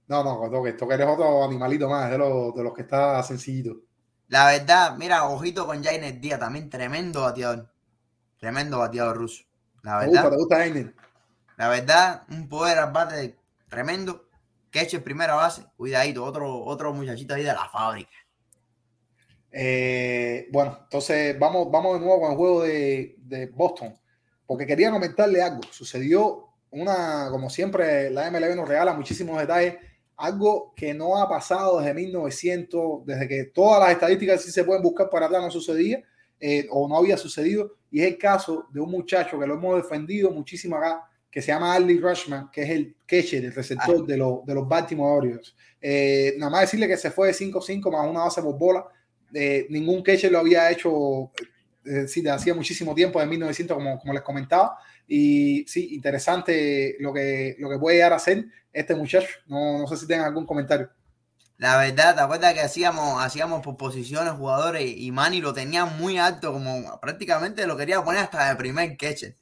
No, 0.06 0.22
no, 0.22 0.48
Token, 0.48 0.76
Token 0.76 1.00
es 1.00 1.06
otro 1.08 1.44
animalito 1.44 1.88
más 1.88 2.10
de 2.10 2.18
los, 2.18 2.54
de 2.54 2.62
los 2.62 2.72
que 2.72 2.82
está 2.82 3.20
sencillito. 3.24 3.80
La 4.28 4.46
verdad, 4.46 4.96
mira, 4.96 5.24
ojito 5.24 5.66
con 5.66 5.82
Jainer 5.82 6.20
Díaz, 6.20 6.38
también 6.38 6.70
tremendo 6.70 7.22
bateador. 7.22 7.68
Tremendo 8.38 8.78
bateador 8.78 9.16
ruso. 9.16 9.44
La 9.82 9.98
verdad. 9.98 10.30
¿Te 10.30 10.36
gusta, 10.36 10.64
gusta? 10.66 10.92
La 11.56 11.68
verdad, 11.68 12.22
un 12.28 12.48
poder 12.48 12.78
al 12.78 12.92
bate 12.92 13.36
tremendo. 13.68 14.28
Que 14.70 14.82
eche 14.82 15.00
primera 15.00 15.34
base. 15.34 15.64
Cuidadito, 15.76 16.24
otro, 16.24 16.64
otro 16.64 16.92
muchachito 16.92 17.34
ahí 17.34 17.42
de 17.42 17.52
la 17.52 17.68
fábrica. 17.68 18.10
Eh, 19.58 20.48
bueno, 20.52 20.80
entonces 20.82 21.38
vamos, 21.38 21.70
vamos 21.70 21.94
de 21.94 22.04
nuevo 22.04 22.20
con 22.20 22.30
el 22.30 22.36
juego 22.36 22.62
de, 22.62 23.14
de, 23.20 23.46
Boston, 23.46 23.94
porque 24.44 24.66
quería 24.66 24.90
comentarle 24.90 25.40
algo. 25.40 25.62
Sucedió 25.70 26.50
una, 26.70 27.28
como 27.30 27.48
siempre, 27.48 28.10
la 28.10 28.30
MLB 28.30 28.54
nos 28.54 28.68
regala 28.68 28.92
muchísimos 28.92 29.38
detalles, 29.38 29.76
algo 30.16 30.74
que 30.76 30.92
no 30.92 31.16
ha 31.16 31.26
pasado 31.26 31.78
desde 31.78 31.94
1900, 31.94 33.06
desde 33.06 33.28
que 33.28 33.44
todas 33.44 33.80
las 33.80 33.92
estadísticas 33.92 34.42
sí 34.42 34.50
se 34.50 34.64
pueden 34.64 34.82
buscar 34.82 35.08
para 35.08 35.24
atrás, 35.24 35.40
no 35.40 35.50
sucedía 35.50 36.02
eh, 36.38 36.66
o 36.70 36.86
no 36.86 36.98
había 36.98 37.16
sucedido, 37.16 37.76
y 37.96 38.02
es 38.02 38.08
el 38.08 38.18
caso 38.18 38.68
de 38.74 38.78
un 38.78 38.90
muchacho 38.90 39.40
que 39.40 39.46
lo 39.46 39.54
hemos 39.54 39.82
defendido 39.82 40.30
muchísimo 40.30 40.76
acá, 40.76 41.08
que 41.30 41.40
se 41.40 41.46
llama 41.46 41.72
Arlie 41.72 41.98
Rushman, 41.98 42.50
que 42.50 42.62
es 42.62 42.68
el 42.68 42.94
catcher, 43.06 43.42
el 43.42 43.54
receptor 43.54 44.00
ah. 44.02 44.04
de, 44.06 44.18
lo, 44.18 44.42
de 44.46 44.54
los 44.54 44.68
Baltimore 44.68 45.16
Orioles. 45.16 45.56
Eh, 45.80 46.34
nada 46.36 46.50
más 46.50 46.60
decirle 46.60 46.88
que 46.88 46.98
se 46.98 47.10
fue 47.10 47.28
de 47.28 47.32
5-5 47.32 47.90
más 47.90 48.06
una 48.06 48.24
base 48.24 48.42
por 48.42 48.58
bola. 48.58 48.84
Eh, 49.32 49.66
ningún 49.70 50.02
catcher 50.02 50.30
lo 50.30 50.40
había 50.40 50.70
hecho 50.70 51.30
eh, 51.86 52.06
sí, 52.06 52.22
hacía 52.28 52.52
muchísimo 52.52 52.94
tiempo, 52.94 53.18
de 53.18 53.24
1900, 53.28 53.74
como, 53.74 53.98
como 53.98 54.12
les 54.12 54.22
comentaba. 54.22 54.76
Y 55.08 55.64
sí, 55.66 55.94
interesante 55.94 56.96
lo 57.00 57.14
que, 57.14 57.56
lo 57.58 57.70
que 57.70 57.78
puede 57.78 57.96
llegar 57.96 58.12
a 58.12 58.16
hacer 58.16 58.44
este 58.74 58.94
muchacho. 58.94 59.38
No, 59.46 59.78
no 59.78 59.86
sé 59.86 59.96
si 59.96 60.06
tengan 60.06 60.26
algún 60.26 60.44
comentario. 60.44 60.90
La 61.58 61.78
verdad, 61.78 62.14
¿te 62.14 62.20
acuerdas 62.20 62.52
que 62.52 62.60
hacíamos, 62.60 63.22
hacíamos 63.24 63.62
por 63.62 63.76
posiciones 63.78 64.34
jugadores 64.34 64.84
y 64.94 65.10
Manny 65.10 65.40
lo 65.40 65.54
tenía 65.54 65.86
muy 65.86 66.18
alto, 66.18 66.52
como 66.52 67.00
prácticamente 67.00 67.66
lo 67.66 67.76
quería 67.78 68.02
poner 68.04 68.22
hasta 68.24 68.48
de 68.50 68.56
primer 68.56 68.96
catcher? 68.98 69.36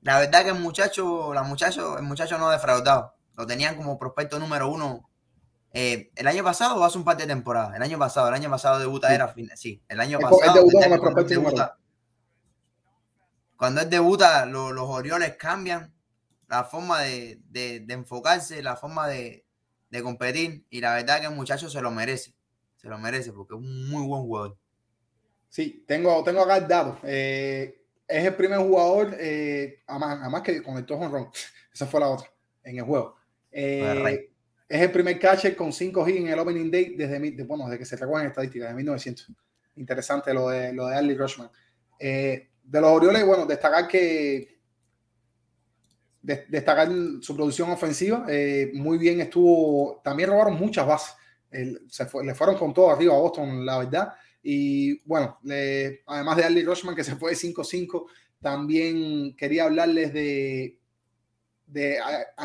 La 0.00 0.18
verdad 0.18 0.44
que 0.44 0.50
el 0.50 0.58
muchacho, 0.60 1.34
la 1.34 1.42
muchacho, 1.42 1.98
el 1.98 2.04
muchacho 2.04 2.38
no 2.38 2.48
defraudado. 2.50 3.14
Lo 3.36 3.46
tenían 3.46 3.76
como 3.76 3.98
prospecto 3.98 4.38
número 4.38 4.68
uno 4.70 5.08
eh, 5.74 6.10
el 6.16 6.26
año 6.26 6.42
pasado 6.42 6.76
o 6.80 6.84
hace 6.84 6.96
un 6.96 7.04
par 7.04 7.18
de 7.18 7.26
temporadas. 7.26 7.76
El 7.76 7.82
año 7.82 7.98
pasado, 7.98 8.28
el 8.28 8.34
año 8.34 8.48
pasado 8.48 8.78
debuta 8.78 9.08
Sí. 9.08 9.14
era 9.14 9.28
fin. 9.28 9.50
Sí, 9.54 9.82
el 9.88 10.00
año 10.00 10.18
él 10.18 10.22
pasado. 10.24 10.40
como 10.62 10.98
cuando 10.98 11.20
él 11.20 11.28
debuta, 11.28 11.76
cuando 13.56 13.80
él 13.82 13.90
debuta, 13.90 14.46
lo- 14.46 14.72
los 14.72 14.88
Orioles 14.88 15.36
cambian 15.36 15.92
la 16.48 16.64
forma 16.64 17.00
de, 17.02 17.40
de- 17.50 17.80
de 17.80 17.94
enfocarse, 17.94 18.62
la 18.62 18.76
forma 18.76 19.06
de, 19.08 19.44
de 19.90 20.02
competir. 20.02 20.64
Y 20.70 20.80
la 20.80 20.94
verdad 20.94 21.20
que 21.20 21.26
el 21.26 21.34
muchacho 21.34 21.68
se 21.70 21.80
lo 21.80 21.90
merece. 21.90 22.34
Se 22.76 22.88
lo 22.88 22.98
merece 22.98 23.32
porque 23.32 23.54
es 23.54 23.60
un 23.60 23.88
muy 23.90 24.06
buen 24.06 24.22
jugador. 24.22 24.56
Sí, 25.48 25.84
tengo, 25.86 26.22
tengo 26.24 26.42
acá 26.42 26.58
el 26.58 26.68
dato. 26.68 26.98
Eh, 27.04 27.82
es 28.06 28.24
el 28.24 28.34
primer 28.34 28.58
jugador, 28.58 29.16
eh, 29.18 29.82
además, 29.86 30.18
además 30.22 30.42
que 30.42 30.62
conectó 30.62 30.94
home 30.94 31.08
run. 31.08 31.28
Esa 31.72 31.86
fue 31.86 32.00
la 32.00 32.08
otra 32.08 32.28
en 32.64 32.78
el 32.78 32.84
juego. 32.84 33.16
Eh, 33.50 34.30
es 34.68 34.82
el 34.82 34.92
primer 34.92 35.18
catcher 35.18 35.56
con 35.56 35.72
5 35.72 36.06
hits 36.08 36.18
en 36.20 36.28
el 36.28 36.38
opening 36.38 36.70
day 36.70 36.94
desde, 36.96 37.18
de- 37.18 37.44
bueno, 37.44 37.64
desde 37.64 37.78
que 37.78 37.84
se 37.86 37.96
recogen 37.96 38.26
estadísticas, 38.26 38.68
de 38.68 38.74
1900. 38.74 39.32
Interesante 39.76 40.34
lo 40.34 40.48
de, 40.50 40.72
lo 40.72 40.86
de 40.86 40.96
Arlie 40.96 41.16
Rushman. 41.16 41.50
Eh, 41.98 42.48
de 42.62 42.80
los 42.80 42.90
Orioles, 42.90 43.24
bueno, 43.24 43.46
destacar 43.46 43.88
que 43.88 44.57
de- 46.28 46.44
destacar 46.48 46.88
su 47.22 47.34
producción 47.34 47.70
ofensiva. 47.70 48.26
eh, 48.28 48.70
muy 48.74 48.98
bien 48.98 49.20
estuvo. 49.20 50.00
También 50.04 50.28
robaron 50.30 50.54
muchas 50.58 50.86
bases. 50.86 51.14
Se 51.88 52.06
le 52.22 52.34
fueron 52.34 52.56
con 52.56 52.74
todo 52.74 52.90
arriba 52.90 53.14
a 53.14 53.18
Boston, 53.18 53.64
la 53.64 53.78
verdad. 53.78 54.12
Y 54.42 55.00
bueno, 55.08 55.38
además 56.06 56.36
de 56.36 56.44
Arlie 56.44 56.62
Rushman, 56.64 56.94
que 56.94 57.02
se 57.04 57.16
fue 57.16 57.30
de 57.30 57.36
5-5, 57.36 58.06
también 58.40 59.34
quería 59.36 59.64
hablarles 59.64 60.12
de, 60.12 60.78
de 61.66 61.98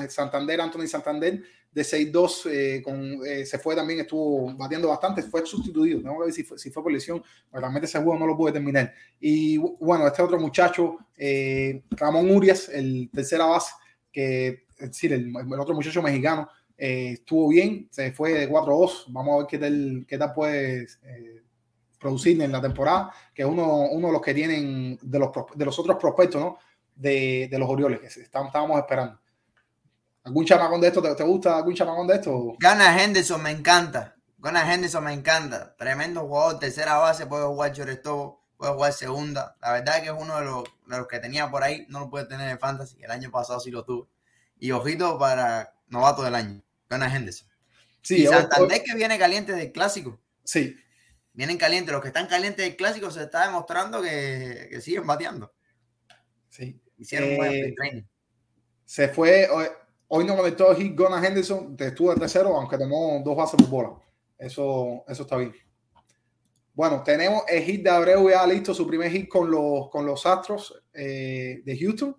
Santander, 0.09 0.61
Anthony 0.61 0.87
Santander, 0.87 1.43
de 1.73 1.83
6-2, 1.83 2.45
eh, 2.51 2.83
eh, 3.25 3.45
se 3.45 3.57
fue 3.59 3.75
también, 3.75 4.01
estuvo 4.01 4.53
batiendo 4.55 4.87
bastante, 4.89 5.23
fue 5.23 5.45
sustituido. 5.45 6.01
Tengo 6.01 6.19
que 6.19 6.25
ver 6.25 6.33
si 6.33 6.43
fue, 6.43 6.57
si 6.57 6.69
fue 6.69 6.83
por 6.83 6.91
lesión, 6.91 7.21
pero 7.49 7.61
realmente 7.61 7.87
ese 7.87 7.97
juego 7.97 8.17
no 8.19 8.27
lo 8.27 8.37
pude 8.37 8.51
terminar. 8.51 8.93
Y 9.19 9.57
bu- 9.57 9.77
bueno, 9.79 10.05
este 10.07 10.21
otro 10.21 10.39
muchacho, 10.39 10.97
eh, 11.17 11.81
Ramón 11.91 12.29
Urias, 12.29 12.69
el 12.69 13.09
tercera 13.13 13.45
base, 13.45 13.73
que 14.11 14.65
es 14.77 14.89
decir, 14.89 15.13
el, 15.13 15.27
el 15.35 15.59
otro 15.59 15.73
muchacho 15.73 16.01
mexicano, 16.01 16.47
eh, 16.77 17.11
estuvo 17.13 17.47
bien, 17.49 17.87
se 17.91 18.11
fue 18.11 18.33
de 18.33 18.47
4-2. 18.49 19.05
Vamos 19.07 19.33
a 19.33 19.37
ver 19.39 19.47
qué 19.47 19.57
tal, 19.57 20.05
qué 20.07 20.17
tal 20.17 20.33
puede 20.33 20.87
producir 21.99 22.41
en 22.41 22.51
la 22.51 22.61
temporada, 22.61 23.11
que 23.33 23.43
es 23.43 23.47
uno, 23.47 23.83
uno 23.89 24.07
de 24.07 24.13
los 24.13 24.21
que 24.21 24.33
tienen 24.33 24.99
de 25.01 25.19
los, 25.19 25.29
de 25.55 25.65
los 25.65 25.79
otros 25.79 25.97
prospectos, 25.97 26.41
¿no? 26.41 26.57
De, 26.95 27.47
de 27.49 27.57
los 27.57 27.69
Orioles, 27.69 27.99
que 28.01 28.07
estábamos 28.21 28.77
esperando. 28.77 29.19
¿Algún 30.23 30.45
chamacón 30.45 30.79
de 30.81 30.87
esto? 30.87 31.01
¿Te, 31.01 31.13
te 31.15 31.23
gusta 31.23 31.57
algún 31.57 31.73
chamacón 31.75 32.07
de 32.07 32.15
esto? 32.15 32.53
Gana 32.59 33.01
Henderson 33.03 33.41
me 33.43 33.51
encanta. 33.51 34.15
Gana 34.37 34.73
Henderson 34.73 35.03
me 35.03 35.13
encanta. 35.13 35.75
Tremendo 35.77 36.21
jugador, 36.21 36.59
tercera 36.59 36.95
base, 36.97 37.25
puede 37.25 37.45
jugar 37.45 37.73
shortstop, 37.73 38.39
puede 38.57 38.73
jugar 38.73 38.93
segunda. 38.93 39.55
La 39.61 39.73
verdad 39.73 40.01
que 40.01 40.07
es 40.07 40.15
uno 40.17 40.37
de 40.39 40.45
los, 40.45 40.63
de 40.87 40.97
los 40.97 41.07
que 41.07 41.19
tenía 41.19 41.49
por 41.51 41.63
ahí. 41.63 41.85
No 41.89 41.99
lo 42.01 42.09
puede 42.09 42.25
tener 42.25 42.49
en 42.49 42.59
fantasy. 42.59 43.01
El 43.03 43.11
año 43.11 43.31
pasado 43.31 43.59
sí 43.59 43.69
lo 43.71 43.83
tuve. 43.83 44.07
Y 44.59 44.71
ojito 44.71 45.17
para 45.19 45.73
novato 45.87 46.23
del 46.23 46.35
año. 46.35 46.63
Gana 46.89 47.13
Henderson. 47.13 47.47
Sí, 48.01 48.23
y 48.23 48.27
Santander 48.27 48.79
hoy- 48.79 48.83
que 48.85 48.95
viene 48.95 49.17
caliente 49.17 49.53
del 49.53 49.71
clásico. 49.71 50.19
sí, 50.43 50.77
Vienen 51.35 51.57
calientes. 51.57 51.91
Los 51.91 52.01
que 52.01 52.09
están 52.09 52.27
calientes 52.27 52.63
del 52.63 52.75
clásico 52.75 53.09
se 53.09 53.23
está 53.23 53.45
demostrando 53.47 54.01
que, 54.03 54.67
que 54.69 54.79
siguen 54.81 55.07
bateando. 55.07 55.51
sí. 56.49 56.79
Hicieron 56.97 57.29
un 57.29 57.33
Eh, 57.33 57.37
buen 57.37 57.51
sprint 57.53 57.75
training. 57.77 58.03
Se 58.85 59.07
fue, 59.09 59.49
hoy, 60.07 60.25
no 60.25 60.35
conectó 60.35 60.71
el 60.71 60.77
hit 60.77 60.97
Gona 60.97 61.25
Henderson, 61.25 61.75
te 61.75 61.87
estuvo 61.87 62.13
de 62.13 62.19
tercero, 62.19 62.55
aunque 62.55 62.77
tomó 62.77 63.21
dos 63.23 63.35
bases 63.35 63.59
por 63.61 63.69
bola. 63.69 63.89
Eso, 64.37 65.03
eso 65.07 65.23
está 65.23 65.37
bien. 65.37 65.53
Bueno, 66.73 67.03
tenemos 67.03 67.43
el 67.47 67.63
hit 67.63 67.83
de 67.83 67.89
Abreu 67.89 68.29
ya 68.29 68.47
listo, 68.47 68.73
su 68.73 68.87
primer 68.87 69.11
hit 69.11 69.29
con 69.29 69.49
los, 69.49 69.89
con 69.89 70.05
los 70.05 70.25
Astros 70.25 70.83
eh, 70.93 71.61
de 71.63 71.77
Houston. 71.77 72.15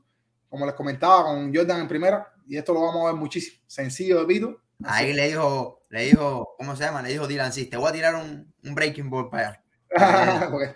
Como 0.49 0.65
les 0.65 0.75
comentaba, 0.75 1.25
con 1.25 1.53
Jordan 1.55 1.81
en 1.81 1.89
primera. 1.89 2.33
Y 2.47 2.57
esto 2.57 2.73
lo 2.73 2.83
vamos 2.83 3.03
a 3.03 3.07
ver 3.07 3.15
muchísimo. 3.15 3.61
Sencillo 3.67 4.21
de 4.21 4.27
Pito. 4.27 4.61
Ahí 4.85 5.13
le 5.13 5.29
dijo, 5.29 5.83
le 5.89 6.05
dijo, 6.05 6.55
¿cómo 6.57 6.77
se 6.77 6.85
llama? 6.85 7.03
Le 7.03 7.11
dijo 7.11 7.27
Dylan 7.27 7.53
Cis, 7.53 7.69
te 7.69 7.77
voy 7.77 7.89
a 7.89 7.93
tirar 7.93 8.15
un, 8.15 8.53
un 8.63 8.75
breaking 8.75 9.11
ball 9.11 9.29
para 9.29 9.49
allá. 9.49 9.61
porque, 10.51 10.75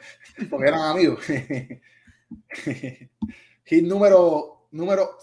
porque 0.49 0.69
eran 0.69 0.83
amigos. 0.83 1.25
Hit 3.65 3.85
número, 3.85 4.67
número, 4.71 5.19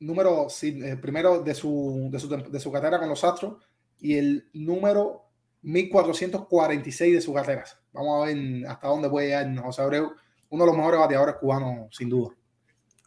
número, 0.00 0.48
el 0.62 1.00
primero 1.00 1.42
de 1.42 1.54
su, 1.54 2.08
de 2.10 2.18
su, 2.18 2.28
de 2.28 2.60
su 2.60 2.72
carrera 2.72 2.98
con 2.98 3.08
los 3.08 3.24
Astros 3.24 3.56
y 3.98 4.16
el 4.16 4.48
número 4.52 5.26
1446 5.62 7.14
de 7.14 7.20
sus 7.20 7.34
carreras. 7.34 7.78
Vamos 7.92 8.22
a 8.22 8.26
ver 8.26 8.66
hasta 8.66 8.88
dónde 8.88 9.08
puede 9.08 9.28
llegar 9.28 9.64
José 9.64 9.82
Abreu, 9.82 10.12
uno 10.50 10.64
de 10.64 10.68
los 10.68 10.76
mejores 10.76 11.00
bateadores 11.00 11.36
cubanos, 11.36 11.88
sin 11.96 12.08
duda, 12.08 12.34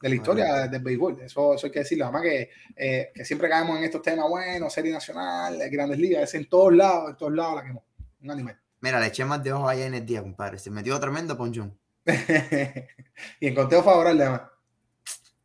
de 0.02 0.10
la 0.10 0.16
historia 0.16 0.68
del 0.68 0.82
béisbol. 0.82 1.22
Eso, 1.22 1.54
eso 1.54 1.68
hay 1.68 1.72
que 1.72 1.80
decirlo. 1.80 2.06
Además 2.06 2.24
que, 2.24 2.50
eh, 2.76 3.12
que 3.14 3.24
siempre 3.24 3.50
caemos 3.50 3.78
en 3.78 3.86
estos 3.86 4.02
temas, 4.02 4.28
bueno, 4.28 4.70
serie 4.70 4.92
nacional, 4.92 5.58
grandes 5.70 6.00
ligas, 6.00 6.24
es 6.24 6.34
en 6.36 6.50
todos 6.50 6.74
lados, 6.74 7.12
en 7.12 7.18
todos 7.18 7.34
lados 7.34 7.56
la 7.56 7.64
quemó. 7.64 7.86
Un 8.22 8.32
animal. 8.32 8.60
Mira, 8.82 9.00
le 9.00 9.08
eché 9.08 9.26
más 9.26 9.44
de 9.44 9.54
ojo 9.54 9.68
allá 9.68 9.86
en 9.86 9.94
el 9.94 10.06
día, 10.06 10.22
compadre. 10.22 10.58
Se 10.58 10.70
metió 10.70 11.00
tremendo 11.00 11.38
ponchón. 11.38 11.78
y 13.40 13.48
en 13.48 13.56
conteo 13.56 13.84
favorable 13.84 14.24
además. 14.24 14.42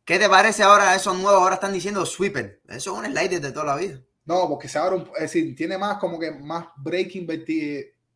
¿Qué 0.05 0.19
te 0.19 0.29
parece 0.29 0.63
ahora 0.63 0.95
esos 0.95 1.15
nuevos? 1.17 1.41
Ahora 1.41 1.55
están 1.55 1.73
diciendo 1.73 2.05
sweeper. 2.05 2.61
Eso 2.67 2.93
es 2.93 2.99
un 2.99 3.05
slider 3.05 3.41
de 3.41 3.51
toda 3.51 3.65
la 3.65 3.75
vida. 3.75 4.01
No, 4.25 4.47
porque 4.49 4.67
se 4.67 4.79
abre 4.79 4.95
un, 4.95 5.03
es 5.15 5.21
decir, 5.21 5.55
tiene 5.55 5.77
más 5.77 5.97
como 5.97 6.17
que 6.19 6.31
más 6.31 6.67
breaking 6.77 7.27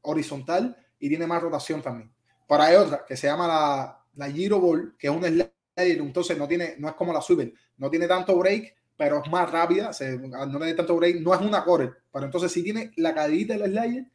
horizontal 0.02 0.76
y 1.00 1.08
tiene 1.10 1.28
más 1.28 1.42
rotación 1.42 1.82
también. 1.82 2.12
Pero 2.48 2.64
hay 2.64 2.76
otra 2.76 3.06
que 3.08 3.16
se 3.16 3.28
llama 3.28 3.48
la, 3.48 4.04
la 4.16 4.32
Giro 4.32 4.60
Ball, 4.60 4.96
que 4.98 5.08
es 5.08 5.14
un 5.14 5.24
slider, 5.24 5.52
entonces 5.78 6.38
no 6.38 6.48
tiene, 6.48 6.76
no 6.80 6.88
es 6.90 6.96
como 6.96 7.14
la 7.14 7.22
Swivel, 7.22 7.54
no 7.78 7.90
tiene 7.92 8.08
tanto 8.08 8.36
break, 8.38 8.76
pero 8.98 9.22
es 9.24 9.30
más 9.32 9.50
rápida, 9.52 9.94
se, 9.94 10.18
no 10.18 10.58
tiene 10.58 10.74
tanto 10.74 10.96
break, 10.96 11.18
no 11.22 11.34
es 11.34 11.42
una 11.42 11.64
core, 11.64 11.92
pero 12.12 12.26
entonces 12.26 12.52
sí 12.52 12.64
tiene 12.64 12.92
la 12.98 13.14
cadenita 13.14 13.54
del 13.56 13.72
slider 13.72 14.06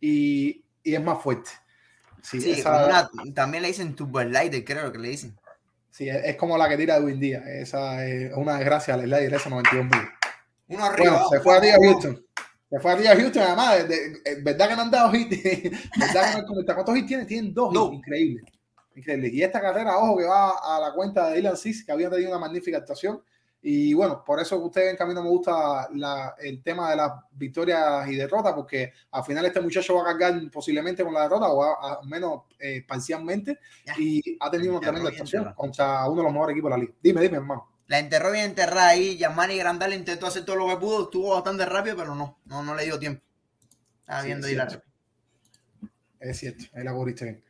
y, 0.00 0.64
y 0.82 0.94
es 0.94 1.02
más 1.02 1.22
fuerte. 1.22 1.50
Sí, 2.22 2.38
Sí, 2.42 2.50
esa- 2.52 2.70
como 2.70 2.86
una- 2.86 3.10
también 3.34 3.62
le 3.62 3.68
dicen 3.68 3.94
turbo 3.96 4.20
slider, 4.22 4.64
creo 4.64 4.92
que 4.92 4.98
le 4.98 5.08
dicen. 5.10 5.36
Sí, 5.98 6.08
es, 6.08 6.24
es 6.24 6.36
como 6.36 6.56
la 6.56 6.68
que 6.68 6.76
tira 6.76 6.96
Edwin 6.96 7.18
Díaz. 7.20 7.44
Esa 7.46 8.06
es 8.06 8.32
una 8.34 8.56
desgracia 8.56 8.94
al 8.94 9.00
slider, 9.02 9.34
esa 9.34 9.50
92 9.50 9.84
mil. 9.84 10.08
Uno 10.68 10.84
arriba. 10.84 11.10
Bueno, 11.12 11.28
se 11.30 11.40
fue 11.40 11.56
arriba 11.56 11.76
Houston. 11.82 12.24
Se 12.70 12.80
fue 12.80 12.92
arriba 12.92 13.16
Houston, 13.16 13.42
además. 13.42 13.88
De, 13.88 13.98
de- 13.98 14.18
eh, 14.24 14.36
¿Verdad 14.42 14.68
que 14.68 14.76
no 14.76 14.82
han 14.82 14.90
dado 14.90 15.10
hit? 15.12 15.30
¿Verdad 15.98 16.34
que 16.36 16.42
no 16.42 16.58
han? 16.60 16.64
¿Cuántos 16.74 16.96
hits 16.96 17.06
tienen? 17.08 17.26
Tienen 17.26 17.52
dos 17.54 17.72
hits. 17.72 17.80
No. 17.80 17.92
Increíble. 17.92 18.42
Increíble. 18.94 19.28
Y 19.32 19.42
esta 19.42 19.60
carrera, 19.60 19.96
ojo, 19.98 20.18
que 20.18 20.24
va 20.24 20.50
a 20.50 20.80
la 20.80 20.92
cuenta 20.94 21.28
de 21.30 21.36
Dylan 21.36 21.56
Cis, 21.56 21.84
que 21.84 21.92
había 21.92 22.10
tenido 22.10 22.30
una 22.30 22.38
magnífica 22.38 22.78
actuación. 22.78 23.20
Y 23.60 23.92
bueno, 23.92 24.22
por 24.24 24.40
eso 24.40 24.56
que 24.58 24.66
ustedes 24.66 24.86
ven 24.88 24.96
que 24.96 25.02
a 25.02 25.06
mí 25.06 25.14
no 25.14 25.22
me 25.22 25.28
gusta 25.30 25.88
la- 25.94 26.34
el 26.38 26.62
tema 26.62 26.90
de 26.90 26.96
las 26.96 27.12
victorias 27.32 28.08
y 28.08 28.14
derrotas, 28.14 28.52
porque 28.54 28.92
al 29.10 29.24
final 29.24 29.44
este 29.46 29.60
muchacho 29.60 29.96
va 29.96 30.02
a 30.02 30.04
cargar 30.16 30.40
posiblemente 30.50 31.02
con 31.02 31.12
la 31.12 31.22
derrota, 31.22 31.48
o 31.48 31.62
a- 31.64 31.98
al 32.00 32.08
menos 32.08 32.42
eh, 32.60 32.84
parcialmente, 32.86 33.58
Ya. 33.84 33.94
y 33.98 34.36
ha 34.40 34.50
tenido 34.50 34.72
una 34.72 34.80
tremenda 34.80 35.10
actuación 35.10 35.52
contra 35.54 36.08
uno 36.08 36.18
de 36.18 36.24
los 36.24 36.32
mejores 36.32 36.54
equipos 36.54 36.70
de 36.70 36.76
la 36.76 36.82
liga. 36.82 36.94
Dime, 37.02 37.20
dime, 37.20 37.36
hermano. 37.38 37.68
La 37.88 37.98
enterró 37.98 38.30
bien 38.32 38.44
enterrada 38.44 38.88
ahí. 38.88 39.16
Yamani 39.16 39.56
Grandal 39.56 39.94
intentó 39.94 40.26
hacer 40.26 40.44
todo 40.44 40.56
lo 40.56 40.68
que 40.68 40.76
pudo. 40.76 41.04
Estuvo 41.04 41.34
bastante 41.34 41.64
rápido, 41.64 41.96
pero 41.96 42.14
no. 42.14 42.38
No, 42.44 42.62
no 42.62 42.74
le 42.74 42.84
dio 42.84 42.98
tiempo. 42.98 43.22
Estaba 44.00 44.20
Sí, 44.20 44.26
viendo 44.26 44.46
es 44.46 44.52
ahí 44.52 44.56
la. 44.56 44.82
Es 46.20 46.38
cierto, 46.38 46.64
ahí 46.74 46.84
la 46.84 46.92
cubriste 46.92 47.24
bien. 47.24 47.44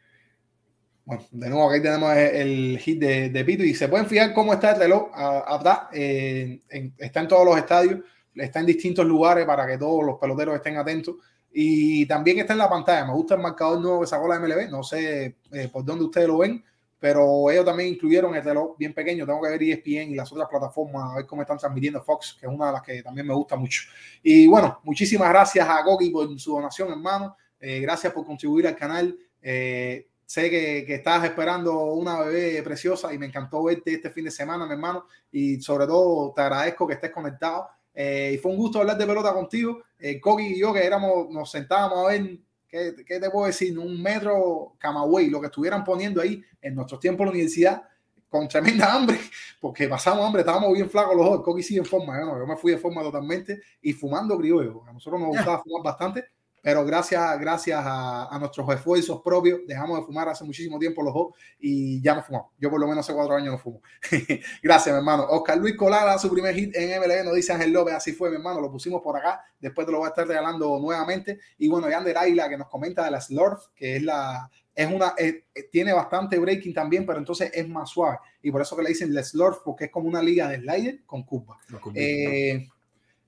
Bueno, 1.09 1.25
de 1.31 1.49
nuevo 1.49 1.71
aquí 1.71 1.81
tenemos 1.83 2.15
el 2.15 2.79
hit 2.81 3.01
de, 3.01 3.31
de 3.31 3.43
Pito 3.45 3.65
y 3.65 3.75
se 3.75 3.89
pueden 3.89 4.07
fijar 4.07 4.35
cómo 4.35 4.53
está 4.53 4.73
el 4.73 4.79
reloj 4.81 5.09
atrás. 5.15 5.85
eh, 5.95 6.61
en- 6.69 6.93
está 6.99 7.21
en 7.21 7.29
todos 7.29 7.47
los 7.47 7.57
estadios, 7.57 8.01
está 8.35 8.61
en 8.61 8.67
distintos 8.67 9.07
lugares 9.07 9.47
para 9.47 9.67
que 9.67 9.79
todos 9.79 10.05
los 10.05 10.19
peloteros 10.19 10.55
estén 10.57 10.77
atentos. 10.77 11.15
Y 11.51 12.05
también 12.05 12.39
está 12.41 12.53
en 12.53 12.59
la 12.59 12.69
pantalla. 12.69 13.07
Me 13.07 13.15
gusta 13.15 13.37
el 13.37 13.41
marcador 13.41 13.81
nuevo 13.81 14.01
que 14.03 14.07
sacó 14.07 14.29
la 14.29 14.39
MLB. 14.39 14.69
No 14.71 14.83
sé 14.83 15.37
eh, 15.51 15.69
por 15.73 15.83
dónde 15.83 16.05
ustedes 16.05 16.29
lo 16.29 16.37
ven, 16.37 16.63
pero 17.01 17.51
ellos 17.51 17.65
también 17.65 17.89
incluyeron 17.95 18.35
el 18.37 18.45
reloj 18.45 18.77
bien 18.77 18.93
pequeño. 18.93 19.25
Tengo 19.25 19.41
que 19.41 19.49
ver 19.49 19.63
ESPN 19.63 20.11
y 20.13 20.15
las 20.15 20.31
otras 20.31 20.47
plataformas 20.47 21.11
a 21.11 21.17
ver 21.17 21.27
cómo 21.27 21.41
están 21.41 21.57
transmitiendo 21.57 22.03
Fox, 22.03 22.37
que 22.39 22.45
es 22.47 22.53
una 22.53 22.67
de 22.67 22.73
las 22.73 22.83
que 22.83 23.03
también 23.03 23.27
me 23.27 23.33
gusta 23.33 23.57
mucho. 23.57 23.81
Y 24.23 24.47
bueno, 24.47 24.79
muchísimas 24.85 25.31
gracias 25.31 25.67
a 25.67 25.83
Goki 25.83 26.11
por 26.11 26.39
su 26.39 26.53
donación, 26.53 26.91
hermano. 26.91 27.35
Eh, 27.59 27.81
gracias 27.81 28.13
por 28.13 28.27
contribuir 28.27 28.67
al 28.67 28.77
canal. 28.77 29.17
Eh, 29.41 30.07
sé 30.29 30.51
que, 30.51 30.85
que 30.87 30.97
estabas 30.97 31.25
esperando 31.25 31.85
una 31.95 32.21
bebé 32.21 32.63
preciosa 32.63 33.15
y 33.15 33.19
me 33.19 33.25
encantó 33.25 33.65
verte 33.65 33.95
este 33.95 34.11
fin 34.11 34.27
de 34.27 34.31
semana, 34.31 34.67
mi 34.67 34.73
hermano. 34.73 35.07
Y 35.33 35.59
sobre 35.63 35.87
todo 35.87 36.35
te 36.35 36.43
agradezco 36.43 36.87
que 36.87 36.95
estés 36.95 37.11
conectado. 37.11 37.67
Eh, 37.95 38.33
y 38.35 38.39
fue 38.39 38.53
un 38.53 38.59
gusto 38.59 38.79
hablar 38.79 38.99
de 38.99 39.07
pelota 39.07 39.33
contigo. 39.33 39.83
Eh, 39.99 40.21
Coqui 40.21 40.49
y 40.49 40.61
yo, 40.61 40.75
que 40.75 40.85
éramos, 40.85 41.31
nos 41.31 41.51
sentábamos 41.51 42.05
a 42.05 42.09
ver, 42.09 42.39
¿qué, 42.69 42.95
qué 43.07 43.19
te 43.19 43.31
puedo 43.31 43.47
decir? 43.47 43.79
Un 43.79 44.03
metro 44.03 44.75
Camagüey, 44.77 45.31
lo 45.31 45.41
que 45.41 45.47
estuvieran 45.47 45.83
poniendo 45.83 46.21
ahí 46.21 46.45
en 46.61 46.75
nuestros 46.75 47.01
tiempos 47.01 47.23
en 47.23 47.27
la 47.29 47.33
universidad, 47.33 47.83
con 48.29 48.47
tremenda 48.49 48.93
hambre, 48.93 49.19
porque 49.63 49.89
pasamos 49.89 50.27
hambre, 50.27 50.43
estábamos 50.43 50.75
bien 50.75 50.91
flacos 50.91 51.17
los 51.17 51.25
dos. 51.25 51.43
Coqui 51.43 51.63
sigue 51.63 51.81
en 51.81 51.87
forma, 51.87 52.21
yo, 52.21 52.27
no, 52.27 52.39
yo 52.39 52.47
me 52.47 52.57
fui 52.57 52.73
de 52.73 52.79
forma 52.79 53.01
totalmente 53.01 53.63
y 53.81 53.95
fumando 53.95 54.37
criollo. 54.37 54.85
A 54.87 54.93
nosotros 54.93 55.23
nos 55.23 55.31
gustaba 55.31 55.63
fumar 55.63 55.83
bastante, 55.83 56.27
pero 56.69 56.85
gracias, 56.85 57.41
gracias 57.41 57.81
a, 57.83 58.27
a, 58.27 58.39
nuestros 58.39 58.69
esfuerzos 58.69 59.23
propios, 59.23 59.61
dejamos 59.67 60.01
de 60.01 60.05
fumar 60.05 60.29
hace 60.29 60.45
muchísimo 60.45 60.79
tiempo 60.79 61.03
los 61.03 61.15
dos 61.15 61.29
y 61.59 62.03
ya 62.03 62.15
no 62.15 62.23
fumamos. 62.23 62.51
Yo 62.59 62.69
por 62.69 62.79
lo 62.79 62.87
menos 62.87 63.07
hace 63.07 63.15
cuatro 63.15 63.37
años 63.37 63.53
no 63.53 63.59
fumo. 63.59 63.81
gracias, 64.63 64.95
mi 64.95 64.99
hermano. 64.99 65.25
Oscar 65.31 65.57
Luis 65.57 65.75
Colada, 65.79 66.19
su 66.19 66.31
primer 66.31 66.55
hit 66.55 66.77
en 66.77 67.01
MLB, 67.01 67.25
nos 67.25 67.35
dice 67.35 67.55
Ángel 67.55 67.73
López, 67.73 67.95
así 67.95 68.13
fue, 68.13 68.29
mi 68.29 68.37
hermano, 68.37 68.61
lo 68.61 68.71
pusimos 68.71 69.01
por 69.01 69.17
acá, 69.17 69.43
después 69.59 69.87
te 69.87 69.93
lo 69.93 70.01
voy 70.01 70.09
a 70.09 70.11
estar 70.11 70.29
regalando 70.29 70.79
nuevamente. 70.79 71.39
Y 71.57 71.69
bueno, 71.69 71.89
Yander 71.89 72.19
Aila, 72.19 72.51
que 72.51 72.59
nos 72.59 72.69
comenta 72.69 73.03
de 73.03 73.13
la 73.13 73.21
Slurf, 73.23 73.69
que 73.75 73.97
es 73.97 74.03
la, 74.03 74.51
es 74.75 74.93
una, 74.93 75.15
eh, 75.17 75.47
tiene 75.73 75.95
bastante 75.95 76.39
breaking 76.39 76.75
también, 76.75 77.07
pero 77.07 77.19
entonces 77.19 77.51
es 77.55 77.67
más 77.67 77.89
suave. 77.89 78.19
Y 78.43 78.51
por 78.51 78.61
eso 78.61 78.77
que 78.77 78.83
le 78.83 78.91
dicen 78.91 79.15
la 79.15 79.25
Slurf, 79.25 79.61
porque 79.65 79.87
es 79.87 79.91
como 79.91 80.07
una 80.07 80.21
liga 80.21 80.47
de 80.49 80.59
slider 80.59 81.03
con 81.07 81.23
curva. 81.23 81.57
Eh, 81.95 82.69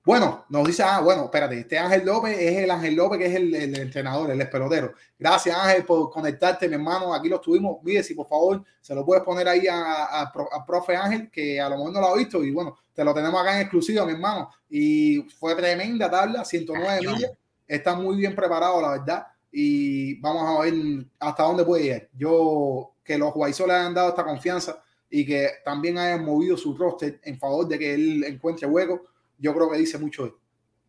bueno, 0.03 0.45
nos 0.49 0.65
dice, 0.65 0.81
ah, 0.81 0.99
bueno, 0.99 1.25
espérate, 1.25 1.59
este 1.59 1.77
Ángel 1.77 2.03
López 2.03 2.35
es 2.39 2.63
el 2.63 2.71
Ángel 2.71 2.95
López, 2.95 3.19
que 3.19 3.25
es 3.27 3.35
el, 3.35 3.53
el 3.53 3.79
entrenador, 3.79 4.31
el 4.31 4.49
pelotero. 4.49 4.93
Gracias, 5.17 5.55
Ángel, 5.55 5.85
por 5.85 6.09
conectarte, 6.09 6.67
mi 6.67 6.73
hermano. 6.73 7.13
Aquí 7.13 7.29
lo 7.29 7.35
estuvimos. 7.35 7.77
Mire, 7.83 8.01
si 8.01 8.15
por 8.15 8.27
favor 8.27 8.63
se 8.79 8.95
lo 8.95 9.05
puedes 9.05 9.23
poner 9.23 9.47
ahí 9.47 9.67
a, 9.67 10.05
a, 10.05 10.21
a, 10.23 10.65
profe 10.65 10.95
Ángel, 10.95 11.29
que 11.29 11.61
a 11.61 11.69
lo 11.69 11.77
mejor 11.77 11.93
no 11.93 12.01
lo 12.01 12.07
ha 12.07 12.17
visto, 12.17 12.43
y 12.43 12.49
bueno, 12.49 12.75
te 12.93 13.03
lo 13.03 13.13
tenemos 13.13 13.39
acá 13.39 13.55
en 13.55 13.61
exclusiva, 13.61 14.03
mi 14.03 14.13
hermano. 14.13 14.49
Y 14.71 15.21
fue 15.39 15.53
tremenda 15.53 16.09
tabla, 16.09 16.43
109 16.43 17.01
millas. 17.01 17.31
Está 17.67 17.93
muy 17.93 18.17
bien 18.17 18.35
preparado, 18.35 18.81
la 18.81 18.91
verdad. 18.91 19.27
Y 19.51 20.19
vamos 20.19 20.47
a 20.47 20.63
ver 20.63 20.73
hasta 21.19 21.43
dónde 21.43 21.63
puede 21.63 21.85
ir. 21.85 22.09
Yo, 22.17 22.93
que 23.03 23.19
los 23.19 23.31
Guaysos 23.33 23.67
le 23.67 23.73
hayan 23.73 23.93
dado 23.93 24.09
esta 24.09 24.23
confianza 24.23 24.81
y 25.11 25.25
que 25.27 25.47
también 25.63 25.99
hayan 25.99 26.25
movido 26.25 26.57
su 26.57 26.75
roster 26.75 27.19
en 27.23 27.37
favor 27.37 27.67
de 27.67 27.77
que 27.77 27.93
él 27.93 28.23
encuentre 28.23 28.65
hueco 28.65 29.10
yo 29.41 29.53
creo 29.53 29.69
que 29.69 29.77
dice 29.77 29.97
mucho. 29.97 30.39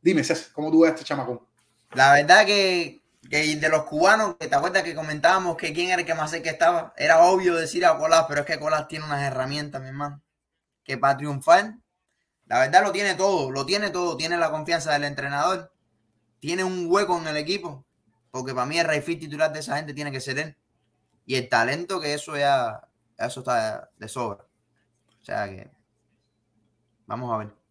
Dime, 0.02 0.22
César, 0.22 0.52
¿cómo 0.52 0.70
tú 0.70 0.82
ves 0.82 0.92
a 0.92 0.94
este 0.94 1.06
chamacón? 1.06 1.40
La 1.94 2.12
verdad 2.12 2.44
que, 2.44 3.02
que, 3.28 3.56
de 3.56 3.68
los 3.68 3.84
cubanos, 3.84 4.36
que 4.38 4.48
te 4.48 4.54
acuerdas 4.54 4.82
que 4.82 4.94
comentábamos 4.94 5.56
que 5.56 5.72
quién 5.72 5.88
era 5.88 6.00
el 6.00 6.06
que 6.06 6.14
más 6.14 6.32
que 6.32 6.48
estaba, 6.48 6.92
era 6.96 7.22
obvio 7.22 7.54
decir 7.54 7.84
a 7.86 7.96
Colas, 7.98 8.26
pero 8.28 8.42
es 8.42 8.46
que 8.46 8.58
Colas 8.58 8.88
tiene 8.88 9.06
unas 9.06 9.22
herramientas, 9.22 9.80
mi 9.80 9.88
hermano, 9.88 10.22
que 10.84 10.98
para 10.98 11.16
triunfar, 11.16 11.76
la 12.46 12.58
verdad 12.60 12.82
lo 12.82 12.92
tiene 12.92 13.14
todo, 13.14 13.50
lo 13.50 13.64
tiene 13.64 13.90
todo, 13.90 14.16
tiene 14.16 14.36
la 14.36 14.50
confianza 14.50 14.92
del 14.92 15.04
entrenador, 15.04 15.72
tiene 16.40 16.64
un 16.64 16.86
hueco 16.88 17.18
en 17.18 17.28
el 17.28 17.36
equipo, 17.36 17.86
porque 18.30 18.54
para 18.54 18.66
mí 18.66 18.78
el 18.78 18.86
Rayfield 18.86 19.20
titular 19.20 19.52
de 19.52 19.60
esa 19.60 19.76
gente 19.76 19.94
tiene 19.94 20.12
que 20.12 20.20
ser 20.20 20.38
él, 20.38 20.56
y 21.24 21.36
el 21.36 21.48
talento 21.48 22.00
que 22.00 22.14
eso 22.14 22.36
ya, 22.36 22.88
eso 23.16 23.40
está 23.40 23.90
de 23.98 24.08
sobra. 24.08 24.44
O 25.20 25.24
sea 25.24 25.48
que, 25.48 25.70
vamos 27.06 27.32
a 27.32 27.38
ver. 27.38 27.61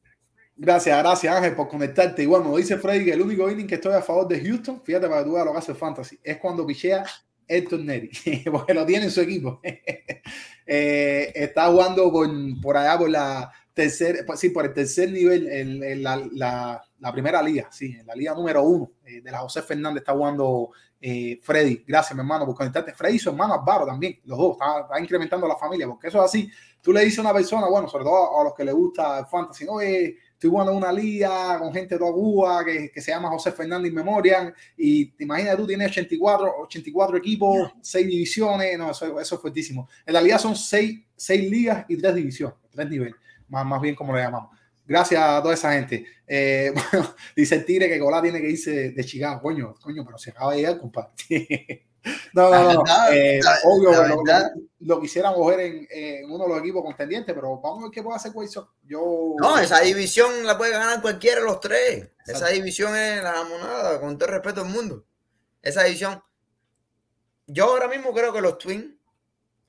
Gracias, 0.63 0.95
gracias 0.95 1.35
Ángel 1.35 1.55
por 1.55 1.67
conectarte. 1.67 2.21
Igual 2.21 2.45
me 2.45 2.55
dice 2.55 2.77
Freddy 2.77 3.05
que 3.05 3.13
el 3.13 3.21
único 3.23 3.49
inning 3.49 3.65
que 3.65 3.75
estoy 3.75 3.95
a 3.95 4.01
favor 4.03 4.27
de 4.27 4.39
Houston, 4.39 4.79
fíjate 4.83 5.07
para 5.07 5.21
que 5.21 5.25
tú 5.25 5.33
veas 5.33 5.43
lo 5.43 5.53
que 5.53 5.57
hace 5.57 5.73
Fantasy, 5.73 6.19
es 6.23 6.37
cuando 6.37 6.67
pichea 6.67 7.03
Héctor 7.47 7.79
Neri, 7.79 8.11
porque 8.51 8.75
lo 8.75 8.85
tiene 8.85 9.05
en 9.05 9.11
su 9.11 9.21
equipo. 9.21 9.59
eh, 10.67 11.31
está 11.33 11.65
jugando 11.65 12.11
por, 12.11 12.29
por, 12.61 12.77
allá 12.77 12.95
por 12.95 13.09
la 13.09 13.51
tercera, 13.73 14.19
sí, 14.35 14.49
por 14.49 14.65
el 14.65 14.73
tercer 14.75 15.09
nivel 15.11 15.47
en, 15.47 16.03
la, 16.03 16.85
primera 17.11 17.41
liga, 17.41 17.67
sí, 17.71 17.97
en 17.99 18.05
la 18.05 18.13
liga 18.13 18.35
número 18.35 18.61
uno 18.61 18.91
eh, 19.03 19.19
de 19.19 19.31
la 19.31 19.39
José 19.39 19.63
Fernández 19.63 20.01
está 20.01 20.13
jugando 20.13 20.69
eh, 21.01 21.39
Freddy. 21.41 21.83
Gracias, 21.87 22.13
mi 22.13 22.19
hermano, 22.19 22.45
por 22.45 22.53
conectarte. 22.53 22.93
Freddy 22.93 23.15
y 23.15 23.19
su 23.19 23.29
hermano 23.29 23.55
Álvaro 23.55 23.87
también, 23.87 24.19
los 24.25 24.37
dos, 24.37 24.51
está, 24.51 24.81
está, 24.81 24.99
incrementando 24.99 25.47
la 25.47 25.57
familia, 25.57 25.87
porque 25.87 26.09
eso 26.09 26.19
es 26.19 26.25
así. 26.25 26.51
Tú 26.79 26.93
le 26.93 27.03
dices 27.03 27.17
a 27.17 27.21
una 27.23 27.33
persona, 27.33 27.67
bueno, 27.67 27.87
sobre 27.87 28.03
todo 28.03 28.39
a 28.39 28.43
los 28.43 28.53
que 28.53 28.63
le 28.63 28.71
gusta 28.71 29.17
el 29.17 29.25
fantasy, 29.25 29.65
no, 29.65 29.81
eh, 29.81 30.15
estoy 30.41 30.49
jugando 30.49 30.73
una 30.73 30.91
liga 30.91 31.59
con 31.59 31.71
gente 31.71 31.95
de 31.95 31.99
Cuba 31.99 32.65
que, 32.65 32.89
que, 32.89 32.99
se 32.99 33.11
llama 33.11 33.29
José 33.29 33.51
Fernández 33.51 33.93
Memorial 33.93 34.51
y 34.75 35.11
te 35.11 35.23
imaginas 35.23 35.55
tú 35.55 35.67
tienes 35.67 35.91
84, 35.91 36.51
84 36.61 37.17
equipos, 37.17 37.71
6 37.79 38.07
divisiones, 38.07 38.75
no, 38.75 38.89
eso, 38.89 39.19
eso 39.19 39.35
es 39.35 39.41
fuertísimo. 39.41 39.87
En 40.03 40.15
la 40.15 40.21
liga 40.21 40.39
son 40.39 40.55
6, 40.55 40.99
6 41.15 41.47
ligas 41.51 41.85
y 41.87 41.95
3 41.95 42.15
divisiones, 42.15 42.57
3 42.71 42.89
niveles, 42.89 43.13
más, 43.49 43.63
más 43.67 43.79
bien 43.79 43.93
como 43.93 44.15
le 44.15 44.23
llamamos. 44.23 44.57
Gracias 44.83 45.21
a 45.21 45.43
toda 45.43 45.53
esa 45.53 45.73
gente. 45.73 46.07
Eh, 46.25 46.73
bueno, 46.91 47.13
dice 47.35 47.53
el 47.53 47.63
Tigre 47.63 47.87
que 47.87 47.99
Colá 47.99 48.19
tiene 48.19 48.41
que 48.41 48.49
irse 48.49 48.71
de, 48.71 48.91
de 48.93 49.05
Chicago, 49.05 49.39
coño, 49.43 49.75
coño, 49.79 50.03
pero 50.03 50.17
se 50.17 50.31
acaba 50.31 50.53
de 50.53 50.57
llegar, 50.57 50.79
compadre. 50.79 51.11
No, 52.33 52.49
no, 52.49 52.73
no. 52.73 52.83
Eh, 53.11 53.39
obvio, 53.63 53.91
lo, 53.91 54.07
lo, 54.07 54.23
lo, 54.79 55.01
quisieran 55.01 55.33
coger 55.33 55.59
en, 55.59 55.87
en, 55.91 56.31
uno 56.31 56.45
de 56.45 56.49
los 56.49 56.59
equipos 56.59 56.83
contendientes, 56.83 57.33
pero 57.35 57.59
vamos 57.59 57.79
a 57.79 57.81
ver 57.83 57.91
qué 57.91 58.01
puede 58.01 58.15
hacer 58.15 58.31
Wilson. 58.33 58.67
Yo... 58.83 59.35
No, 59.39 59.57
esa 59.57 59.81
división 59.81 60.45
la 60.45 60.57
puede 60.57 60.71
ganar 60.71 61.01
cualquiera 61.01 61.39
de 61.39 61.45
los 61.45 61.59
tres. 61.59 61.97
Exacto. 61.99 62.31
Esa 62.31 62.47
división 62.47 62.95
es 62.95 63.21
la 63.21 63.43
monada, 63.43 63.99
con 63.99 64.17
todo 64.17 64.29
el 64.29 64.33
respeto 64.35 64.63
del 64.63 64.73
mundo. 64.73 65.05
Esa 65.61 65.83
división. 65.83 66.23
Yo 67.45 67.65
ahora 67.65 67.87
mismo 67.87 68.13
creo 68.13 68.33
que 68.33 68.41
los 68.41 68.57
Twins, 68.57 68.95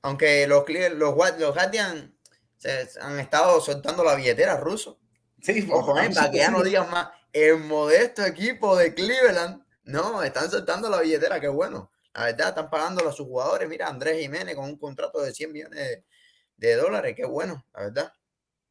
aunque 0.01 0.47
los, 0.47 0.63
los, 0.67 1.39
los 1.39 1.53
Guardians 1.53 2.09
se 2.57 2.87
han 3.01 3.19
estado 3.19 3.59
soltando 3.59 4.03
la 4.03 4.15
billetera 4.15 4.57
ruso. 4.57 4.99
Sí, 5.41 5.67
Ojo, 5.69 5.99
eh, 5.99 6.09
para 6.15 6.31
que 6.31 6.37
ya 6.37 6.49
no 6.49 6.63
digan 6.63 6.89
más. 6.89 7.09
El 7.33 7.57
modesto 7.59 8.23
equipo 8.23 8.77
de 8.77 8.93
Cleveland, 8.93 9.61
no, 9.83 10.23
están 10.23 10.49
soltando 10.49 10.89
la 10.89 11.01
billetera, 11.01 11.41
qué 11.41 11.49
bueno. 11.49 11.91
La 12.13 12.25
verdad, 12.25 12.49
están 12.49 12.69
pagando 12.69 13.07
a 13.07 13.11
sus 13.11 13.27
jugadores. 13.27 13.67
Mira, 13.67 13.87
Andrés 13.87 14.21
Jiménez 14.21 14.55
con 14.55 14.65
un 14.65 14.77
contrato 14.77 15.21
de 15.21 15.33
100 15.33 15.51
millones 15.51 15.79
de, 15.79 16.03
de, 16.57 16.75
dólares. 16.75 17.13
Qué 17.15 17.25
bueno, 17.25 17.65
la 17.73 17.81
verdad. 17.81 18.13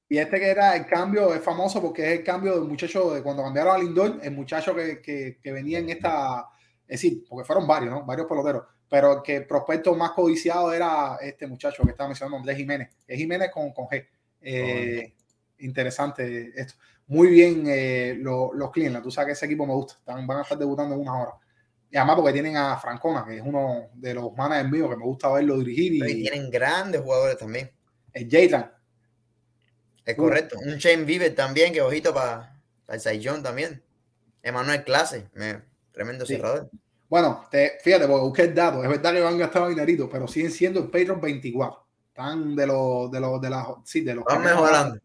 Y 0.09 0.19
este 0.19 0.39
que 0.39 0.51
era 0.51 0.77
el 0.77 0.87
cambio 0.87 1.35
es 1.35 1.43
famoso 1.43 1.81
porque 1.81 2.03
es 2.13 2.19
el 2.19 2.25
cambio 2.25 2.55
del 2.55 2.69
muchacho 2.69 3.15
de 3.15 3.23
cuando 3.23 3.43
cambiaron 3.43 3.75
a 3.75 3.79
Lindor, 3.79 4.21
el 4.23 4.33
muchacho 4.33 4.75
que, 4.75 5.01
que, 5.01 5.39
que 5.43 5.53
venía 5.53 5.79
en 5.79 5.89
esta, 5.89 6.49
es 6.87 7.01
decir, 7.01 7.25
porque 7.27 7.47
fueron 7.47 7.67
varios, 7.67 7.93
¿no? 7.93 8.05
Varios 8.05 8.27
peloteros, 8.27 8.65
pero 8.91 9.23
que 9.23 9.37
el 9.37 9.47
prospecto 9.47 9.95
más 9.95 10.11
codiciado 10.11 10.71
era 10.73 11.17
este 11.23 11.47
muchacho 11.47 11.83
que 11.83 11.93
estaba 11.93 12.09
mencionando, 12.09 12.37
Andrés 12.37 12.59
Jiménez. 12.59 12.91
Es 13.07 13.19
Jiménez 13.19 13.51
con, 13.51 13.73
con 13.73 13.87
G. 13.87 14.07
Eh, 14.43 15.15
oh. 15.17 15.23
Interesante 15.61 16.53
esto. 16.61 16.75
Muy 17.07 17.29
bien 17.29 17.65
eh, 17.67 18.15
los, 18.19 18.51
los 18.55 18.71
Cleveland. 18.71 19.03
Tú 19.03 19.11
sabes 19.11 19.29
que 19.29 19.33
ese 19.33 19.47
equipo 19.47 19.67
me 19.67 19.73
gusta. 19.73 19.95
Están, 19.95 20.27
van 20.27 20.39
a 20.39 20.43
estar 20.43 20.59
debutando 20.59 20.95
en 20.95 21.01
unas 21.01 21.15
horas. 21.15 21.35
Y 21.93 21.99
además 21.99 22.17
porque 22.17 22.33
tienen 22.33 22.57
a 22.57 22.79
Francona, 22.79 23.23
que 23.23 23.37
es 23.37 23.43
uno 23.45 23.91
de 23.93 24.15
los 24.15 24.35
managers 24.35 24.71
míos 24.71 24.89
que 24.89 24.97
me 24.97 25.05
gusta 25.05 25.31
verlo 25.31 25.59
dirigir. 25.59 25.93
Y, 25.93 26.11
y 26.11 26.23
tienen 26.23 26.51
grandes 26.51 27.03
jugadores 27.03 27.37
también. 27.37 27.71
El 28.15 28.31
Jaylan. 28.31 28.73
Es 30.03 30.17
correcto. 30.17 30.57
Un 30.59 30.77
Shane 30.79 31.05
Bieber 31.05 31.35
también, 31.35 31.71
que 31.71 31.83
ojito 31.83 32.15
para 32.15 32.59
pa 32.87 32.95
el 32.95 33.01
Saiyón 33.01 33.43
también. 33.43 33.83
Emanuel 34.43 34.83
Clase, 34.85 35.29
me, 35.35 35.61
tremendo 35.93 36.25
sí. 36.25 36.37
cerrador. 36.37 36.71
Bueno, 37.11 37.47
te, 37.51 37.79
fíjate, 37.83 38.07
porque 38.07 38.23
busqué 38.23 38.43
el 38.45 38.55
dato. 38.55 38.83
Es 38.83 38.89
verdad 38.89 39.13
que 39.13 39.21
van 39.21 39.39
gastado 39.39 39.69
dinerito, 39.69 40.09
pero 40.09 40.27
siguen 40.27 40.51
siendo 40.51 40.81
el 40.81 40.87
Patreon 40.87 41.21
24. 41.21 41.87
Están 42.09 42.57
de 42.57 42.67
los, 42.67 43.11
de 43.11 43.21
los, 43.21 43.41
de 43.41 43.51
la, 43.51 43.67
sí, 43.85 44.01
de 44.01 44.15
los. 44.15 44.25
Están 44.27 44.43
mejorando. 44.43 44.99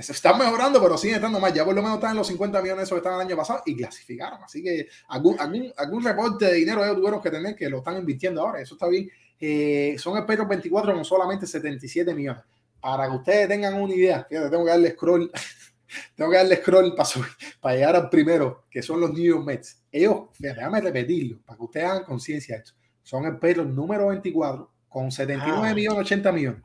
Se 0.00 0.12
están 0.12 0.38
mejorando, 0.38 0.80
pero 0.80 0.96
siguen 0.96 1.16
estando 1.16 1.40
más. 1.40 1.52
Ya 1.52 1.64
por 1.64 1.74
lo 1.74 1.82
menos 1.82 1.96
están 1.96 2.12
en 2.12 2.18
los 2.18 2.26
50 2.28 2.62
millones 2.62 2.84
esos 2.84 2.94
que 2.94 2.98
estaban 2.98 3.20
el 3.20 3.26
año 3.26 3.36
pasado 3.36 3.62
y 3.66 3.76
clasificaron. 3.76 4.42
Así 4.44 4.62
que 4.62 4.86
algún, 5.08 5.38
algún, 5.40 5.72
algún 5.76 6.04
reporte 6.04 6.44
de 6.44 6.54
dinero 6.54 6.84
ellos 6.84 6.96
tuvieron 6.96 7.20
que 7.20 7.30
tener 7.30 7.56
que 7.56 7.68
lo 7.68 7.78
están 7.78 7.96
invirtiendo 7.96 8.40
ahora. 8.40 8.60
Eso 8.60 8.74
está 8.74 8.86
bien. 8.86 9.10
Eh, 9.40 9.96
son 9.98 10.16
el 10.16 10.24
Petro 10.24 10.46
24 10.46 10.94
con 10.94 11.04
solamente 11.04 11.46
77 11.46 12.14
millones. 12.14 12.42
Para 12.80 13.08
que 13.08 13.16
ustedes 13.16 13.48
tengan 13.48 13.74
una 13.74 13.92
idea, 13.92 14.24
fíjate, 14.28 14.50
tengo 14.50 14.64
que 14.64 14.70
darle 14.70 14.90
scroll. 14.92 15.32
tengo 16.14 16.30
que 16.30 16.36
darle 16.36 16.56
scroll 16.56 16.94
para, 16.94 17.04
subir, 17.04 17.28
para 17.60 17.74
llegar 17.74 17.96
al 17.96 18.08
primero, 18.08 18.66
que 18.70 18.82
son 18.82 19.00
los 19.00 19.12
New 19.12 19.24
York 19.24 19.44
Mets. 19.44 19.82
Ellos, 19.90 20.28
fíjate, 20.32 20.60
déjame 20.60 20.80
repetirlo, 20.80 21.40
para 21.44 21.56
que 21.56 21.64
ustedes 21.64 21.86
hagan 21.86 22.04
conciencia 22.04 22.54
de 22.54 22.62
esto. 22.62 22.74
Son 23.02 23.24
el 23.24 23.36
Petro 23.38 23.64
número 23.64 24.08
24 24.08 24.70
con 24.88 25.10
79 25.10 25.68
ah. 25.68 25.74
millones, 25.74 26.00
80 26.00 26.32
millones. 26.32 26.62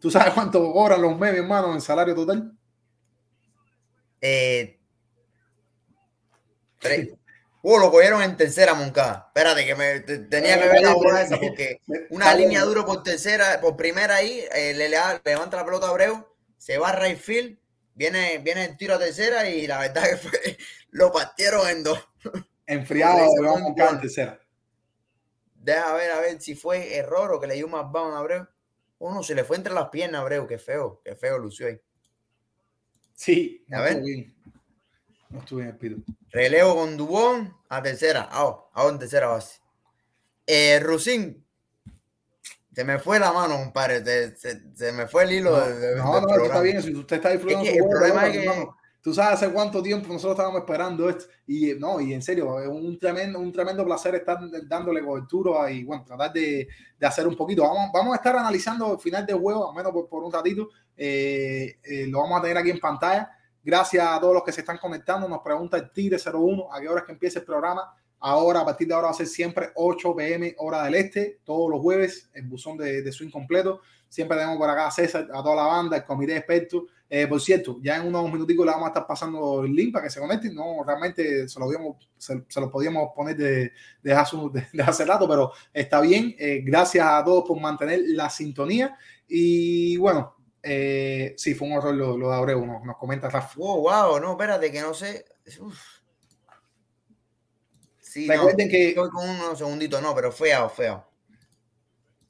¿Tú 0.00 0.10
sabes 0.10 0.34
cuánto 0.34 0.72
cobran 0.72 1.00
los 1.00 1.18
memes, 1.18 1.40
hermano, 1.40 1.72
en 1.72 1.80
salario 1.80 2.14
total? 2.14 2.52
Eh, 4.26 4.80
uh, 7.62 7.78
lo 7.78 7.90
cogieron 7.90 8.22
en 8.22 8.38
tercera, 8.38 8.72
Moncada. 8.72 9.24
Espérate, 9.26 9.66
que 9.66 9.74
me 9.74 10.00
tenía 10.00 10.58
que 10.58 10.66
ver 10.66 10.80
la 10.80 10.94
bola 10.94 11.20
esa 11.20 11.38
porque 11.38 11.82
una 12.10 12.34
línea 12.34 12.62
duro 12.62 12.86
por 12.86 13.02
tercera, 13.02 13.60
por 13.60 13.76
primera 13.76 14.16
ahí, 14.16 14.42
eh, 14.54 14.72
le, 14.72 14.88
le, 14.88 14.96
levanta 15.22 15.58
la 15.58 15.66
pelota 15.66 15.88
a 15.88 15.90
Abreu, 15.90 16.26
se 16.56 16.78
va 16.78 16.88
a 16.88 16.96
right 16.96 17.18
field, 17.18 17.58
viene, 17.94 18.38
viene 18.38 18.64
el 18.64 18.78
tiro 18.78 18.94
a 18.94 18.98
tercera 18.98 19.46
y 19.46 19.66
la 19.66 19.78
verdad 19.78 20.04
que 20.08 20.16
fue, 20.16 20.56
lo 20.90 21.12
partieron 21.12 21.68
en 21.68 21.82
dos. 21.82 22.08
Enfriado, 22.66 23.18
le 23.18 23.42
vamos 23.42 23.60
a 23.60 23.64
Moncada 23.64 23.90
en 23.90 24.00
tercera. 24.00 24.40
Deja 25.54 25.92
ver 25.92 26.12
a 26.12 26.20
ver 26.20 26.40
si 26.40 26.54
fue 26.54 26.96
error 26.96 27.30
o 27.30 27.40
que 27.40 27.46
le 27.46 27.56
dio 27.56 27.68
más 27.68 27.92
bound 27.92 28.14
a 28.14 28.20
Abreu. 28.20 28.48
Uno 29.00 29.22
se 29.22 29.34
le 29.34 29.44
fue 29.44 29.58
entre 29.58 29.74
las 29.74 29.90
piernas 29.90 30.20
a 30.20 30.22
Abreu, 30.22 30.46
qué 30.46 30.56
feo, 30.56 31.02
qué 31.04 31.14
feo 31.14 31.36
lució 31.36 31.66
ahí. 31.66 31.78
Sí, 33.14 33.64
a 33.72 33.80
ver. 33.80 34.02
Bien. 34.02 34.34
No 35.30 35.40
estuve 35.40 35.62
en 35.62 35.68
el 35.68 35.76
pido. 35.76 35.98
Relevo 36.30 36.76
con 36.76 36.96
Dubón 36.96 37.56
a 37.68 37.82
tercera. 37.82 38.28
Ah, 38.30 38.56
a 38.72 38.88
en 38.88 38.98
tercera 38.98 39.28
base. 39.28 39.60
Eh, 40.46 40.78
Rusín. 40.80 41.44
Se 42.74 42.84
me 42.84 42.98
fue 42.98 43.20
la 43.20 43.32
mano, 43.32 43.56
compadre. 43.56 44.04
Se, 44.04 44.36
se, 44.36 44.74
se 44.74 44.92
me 44.92 45.06
fue 45.06 45.24
el 45.24 45.32
hilo. 45.32 45.50
No, 45.50 45.66
de, 45.66 45.96
no, 45.96 46.20
no 46.20 46.44
está 46.44 46.60
bien. 46.60 46.82
Si 46.82 46.94
usted 46.94 47.16
está 47.16 47.30
disfrutando, 47.30 47.64
es 47.64 47.72
que 47.72 47.78
el 47.78 47.88
problema 47.88 48.26
es 48.26 48.32
que. 48.32 48.68
Tú 49.04 49.12
sabes 49.12 49.34
hace 49.34 49.52
cuánto 49.52 49.82
tiempo 49.82 50.08
nosotros 50.08 50.32
estábamos 50.32 50.60
esperando 50.60 51.10
esto. 51.10 51.26
Y 51.46 51.74
no, 51.74 52.00
y 52.00 52.14
en 52.14 52.22
serio, 52.22 52.58
es 52.58 52.66
un 52.66 52.98
tremendo, 52.98 53.38
un 53.38 53.52
tremendo 53.52 53.84
placer 53.84 54.14
estar 54.14 54.38
dándole 54.66 55.04
cobertura 55.04 55.70
y 55.70 55.84
bueno, 55.84 56.06
tratar 56.06 56.32
de, 56.32 56.66
de 56.98 57.06
hacer 57.06 57.28
un 57.28 57.36
poquito. 57.36 57.64
Vamos, 57.64 57.90
vamos 57.92 58.14
a 58.14 58.16
estar 58.16 58.34
analizando 58.34 58.94
el 58.94 58.98
final 58.98 59.26
del 59.26 59.36
juego, 59.36 59.68
al 59.68 59.76
menos 59.76 59.92
por, 59.92 60.08
por 60.08 60.24
un 60.24 60.32
ratito. 60.32 60.70
Eh, 60.96 61.80
eh, 61.84 62.06
lo 62.08 62.20
vamos 62.20 62.38
a 62.38 62.42
tener 62.44 62.56
aquí 62.56 62.70
en 62.70 62.80
pantalla. 62.80 63.30
Gracias 63.62 64.06
a 64.08 64.18
todos 64.18 64.32
los 64.32 64.42
que 64.42 64.52
se 64.52 64.62
están 64.62 64.78
conectando. 64.78 65.28
Nos 65.28 65.42
pregunta 65.42 65.76
el 65.76 65.92
Tigre 65.92 66.16
01 66.16 66.72
a 66.72 66.80
qué 66.80 66.88
hora 66.88 67.00
es 67.00 67.04
que 67.06 67.12
empieza 67.12 67.40
el 67.40 67.44
programa. 67.44 67.94
Ahora, 68.20 68.60
a 68.60 68.64
partir 68.64 68.88
de 68.88 68.94
ahora, 68.94 69.08
va 69.08 69.10
a 69.10 69.16
ser 69.16 69.26
siempre 69.26 69.68
8 69.74 70.16
pm, 70.16 70.54
hora 70.56 70.82
del 70.84 70.94
este, 70.94 71.40
todos 71.44 71.70
los 71.70 71.82
jueves, 71.82 72.30
el 72.32 72.46
buzón 72.46 72.78
de, 72.78 73.02
de 73.02 73.12
swing 73.12 73.30
completo. 73.30 73.82
Siempre 74.14 74.36
tenemos 74.36 74.58
por 74.58 74.70
acá 74.70 74.86
a 74.86 74.90
César, 74.92 75.28
a 75.34 75.42
toda 75.42 75.56
la 75.56 75.64
banda, 75.64 75.96
el 75.96 76.04
comité 76.04 76.34
de 76.34 76.38
expertos. 76.38 76.84
Eh, 77.10 77.26
por 77.26 77.40
cierto, 77.40 77.78
ya 77.82 77.96
en 77.96 78.06
unos 78.06 78.30
minuticos 78.30 78.64
le 78.64 78.70
vamos 78.70 78.86
a 78.86 78.90
estar 78.90 79.08
pasando 79.08 79.64
el 79.64 79.74
link 79.74 79.92
para 79.92 80.04
que 80.04 80.10
se 80.10 80.20
conecten. 80.20 80.54
No, 80.54 80.84
realmente 80.86 81.48
se 81.48 81.58
lo, 81.58 81.68
digamos, 81.68 81.96
se, 82.16 82.44
se 82.48 82.60
lo 82.60 82.70
podíamos 82.70 83.10
poner 83.12 83.36
de, 83.36 83.72
de, 84.00 84.12
hace, 84.12 84.36
de, 84.52 84.68
de, 84.72 84.82
hace, 84.84 85.04
rato, 85.04 85.28
pero 85.28 85.50
está 85.72 86.00
bien. 86.00 86.32
Eh, 86.38 86.62
gracias 86.64 87.04
a 87.04 87.24
todos 87.24 87.42
por 87.42 87.58
mantener 87.58 88.02
la 88.06 88.30
sintonía. 88.30 88.96
Y 89.26 89.96
bueno, 89.96 90.36
eh, 90.62 91.34
sí, 91.36 91.56
fue 91.56 91.66
un 91.66 91.76
horror 91.76 91.96
lo, 91.96 92.16
lo 92.16 92.30
de 92.30 92.36
Abreu, 92.36 92.64
nos, 92.64 92.84
nos 92.84 92.96
comenta 92.96 93.28
Rafa. 93.28 93.56
Oh, 93.58 93.80
wow, 93.80 94.20
no, 94.20 94.30
espérate, 94.30 94.70
que 94.70 94.80
no 94.80 94.94
sé. 94.94 95.24
Uf. 95.58 95.76
Sí, 97.98 98.28
recuerden 98.28 98.68
no, 98.68 98.70
que. 98.70 98.88
Estoy 98.90 99.10
con 99.10 99.28
unos 99.28 99.58
segunditos, 99.58 100.00
no, 100.00 100.14
pero 100.14 100.30
feo, 100.30 100.68
feo. 100.68 101.13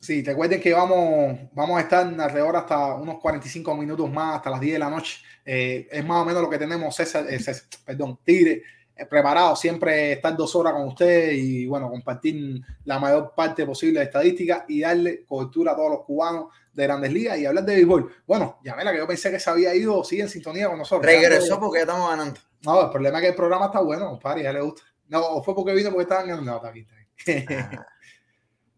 Sí, 0.05 0.23
recuerden 0.23 0.61
que 0.61 0.75
vamos, 0.75 1.39
vamos 1.55 1.79
a 1.79 1.81
estar 1.81 2.07
alrededor 2.07 2.55
hasta 2.57 2.95
unos 2.95 3.19
45 3.21 3.75
minutos 3.75 4.13
más, 4.13 4.37
hasta 4.37 4.51
las 4.51 4.61
10 4.61 4.75
de 4.75 4.79
la 4.79 4.91
noche. 4.91 5.25
Eh, 5.47 5.89
es 5.91 6.05
más 6.05 6.21
o 6.21 6.27
menos 6.27 6.43
lo 6.43 6.51
que 6.51 6.59
tenemos, 6.59 6.95
César, 6.95 7.25
eh, 7.27 7.39
César 7.39 7.65
perdón, 7.87 8.19
Tigre, 8.23 8.63
eh, 8.95 9.07
preparado. 9.07 9.57
Siempre 9.57 10.13
estar 10.13 10.37
dos 10.37 10.55
horas 10.57 10.75
con 10.75 10.89
usted 10.89 11.33
y, 11.33 11.65
bueno, 11.65 11.89
compartir 11.89 12.61
la 12.85 12.99
mayor 12.99 13.33
parte 13.35 13.65
posible 13.65 14.01
de 14.01 14.05
estadísticas 14.05 14.65
y 14.69 14.83
darle 14.83 15.25
cobertura 15.25 15.73
a 15.73 15.77
todos 15.77 15.93
los 15.93 16.01
cubanos 16.03 16.49
de 16.71 16.83
Grandes 16.83 17.11
Ligas 17.11 17.39
y 17.39 17.47
hablar 17.47 17.65
de 17.65 17.75
béisbol. 17.77 18.15
Bueno, 18.27 18.59
ya 18.63 18.77
la 18.77 18.93
que 18.93 18.99
yo 18.99 19.07
pensé 19.07 19.31
que 19.31 19.41
se 19.41 19.49
había 19.49 19.75
ido, 19.75 20.05
sigue 20.05 20.25
en 20.25 20.29
sintonía 20.29 20.69
con 20.69 20.77
nosotros. 20.77 21.11
Regresó 21.11 21.59
porque 21.59 21.79
ya 21.79 21.85
estamos 21.85 22.11
ganando. 22.11 22.39
No, 22.63 22.83
el 22.83 22.91
problema 22.91 23.17
es 23.17 23.23
que 23.23 23.29
el 23.29 23.37
programa 23.37 23.67
está 23.67 23.81
bueno, 23.81 24.11
compadre, 24.11 24.43
ya 24.43 24.53
le 24.53 24.61
gusta. 24.61 24.83
No, 25.09 25.43
fue 25.43 25.55
porque 25.55 25.73
vino 25.73 25.89
porque 25.89 26.03
estaban 26.03 26.29
ganando. 26.29 26.51
No, 26.51 26.57
está 26.59 26.69
aquí, 26.69 26.81
está 26.81 26.95
aquí. 26.95 27.47
Ah. 27.49 27.87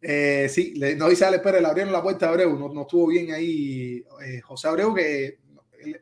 Eh, 0.02 0.48
sí, 0.48 0.74
le, 0.74 0.94
no 0.94 1.08
dice 1.08 1.24
Alex 1.24 1.42
Pérez, 1.42 1.60
le 1.60 1.68
abrieron 1.68 1.92
la 1.92 2.02
puerta 2.02 2.26
a 2.26 2.28
Abreu, 2.28 2.58
no, 2.58 2.68
no 2.72 2.82
estuvo 2.82 3.06
bien 3.06 3.32
ahí 3.32 4.04
eh, 4.24 4.40
José 4.40 4.68
Abreu, 4.68 4.94
que 4.94 5.38
él, 5.82 6.00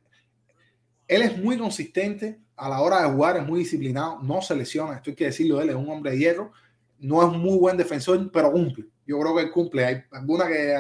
él, 1.07 1.23
es 1.23 1.39
muy 1.39 1.57
consistente 1.57 2.41
a 2.57 2.69
la 2.69 2.81
hora 2.81 3.03
de 3.03 3.09
jugar, 3.11 3.37
es 3.37 3.47
muy 3.47 3.61
disciplinado, 3.61 4.19
no 4.23 4.43
se 4.43 4.57
lesiona, 4.57 4.97
esto 4.97 5.11
hay 5.11 5.17
que 5.17 5.27
decirlo, 5.27 5.61
él 5.61 5.71
es 5.71 5.77
un 5.77 5.89
hombre 5.89 6.11
de 6.11 6.19
hierro, 6.19 6.53
no 6.99 7.23
es 7.23 7.37
muy 7.37 7.59
buen 7.59 7.77
defensor, 7.77 8.31
pero 8.33 8.51
cumple. 8.51 8.87
Yo 9.07 9.19
creo 9.21 9.37
que 9.37 9.43
él 9.43 9.51
cumple. 9.51 9.85
Hay 9.85 10.05
alguna 10.13 10.47
que 10.49 10.75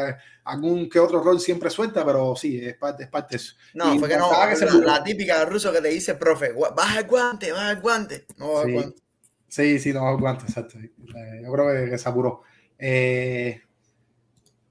algún 0.44 0.88
que 0.88 0.98
otro 0.98 1.22
rol 1.22 1.40
siempre 1.40 1.68
suelta, 1.68 2.04
pero 2.04 2.34
sí, 2.34 2.58
es 2.58 2.76
parte, 2.76 3.04
es 3.04 3.10
parte 3.10 3.36
de 3.36 3.36
eso. 3.36 3.54
No, 3.74 3.94
y 3.94 3.98
fue 3.98 4.08
que 4.08 4.16
no, 4.16 4.30
que 4.30 4.64
la, 4.64 4.74
la, 4.74 5.04
típica 5.04 5.38
de 5.40 5.44
ruso 5.44 5.72
que 5.72 5.80
te 5.80 5.88
dice, 5.88 6.14
profe, 6.14 6.52
baja 6.74 7.00
el 7.00 7.06
guante, 7.06 7.52
baja 7.52 7.72
el 7.72 7.80
guante. 7.80 8.26
No 8.38 8.54
baja 8.54 8.64
sí. 8.64 8.70
el 8.70 8.74
guante. 8.74 9.02
Sí, 9.48 9.78
sí, 9.78 9.92
no 9.92 10.00
baja 10.00 10.14
el 10.14 10.20
guante, 10.20 10.44
exacto. 10.46 10.78
Yo 10.80 11.52
creo 11.52 11.72
que, 11.72 11.90
que 11.90 11.98
se 11.98 12.08
apuró. 12.08 12.42
Eh, 12.78 13.60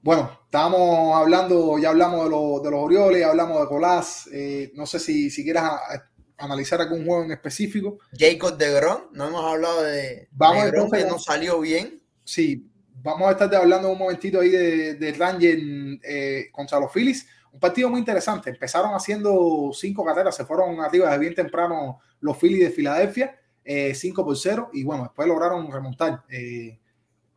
bueno, 0.02 0.38
estábamos 0.44 1.16
hablando, 1.16 1.78
ya 1.78 1.90
hablamos 1.90 2.24
de, 2.24 2.30
lo, 2.30 2.60
de 2.60 2.70
los 2.70 2.80
Orioles, 2.80 3.24
hablamos 3.24 3.60
de 3.60 3.66
Colás. 3.66 4.28
Eh, 4.32 4.72
no 4.74 4.86
sé 4.86 4.98
si, 4.98 5.30
si 5.30 5.42
quieras 5.42 5.64
a, 5.64 5.94
a 5.94 6.44
analizar 6.44 6.80
algún 6.80 7.04
juego 7.06 7.24
en 7.24 7.32
específico. 7.32 7.98
Jacob 8.18 8.56
de 8.56 8.72
Gron, 8.72 9.08
no 9.12 9.28
hemos 9.28 9.44
hablado 9.44 9.82
de, 9.82 10.28
Vamos 10.32 10.64
de 10.64 10.68
entonces, 10.70 11.04
que 11.04 11.10
no 11.10 11.18
salió 11.18 11.60
bien. 11.60 12.02
Sí, 12.24 12.70
vamos 13.02 13.28
a 13.28 13.32
estar 13.32 13.54
hablando 13.54 13.90
un 13.90 13.98
momentito 13.98 14.40
ahí 14.40 14.48
de, 14.48 14.94
de 14.94 15.12
Ranger 15.12 15.58
eh, 16.02 16.48
contra 16.52 16.80
los 16.80 16.92
Phillies. 16.92 17.26
Un 17.52 17.60
partido 17.60 17.88
muy 17.88 18.00
interesante. 18.00 18.50
Empezaron 18.50 18.94
haciendo 18.94 19.70
cinco 19.72 20.04
carreras, 20.04 20.34
se 20.34 20.44
fueron 20.44 20.80
arriba 20.80 21.06
desde 21.06 21.20
bien 21.20 21.34
temprano 21.34 22.00
los 22.20 22.36
Phillies 22.36 22.64
de 22.64 22.70
Filadelfia, 22.70 23.38
5 23.64 23.64
eh, 23.64 24.24
por 24.24 24.36
0, 24.36 24.70
y 24.72 24.82
bueno, 24.82 25.04
después 25.04 25.28
lograron 25.28 25.70
remontar. 25.70 26.24
Eh, 26.28 26.80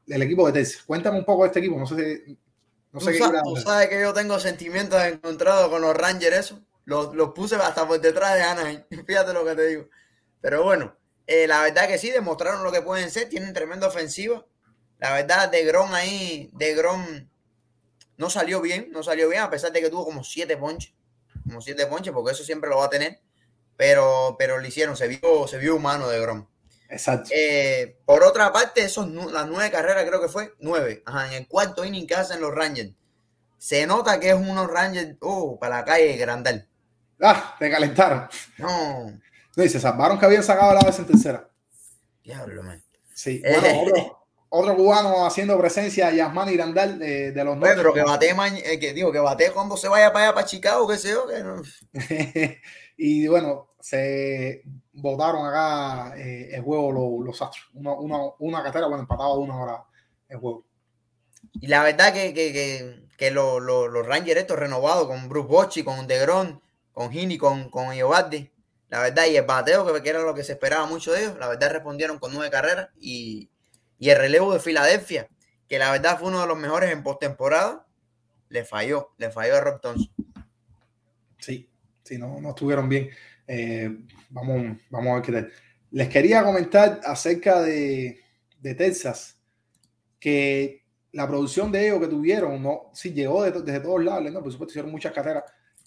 el 0.07 0.21
equipo 0.21 0.47
de 0.47 0.53
Texas. 0.53 0.83
Cuéntame 0.83 1.19
un 1.19 1.25
poco 1.25 1.43
de 1.43 1.47
este 1.47 1.59
equipo. 1.59 1.77
No 1.77 1.85
sé 1.85 1.95
si. 2.25 2.37
No 2.91 2.99
sé 2.99 3.11
tú, 3.13 3.17
sabes, 3.17 3.41
tú 3.43 3.55
sabes 3.57 3.89
que 3.89 3.99
yo 3.99 4.13
tengo 4.13 4.39
sentimientos 4.39 5.01
encontrados 5.03 5.69
con 5.69 5.81
los 5.81 5.95
Rangers, 5.95 6.37
eso. 6.37 6.61
Los, 6.85 7.13
los 7.13 7.31
puse 7.31 7.55
hasta 7.55 7.87
por 7.87 7.99
detrás 7.99 8.35
de 8.35 8.43
Anaheim. 8.43 8.83
Fíjate 9.05 9.33
lo 9.33 9.45
que 9.45 9.55
te 9.55 9.67
digo. 9.67 9.89
Pero 10.41 10.63
bueno, 10.63 10.95
eh, 11.27 11.45
la 11.47 11.61
verdad 11.61 11.87
que 11.87 11.97
sí, 11.97 12.09
demostraron 12.09 12.63
lo 12.63 12.71
que 12.71 12.81
pueden 12.81 13.11
ser. 13.11 13.27
Tienen 13.29 13.53
tremenda 13.53 13.87
ofensiva. 13.87 14.45
La 14.99 15.13
verdad, 15.13 15.49
de 15.49 15.63
Grom 15.65 15.93
ahí, 15.93 16.49
de 16.53 16.73
Grom 16.73 17.29
no 18.17 18.29
salió 18.29 18.61
bien, 18.61 18.89
no 18.91 19.03
salió 19.03 19.29
bien, 19.29 19.43
a 19.43 19.49
pesar 19.49 19.71
de 19.71 19.81
que 19.81 19.89
tuvo 19.89 20.05
como 20.05 20.23
siete 20.23 20.57
ponches. 20.57 20.93
Como 21.43 21.61
siete 21.61 21.85
ponches, 21.85 22.13
porque 22.13 22.31
eso 22.31 22.43
siempre 22.43 22.69
lo 22.69 22.77
va 22.77 22.85
a 22.85 22.89
tener. 22.89 23.19
Pero, 23.75 24.35
pero 24.39 24.57
lo 24.57 24.65
hicieron, 24.65 24.97
se 24.97 25.07
vio, 25.07 25.47
se 25.47 25.59
vio 25.59 25.75
humano 25.75 26.07
de 26.07 26.19
Grom. 26.19 26.47
Exacto. 26.89 27.29
Eh, 27.33 27.97
por 28.05 28.23
otra 28.23 28.51
parte, 28.51 28.81
esos 28.81 29.07
las 29.09 29.47
nueve 29.47 29.69
carreras 29.71 30.05
creo 30.05 30.21
que 30.21 30.29
fue 30.29 30.53
nueve. 30.59 31.03
Ajá, 31.05 31.27
en 31.27 31.33
el 31.33 31.47
cuarto 31.47 31.83
inning 31.83 32.07
que 32.07 32.15
hacen 32.15 32.41
los 32.41 32.53
Rangers. 32.53 32.91
Se 33.57 33.85
nota 33.87 34.19
que 34.19 34.29
es 34.29 34.35
unos 34.35 34.67
Rangers 34.67 35.15
oh, 35.21 35.57
para 35.59 35.77
la 35.77 35.85
calle 35.85 36.15
Grandal. 36.17 36.67
Ah, 37.21 37.55
te 37.57 37.69
calentaron. 37.69 38.27
No. 38.57 39.11
No, 39.55 39.63
y 39.63 39.69
se 39.69 39.79
salvaron 39.79 40.19
que 40.19 40.25
habían 40.25 40.43
sacado 40.43 40.73
la 40.73 40.81
vez 40.81 40.99
en 40.99 41.05
tercera. 41.05 41.49
Diablo, 42.23 42.61
man. 42.61 42.83
Sí, 43.13 43.41
bueno, 43.41 43.81
otro, 43.81 44.27
otro, 44.49 44.75
cubano 44.75 45.25
haciendo 45.25 45.57
presencia, 45.57 46.11
Yasmani 46.11 46.55
Grandal 46.55 46.99
de, 46.99 47.31
de 47.31 47.43
los 47.43 47.57
nueve. 47.57 47.75
Pero 47.77 47.93
que 47.93 48.03
bate, 48.03 48.35
eh, 48.63 48.79
que 48.79 48.93
digo, 48.93 49.11
que 49.11 49.19
bate 49.19 49.51
cuando 49.51 49.75
se 49.75 49.87
vaya 49.87 50.13
para 50.13 50.25
allá, 50.25 50.35
para 50.35 50.45
Chicago, 50.45 50.87
que 50.87 50.97
sé 50.97 51.09
yo. 51.09 51.27
Que 51.27 51.43
no. 51.43 51.63
y 52.97 53.27
bueno, 53.27 53.71
se 53.87 54.63
votaron 54.91 55.45
acá 55.45 56.17
eh, 56.17 56.49
el 56.51 56.61
juego 56.61 56.91
los, 56.91 57.25
los 57.25 57.41
Astros. 57.41 57.69
Una, 57.73 57.93
una, 57.93 58.17
una 58.39 58.61
carrera, 58.61 58.87
bueno, 58.87 59.03
empatado 59.03 59.31
a 59.31 59.37
una 59.37 59.55
hora 59.55 59.83
el 60.27 60.39
juego. 60.39 60.65
Y 61.53 61.67
la 61.67 61.83
verdad 61.83 62.11
que, 62.11 62.33
que, 62.33 62.51
que, 62.51 63.07
que 63.17 63.31
los 63.31 63.61
lo, 63.61 63.87
lo 63.87 64.03
Rangers 64.03 64.41
estos 64.41 64.59
renovados 64.59 65.07
con 65.07 65.29
Bruce 65.29 65.47
Bochy, 65.47 65.83
con 65.85 66.05
DeGrom, 66.05 66.59
con 66.91 67.09
Gini, 67.11 67.37
con, 67.37 67.69
con 67.69 67.93
Iobardi, 67.93 68.51
la 68.89 68.99
verdad, 68.99 69.25
y 69.27 69.37
el 69.37 69.45
bateo, 69.45 69.85
que, 69.85 70.03
que 70.03 70.09
era 70.09 70.19
lo 70.19 70.33
que 70.33 70.43
se 70.43 70.51
esperaba 70.51 70.85
mucho 70.85 71.13
de 71.13 71.23
ellos, 71.23 71.37
la 71.39 71.47
verdad 71.47 71.71
respondieron 71.71 72.19
con 72.19 72.33
nueve 72.33 72.51
carreras 72.51 72.89
y, 72.99 73.49
y 73.99 74.09
el 74.09 74.17
relevo 74.17 74.51
de 74.51 74.59
Filadelfia, 74.59 75.29
que 75.69 75.79
la 75.79 75.91
verdad 75.91 76.19
fue 76.19 76.27
uno 76.27 76.41
de 76.41 76.47
los 76.47 76.57
mejores 76.57 76.91
en 76.91 77.03
postemporada, 77.03 77.85
le 78.49 78.65
falló, 78.65 79.11
le 79.17 79.31
falló 79.31 79.55
a 79.55 79.61
Rob 79.61 79.79
Thompson. 79.79 80.13
Sí, 81.37 81.69
sí, 82.03 82.17
no, 82.17 82.41
no 82.41 82.49
estuvieron 82.49 82.89
bien. 82.89 83.09
Eh, 83.47 83.97
vamos, 84.29 84.77
vamos 84.89 85.11
a 85.11 85.15
ver 85.15 85.23
qué 85.23 85.31
tal. 85.31 85.51
Les 85.91 86.09
quería 86.09 86.43
comentar 86.43 86.99
acerca 87.03 87.61
de, 87.61 88.19
de, 88.59 88.75
Texas, 88.75 89.39
que 90.19 90.83
la 91.13 91.27
producción 91.27 91.71
de 91.71 91.87
ellos 91.87 91.99
que 92.01 92.07
tuvieron, 92.07 92.61
no, 92.61 92.91
sí 92.93 93.13
llegó 93.13 93.43
de, 93.43 93.51
desde 93.51 93.79
todos 93.79 94.03
lados, 94.03 94.31
¿no? 94.31 94.41
por 94.41 94.51
supuesto 94.51 94.73
hicieron 94.73 94.91
muchas 94.91 95.13
carreras, 95.13 95.45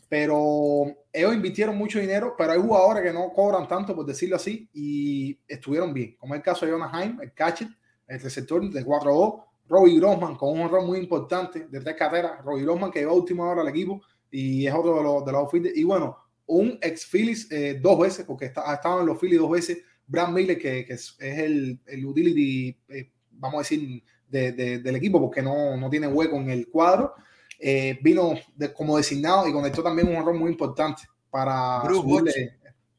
pero 0.08 0.86
ellos 1.12 1.34
invirtieron 1.34 1.76
mucho 1.76 2.00
dinero, 2.00 2.34
pero 2.36 2.52
hay 2.52 2.58
jugadores 2.58 3.04
que 3.04 3.12
no 3.12 3.30
cobran 3.32 3.68
tanto, 3.68 3.94
por 3.94 4.06
decirlo 4.06 4.36
así, 4.36 4.68
y 4.72 5.38
estuvieron 5.46 5.92
bien, 5.92 6.16
como 6.18 6.34
el 6.34 6.42
caso 6.42 6.64
de 6.64 6.72
Jonas 6.72 6.92
el 7.20 7.32
catcher, 7.34 7.68
el 8.08 8.20
receptor 8.20 8.68
de 8.70 8.84
4-2, 8.84 9.44
Robbie 9.68 10.00
Grossman 10.00 10.34
con 10.34 10.58
un 10.58 10.66
error 10.66 10.84
muy 10.84 10.98
importante 10.98 11.68
de 11.68 11.80
tres 11.80 11.94
carreras, 11.94 12.44
Robbie 12.44 12.64
Grossman 12.64 12.90
que 12.90 13.00
llegó 13.00 13.12
a 13.12 13.14
última 13.14 13.48
hora 13.48 13.60
al 13.60 13.68
equipo 13.68 14.02
y 14.30 14.66
es 14.66 14.74
otro 14.74 14.96
de 14.96 15.02
los, 15.04 15.24
de 15.24 15.32
los 15.32 15.76
y 15.76 15.84
bueno, 15.84 16.16
un 16.50 16.78
ex 16.82 17.06
Phillies 17.06 17.50
eh, 17.52 17.78
dos 17.80 17.98
veces, 17.98 18.24
porque 18.26 18.46
está, 18.46 18.68
ha 18.68 18.74
estado 18.74 19.00
en 19.00 19.06
los 19.06 19.18
Phillies 19.18 19.38
dos 19.38 19.50
veces, 19.50 19.78
Brad 20.06 20.30
Miller, 20.30 20.58
que, 20.58 20.84
que 20.84 20.94
es, 20.94 21.16
es, 21.20 21.38
el, 21.38 21.80
el 21.86 22.04
utility, 22.04 22.76
eh, 22.88 23.12
vamos 23.30 23.54
a 23.54 23.58
decir, 23.58 24.02
de, 24.28 24.52
de, 24.52 24.78
del 24.80 24.96
equipo, 24.96 25.20
porque 25.20 25.42
no, 25.42 25.76
no, 25.76 25.88
tiene 25.88 26.08
hueco 26.08 26.36
en 26.36 26.50
el 26.50 26.68
cuadro, 26.68 27.14
eh, 27.58 27.98
vino 28.02 28.34
de, 28.56 28.72
como 28.72 28.96
designado 28.96 29.46
y 29.46 29.52
conectó 29.52 29.82
también 29.82 30.08
un 30.08 30.14
error 30.14 30.34
muy 30.34 30.50
importante 30.50 31.02
para 31.30 31.82
Bruce 31.84 32.06
Bochy. 32.06 32.50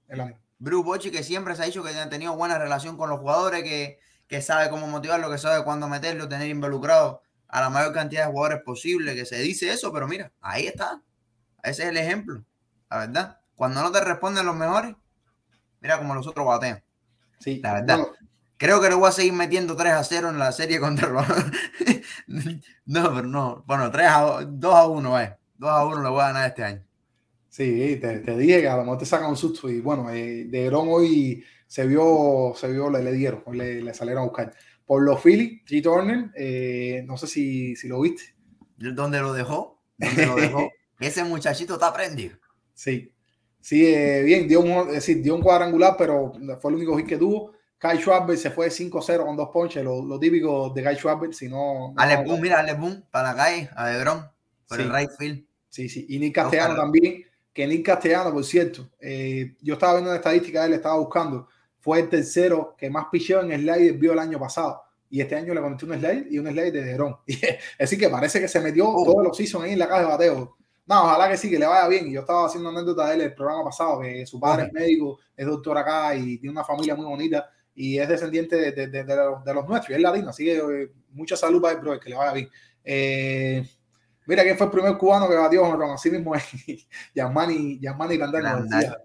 el. 0.08 0.36
Bruce 0.58 0.86
Bochy, 0.86 1.12
que 1.12 1.24
siempre 1.24 1.56
se 1.56 1.64
ha 1.64 1.66
dicho 1.66 1.84
que 1.84 1.90
ha 1.90 2.10
tenido 2.10 2.36
buena 2.38 2.58
relación 2.58 2.96
con 2.96 3.10
los 3.10 3.20
jugadores, 3.20 3.64
que, 3.64 4.00
que 4.28 4.42
sabe 4.42 4.70
cómo 4.70 4.88
motivarlo, 4.88 5.30
que 5.30 5.38
sabe 5.38 5.66
cuándo 5.66 5.90
meterlo, 5.90 6.30
tener 6.30 6.48
involucrado 6.48 7.22
a 7.50 7.60
la 7.60 7.70
mayor 7.70 7.92
cantidad 7.92 8.28
de 8.28 8.32
jugadores 8.32 8.64
posible, 8.64 9.14
que 9.14 9.26
se 9.26 9.40
dice 9.40 9.74
eso, 9.74 9.92
pero 9.92 10.08
mira, 10.08 10.32
ahí 10.40 10.68
está. 10.68 11.02
Ese 11.64 11.84
es 11.84 11.90
el 11.90 11.98
ejemplo, 11.98 12.46
la 12.90 12.98
verdad. 13.00 13.41
Cuando 13.62 13.84
no 13.84 13.92
te 13.92 14.02
responden 14.02 14.48
los 14.48 14.56
mejores, 14.56 14.96
mira 15.82 16.00
como 16.00 16.16
los 16.16 16.26
otros 16.26 16.48
batean. 16.48 16.84
Sí, 17.38 17.60
la 17.62 17.74
verdad. 17.74 18.00
No. 18.00 18.08
Creo 18.58 18.82
que 18.82 18.90
le 18.90 18.96
voy 18.96 19.08
a 19.08 19.12
seguir 19.12 19.34
metiendo 19.34 19.76
3 19.76 19.94
a 19.94 20.04
0 20.04 20.30
en 20.32 20.40
la 20.40 20.52
serie 20.52 20.80
contra 20.80 21.10
los. 21.10 21.24
no, 22.88 23.14
pero 23.14 23.28
no. 23.28 23.64
Bueno, 23.68 23.92
3 23.92 24.08
a 24.10 24.46
2 24.50 24.74
a 24.76 24.88
1, 24.88 25.12
vaya. 25.12 25.40
2 25.60 25.70
a 25.70 25.86
1 25.86 26.02
le 26.02 26.10
voy 26.10 26.22
a 26.22 26.28
ganar 26.30 26.50
este 26.50 26.64
año. 26.64 26.84
Sí, 27.50 28.00
te, 28.02 28.22
te 28.22 28.36
dije 28.36 28.62
que 28.62 28.68
a 28.68 28.78
lo 28.78 28.82
mejor 28.82 28.98
te 28.98 29.06
sacan 29.06 29.30
un 29.30 29.38
susto. 29.38 29.70
Y 29.70 29.80
bueno, 29.80 30.10
eh, 30.10 30.46
de 30.46 30.66
Gron 30.66 30.88
hoy 30.90 31.46
se 31.68 31.86
vio, 31.86 32.54
se 32.56 32.68
vio, 32.68 32.90
le, 32.90 33.04
le 33.04 33.12
dieron, 33.12 33.44
le 33.46 33.94
salieron 33.94 34.24
a 34.24 34.26
buscar. 34.26 34.56
Por 34.88 35.04
los 35.04 35.22
Phillies, 35.22 35.62
G. 35.68 35.84
Turner, 35.84 36.32
eh, 36.36 37.04
no 37.06 37.16
sé 37.16 37.28
si, 37.28 37.76
si 37.76 37.88
lo 37.88 38.02
viste. 38.02 38.24
¿Dónde 38.78 39.20
lo 39.20 39.34
dejó? 39.34 39.84
¿Dónde 40.00 40.26
lo 40.26 40.36
dejó? 40.38 40.68
Ese 41.00 41.24
muchachito 41.24 41.76
está 41.76 41.94
prendido. 41.94 42.40
Sí, 42.74 43.14
sí, 43.62 43.86
eh, 43.86 44.22
bien, 44.24 44.48
dio 44.48 44.60
un, 44.62 44.88
es 44.90 44.94
decir, 44.96 45.22
dio 45.22 45.36
un 45.36 45.42
cuadrangular, 45.42 45.96
pero 45.98 46.34
fue 46.60 46.72
el 46.72 46.78
único 46.78 46.98
hit 46.98 47.08
que 47.08 47.18
tuvo. 47.18 47.54
Kyle 47.80 47.98
Schwarber 48.00 48.38
se 48.38 48.52
fue 48.52 48.70
5-0 48.70 49.26
con 49.26 49.36
dos 49.36 49.50
ponches, 49.52 49.84
lo, 49.84 50.04
lo 50.04 50.20
típico 50.20 50.70
de 50.70 50.84
Kyle 50.84 50.96
Schwarber, 50.98 51.34
si 51.34 51.48
no... 51.50 51.94
Ale 51.98 52.24
Boom, 52.24 52.40
mira, 52.42 52.60
Ale 52.60 52.74
Boom, 52.76 53.04
para 53.10 53.30
la 53.32 53.36
calle, 53.36 53.70
a 53.76 53.88
Degrom, 53.88 54.22
por 54.68 54.78
Sí. 54.78 54.84
el 54.84 54.94
right 54.94 55.10
field. 55.18 55.46
Sí, 55.68 55.90
sí. 55.90 56.06
Y 56.10 56.20
Nick 56.20 56.36
Castellano 56.36 56.76
también, 56.76 57.24
que 57.54 57.66
Nick 57.66 57.86
Castellano, 57.86 58.32
por 58.34 58.44
cierto, 58.46 58.88
eh, 59.00 59.56
yo 59.62 59.74
estaba 59.74 59.94
viendo 59.94 60.12
una 60.12 60.18
estadística 60.18 60.62
de 60.62 60.68
él, 60.68 60.74
estaba 60.74 60.98
buscando, 61.00 61.48
fue 61.80 62.02
el 62.02 62.10
tercero 62.10 62.76
que 62.78 62.90
más 62.90 63.06
picheo 63.12 63.42
en 63.42 63.52
slider 63.60 63.94
vio 63.94 64.14
el 64.14 64.20
año 64.20 64.38
pasado. 64.40 64.84
Y 65.10 65.20
este 65.20 65.36
año 65.36 65.54
le 65.54 65.62
conectó 65.62 65.88
un 65.88 65.94
slide 65.98 66.28
y 66.30 66.38
un 66.38 66.48
slide 66.48 66.72
de 66.72 66.84
Derón. 66.84 67.18
Así 67.80 67.98
que 67.98 68.08
parece 68.10 68.40
que 68.40 68.48
se 68.48 68.60
metió 68.62 68.88
Oh. 68.88 69.04
todos 69.04 69.24
los 69.24 69.36
seasons 69.36 69.66
ahí 69.66 69.74
en 69.74 69.80
la 69.80 69.88
caja 69.90 70.02
de 70.02 70.08
bateo. 70.08 70.58
No, 70.86 71.04
ojalá 71.06 71.30
que 71.30 71.38
sí, 71.38 71.50
que 71.50 71.60
le 71.60 71.66
vaya 71.68 71.88
bien. 71.88 72.12
Yo 72.12 72.22
estaba 72.22 72.46
haciendo 72.48 72.70
anécdota 72.70 73.08
de 73.08 73.16
él 73.16 73.22
el 73.22 73.34
programa 73.36 73.64
pasado, 73.66 74.02
que 74.02 74.26
su 74.26 74.40
padre 74.40 74.66
es 74.68 74.74
médico, 74.74 75.20
es 75.36 75.46
doctor 75.46 75.78
acá 75.78 76.16
y 76.16 76.38
tiene 76.38 76.52
una 76.52 76.64
familia 76.64 76.96
muy 76.96 77.06
bonita 77.06 77.50
y 77.74 77.98
es 77.98 78.08
descendiente 78.10 78.56
de, 78.58 78.72
de- 78.74 78.88
de- 78.88 79.04
de 79.04 79.16
los, 79.54 79.68
nuestros, 79.68 79.90
y 79.92 79.94
es 79.94 80.02
latino. 80.02 80.30
Así 80.30 80.44
que 80.46 80.58
eh, 80.58 80.92
mucha 81.12 81.38
salud 81.38 81.62
para 81.62 81.76
el 81.76 81.80
brother, 81.82 82.00
que 82.00 82.10
le 82.10 82.16
vaya 82.18 82.34
bien. 82.34 82.50
Eh, 82.84 83.66
mira 84.26 84.44
quién 84.44 84.58
fue 84.58 84.66
el 84.66 84.72
primer 84.72 84.98
cubano 84.98 85.30
que 85.30 85.36
batió 85.36 85.62
con 85.62 85.92
así 85.92 86.10
mismo 86.12 86.36
es 86.36 86.44
Grandal, 88.28 88.58
como 88.58 88.70
Grandal. 88.70 88.80
decía, 88.82 88.98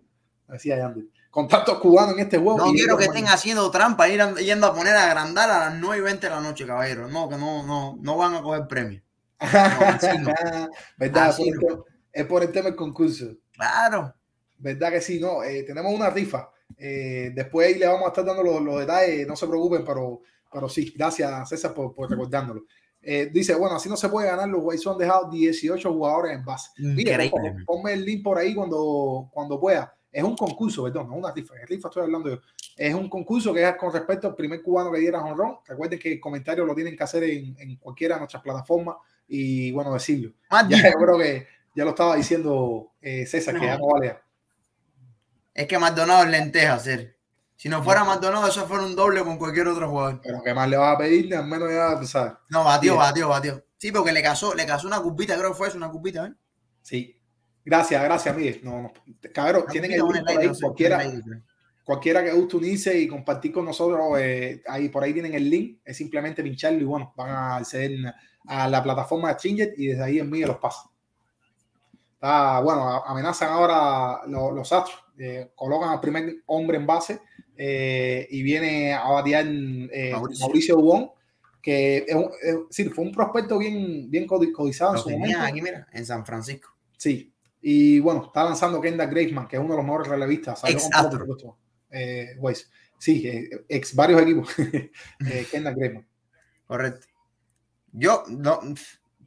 decía 0.49 0.77
Yandy. 0.79 1.11
Con 1.31 1.47
tantos 1.49 1.79
cubanos 1.79 2.15
en 2.15 2.21
este 2.21 2.39
juego. 2.39 2.57
No 2.59 2.73
quiero 2.73 2.97
que 2.97 3.05
estén 3.05 3.29
haciendo 3.29 3.71
trampa, 3.71 4.09
ir 4.09 4.23
yendo 4.37 4.67
a 4.69 4.75
poner 4.75 4.97
a 4.97 5.05
agrandar 5.07 5.51
a 5.51 5.59
las 5.71 5.75
9 5.79 5.99
y 5.99 6.01
20 6.01 6.27
de 6.27 6.35
la 6.35 6.41
noche, 6.41 6.67
caballero. 6.67 7.09
No, 7.09 7.29
que 7.29 7.37
no, 7.37 7.63
no, 7.67 7.99
no 8.01 8.17
van 8.17 8.35
a 8.35 8.43
coger 8.43 8.67
premio. 8.67 9.03
¿Verdad? 10.97 11.29
Así 11.29 11.49
es, 11.49 11.55
por 11.59 11.71
el, 11.71 11.77
te- 11.79 12.21
es 12.21 12.27
por 12.27 12.43
el 12.43 12.53
tema 12.53 12.67
del 12.67 12.77
concurso. 12.77 13.27
Claro. 13.53 14.15
¿Verdad 14.59 14.91
que 14.91 15.01
sí? 15.01 15.21
No, 15.21 15.43
eh, 15.43 15.63
tenemos 15.65 15.93
una 15.93 16.11
rifa. 16.11 16.51
Eh, 16.77 17.31
después 17.35 17.69
ahí 17.69 17.79
le 17.79 17.87
vamos 17.87 18.05
a 18.07 18.09
estar 18.09 18.25
dando 18.25 18.43
los, 18.43 18.61
los 18.63 18.81
detalles, 18.81 19.27
no 19.27 19.37
se 19.37 19.47
preocupen, 19.47 19.85
pero, 19.85 20.21
pero 20.51 20.69
sí, 20.69 20.93
gracias 20.97 21.49
César 21.49 21.73
por, 21.75 21.95
por 21.95 22.11
recordándolo. 22.11 22.65
Eh, 23.03 23.31
dice, 23.33 23.55
bueno, 23.55 23.77
así 23.77 23.89
no 23.89 23.97
se 23.97 24.09
puede 24.09 24.27
ganar, 24.29 24.49
los 24.49 24.63
White 24.65 24.83
Sox 24.83 24.95
han 24.95 24.99
dejado 24.99 25.31
18 25.31 25.93
jugadores 25.93 26.33
en 26.37 26.45
base. 26.45 26.71
Favor, 27.31 27.41
ponme 27.65 27.93
el 27.93 28.05
link 28.05 28.25
por 28.25 28.37
ahí 28.39 28.55
cuando, 28.55 29.29
cuando 29.33 29.61
pueda. 29.61 29.95
Es 30.11 30.25
un 30.25 30.35
concurso, 30.37 30.83
perdón, 30.85 31.09
no 31.09 31.15
una 31.17 31.31
rifa, 31.33 31.55
es 31.63 31.69
rifa 31.69 31.89
estoy 31.89 32.03
hablando 32.05 32.31
yo. 32.31 32.41
Es 32.77 32.95
un 32.95 33.09
concurso 33.09 33.53
que 33.55 33.63
es 33.69 33.77
con 33.77 33.93
respecto 33.93 34.27
al 34.27 34.35
primer 34.35 34.63
cubano 34.63 34.91
que 34.91 34.99
diera 34.99 35.23
honrón. 35.23 35.59
Recuerden 35.67 35.99
que 35.99 36.13
el 36.15 36.21
comentario 36.21 36.65
lo 36.65 36.75
tienen 36.75 36.97
que 36.97 37.05
hacer 37.05 37.23
en, 37.25 37.55
en 37.59 37.77
cualquiera 37.77 38.15
de 38.17 38.21
nuestras 38.21 38.43
plataformas 38.43 38.97
y 39.29 39.73
bueno, 39.73 39.93
decirlo. 39.95 40.33
Ya 40.51 40.63
difícil. 40.65 40.93
yo 40.93 40.99
creo 40.99 41.19
que 41.19 41.47
ya 41.75 41.85
lo 41.85 41.91
estaba 41.91 42.17
diciendo 42.17 42.93
eh, 43.01 43.27
César, 43.27 43.55
que 43.55 43.61
No. 43.61 43.67
ya 43.67 43.79
no 43.79 43.87
vale. 43.87 44.19
Es 45.55 45.67
que 45.67 45.79
Maldonado 45.79 46.25
es 46.25 46.31
lenteja, 46.31 46.75
hacer. 46.75 47.17
Si 47.57 47.69
no 47.71 47.83
fuera 47.83 48.05
Maldonado, 48.05 48.47
eso 48.47 48.67
fuera 48.67 48.85
un 48.85 48.95
doble 48.95 49.25
con 49.25 49.39
cualquier 49.39 49.69
otro 49.69 49.89
jugador. 49.89 50.21
Pero 50.23 50.43
¿qué 50.43 50.53
más 50.53 50.69
le 50.69 50.77
vas 50.77 50.95
a 50.95 50.99
pedir? 50.99 51.35
Al 51.35 51.47
menos 51.47 51.71
ya, 51.71 51.99
tú 51.99 52.07
sabes. 52.07 52.35
No, 52.51 52.65
batió, 52.65 52.97
batió, 52.97 53.29
batió. 53.29 53.65
Sí, 53.79 53.91
porque 53.93 54.13
le 54.13 54.23
casó, 54.23 54.55
le 54.55 54.67
casó 54.67 54.87
una 54.87 55.01
cupita, 55.01 55.37
creo 55.37 55.51
que 55.51 55.57
fue 55.57 55.69
eso, 55.69 55.79
una 55.79 55.91
cupita, 55.91 56.27
¿eh? 56.27 56.35
Sí. 56.83 57.19
Gracias, 57.65 58.03
gracias, 58.03 58.37
Miguel. 58.37 58.61
No, 58.63 58.83
no. 58.83 58.93
Cabrón, 59.35 59.65
tienen 59.71 59.93
el 59.93 60.03
ahí, 60.27 60.47
no 60.47 60.55
cualquiera. 60.61 61.03
Cualquiera 61.87 62.23
que 62.23 62.33
guste 62.33 62.57
unirse 62.57 62.99
y 62.99 63.07
compartir 63.07 63.53
con 63.53 63.65
nosotros, 63.65 64.19
eh, 64.19 64.61
ahí 64.67 64.89
por 64.89 65.05
ahí 65.05 65.13
tienen 65.13 65.33
el 65.35 65.49
link, 65.49 65.79
es 65.85 65.97
simplemente 65.97 66.43
pincharlo 66.43 66.81
y 66.81 66.85
bueno, 66.85 67.15
van 67.17 67.31
a 67.31 67.57
acceder 67.57 67.93
a 68.49 68.69
la 68.69 68.83
plataforma 68.83 69.29
de 69.31 69.37
Chinget 69.37 69.79
y 69.79 69.87
desde 69.87 70.03
ahí 70.03 70.19
en 70.19 70.29
Miguel 70.29 70.49
los 70.49 70.59
pasa. 70.59 70.81
Está, 72.15 72.61
bueno, 72.61 73.05
amenazan 73.05 73.51
ahora 73.51 74.23
los, 74.27 74.53
los 74.53 74.73
Astros, 74.73 74.99
eh, 75.19 75.51
colocan 75.55 75.91
al 75.91 76.01
primer 76.01 76.37
hombre 76.47 76.77
en 76.79 76.87
base 76.87 77.21
eh, 77.57 78.27
y 78.31 78.43
viene 78.43 78.93
a 78.93 79.09
batear 79.11 79.45
Mauricio. 80.13 80.47
Mauricio 80.47 81.13
que 81.63 81.99
es 82.07 82.15
un- 82.15 82.31
es- 82.43 82.57
sí, 82.71 82.85
fue 82.91 83.05
un 83.05 83.13
prospecto 83.13 83.59
bien, 83.59 84.11
bien 84.11 84.27
codi- 84.27 84.53
codiciado 84.53 84.95
en 84.95 84.99
su 85.01 85.09
tenían 85.09 85.31
momento. 85.39 85.47
aquí, 85.53 85.63
mira, 85.63 85.87
en 85.93 86.07
San 86.07 86.25
Francisco. 86.25 86.71
Sí, 86.97 87.33
y 87.61 87.99
bueno, 88.01 88.25
está 88.27 88.45
lanzando 88.45 88.81
Kendall 88.81 89.11
Graceman, 89.11 89.49
que 89.49 89.57
es 89.57 89.61
uno 89.61 89.71
de 89.73 89.77
los 89.79 89.85
mejores 89.85 90.09
relevistas. 90.09 90.61
salió 90.61 90.77
Ex 90.77 90.89
con 90.91 90.93
todo. 91.97 92.03
Eh, 92.03 92.37
Weiss. 92.39 92.71
Sí, 92.99 93.27
eh, 93.29 93.51
ex 93.69 93.95
varios 93.95 94.23
equipos. 94.23 94.49
eh, 94.59 95.47
Kendall. 95.51 96.07
Correcto. 96.67 97.07
Yo, 97.93 98.25
no, 98.29 98.61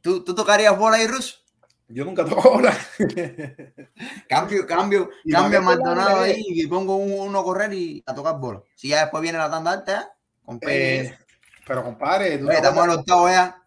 ¿tú, 0.00 0.22
tú 0.24 0.34
tocarías 0.34 0.76
bola 0.78 0.96
ahí, 0.96 1.06
Rus? 1.06 1.44
Yo 1.88 2.04
nunca 2.04 2.24
toco 2.24 2.50
bola. 2.52 2.76
Cambio, 4.28 4.66
cambio, 4.66 5.10
Y 5.24 5.32
cambio 5.32 5.58
a 5.58 5.62
Maldonado 5.62 6.20
ahí 6.20 6.42
y 6.46 6.66
pongo 6.66 6.96
un- 6.96 7.12
uno 7.28 7.40
a 7.40 7.44
correr 7.44 7.72
y 7.72 8.02
a 8.06 8.14
tocar 8.14 8.38
bola. 8.38 8.62
Si 8.76 8.88
ya 8.88 9.00
después 9.02 9.22
viene 9.22 9.38
la 9.38 9.50
tanda 9.50 9.72
alta, 9.72 10.00
¿eh? 10.00 10.04
Con. 10.44 10.60
Eh, 10.68 11.18
pero 11.66 11.82
compadre, 11.84 12.38
¿tú 12.38 12.44
Oye, 12.44 12.52
te, 12.52 12.56
estamos 12.58 12.78
al 12.78 12.90
acuerdas, 12.90 12.98
octavo 12.98 13.28
ya. 13.28 13.62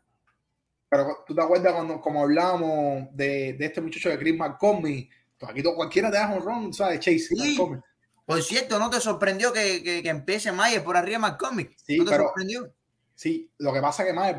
pero 0.90 1.24
tú 1.28 1.36
te 1.36 1.42
acuerdas 1.42 1.74
cuando 1.74 2.00
como 2.02 2.22
hablábamos 2.22 3.08
de, 3.16 3.54
de 3.54 3.66
este 3.66 3.82
muchacho 3.82 4.10
de 4.10 4.18
Chris 4.18 4.38
McCormick? 4.38 5.12
Pues 5.38 5.52
aquí 5.52 5.62
to- 5.64 5.76
cualquiera 5.76 6.10
te 6.12 6.18
da 6.18 6.30
un 6.30 6.42
ron, 6.44 6.74
¿sabes? 6.74 7.00
Chase 7.00 7.20
Sí. 7.20 7.36
McCormick. 7.58 7.84
Por 8.26 8.42
cierto, 8.42 8.80
¿no 8.80 8.90
te 8.90 9.00
sorprendió 9.02 9.52
que, 9.52 9.84
que, 9.84 10.02
que 10.02 10.10
empiece 10.10 10.52
Mayer 10.52 10.84
por 10.84 10.96
arriba 10.98 11.18
de 11.18 11.32
McCormick? 11.32 11.76
Sí, 11.78 11.98
¿No 11.98 12.06
te 12.06 12.12
pero- 12.12 12.24
sorprendió? 12.26 12.74
Sí, 13.16 13.52
lo 13.60 13.72
que 13.74 13.82
pasa 13.82 14.04
es 14.04 14.08
que 14.10 14.14
más 14.14 14.36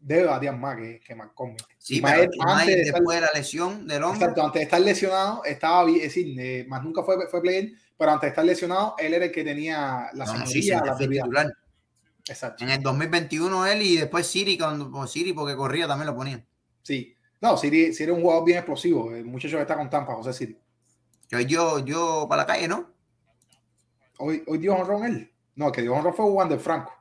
debe 0.00 0.24
batear 0.24 0.56
más 0.56 0.76
que, 0.76 1.00
que 1.00 1.14
McCormick. 1.14 1.66
Sí, 1.78 2.00
pero 2.00 2.16
Mayer, 2.16 2.28
antes 2.40 2.46
Mayer 2.46 2.76
de 2.76 2.82
estar- 2.82 2.94
después 2.94 3.20
de 3.20 3.26
la 3.26 3.30
lesión 3.34 3.86
del 3.86 4.02
hombro, 4.02 4.20
Exacto, 4.20 4.44
antes 4.44 4.60
de 4.60 4.64
estar 4.64 4.80
lesionado, 4.80 5.44
estaba 5.44 5.84
bien, 5.84 5.98
es 5.98 6.02
decir, 6.14 6.38
eh, 6.40 6.64
más 6.68 6.82
nunca 6.82 7.02
fue, 7.02 7.26
fue 7.28 7.40
player, 7.40 7.70
pero 7.96 8.10
antes 8.12 8.22
de 8.22 8.28
estar 8.28 8.44
lesionado, 8.44 8.94
él 8.98 9.14
era 9.14 9.24
el 9.24 9.32
que 9.32 9.44
tenía 9.44 10.10
la 10.12 10.24
no, 10.24 10.34
no, 10.38 10.46
sí, 10.46 10.68
la 10.70 10.96
titular. 10.96 11.52
Exacto, 12.28 12.62
En 12.62 12.70
el 12.70 12.82
2021 12.82 13.66
él 13.66 13.80
y 13.82 13.96
después 13.96 14.26
Siri, 14.26 14.58
cuando, 14.58 14.90
por 14.90 15.08
Siri 15.08 15.32
porque 15.32 15.56
corría 15.56 15.86
también 15.86 16.08
lo 16.08 16.16
ponían. 16.16 16.46
sí. 16.82 17.14
No, 17.40 17.56
Siri, 17.56 17.92
Siri 17.94 18.10
es 18.10 18.16
un 18.16 18.22
jugador 18.22 18.44
bien 18.44 18.58
explosivo, 18.58 19.14
el 19.14 19.24
muchacho 19.24 19.54
que 19.56 19.62
está 19.62 19.76
con 19.76 19.88
Tampa, 19.88 20.12
José 20.16 20.32
Siri. 20.32 20.58
Yo, 21.30 21.38
yo, 21.38 21.78
yo 21.84 22.26
para 22.28 22.42
la 22.42 22.46
calle, 22.48 22.66
¿no? 22.66 22.90
Hoy, 24.18 24.42
hoy 24.46 24.58
dio 24.58 24.74
honrón 24.74 25.04
él. 25.04 25.32
No, 25.54 25.72
que 25.72 25.82
dio 25.82 25.94
honrón 25.94 26.14
fue 26.14 26.24
Wander 26.26 26.58
Franco. 26.60 26.92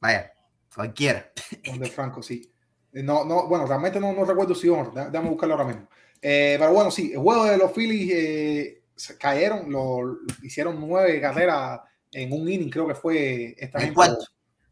Vaya, 0.00 0.32
cualquiera. 0.74 1.30
Wander 1.68 1.90
Franco, 1.90 2.22
sí. 2.22 2.50
Eh, 2.92 3.02
No, 3.02 3.24
no, 3.24 3.46
bueno, 3.48 3.66
realmente 3.66 4.00
no, 4.00 4.12
no 4.12 4.24
recuerdo 4.24 4.54
si 4.54 4.68
honrón, 4.68 4.94
dé- 4.94 5.10
déjame 5.10 5.30
buscarlo 5.30 5.54
ahora 5.54 5.66
mismo. 5.66 5.88
Eh, 6.22 6.56
pero 6.58 6.72
bueno, 6.72 6.90
sí, 6.90 7.12
el 7.12 7.18
juego 7.18 7.44
de 7.44 7.56
los 7.56 7.72
Phillies 7.72 8.12
eh, 8.14 8.82
se 8.94 9.16
cayeron, 9.16 9.70
lo, 9.70 10.02
lo- 10.04 10.18
hicieron 10.42 10.78
nueve 10.80 11.20
carreras 11.20 11.80
en 12.12 12.32
un 12.32 12.48
inning, 12.48 12.70
creo 12.70 12.86
que 12.86 12.94
fue 12.94 13.54
esta 13.58 13.78
En 13.78 13.82
el 13.82 13.88
gente- 13.88 13.94
cuarto. 13.94 14.24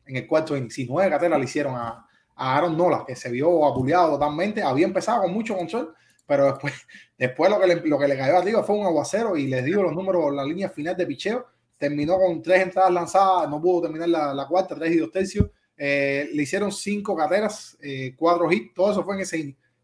en 0.07 0.17
el 0.17 0.27
cuarto 0.27 0.57
inning. 0.57 0.71
Sí, 0.71 0.87
nueve 0.89 1.11
carreras 1.11 1.39
le 1.39 1.45
hicieron 1.45 1.75
a, 1.77 2.07
a 2.37 2.57
Aaron 2.57 2.77
Nola, 2.77 3.05
que 3.07 3.17
se 3.17 3.31
vio 3.31 3.65
apuleado 3.67 4.13
totalmente. 4.13 4.63
Había 4.63 4.87
empezado 4.87 5.23
con 5.23 5.33
mucho 5.33 5.57
control, 5.57 5.95
pero 6.27 6.47
después, 6.47 6.75
después 7.19 7.51
lo, 7.51 7.61
que 7.61 7.67
le, 7.67 7.75
lo 7.87 7.99
que 7.99 8.09
le 8.09 8.17
cayó 8.17 8.39
arriba 8.39 8.63
fue 8.63 8.77
un 8.77 8.87
aguacero 8.87 9.37
y 9.37 9.47
les 9.49 9.65
dio 9.65 9.83
los 9.83 9.93
números, 9.93 10.33
la 10.33 10.45
línea 10.45 10.69
final 10.71 10.97
de 10.97 11.07
picheo. 11.07 11.47
Terminó 11.77 12.19
con 12.19 12.41
tres 12.43 12.63
entradas 12.63 12.93
lanzadas, 12.93 13.49
no 13.51 13.61
pudo 13.61 13.83
terminar 13.83 14.09
la, 14.09 14.33
la 14.35 14.47
cuarta, 14.49 14.75
tres 14.75 14.93
y 14.93 14.97
dos 14.99 15.11
tercios. 15.11 15.51
Eh, 15.77 16.29
le 16.33 16.43
hicieron 16.43 16.73
cinco 16.73 17.15
carreras, 17.15 17.77
eh, 17.81 18.15
cuatro 18.17 18.51
hits, 18.51 18.75
todo 18.75 18.91
eso 18.91 19.05
fue 19.05 19.15
en 19.17 19.21
ese. 19.21 19.39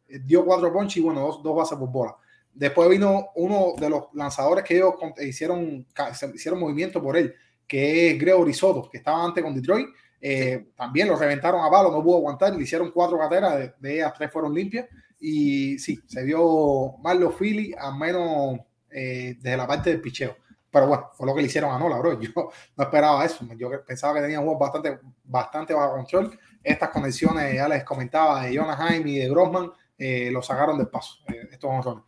Eh, 0.09 0.19
dio 0.25 0.45
cuatro 0.45 0.73
ponches 0.73 0.97
y 0.97 1.01
bueno, 1.01 1.21
dos, 1.21 1.43
dos 1.43 1.55
bases 1.57 1.79
por 1.79 1.89
bola. 1.91 2.17
Después 2.53 2.89
vino 2.89 3.29
uno 3.37 3.75
de 3.79 3.91
los 3.91 4.05
lanzadores 4.13 4.65
que 4.65 4.77
ellos 4.77 4.95
con- 4.99 5.13
hicieron, 5.25 5.87
hicieron 6.35 6.61
movimiento 6.61 7.01
por 7.03 7.17
él, 7.17 7.35
que 7.67 8.11
es 8.11 8.19
Gregory 8.19 8.55
Soto, 8.55 8.89
que 8.91 8.99
estaba 8.99 9.25
antes 9.25 9.43
con 9.43 9.55
Detroit. 9.55 9.87
Eh, 10.21 10.69
También 10.77 11.09
lo 11.09 11.17
reventaron 11.17 11.65
a 11.65 11.71
palo, 11.71 11.91
no 11.93 12.03
pudo 12.03 12.17
aguantar, 12.17 12.55
le 12.57 12.63
hicieron 12.63 12.91
cuatro 12.91 13.19
carreras, 13.19 13.59
de, 13.59 13.75
de 13.79 13.95
ellas 13.95 14.13
tres 14.17 14.33
fueron 14.33 14.53
limpias. 14.55 14.87
Y 15.21 15.79
sí, 15.79 16.01
se 16.07 16.23
vio 16.25 16.97
mal 17.03 17.21
los 17.21 17.35
Phillies, 17.35 17.77
al 17.79 17.97
menos 17.97 18.59
eh, 18.91 19.37
desde 19.41 19.57
la 19.57 19.67
parte 19.67 19.91
del 19.91 20.01
picheo. 20.01 20.37
Pero 20.71 20.89
bueno, 20.89 21.11
fue 21.15 21.27
lo 21.27 21.35
que 21.35 21.41
le 21.41 21.47
hicieron 21.47 21.73
a 21.73 21.79
Nola, 21.79 21.99
bro. 21.99 22.21
Yo 22.21 22.31
no 22.35 22.85
esperaba 22.85 23.25
eso. 23.25 23.47
Yo 23.57 23.71
pensaba 23.85 24.15
que 24.15 24.23
tenía 24.23 24.39
juegos 24.39 24.59
bastante, 24.59 24.99
bastante 25.25 25.73
bajo 25.73 25.95
control. 25.95 26.39
Estas 26.63 26.91
conexiones, 26.91 27.55
ya 27.55 27.69
les 27.69 27.85
comentaba, 27.85 28.45
de 28.45 28.57
Jonah 28.57 28.77
Jaime 28.77 29.11
y 29.11 29.19
de 29.19 29.29
Grossman, 29.29 29.71
eh, 29.99 30.31
lo 30.33 30.43
sacaron 30.43 30.79
del 30.79 30.89
paso, 30.89 31.19
eh, 31.29 31.49
estos 31.53 31.71
honrones. 31.71 32.05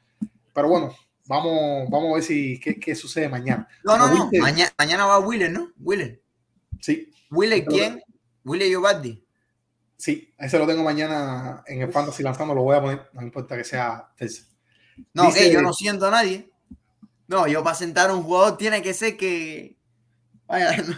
Pero 0.52 0.68
bueno, 0.68 0.94
vamos, 1.26 1.88
vamos 1.90 2.10
a 2.10 2.14
ver 2.14 2.22
si 2.22 2.58
qué, 2.58 2.80
qué 2.80 2.94
sucede 2.94 3.28
mañana. 3.28 3.68
No, 3.84 3.96
no, 3.96 4.08
¿Lo 4.08 4.14
no. 4.14 4.30
Mañana, 4.40 4.72
mañana 4.78 5.06
va 5.06 5.18
Willer, 5.18 5.52
¿no? 5.52 5.72
Willer. 5.78 6.22
Sí, 6.80 7.12
¿Willer 7.30 7.64
quién? 7.64 8.02
Willer 8.44 8.68
Giovardi. 8.68 9.25
Sí, 9.96 10.34
ese 10.38 10.58
lo 10.58 10.66
tengo 10.66 10.82
mañana 10.82 11.62
en 11.66 11.82
el 11.82 11.92
Fantasy 11.92 12.22
lanzando, 12.22 12.54
lo 12.54 12.62
voy 12.62 12.76
a 12.76 12.80
poner, 12.80 13.08
no 13.12 13.22
importa 13.22 13.56
que 13.56 13.64
sea 13.64 14.08
tercer. 14.16 14.44
No, 15.14 15.24
Dice- 15.26 15.52
yo 15.52 15.60
no 15.62 15.72
siento 15.72 16.06
a 16.06 16.10
nadie. 16.10 16.50
No, 17.28 17.46
yo 17.46 17.62
para 17.64 17.74
sentar 17.76 18.10
a 18.10 18.14
un 18.14 18.22
jugador 18.22 18.56
tiene 18.56 18.80
que 18.82 18.94
ser 18.94 19.16
que. 19.16 19.76
Vaya, 20.46 20.76
no, 20.82 20.94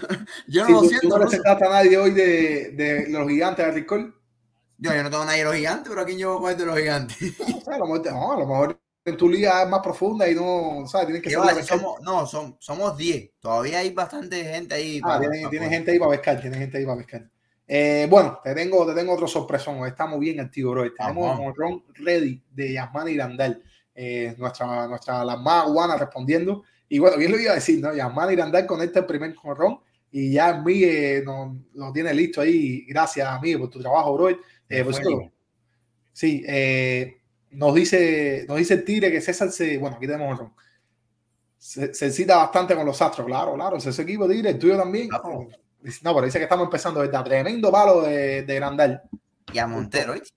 yo 0.47 0.63
no 0.63 0.67
Sí, 0.67 0.73
lo 0.73 0.79
tú- 0.81 0.83
tú 0.83 0.89
siento. 0.91 1.09
no 1.19 1.25
le 1.25 1.31
sentaste 1.31 1.65
a 1.67 1.69
nadie 1.71 1.97
hoy 1.99 2.11
de, 2.13 2.73
de 2.73 3.09
los 3.09 3.29
gigantes 3.29 3.65
de 3.67 3.73
Ricol. 3.73 4.15
Yo, 4.81 4.95
yo 4.95 5.03
no 5.03 5.11
tengo 5.11 5.25
nadie 5.25 5.39
de 5.39 5.45
los 5.47 5.55
gigantes, 5.57 5.89
pero 5.89 6.03
aquí 6.03 6.17
yo 6.17 6.39
voy 6.39 6.53
a 6.53 6.55
de 6.55 6.67
los 6.67 6.79
gigantes. 6.79 7.17
O 7.41 7.61
sea, 7.63 7.75
a 7.75 7.79
lo 7.79 7.87
mejor, 7.87 8.03
te- 8.03 8.11
no, 8.13 8.33
a 8.33 8.39
lo 8.39 8.47
mejor 8.47 8.81
en 9.05 9.17
tu 9.17 9.29
liga 9.29 9.63
es 9.63 9.69
más 9.69 9.81
profunda 9.81 10.29
y 10.29 10.35
no, 10.35 10.87
¿sabes? 10.87 11.07
Tienes 11.07 11.23
que 11.23 11.31
¿Qué 11.31 11.35
salir 11.35 11.49
va? 11.49 11.53
a 11.53 11.55
Si 11.55 11.61
pescar. 11.63 11.79
somos, 11.81 12.01
no, 12.03 12.27
son, 12.27 12.57
somos 12.61 12.97
10. 12.97 13.31
Todavía 13.41 13.79
hay 13.79 13.91
bastante 13.93 14.45
gente 14.45 14.75
ahí. 14.75 15.01
Ah, 15.03 15.09
para- 15.09 15.21
tiene, 15.21 15.39
para 15.41 15.51
tiene 15.51 15.69
gente 15.71 15.91
ahí 15.91 15.99
para 15.99 16.11
pescar, 16.13 16.41
tiene 16.41 16.59
gente 16.59 16.79
ahí 16.79 16.85
para 16.85 16.99
pescar. 16.99 17.29
Eh, 17.71 18.07
bueno, 18.09 18.41
te 18.43 18.55
tengo, 18.55 18.87
te 18.87 18.95
tengo 18.95 19.13
otro 19.13 19.29
sorpresón. 19.29 19.79
Hoy 19.79 19.91
Estamos 19.91 20.19
bien 20.19 20.41
activos, 20.41 20.73
bro. 20.73 20.93
Tenemos 20.93 21.39
un 21.39 21.55
ron 21.55 21.85
ready 21.97 22.43
de 22.51 22.73
Yasmani 22.73 23.13
Irandal, 23.13 23.63
eh, 23.95 24.35
nuestra, 24.39 24.89
nuestra 24.89 25.23
la 25.23 25.37
más 25.37 25.69
guana 25.71 25.99
respondiendo. 25.99 26.65
Y 26.89 26.99
bueno, 26.99 27.19
bien 27.19 27.31
lo 27.31 27.39
iba 27.39 27.53
a 27.53 27.57
decir, 27.57 27.81
¿no? 27.81 27.95
Yasmani 27.95 28.33
Irandal 28.33 28.67
conecta 28.67 29.01
el 29.01 29.07
primer 29.07 29.35
jonrón 29.35 29.81
y 30.11 30.33
ya 30.33 30.63
Miguel 30.63 31.27
no, 31.27 31.63
lo 31.75 31.93
tiene 31.93 32.15
listo 32.15 32.41
ahí. 32.41 32.87
Gracias, 32.89 33.41
Miguel, 33.43 33.61
por 33.61 33.69
tu 33.69 33.81
trabajo, 33.81 34.15
bro. 34.15 34.31
Eh. 34.31 34.85
Sí, 36.15 36.43
eh, 36.49 37.19
nos 37.51 37.75
dice, 37.75 38.47
nos 38.49 38.57
dice 38.57 38.75
el 38.75 38.85
Tigre 38.85 39.13
que 39.13 39.21
César 39.21 39.51
se, 39.51 39.77
bueno, 39.77 39.97
aquí 39.97 40.07
tenemos 40.07 40.35
otro. 40.35 40.55
Se, 41.59 41.93
se 41.93 42.11
cita 42.11 42.39
bastante 42.39 42.75
con 42.75 42.87
los 42.87 43.01
astros, 43.03 43.27
claro, 43.27 43.55
claro, 43.55 43.77
ese 43.77 44.03
equipo 44.03 44.27
Tigre, 44.27 44.51
el 44.51 44.59
tuyo 44.59 44.79
también. 44.79 45.09
Claro. 45.09 45.49
No, 46.03 46.15
pero 46.15 46.27
dice 46.27 46.39
que 46.39 46.45
estamos 46.45 46.65
empezando, 46.65 47.01
¿verdad? 47.01 47.25
Tremendo 47.25 47.71
palo 47.71 48.03
de, 48.03 48.43
de 48.43 48.55
Grandal. 48.55 49.03
Y 49.53 49.59
a 49.59 49.67
Montero, 49.67 50.13
¿oíste? 50.13 50.31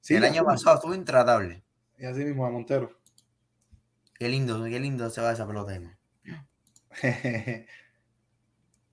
Sí, 0.00 0.14
el 0.14 0.24
año 0.24 0.44
pasado 0.44 0.76
estuvo 0.76 0.94
intratable. 0.94 1.62
Y 1.98 2.06
así 2.06 2.24
mismo 2.24 2.46
a 2.46 2.50
Montero. 2.50 2.90
Qué 4.18 4.28
lindo, 4.28 4.64
qué 4.64 4.80
lindo 4.80 5.10
se 5.10 5.20
va 5.20 5.32
esa 5.32 5.46
pelota 5.46 5.78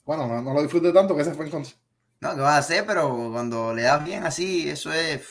bueno, 0.06 0.28
no, 0.28 0.42
no 0.42 0.54
lo 0.54 0.62
disfruté 0.62 0.92
tanto 0.92 1.16
que 1.16 1.24
se 1.24 1.34
fue 1.34 1.46
en 1.46 1.52
contra. 1.52 1.72
No, 2.20 2.36
¿qué 2.36 2.42
vas 2.42 2.56
a 2.56 2.58
hacer? 2.58 2.86
Pero 2.86 3.30
cuando 3.32 3.74
le 3.74 3.84
das 3.84 4.04
bien 4.04 4.26
así, 4.26 4.70
eso 4.70 4.92
es. 4.92 5.22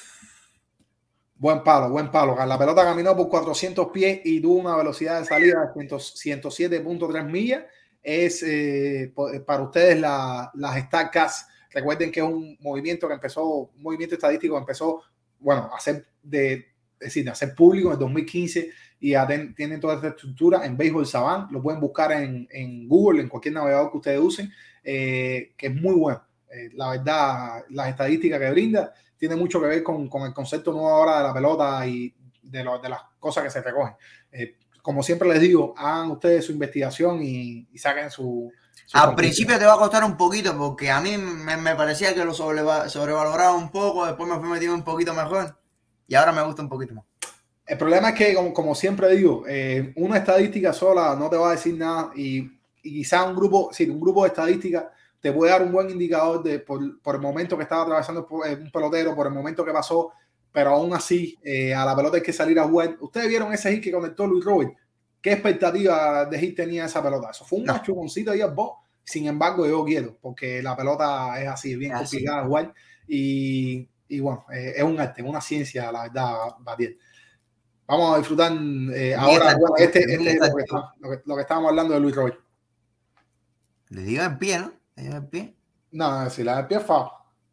Buen 1.35 1.63
palo, 1.63 1.91
buen 1.91 2.11
palo. 2.11 2.37
La 2.47 2.59
pelota 2.59 2.85
caminó 2.85 3.17
por 3.17 3.29
400 3.29 3.89
pies 3.89 4.21
y 4.25 4.41
tuvo 4.41 4.61
una 4.61 4.77
velocidad 4.77 5.21
de 5.21 5.27
salida 5.27 5.73
de 5.75 5.89
100 5.89 6.41
107.3 6.43 7.25
millas. 7.25 7.65
Es 8.03 8.43
eh, 8.43 9.13
po- 9.15 9.31
para 9.47 9.63
ustedes 9.63 9.99
la- 10.01 10.51
las 10.55 10.77
Stacks. 10.87 11.47
Recuerden 11.71 12.11
que 12.11 12.21
es 12.21 12.27
un 12.27 12.57
movimiento 12.61 13.09
que 13.09 13.15
empezó, 13.15 13.47
un 13.75 13.83
movimiento 13.83 14.15
estadístico 14.17 14.55
que 14.55 14.61
empezó, 14.61 15.03
bueno, 15.41 15.71
a 15.75 15.81
ser 15.81 16.07
de, 16.23 16.67
decir, 17.01 17.29
a 17.31 17.35
ser 17.35 17.55
público 17.55 17.89
en 17.89 17.95
el 17.95 17.99
2015 17.99 18.71
y 19.01 19.15
tienen 19.57 19.81
toda 19.81 19.95
esta 19.97 20.09
estructura 20.09 20.65
en 20.65 20.77
Baseball 20.77 21.07
Savant. 21.07 21.51
Lo 21.51 21.63
pueden 21.63 21.81
buscar 21.81 22.13
en, 22.13 22.47
en 22.51 22.89
Google, 22.89 23.23
en 23.23 23.29
cualquier 23.29 23.55
navegador 23.55 23.91
que 23.91 23.97
ustedes 23.99 24.21
usen, 24.21 24.53
eh, 24.85 25.53
que 25.57 25.67
es 25.69 25.75
muy 25.75 25.95
bueno. 25.95 26.23
Eh, 26.51 26.71
la 26.75 26.91
verdad, 26.91 27.65
las 27.71 27.89
estadísticas 27.89 28.39
que 28.39 28.51
brinda 28.51 28.93
tiene 29.17 29.37
mucho 29.37 29.61
que 29.61 29.67
ver 29.67 29.83
con, 29.83 30.09
con 30.09 30.23
el 30.23 30.35
concepto 30.35 30.73
nuevo 30.73 30.89
ahora 30.91 31.19
de 31.19 31.23
la 31.25 31.35
pelota 31.35 31.87
y 31.87 32.15
de, 32.43 32.65
lo- 32.65 32.79
de 32.79 32.89
las 32.89 33.01
cosas 33.19 33.45
que 33.45 33.51
se 33.51 33.63
recogen. 33.63 33.95
Eh, 34.31 34.57
como 34.83 35.03
siempre 35.03 35.29
les 35.29 35.41
digo, 35.41 35.75
hagan 35.77 36.11
ustedes 36.11 36.45
su 36.45 36.53
investigación 36.53 37.23
y, 37.23 37.69
y 37.73 37.79
saquen 37.79 38.11
su... 38.11 38.53
su 38.87 38.99
Al 38.99 39.15
principio 39.15 39.59
te 39.59 39.65
va 39.65 39.75
a 39.75 39.79
costar 39.79 40.05
un 40.05 40.17
poquito 40.17 40.57
porque 40.59 40.91
a 40.91 41.01
mí 41.01 41.17
me, 41.17 41.57
me 41.57 41.75
parecía 41.77 42.15
que 42.15 42.25
lo 42.25 42.35
sobreva- 42.35 42.89
sobrevaloraba 42.89 43.55
un 43.55 43.71
poco, 43.71 44.05
después 44.05 44.29
me 44.29 44.39
fui 44.41 44.49
metiendo 44.49 44.75
un 44.77 44.85
poquito 44.85 45.15
mejor 45.15 45.57
y 46.09 46.15
ahora 46.17 46.33
me 46.33 46.43
gusta 46.43 46.63
un 46.63 46.69
poquito 46.69 46.95
más. 46.95 47.05
El 47.65 47.79
problema 47.79 48.11
es 48.11 48.15
que, 48.17 48.35
como, 48.35 48.53
como 48.53 48.75
siempre 48.75 49.09
digo, 49.17 49.45
eh, 49.47 49.93
una 49.97 50.19
estadística 50.19 50.73
sola 50.73 51.15
no 51.17 51.31
te 51.31 51.37
va 51.37 51.51
a 51.51 51.53
decir 51.53 51.75
nada 51.75 52.11
y, 52.15 52.39
y 52.83 52.93
quizá 52.93 53.23
un 53.23 53.37
grupo, 53.37 53.71
sí, 53.73 53.89
un 53.89 54.01
grupo 54.01 54.25
de 54.25 54.29
estadísticas 54.29 54.87
te 55.21 55.33
puede 55.33 55.53
dar 55.53 55.63
un 55.63 55.71
buen 55.71 55.89
indicador 55.89 56.43
de 56.43 56.59
por, 56.59 57.01
por 57.01 57.15
el 57.15 57.21
momento 57.21 57.57
que 57.57 57.63
estaba 57.63 57.83
atravesando 57.83 58.27
un 58.29 58.71
pelotero, 58.73 59.15
por 59.15 59.29
el 59.29 59.33
momento 59.33 59.65
que 59.65 59.71
pasó, 59.71 60.11
pero 60.53 60.71
aún 60.71 60.93
así 60.95 61.39
eh, 61.43 61.75
a 61.75 61.85
la 61.85 61.97
pelota 61.97 62.17
hay 62.19 62.23
que 62.23 62.33
salir 62.33 62.59
a 62.59 62.65
jugar. 62.69 62.97
Ustedes 63.01 63.29
vieron 63.29 63.53
ese 63.53 63.73
hit 63.73 63.83
que 63.83 63.91
conectó 63.93 64.27
Luis 64.27 64.45
Robert. 64.45 64.73
¿Qué 65.21 65.33
expectativa 65.33 66.25
de 66.27 66.39
hit 66.39 66.57
tenía 66.57 66.85
esa 66.85 67.03
pelota? 67.03 67.31
Eso 67.31 67.45
fue 67.45 67.61
un 67.61 67.65
No. 67.65 67.73
machuconcito 67.75 68.31
ahí 68.33 68.41
al 68.41 68.55
box. 68.55 68.81
Sin 69.05 69.27
embargo, 69.27 69.67
yo 69.67 69.85
quiero, 69.85 70.17
porque 70.21 70.63
la 70.63 70.77
pelota 70.77 71.41
es 71.43 71.49
así, 71.49 71.75
bien 71.77 71.93
así. 71.93 72.17
complicada 72.17 72.41
de 72.43 72.47
jugar. 72.47 72.75
Y, 73.09 73.89
y 74.09 74.21
bueno, 74.21 74.45
eh, 74.53 74.75
es 74.77 74.83
un 74.83 74.99
arte, 75.01 75.23
una 75.23 75.41
ciencia, 75.41 75.91
la 75.91 76.03
verdad, 76.05 76.35
batir. 76.61 76.99
Vamos 77.87 78.15
a 78.15 78.19
disfrutar 78.19 78.53
eh, 78.95 79.15
ahora 79.15 79.57
bueno, 79.59 79.75
este, 79.77 80.01
este 80.01 80.13
es 80.15 80.19
lo 80.49 80.55
que, 80.55 80.63
está- 80.63 80.95
lo, 81.01 81.11
que, 81.11 81.21
lo 81.25 81.35
que 81.35 81.41
estábamos 81.43 81.71
hablando 81.71 81.95
de 81.95 82.01
Luis 82.01 82.15
Robert. 82.15 82.39
Le 83.89 84.03
dio 84.03 84.23
en 84.23 84.39
pie, 84.39 84.59
¿no? 84.59 84.73
Le 84.97 85.03
dio 85.03 85.17
en 85.17 85.27
pie. 85.29 85.57
No, 85.91 86.31
si 86.31 86.43
la 86.45 86.57
del 86.59 86.67
pie 86.69 86.79
es 86.79 86.85
foul. 86.85 87.09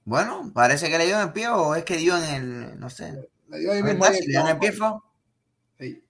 Bueno, 0.10 0.49
parece 0.56 0.90
que 0.90 0.98
le 0.98 1.06
dio 1.06 1.22
en 1.22 1.31
pie 1.31 1.49
o 1.49 1.76
es 1.76 1.84
que 1.84 1.95
dio 1.95 2.18
en 2.18 2.23
el, 2.23 2.80
no 2.80 2.90
sé. 2.90 3.30
Le 3.48 3.60
dio 3.60 3.72
ahí 3.72 3.84
mismo 3.84 4.06
si 4.06 4.26
le 4.26 4.31
dio 4.31 4.40
en 4.40 4.48
el 4.48 4.57
pie, 4.57 4.72
fue. 4.72 4.90
Sí. 5.77 6.03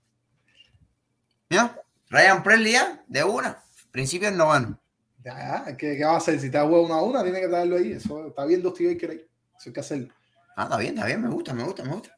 Mira, 1.50 1.82
Ryan 2.10 2.42
Presley 2.42 2.72
ya, 2.72 3.04
de 3.10 3.26
una. 3.26 3.62
Principio 3.92 4.30
del 4.30 4.38
noveno. 4.38 4.80
Ya, 5.22 5.66
ya, 5.66 5.76
¿qué, 5.76 5.98
¿qué 5.98 6.06
va 6.06 6.14
a 6.14 6.18
hacer? 6.18 6.40
Si 6.40 6.50
te 6.50 6.58
juega 6.58 6.80
una 6.80 6.96
a 6.96 7.02
una, 7.04 7.24
tiene 7.24 7.42
que 7.42 7.50
traerlo 7.50 7.76
ahí. 7.76 7.92
Eso 7.92 8.28
está 8.28 8.46
bien 8.46 8.64
dos 8.64 8.74
tíos 8.74 8.94
Baker 8.94 9.10
ahí. 9.10 9.18
Eso 9.18 9.68
hay 9.70 9.74
que 9.74 9.80
hacerlo. 9.82 10.14
Ah, 10.56 10.64
está 10.64 10.78
bien, 10.78 10.94
está 10.94 11.06
bien, 11.06 11.22
me 11.22 11.28
gusta, 11.28 11.54
me 11.54 11.64
gusta, 11.66 11.84
me 11.84 11.92
gusta. 11.92 12.18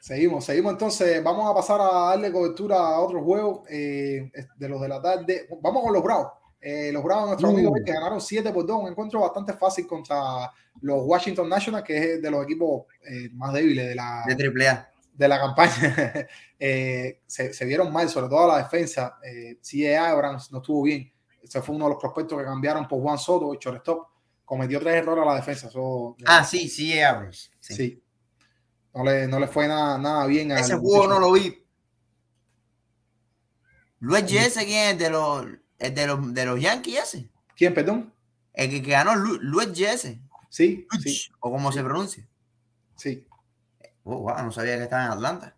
Seguimos, 0.00 0.44
seguimos 0.44 0.72
entonces. 0.72 1.24
Vamos 1.24 1.50
a 1.50 1.54
pasar 1.54 1.80
a 1.80 2.10
darle 2.10 2.30
cobertura 2.30 2.76
a 2.76 3.00
otros 3.00 3.24
juegos 3.24 3.66
eh, 3.70 4.30
de 4.56 4.68
los 4.68 4.78
de 4.78 4.88
la 4.88 5.00
tarde. 5.00 5.48
Vamos 5.62 5.84
con 5.84 5.92
los 5.94 6.02
Bravos. 6.02 6.32
Eh, 6.66 6.90
los 6.92 7.02
Bravos, 7.04 7.26
nuestros 7.26 7.50
Uh. 7.52 7.54
amigos 7.56 7.80
que 7.84 7.92
ganaron 7.92 8.20
7 8.22 8.50
por 8.50 8.64
2, 8.66 8.82
un 8.84 8.88
encuentro 8.88 9.20
bastante 9.20 9.52
fácil 9.52 9.86
contra 9.86 10.50
los 10.80 11.02
Washington 11.04 11.46
Nationals, 11.46 11.84
que 11.84 12.14
es 12.14 12.22
de 12.22 12.30
los 12.30 12.42
equipos 12.44 12.84
eh, 13.02 13.28
más 13.34 13.52
débiles 13.52 13.86
de 13.88 13.94
la, 13.94 14.24
De 14.26 14.68
A. 14.68 14.90
de 15.12 15.28
la 15.28 15.38
campaña. 15.38 15.74
Eh, 16.66 17.20
se, 17.26 17.52
se 17.52 17.64
vieron 17.66 17.92
mal, 17.92 18.08
sobre 18.08 18.28
todo 18.28 18.48
la 18.48 18.56
defensa. 18.56 19.18
Eh, 19.22 19.58
C.A. 19.60 20.08
Abrams 20.12 20.50
no 20.50 20.58
estuvo 20.58 20.82
bien. 20.84 21.12
Ese 21.42 21.60
fue 21.60 21.74
uno 21.74 21.84
de 21.84 21.90
los 21.90 22.00
prospectos 22.00 22.38
que 22.38 22.44
cambiaron 22.44 22.88
por 22.88 23.02
Juan 23.02 23.18
Soto, 23.18 23.52
el 23.52 23.58
shortstop. 23.58 24.06
Cometió 24.46 24.80
tres 24.80 24.94
errores 24.94 25.22
a 25.24 25.26
la 25.26 25.34
defensa. 25.34 25.68
Ah, 26.24 26.42
sí, 26.42 26.70
sí, 26.70 26.98
Abrams. 26.98 27.50
sí. 27.60 27.74
Sí. 27.74 28.02
No, 28.94 29.04
le, 29.04 29.26
no 29.26 29.38
le 29.40 29.46
fue 29.48 29.68
nada, 29.68 29.98
nada 29.98 30.24
bien. 30.26 30.52
Ese 30.52 30.76
juego 30.76 31.06
no 31.06 31.18
lo 31.20 31.32
vi. 31.32 31.62
Luis 33.98 34.24
Jesse, 34.26 34.64
¿quién 34.64 34.90
es? 34.92 34.98
De 34.98 35.10
los, 35.10 35.46
el 35.78 35.94
de 35.94 36.06
los, 36.06 36.34
de 36.34 36.46
los 36.46 36.60
Yankees 36.60 36.98
ese. 37.02 37.28
¿Quién, 37.56 37.74
perdón? 37.74 38.12
El 38.52 38.70
que, 38.70 38.82
que 38.82 38.90
ganó 38.90 39.14
Lu- 39.16 39.38
Luis 39.40 39.68
Jesse. 39.74 40.18
Sí, 40.48 40.86
sí, 41.02 41.32
O 41.40 41.50
como 41.50 41.72
se 41.72 41.82
pronuncia. 41.82 42.26
sí, 42.96 43.26
Oh, 44.06 44.18
wow, 44.18 44.36
no 44.42 44.52
sabía 44.52 44.76
que 44.76 44.82
estaba 44.84 45.06
en 45.06 45.10
Atlanta. 45.12 45.56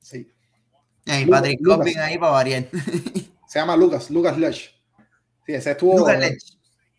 sí. 0.00 0.32
Y 1.04 1.24
Patrick. 1.26 1.60
Corbin 1.64 1.98
ahí 2.00 2.18
para 2.18 2.32
variar. 2.32 2.66
Se 3.46 3.60
llama 3.60 3.76
Lucas, 3.76 4.10
Lucas 4.10 4.36
Lush. 4.36 4.70
Sí, 5.46 5.52
ese 5.54 5.70
estuvo, 5.70 5.96
Lucas 5.98 6.18
Lech. 6.18 6.32
ese 6.34 6.56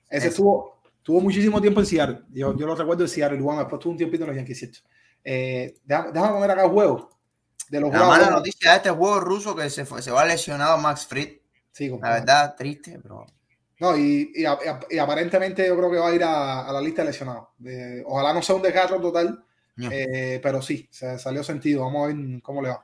Ese. 0.10 0.28
estuvo, 0.30 0.82
tuvo 1.04 1.20
muchísimo 1.20 1.60
tiempo 1.60 1.82
en 1.82 1.86
Seattle. 1.86 2.22
Yo, 2.30 2.56
yo 2.58 2.66
lo 2.66 2.74
recuerdo 2.76 3.04
en 3.04 3.10
Seattle, 3.10 3.38
igual 3.38 3.58
después 3.58 3.82
tuvo 3.82 3.92
un 3.92 3.98
tiempito 3.98 4.24
en 4.24 4.28
los 4.30 4.38
Yankees. 4.38 4.82
Eh, 5.26 5.76
déjame, 5.84 6.14
déjame 6.14 6.34
poner 6.36 6.52
acá 6.52 6.64
el 6.64 6.70
juego 6.72 7.10
de 7.68 7.82
los 7.82 7.92
La 7.92 8.06
mala 8.06 8.30
noticia 8.30 8.72
de 8.72 8.78
este 8.78 8.90
juego 8.92 9.20
ruso 9.20 9.54
que 9.54 9.70
se, 9.70 9.84
fue, 9.84 10.02
se 10.02 10.12
va 10.12 10.24
lesionado 10.26 10.78
Max 10.78 11.06
Fried. 11.06 11.37
Sí, 11.78 11.90
La 12.02 12.10
verdad, 12.14 12.56
triste, 12.58 13.00
pero 13.04 13.24
No, 13.80 13.96
y, 13.96 14.32
y, 14.34 14.98
aparentemente 14.98 15.68
yo 15.68 15.78
creo 15.78 15.92
que 15.92 15.98
va 15.98 16.08
a 16.10 16.16
ir 16.16 16.24
a, 16.24 16.68
a 16.68 16.72
la 16.74 16.82
lista 16.82 17.04
de 17.04 17.10
lesionados. 17.10 17.50
Ojalá 18.06 18.34
no 18.34 18.42
sea 18.42 18.56
un 18.56 18.64
desgarro 18.64 19.00
total, 19.00 19.44
no. 19.76 19.90
eh, 19.92 20.40
pero 20.42 20.60
sí, 20.60 20.88
se 20.92 21.20
salió 21.20 21.44
sentido. 21.44 21.84
Vamos 21.84 22.04
a 22.04 22.08
ver 22.16 22.42
cómo 22.42 22.64
le 22.64 22.70
va. 22.70 22.84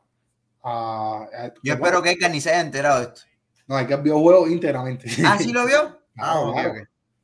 Yo 1.64 1.74
espero 1.74 2.04
que 2.04 2.12
Edgar 2.12 2.30
ni 2.30 2.40
se 2.40 2.52
haya 2.52 2.62
enterado 2.62 3.00
de 3.00 3.06
esto. 3.08 3.22
No, 3.66 3.78
hay 3.78 3.88
que 3.88 3.96
vio 3.96 4.20
juego 4.20 4.48
íntegramente. 4.48 5.10
Ah, 5.26 5.38
¿sí 5.40 5.52
lo 5.52 5.66
vio? 5.66 6.00
Ah, 6.16 6.34
Claro, 6.34 6.50
ok, 6.50 6.54
claro. 6.54 6.70
ok. 6.74 6.78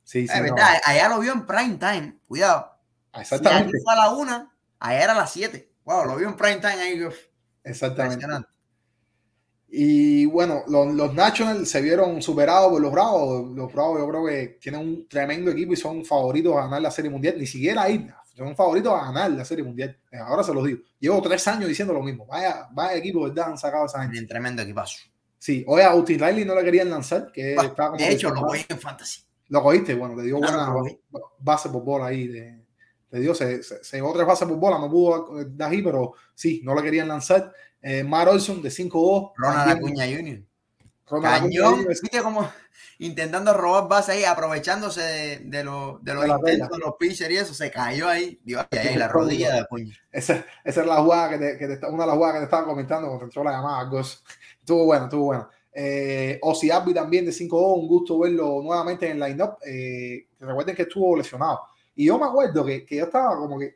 Sí, 0.04 0.28
sí, 0.28 0.34
Es 0.34 0.52
no. 0.52 0.56
allá 0.86 1.10
lo 1.10 1.20
vio 1.20 1.32
en 1.34 1.46
prime 1.46 1.76
time. 1.78 2.18
Cuidado. 2.28 2.72
Si 3.14 3.20
aquí 3.20 3.22
Exactamente. 3.22 3.78
fue 3.84 3.94
a 3.94 3.98
la 3.98 4.10
una, 4.14 4.52
allá 4.80 5.04
era 5.04 5.14
a 5.14 5.18
las 5.18 5.32
7. 5.32 5.72
Wow, 5.84 6.06
lo 6.08 6.16
vio 6.16 6.28
en 6.28 6.36
prime 6.36 6.56
time 6.58 6.74
ahí. 6.82 7.08
Exactamente. 7.64 8.26
Y 9.72 10.26
bueno, 10.26 10.64
los, 10.68 10.94
los 10.94 11.14
Nationals 11.14 11.70
se 11.70 11.82
vieron 11.82 12.22
superados 12.22 12.72
por 12.72 12.82
los 12.82 12.92
Bravos. 12.92 13.56
Los 13.56 13.72
Bravos 13.72 14.00
yo 14.00 14.10
creo 14.10 14.26
que 14.26 14.58
tienen 14.60 14.82
un 14.82 15.08
tremendo 15.08 15.52
equipo 15.52 15.74
y 15.74 15.78
son 15.78 16.04
favoritos 16.04 16.56
a 16.56 16.62
ganar 16.62 16.82
la 16.82 16.92
Serie 16.92 17.12
Mundial. 17.12 17.36
Ni 17.38 17.46
siquiera 17.46 17.84
ahí, 17.84 18.08
son 18.36 18.56
favoritos 18.56 18.92
a 18.94 19.06
ganar 19.06 19.32
la 19.32 19.46
Serie 19.46 19.64
Mundial. 19.64 19.96
Eh, 20.12 20.18
Ahora 20.18 20.44
se 20.44 20.54
los 20.54 20.66
digo. 20.66 20.80
Llevo 21.00 21.22
tres 21.22 21.48
años 21.48 21.70
diciendo 21.70 21.94
lo 21.94 22.02
mismo. 22.02 22.26
Vaya, 22.26 22.68
vaya 22.72 22.98
equipo, 22.98 23.24
¿verdad? 23.24 23.50
Han 23.50 23.58
sacado 23.58 23.86
esa 23.86 24.00
gente. 24.00 24.14
Tienen 24.14 24.28
tremendo 24.28 24.62
equipazo. 24.64 24.98
Sí, 25.38 25.64
hoy 25.68 25.82
a 25.82 25.92
Austin 25.92 26.20
Riley 26.20 26.44
no 26.46 26.56
le 26.56 26.64
querían 26.64 26.90
lanzar, 26.90 27.32
que 27.32 27.56
Bah, 27.56 27.66
estaba 27.66 27.92
como 27.92 28.04
de 28.04 28.12
hecho, 28.12 28.30
lo 28.34 28.42
voy 28.42 28.66
en 28.68 28.78
fantasy. 28.80 29.22
Lo 29.50 29.64
cogiste, 29.64 29.96
bueno, 29.96 30.16
te 30.18 30.24
dio 30.24 30.38
Claro, 30.40 30.74
buena 30.74 30.74
cogí. 30.74 31.00
base 31.40 31.70
por 31.70 31.84
bola 31.84 32.08
ahí 32.08 32.28
de, 32.28 32.62
te 33.10 33.20
dio, 33.20 33.34
se, 33.34 33.64
se, 33.64 33.82
se 33.84 33.98
llevó 33.98 34.12
tres 34.14 34.28
bases 34.28 34.48
por 34.48 34.58
bola, 34.58 34.78
no 34.78 34.90
pudo 34.90 35.44
dar 35.52 35.72
ahí, 35.72 35.82
pero 35.82 36.14
sí, 36.36 36.62
no 36.64 36.76
le 36.76 36.82
querían 36.84 37.08
lanzar. 37.08 37.54
Eh, 37.82 38.04
Mar 38.04 38.28
Olson 38.30 38.62
de 38.62 38.70
5-2. 38.70 39.32
Ronald 39.38 39.72
Acuña 39.72 40.06
Jr. 40.06 40.44
Ronald 41.08 41.36
Acuña 41.38 41.62
Cañón, 41.62 41.86
viste 41.88 42.22
como 42.22 42.50
intentando 43.00 43.54
robar 43.54 43.88
base 43.88 44.12
ahí, 44.12 44.24
aprovechándose 44.26 45.02
de, 45.02 45.40
de, 45.46 45.64
lo- 45.64 46.00
de 46.02 46.14
los 46.14 46.24
De 46.24 46.30
intentos 46.30 46.70
de 46.70 46.78
los 46.80 46.96
pitchers 47.00 47.32
y 47.32 47.38
eso, 47.38 47.54
se 47.54 47.72
cayó 47.72 48.08
ahí. 48.10 48.40
Dios, 48.44 48.66
ay, 48.72 48.80
ay, 48.90 48.96
la 48.96 49.08
rodilla 49.08 49.54
de 49.54 49.60
Acuña. 49.60 49.96
Esa, 50.12 50.46
esa 50.64 50.82
es 50.82 50.88
la 50.88 50.98
jugada 50.98 51.30
que, 51.30 51.38
te, 51.38 51.58
que 51.58 51.68
te 51.78 51.86
una 51.88 52.04
de 52.04 52.08
las 52.08 52.16
jugadas 52.16 52.34
que 52.36 52.40
te 52.40 52.46
estaba 52.46 52.66
comentando 52.66 53.08
cuando 53.08 53.26
entró 53.26 53.44
la 53.44 53.52
llamada. 53.52 53.84
Gus. 53.86 54.24
Estuvo 54.60 54.86
bueno, 54.86 55.06
estuvo 55.06 55.24
bueno. 55.26 55.50
Eh, 55.72 56.38
Ozzy 56.42 56.70
Albi 56.72 56.94
también 56.94 57.26
de 57.26 57.32
5-2, 57.32 57.80
un 57.80 57.88
gusto 57.88 58.20
verlo 58.20 58.62
nuevamente 58.62 59.10
en 59.10 59.22
el 59.24 59.30
line-up. 59.30 59.58
Eh, 59.66 60.28
recuerden 60.40 60.76
que 60.76 60.82
estuvo 60.82 61.16
lesionado. 61.16 61.62
Y 61.96 62.06
yo 62.06 62.18
me 62.20 62.26
acuerdo 62.26 62.64
que, 62.66 62.86
que 62.86 62.98
yo 62.98 63.06
estaba 63.06 63.36
como 63.36 63.58
que, 63.60 63.76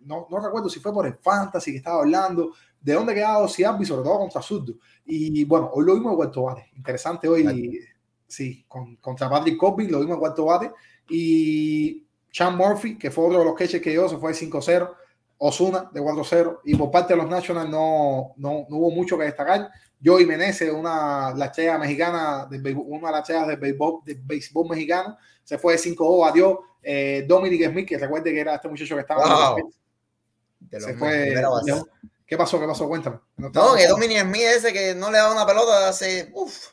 no, 0.00 0.26
no 0.30 0.40
recuerdo 0.40 0.68
si 0.68 0.80
fue 0.80 0.92
por 0.92 1.06
el 1.06 1.14
fantasy 1.14 1.70
que 1.72 1.78
estaba 1.78 2.00
hablando, 2.00 2.52
de 2.80 2.92
dónde 2.92 3.14
quedaba 3.14 3.38
Ozzy 3.38 3.64
Albi, 3.64 3.84
sobre 3.84 4.02
todo 4.04 4.18
contra 4.18 4.40
Zurdo. 4.42 4.74
Y 5.04 5.44
bueno, 5.44 5.70
hoy 5.72 5.84
lo 5.84 5.94
vimos 5.94 6.12
en 6.12 6.16
cuarto 6.16 6.42
bate. 6.44 6.70
Interesante 6.76 7.28
hoy, 7.28 7.44
sí, 8.26 8.64
con, 8.68 8.96
contra 8.96 9.28
Patrick 9.28 9.56
Corbin, 9.58 9.90
lo 9.90 10.00
vimos 10.00 10.14
en 10.14 10.20
cuarto 10.20 10.44
bate. 10.46 10.70
Y 11.08 12.06
Sean 12.30 12.56
Murphy, 12.56 12.96
que 12.96 13.10
fue 13.10 13.24
otro 13.26 13.40
de 13.40 13.44
los 13.44 13.54
catchers 13.54 13.82
que 13.82 13.90
dio, 13.90 14.08
se 14.08 14.16
fue 14.16 14.32
de 14.32 14.38
5-0. 14.38 14.90
Osuna 15.42 15.90
de 15.90 16.02
4-0 16.02 16.58
y 16.64 16.74
por 16.76 16.90
parte 16.90 17.14
de 17.14 17.16
los 17.22 17.30
Nationals 17.30 17.70
no, 17.70 18.34
no, 18.36 18.66
no 18.68 18.76
hubo 18.76 18.90
mucho 18.90 19.16
que 19.16 19.24
destacar. 19.24 19.70
Joey 20.04 20.26
Meneses, 20.26 20.70
una 20.70 21.32
la 21.34 21.50
chea 21.50 21.78
mexicana, 21.78 22.46
de, 22.50 22.58
béisbol- 22.60 22.84
una 22.86 23.08
de 23.08 23.12
las 23.14 23.26
cheas 23.26 23.46
del 23.48 23.56
béisbol, 23.56 24.00
del 24.04 24.20
béisbol 24.22 24.68
mexicano, 24.68 25.16
se 25.42 25.56
fue 25.56 25.72
de 25.74 25.78
5-2, 25.78 26.20
batió. 26.20 26.60
Eh, 26.82 27.24
Dominic 27.26 27.70
Smith, 27.70 27.88
que 27.88 27.96
recuerde 27.96 28.32
que 28.32 28.40
era 28.40 28.54
este 28.56 28.68
muchacho 28.68 28.94
que 28.96 29.00
estaba. 29.00 29.52
Wow. 29.54 29.72
Se 30.78 30.94
fue. 30.94 31.34
¿Qué 32.30 32.36
pasó? 32.36 32.60
¿Qué 32.60 32.66
pasó? 32.66 32.86
Cuéntame. 32.86 33.18
No, 33.38 33.50
que 33.74 33.88
Dominic 33.88 34.20
Smith 34.22 34.42
ese 34.42 34.72
que 34.72 34.94
no 34.94 35.10
le 35.10 35.18
da 35.18 35.32
una 35.32 35.44
pelota 35.44 35.88
hace. 35.88 36.30
Uf. 36.32 36.68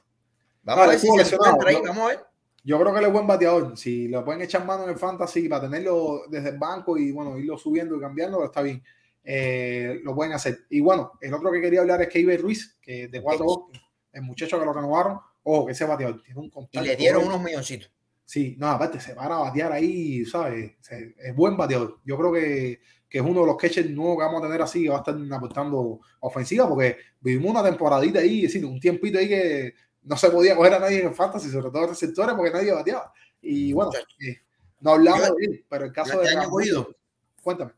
Vamos 0.62 0.82
Ah, 0.84 0.86
a 0.86 0.90
ver 0.92 1.00
si 1.00 1.08
se 1.08 1.34
encuentra 1.36 1.70
ahí, 1.72 1.78
¿no? 1.78 1.90
vamos 1.90 2.04
a 2.04 2.08
ver. 2.10 2.26
Yo 2.64 2.80
creo 2.80 2.94
que 2.94 3.00
él 3.00 3.06
es 3.08 3.12
buen 3.12 3.26
bateador. 3.26 3.76
Si 3.76 4.08
lo 4.08 4.24
pueden 4.24 4.44
echar 4.44 4.64
mano 4.66 4.84
en 4.84 4.92
el 4.92 4.98
fantasy 4.98 5.50
para 5.50 5.64
tenerlo 5.64 6.22
desde 6.30 6.50
el 6.50 6.60
banco 6.60 6.96
y 6.96 7.12
bueno, 7.12 7.40
irlo 7.40 7.58
subiendo 7.58 7.96
y 7.98 8.00
cambiando, 8.00 8.46
está 8.46 8.62
bien. 8.62 8.84
Eh, 9.24 10.00
lo 10.04 10.14
pueden 10.14 10.34
hacer. 10.34 10.60
Y 10.70 10.80
bueno, 10.80 11.14
el 11.22 11.34
otro 11.34 11.52
que 11.52 11.60
quería 11.60 11.82
hablar 11.82 12.04
es 12.04 12.10
Keiber 12.10 12.40
Ruiz, 12.40 12.78
que 12.80 13.08
de 13.08 13.20
4 13.22 13.70
el 14.14 14.22
muchacho 14.22 14.60
que 14.60 14.66
lo 14.66 14.74
renovaron, 14.74 15.20
ojo, 15.42 15.66
que 15.66 15.72
ese 15.72 15.86
bateador 15.86 16.22
tiene 16.22 16.40
un 16.40 16.46
Y 16.48 16.52
contacto. 16.52 16.88
le 16.88 16.96
dieron 16.96 17.24
unos 17.26 17.42
milloncitos. 17.42 17.92
Sí, 18.26 18.56
no, 18.60 18.68
aparte 18.70 19.00
se 19.00 19.16
para 19.16 19.38
a 19.38 19.40
batear 19.40 19.72
ahí, 19.72 20.24
¿sabes? 20.26 20.72
Es 21.18 21.36
buen 21.36 21.58
bateador. 21.58 22.00
Yo 22.04 22.16
creo 22.18 22.32
que, 22.34 22.80
que 23.10 23.20
es 23.20 23.24
uno 23.24 23.42
de 23.42 23.48
los 23.48 23.58
catchers 23.58 23.90
nuevos 23.90 24.18
que 24.18 24.24
vamos 24.24 24.42
a 24.42 24.46
tener 24.48 24.62
así, 24.62 24.84
que 24.84 24.90
va 24.90 24.98
a 24.98 25.00
estar 25.00 25.16
aportando 25.32 26.00
ofensiva, 26.20 26.68
porque 26.68 26.98
vivimos 27.22 27.52
una 27.52 27.64
temporadita 27.64 28.20
ahí, 28.20 28.46
es 28.46 28.54
decir, 28.54 28.66
un 28.66 28.80
tiempito 28.80 29.18
ahí 29.18 29.28
que 29.30 29.74
no 30.04 30.18
se 30.18 30.30
podía 30.30 30.56
coger 30.56 30.74
a 30.74 30.80
nadie 30.80 31.04
en 31.04 31.16
fantasy, 31.16 31.50
sobre 31.50 31.72
todo 31.72 31.88
receptores, 31.88 32.36
porque 32.36 32.52
nadie 32.52 32.72
bateaba. 32.74 33.14
Y 33.42 33.74
bueno, 33.74 33.92
eh, 34.20 34.42
no 34.82 34.92
hablamos 34.92 35.36
de 35.38 35.46
él, 35.46 35.66
pero 35.70 35.86
el 35.86 35.92
caso 35.92 36.22
este 36.22 36.36
de 36.36 36.40
año 36.42 36.50
cogido. 36.50 36.96
cuéntame. 37.42 37.74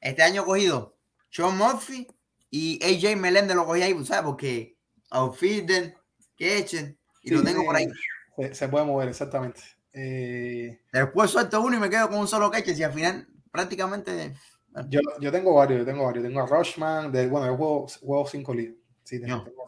Este 0.00 0.22
año 0.22 0.44
cogido 0.44 0.94
Sean 1.30 1.56
Murphy 1.56 2.06
y 2.50 2.78
AJ 2.82 3.16
Meléndez 3.16 3.56
lo 3.56 3.66
cogí 3.66 3.82
ahí, 3.82 4.04
¿sabes? 4.04 4.24
Porque 4.24 4.76
outfielder, 5.10 5.96
catcher, 6.38 6.96
y 7.22 7.30
lo 7.30 7.42
tengo 7.42 7.64
por 7.64 7.76
ahí. 7.76 7.88
Se, 8.36 8.54
se 8.54 8.68
puede 8.68 8.84
mover, 8.84 9.08
exactamente. 9.08 9.60
Eh, 9.92 10.80
Después 10.92 11.30
suelto 11.30 11.60
uno 11.62 11.76
y 11.76 11.80
me 11.80 11.88
quedo 11.88 12.08
con 12.08 12.18
un 12.18 12.28
solo 12.28 12.50
catcher 12.50 12.78
y 12.78 12.82
al 12.82 12.92
final 12.92 13.28
prácticamente. 13.50 14.34
Yo, 14.88 15.00
yo 15.20 15.32
tengo 15.32 15.54
varios, 15.54 15.80
yo 15.80 15.84
tengo 15.86 16.04
varios. 16.04 16.24
Tengo 16.24 16.40
a 16.40 16.46
Rushman, 16.46 17.10
de, 17.12 17.26
bueno, 17.28 17.46
yo 17.46 17.56
juego, 17.56 17.86
juego 18.02 18.26
cinco 18.26 18.54
ligas. 18.54 18.74
Sí, 19.04 19.20
tengo- 19.20 19.36
No. 19.36 19.44
tengo- 19.44 19.66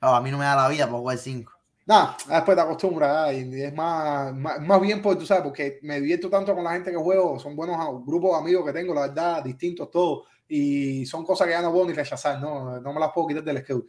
Ah, 0.00 0.16
a 0.16 0.20
mí 0.22 0.30
no 0.30 0.38
me 0.38 0.44
da 0.46 0.56
la 0.56 0.68
vida 0.68 0.86
para 0.86 0.98
jugar 0.98 1.18
5. 1.18 1.52
Nada, 1.86 2.16
después 2.28 2.56
te 2.56 2.62
acostumbras 2.62 3.10
ah, 3.28 3.32
y 3.32 3.62
es 3.62 3.74
más, 3.74 4.32
más, 4.34 4.60
más 4.60 4.80
bien 4.80 5.02
porque 5.02 5.20
tú 5.20 5.26
sabes, 5.26 5.42
porque 5.42 5.78
me 5.82 6.00
divierto 6.00 6.30
tanto 6.30 6.54
con 6.54 6.62
la 6.64 6.72
gente 6.72 6.90
que 6.90 6.96
juego, 6.96 7.38
son 7.38 7.54
buenos 7.56 7.76
grupos 8.06 8.30
de 8.32 8.36
amigos 8.38 8.64
que 8.64 8.72
tengo, 8.72 8.94
la 8.94 9.02
verdad, 9.08 9.42
distintos 9.42 9.90
todos, 9.90 10.26
y 10.48 11.04
son 11.04 11.24
cosas 11.24 11.46
que 11.48 11.52
ya 11.52 11.60
no 11.62 11.72
puedo 11.72 11.86
ni 11.86 11.92
rechazar, 11.92 12.40
no, 12.40 12.80
no 12.80 12.92
me 12.92 13.00
las 13.00 13.10
puedo 13.12 13.26
quitar 13.26 13.42
del 13.44 13.58
schedule. 13.58 13.86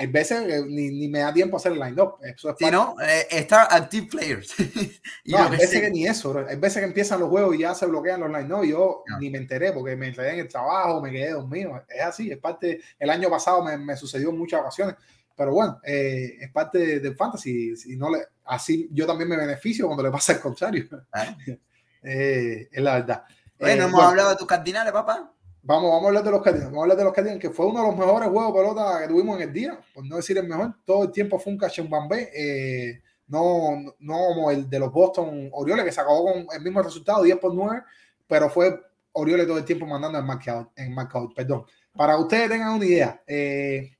Hay 0.00 0.06
veces 0.06 0.46
que 0.46 0.62
ni, 0.66 0.88
ni 0.90 1.08
me 1.08 1.18
da 1.18 1.32
tiempo 1.32 1.56
a 1.56 1.58
hacer 1.58 1.72
el 1.72 1.78
line-up, 1.78 2.14
eso 2.22 2.48
es 2.50 2.56
Si 2.58 2.70
no, 2.70 2.96
eh, 3.00 3.26
Star 3.30 3.68
Active 3.70 4.06
Players. 4.06 4.54
y 5.24 5.32
no, 5.32 5.38
hay 5.44 5.50
veces 5.50 5.70
sé. 5.70 5.80
que 5.82 5.90
ni 5.90 6.06
eso, 6.06 6.36
hay 6.48 6.56
veces 6.56 6.78
que 6.80 6.86
empiezan 6.86 7.20
los 7.20 7.28
juegos 7.28 7.54
y 7.54 7.58
ya 7.60 7.74
se 7.74 7.84
bloquean 7.86 8.20
los 8.20 8.30
line-up, 8.30 8.64
yo 8.64 9.04
No. 9.06 9.18
ni 9.18 9.28
me 9.30 9.38
enteré 9.38 9.72
porque 9.72 9.94
me 9.96 10.08
enredé 10.08 10.32
en 10.32 10.38
el 10.40 10.48
trabajo, 10.48 11.02
me 11.02 11.10
quedé 11.10 11.32
dormido, 11.32 11.82
es 11.88 12.02
así, 12.02 12.30
es 12.30 12.38
parte, 12.38 12.80
el 12.98 13.10
año 13.10 13.28
pasado 13.28 13.62
me, 13.62 13.76
me 13.76 13.96
sucedió 13.96 14.30
en 14.30 14.38
muchas 14.38 14.60
ocasiones, 14.60 14.94
pero 15.36 15.52
bueno, 15.52 15.78
eh, 15.84 16.36
es 16.40 16.50
parte 16.50 16.78
de- 16.78 17.00
del 17.00 17.14
fantasy, 17.16 17.76
si 17.76 17.96
no 17.96 18.10
le, 18.10 18.20
así 18.46 18.88
yo 18.92 19.06
también 19.06 19.28
me 19.28 19.36
beneficio 19.36 19.84
cuando 19.86 20.02
le 20.02 20.10
pasa 20.10 20.32
el 20.32 20.40
contrario. 20.40 20.88
Eh, 22.02 22.68
es 22.72 22.82
la 22.82 22.94
verdad. 22.94 23.24
Bueno, 23.58 23.74
Eh, 23.74 23.78
hemos 23.84 23.92
bueno, 23.92 24.08
hablado 24.08 24.30
de 24.30 24.36
tus 24.36 24.46
cardinales, 24.46 24.90
papá. 24.92 25.32
Vamos, 25.62 25.90
vamos 25.90 26.04
a 26.04 26.08
hablar 26.08 26.24
de 26.24 26.30
los 26.30 26.42
Cardinals. 26.42 26.70
Vamos 26.70 26.80
a 26.80 26.82
hablar 26.84 26.98
de 26.98 27.04
los 27.04 27.12
Cardinals, 27.12 27.40
que 27.40 27.50
fue 27.50 27.66
uno 27.66 27.80
de 27.80 27.86
los 27.88 27.96
mejores 27.96 28.28
juegos 28.28 28.54
de 28.54 28.60
pelota 28.60 29.00
que 29.00 29.08
tuvimos 29.08 29.36
en 29.36 29.48
el 29.48 29.52
día, 29.52 29.80
por 29.94 30.06
no 30.06 30.16
decir 30.16 30.38
el 30.38 30.48
mejor. 30.48 30.74
Todo 30.84 31.04
el 31.04 31.12
tiempo 31.12 31.38
fue 31.38 31.52
un 31.52 31.58
catch 31.58 31.80
and 31.80 31.90
bambé. 31.90 32.30
Eh, 32.34 33.02
no, 33.28 33.94
no 34.00 34.14
como 34.14 34.50
el 34.50 34.68
de 34.68 34.78
los 34.78 34.92
Boston 34.92 35.50
Orioles, 35.52 35.84
que 35.84 35.92
se 35.92 36.00
acabó 36.00 36.32
con 36.32 36.46
el 36.52 36.62
mismo 36.62 36.82
resultado, 36.82 37.22
10 37.22 37.38
por 37.38 37.54
9, 37.54 37.82
pero 38.26 38.50
fue 38.50 38.80
Orioles 39.12 39.46
todo 39.46 39.58
el 39.58 39.64
tiempo 39.64 39.86
mandando 39.86 40.18
el 40.18 40.24
marcador, 40.24 40.70
en 40.76 40.94
marcador, 40.94 41.32
perdón. 41.34 41.64
Para 41.92 42.14
que 42.14 42.22
ustedes 42.22 42.50
tengan 42.50 42.74
una 42.74 42.84
idea, 42.84 43.22
eh, 43.26 43.92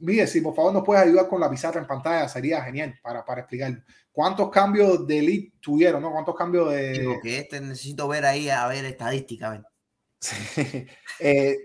Miguel, 0.00 0.28
si 0.28 0.40
por 0.40 0.54
favor 0.54 0.72
nos 0.72 0.84
puedes 0.84 1.02
ayudar 1.02 1.28
con 1.28 1.40
la 1.40 1.50
pizarra 1.50 1.80
en 1.80 1.86
pantalla, 1.86 2.28
sería 2.28 2.62
genial 2.62 2.98
para, 3.02 3.24
para 3.24 3.40
explicarlo. 3.40 3.82
¿Cuántos 4.12 4.50
cambios 4.50 5.06
de 5.06 5.22
lead 5.22 5.44
tuvieron? 5.60 6.02
¿no? 6.02 6.10
¿Cuántos 6.10 6.34
cambios 6.34 6.70
de, 6.72 6.92
Digo 6.92 7.20
que 7.22 7.38
este 7.38 7.60
necesito 7.60 8.08
ver 8.08 8.24
ahí, 8.24 8.50
a 8.50 8.66
ver 8.66 8.84
estadística. 8.84 9.62
Eh, 11.20 11.56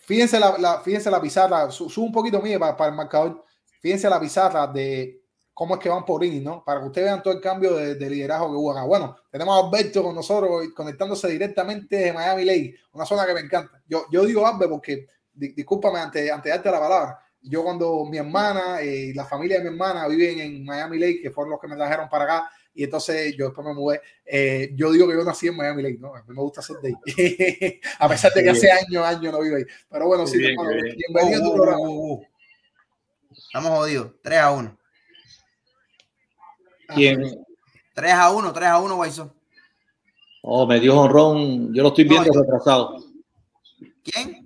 fíjense, 0.00 0.40
la, 0.40 0.56
la- 0.58 0.80
fíjense 0.80 1.10
la 1.10 1.20
pizarra, 1.20 1.70
su- 1.70 1.90
sube 1.90 2.06
un 2.06 2.12
poquito 2.12 2.40
mire 2.40 2.58
para, 2.58 2.74
para 2.74 2.90
el 2.90 2.96
marcador. 2.96 3.44
Fíjense 3.80 4.08
la 4.08 4.18
pizarra 4.18 4.66
de 4.66 5.20
cómo 5.52 5.74
es 5.74 5.80
que 5.82 5.90
van 5.90 6.02
por 6.06 6.24
inning, 6.24 6.42
¿no? 6.44 6.64
Para 6.64 6.80
que 6.80 6.86
ustedes 6.86 7.08
vean 7.08 7.22
todo 7.22 7.34
el 7.34 7.40
cambio 7.40 7.74
de, 7.76 7.94
de 7.96 8.08
liderazgo 8.10 8.46
que 8.48 8.56
hubo 8.56 8.72
acá. 8.72 8.84
Bueno, 8.84 9.14
tenemos 9.30 9.54
a 9.62 9.66
Alberto 9.66 10.02
con 10.02 10.14
nosotros 10.14 10.66
conectándose 10.74 11.28
directamente 11.28 11.96
de 11.96 12.12
Miami 12.14 12.44
Lake, 12.46 12.74
una 12.92 13.04
zona 13.04 13.26
que 13.26 13.34
me 13.34 13.40
encanta. 13.40 13.82
Yo, 13.86 14.06
yo 14.10 14.24
digo 14.24 14.46
Alberto 14.46 14.70
porque, 14.76 15.06
di- 15.30 15.52
discúlpame 15.52 15.98
ante, 15.98 16.30
ante 16.32 16.48
darte 16.48 16.70
la 16.70 16.80
palabra. 16.80 17.18
Yo 17.42 17.62
cuando 17.64 18.04
mi 18.06 18.16
hermana 18.16 18.80
eh, 18.80 19.08
y 19.10 19.12
la 19.14 19.26
familia 19.26 19.58
de 19.58 19.64
mi 19.64 19.70
hermana 19.70 20.08
viven 20.08 20.38
en 20.40 20.64
Miami 20.64 20.98
Lake, 20.98 21.20
que 21.22 21.30
fueron 21.30 21.50
los 21.50 21.60
que 21.60 21.68
me 21.68 21.76
trajeron 21.76 22.08
para 22.08 22.24
acá, 22.24 22.50
y 22.74 22.84
entonces 22.84 23.34
yo 23.36 23.46
después 23.46 23.66
me 23.66 23.74
mudé. 23.74 24.00
eh, 24.24 24.70
yo 24.74 24.90
digo 24.92 25.06
que 25.08 25.14
yo 25.14 25.24
nací 25.24 25.48
en 25.48 25.56
Miami 25.56 25.82
Lake, 25.82 25.98
¿no? 26.00 26.14
A 26.14 26.22
mí 26.22 26.34
me 26.34 26.40
gusta 26.42 26.62
ser 26.62 26.76
de 26.78 26.88
ahí. 26.88 27.80
a 27.98 28.08
pesar 28.08 28.32
de 28.32 28.42
que 28.42 28.50
hace 28.50 28.70
años, 28.70 29.04
años 29.04 29.32
no 29.32 29.40
vivo 29.40 29.56
ahí. 29.56 29.64
Pero 29.90 30.06
bueno, 30.06 30.26
sí, 30.26 30.38
bien, 30.38 30.52
hermano, 30.52 30.70
bien. 30.82 30.96
bienvenido 30.96 31.38
a 31.40 31.42
tu 31.44 31.48
Uh, 31.48 31.52
uh, 31.52 31.56
programa. 31.56 31.80
uh, 31.88 32.12
uh. 32.14 32.26
Estamos 33.36 33.70
jodidos. 33.70 34.12
3 34.22 34.38
a 34.38 34.50
1. 34.52 34.78
¿Quién? 36.94 37.44
3 37.94 38.12
a 38.12 38.30
1, 38.30 38.52
3 38.52 38.68
a 38.68 38.78
1, 38.78 38.96
Guayso. 38.96 39.34
Oh, 40.42 40.66
me 40.66 40.80
dio 40.80 40.98
honrón. 40.98 41.72
Yo 41.74 41.82
lo 41.82 41.88
estoy 41.90 42.04
viendo 42.04 42.28
No, 42.28 42.34
yo- 42.34 42.40
retrasado. 42.42 42.96
¿Quién? 44.02 44.44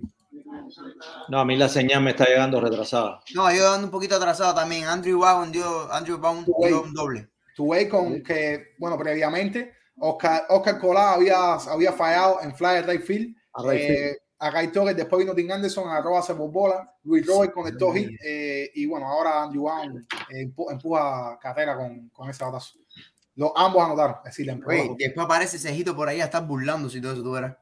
No, 1.29 1.39
a 1.39 1.45
mí 1.45 1.55
la 1.57 1.67
señal 1.69 2.03
me 2.03 2.11
está 2.11 2.25
llegando 2.25 2.61
retrasada. 2.61 3.21
No, 3.33 3.51
yo 3.53 3.71
ando 3.73 3.87
un 3.87 3.91
poquito 3.91 4.15
atrasado 4.15 4.53
también. 4.53 4.85
Andrew 4.85 5.17
Bowen 5.19 5.51
dio, 5.51 5.91
Andrew 5.91 6.17
Bowen 6.17 6.45
dio 6.45 6.83
un 6.83 6.93
doble. 6.93 7.29
Tuve 7.57 7.89
con 7.89 8.21
que, 8.21 8.75
bueno, 8.77 8.95
previamente, 8.99 9.73
Oscar, 9.97 10.45
Oscar 10.49 10.77
Colá 10.77 11.13
había, 11.13 11.53
había 11.55 11.91
fallado 11.91 12.39
en 12.43 12.53
fly 12.53 12.81
right 12.85 13.01
field. 13.01 13.35
A 13.53 13.63
right 13.63 13.81
Eh, 13.81 14.17
a 14.37 14.51
Guy 14.51 14.67
después 14.93 15.19
vino 15.25 15.33
Tim 15.33 15.51
Anderson, 15.51 15.89
arroba 15.89 16.21
se 16.21 16.33
bola. 16.33 16.87
Luis 17.03 17.25
Robert 17.25 17.51
conectó 17.51 17.91
hit. 17.93 18.11
eh, 18.23 18.69
y 18.75 18.85
bueno, 18.85 19.07
ahora 19.07 19.41
Andrew 19.41 19.63
Brown 19.63 20.05
eh, 20.29 20.45
empu- 20.45 20.71
empuja 20.71 21.39
carrera 21.41 21.75
con, 21.75 22.09
con 22.09 22.29
ese 22.29 22.43
batazo. 22.45 22.77
Los, 23.35 23.51
ambos 23.55 23.83
anotaron. 23.83 24.17
Es 24.17 24.37
decir. 24.37 24.51
Oye, 24.63 24.95
después 24.99 25.25
aparece 25.25 25.57
Cejito 25.57 25.95
por 25.95 26.07
ahí 26.09 26.21
a 26.21 26.25
estar 26.25 26.45
burlando 26.45 26.87
si 26.91 27.01
todo 27.01 27.13
eso 27.13 27.23
tú 27.23 27.31
verás. 27.31 27.55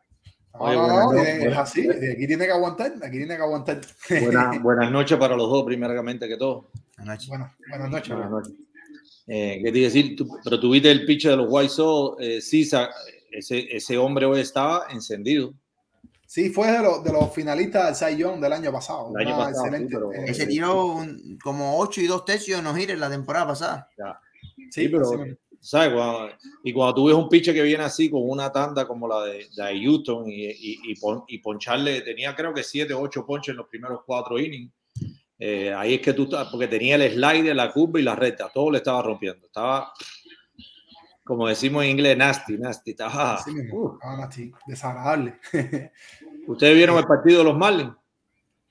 No, 0.54 0.60
Oye, 0.60 0.76
no, 0.76 0.82
buenas 0.84 0.98
no, 1.06 1.14
noches, 1.14 1.28
es 1.30 1.40
buenas- 1.40 1.60
así. 1.60 1.90
Aquí 1.90 2.28
tiene 2.28 2.46
que 2.46 2.52
aguantar. 2.52 2.92
Aquí 3.02 3.18
tiene 3.18 3.38
que 3.38 3.42
aguantar. 3.44 3.82
Buenas, 4.10 4.62
buenas 4.62 4.92
noches 4.92 5.18
para 5.18 5.38
los 5.38 5.50
dos, 5.50 5.64
primeramente 5.64 6.28
que 6.28 6.36
todo. 6.36 6.72
Anoche. 6.98 7.30
Bueno, 7.30 7.54
buenas 7.70 7.90
noches. 7.90 8.10
Buenas 8.10 8.32
noches. 8.32 8.54
Eh, 9.28 9.60
¿Qué 9.64 9.72
te 9.72 9.78
iba 9.80 9.88
a 9.88 9.92
decir? 9.92 10.16
Tú- 10.16 10.28
pero 10.44 10.60
tuviste 10.60 10.92
el 10.92 11.06
pitch 11.06 11.26
de 11.28 11.36
los 11.38 11.48
White 11.50 11.70
Sox, 11.70 12.18
eh, 12.22 12.42
Sisa, 12.42 12.90
ese, 13.32 13.68
ese 13.76 13.98
hombre 13.98 14.26
hoy 14.26 14.40
estaba 14.42 14.86
encendido. 14.92 15.54
Sí, 16.28 16.50
fue 16.50 16.72
de 16.72 16.82
los, 16.82 17.04
de 17.04 17.12
los 17.14 17.34
finalistas 17.34 18.00
del 18.00 18.10
Cy 18.16 18.18
Young 18.22 18.40
del 18.42 18.54
año 18.54 18.72
pasado. 18.72 19.12
El 19.18 19.28
año 19.28 19.38
pasado, 19.38 19.66
excelente. 19.68 19.88
sí, 19.90 19.96
pero- 19.96 20.14
eh, 20.14 20.26
Ese 20.32 20.48
tiró 20.48 20.86
un- 20.88 21.38
como 21.44 21.78
8 21.80 22.02
y 22.02 22.08
2 22.08 22.26
tercios 22.26 22.58
de 22.60 22.64
no 22.64 22.76
en 22.78 23.00
la 23.00 23.10
temporada 23.10 23.48
pasada. 23.48 23.90
Ya. 23.98 24.20
sí, 24.72 24.88
pero 24.90 25.04
así 25.04 25.18
mismo. 25.18 25.38
¿Sabes? 25.60 25.94
Cuando- 25.94 26.30
y 26.64 26.74
cuando 26.74 26.94
tú 26.94 27.06
ves 27.06 27.16
un 27.16 27.28
pitcher 27.28 27.54
que 27.56 27.64
viene 27.64 27.84
así 27.84 28.10
con 28.10 28.22
una 28.30 28.52
tanda 28.52 28.88
como 28.88 29.08
la 29.08 29.24
de, 29.24 29.48
de 29.56 29.82
Houston 29.84 30.30
y, 30.30 30.46
y, 30.46 30.80
y, 30.92 30.96
pon- 31.00 31.24
y 31.28 31.40
poncharle, 31.40 32.02
tenía 32.02 32.36
creo 32.36 32.54
que 32.54 32.62
7 32.64 32.94
o 32.94 33.02
8 33.02 33.26
ponches 33.26 33.54
en 33.54 33.58
los 33.58 33.68
primeros 33.68 34.02
cuatro 34.06 34.38
innings. 34.40 34.72
Eh, 35.38 35.74
ahí 35.74 35.96
es 35.96 36.02
que 36.02 36.14
tú 36.14 36.24
estás, 36.24 36.48
porque 36.50 36.68
tenía 36.68 36.96
el 36.96 37.12
slider, 37.12 37.56
la 37.56 37.72
curva 37.72 38.00
y 38.00 38.04
la 38.04 38.16
recta, 38.16 38.50
todo 38.54 38.72
le 38.72 38.78
estaba 38.78 39.02
rompiendo. 39.02 39.46
Estaba, 39.46 39.92
como 41.24 41.48
decimos 41.48 41.84
en 41.84 41.92
inglés, 41.92 42.18
nasty, 42.18 42.58
nasty. 42.58 42.92
Estaba, 42.92 43.40
uh. 43.72 43.98
Desagradable. 44.68 45.40
¿Ustedes 46.48 46.76
vieron 46.76 46.98
el 46.98 47.06
partido 47.06 47.40
de 47.40 47.44
los 47.46 47.58
Marlins? 47.58 47.94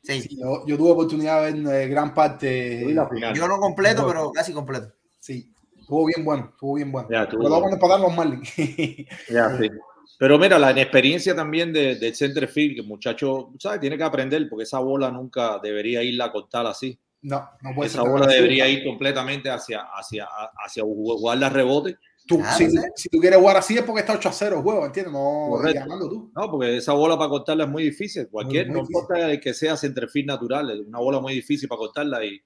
Sí. 0.03 0.21
Sí, 0.21 0.37
yo, 0.39 0.67
yo 0.67 0.77
tuve 0.77 0.91
oportunidad 0.91 1.45
de 1.45 1.53
ver 1.53 1.83
eh, 1.83 1.89
gran 1.89 2.13
parte. 2.15 2.81
Yo 2.81 2.89
vi 2.89 2.95
la 2.95 3.09
final. 3.09 3.35
Yo 3.35 3.49
no 3.49 3.59
completo, 3.59 4.07
pero 4.07 4.31
casi 4.33 4.53
completo. 4.53 4.93
Sí, 5.19 5.51
estuvo 5.79 6.07
bien 6.07 6.25
bueno, 6.25 6.51
estuvo 6.53 6.75
bien 6.75 6.93
bueno. 6.93 7.09
Ya, 7.11 7.23
estuvo 7.23 7.49
cuando 7.49 7.69
empataron 7.69 8.03
los 8.03 8.15
Marlins. 8.15 8.53
Ya, 9.31 9.57
sí. 9.59 9.71
Pero 10.19 10.39
mira, 10.39 10.59
la 10.59 10.71
inexperiencia 10.71 11.35
también 11.35 11.73
de- 11.73 11.97
del 11.97 12.15
center 12.15 12.47
field, 12.49 12.75
que 12.77 12.81
el 12.83 12.87
muchacho, 12.87 13.53
¿sabes? 13.59 13.81
Tiene 13.81 13.97
que 13.97 14.05
aprender, 14.05 14.49
porque 14.49 14.63
esa 14.65 14.79
bola 14.79 15.11
nunca 15.11 15.59
debería 15.63 16.03
irla 16.03 16.27
a 16.27 16.33
cortar 16.33 16.67
así. 16.67 16.99
no, 17.23 17.49
no 17.63 17.75
puede 17.75 17.89
Esa 17.89 18.03
ser 18.03 18.11
bola 18.11 18.27
así. 18.27 18.35
debería 18.37 18.69
ir 18.69 18.85
completamente 18.85 19.49
hacia, 19.51 19.81
hacia, 19.95 20.29
hacia 20.65 20.83
jugar 20.83 21.39
la 21.39 21.49
rebote. 21.49 21.97
Tú, 22.27 22.39
Claro, 22.39 22.57
si, 22.57 22.71
si 22.97 23.09
tú 23.11 23.19
quieres 23.19 23.39
jugar 23.39 23.57
así 23.59 23.77
es 23.77 23.83
porque 23.83 24.01
está 24.01 24.15
8 24.15 24.29
a 24.29 24.33
0 24.33 24.57
el 24.57 24.63
juego, 24.63 24.87
¿entiendes? 24.87 25.13
No 25.13 26.09
tú. 26.09 26.31
No, 26.35 26.51
porque 26.51 26.77
esa 26.79 26.93
bola 26.93 27.17
para 27.19 27.29
cortarla 27.31 27.65
es 27.65 27.71
muy 27.71 27.83
difícil. 27.85 28.29
Cualquier, 28.31 28.67
Muy 28.69 28.77
no 28.77 28.81
difícil. 28.81 29.01
importa 29.03 29.31
el 29.31 29.41
que 29.41 29.53
sea 29.55 29.77
centerfield 29.77 30.29
natural, 30.29 30.71
es 30.71 30.87
una 30.87 30.99
bola 31.01 31.21
muy 31.21 31.35
difícil 31.35 31.69
para 31.69 31.79
cortarla 31.81 32.25
y, 32.25 32.41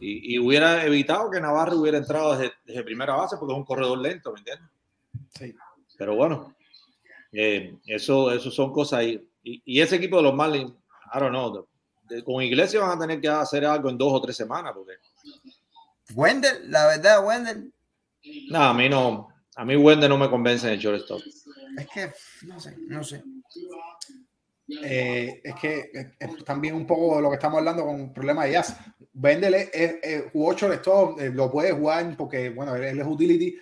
y, 0.00 0.34
y 0.34 0.38
hubiera 0.38 0.84
evitado 0.84 1.30
que 1.30 1.40
Navarro 1.40 1.78
hubiera 1.78 1.96
entrado 1.98 2.36
desde, 2.36 2.52
desde 2.66 2.82
primera 2.82 3.14
base 3.14 3.36
porque 3.38 3.52
es 3.54 3.58
un 3.58 3.64
corredor 3.64 3.98
lento, 3.98 4.32
¿me 4.32 4.40
entiendes? 4.40 4.68
Sí. 5.38 5.54
Pero 5.96 6.16
bueno, 6.16 6.54
eh, 7.34 7.76
eso, 7.86 8.30
eso 8.32 8.50
son 8.50 8.72
cosas 8.72 9.00
ahí. 9.00 9.28
Y, 9.42 9.62
y 9.64 9.80
ese 9.80 9.96
equipo 9.96 10.16
de 10.18 10.22
los 10.22 10.34
Marlins, 10.34 10.70
I 11.14 11.18
don't 11.18 11.30
know, 11.30 11.66
de- 12.08 12.22
con 12.24 12.42
Iglesia 12.42 12.80
van 12.80 12.96
a 12.96 13.00
tener 13.00 13.20
que 13.20 13.28
hacer 13.28 13.64
algo 13.64 13.88
en 13.90 13.98
dos 13.98 14.12
o 14.12 14.20
tres 14.20 14.36
semanas 14.36 14.72
porque 14.74 14.92
Wendell, 16.14 16.70
la 16.70 16.86
verdad, 16.86 17.26
Wendell, 17.26 17.72
nada, 18.50 18.70
a 18.70 18.74
mí 18.74 18.88
no, 18.88 19.28
a 19.56 19.64
mí 19.64 19.74
Wende 19.76 20.08
no 20.08 20.18
me 20.18 20.28
convence 20.28 20.66
en 20.66 20.74
el 20.74 20.78
shortstop. 20.78 21.20
es 21.78 21.86
que 21.88 22.12
no 22.46 22.60
sé, 22.60 22.76
no 22.88 23.02
sé. 23.02 23.22
Eh, 24.82 25.40
es 25.44 25.54
que 25.60 25.90
es, 25.92 26.06
es 26.18 26.44
también 26.44 26.74
un 26.74 26.86
poco 26.86 27.16
de 27.16 27.22
lo 27.22 27.28
que 27.28 27.34
estamos 27.34 27.58
hablando 27.58 27.84
con 27.84 28.00
el 28.00 28.12
problema 28.12 28.44
de 28.44 28.52
Jazz. 28.52 28.76
Vendel 29.12 29.54
es, 29.54 29.70
es- 29.74 29.96
es- 30.02 30.24
jugó 30.32 30.54
shortstop, 30.54 31.20
eh, 31.20 31.30
lo 31.30 31.50
puede 31.50 31.72
jugar 31.72 32.16
porque, 32.16 32.48
bueno, 32.50 32.74
él 32.74 32.98
es 32.98 33.06
utility, 33.06 33.54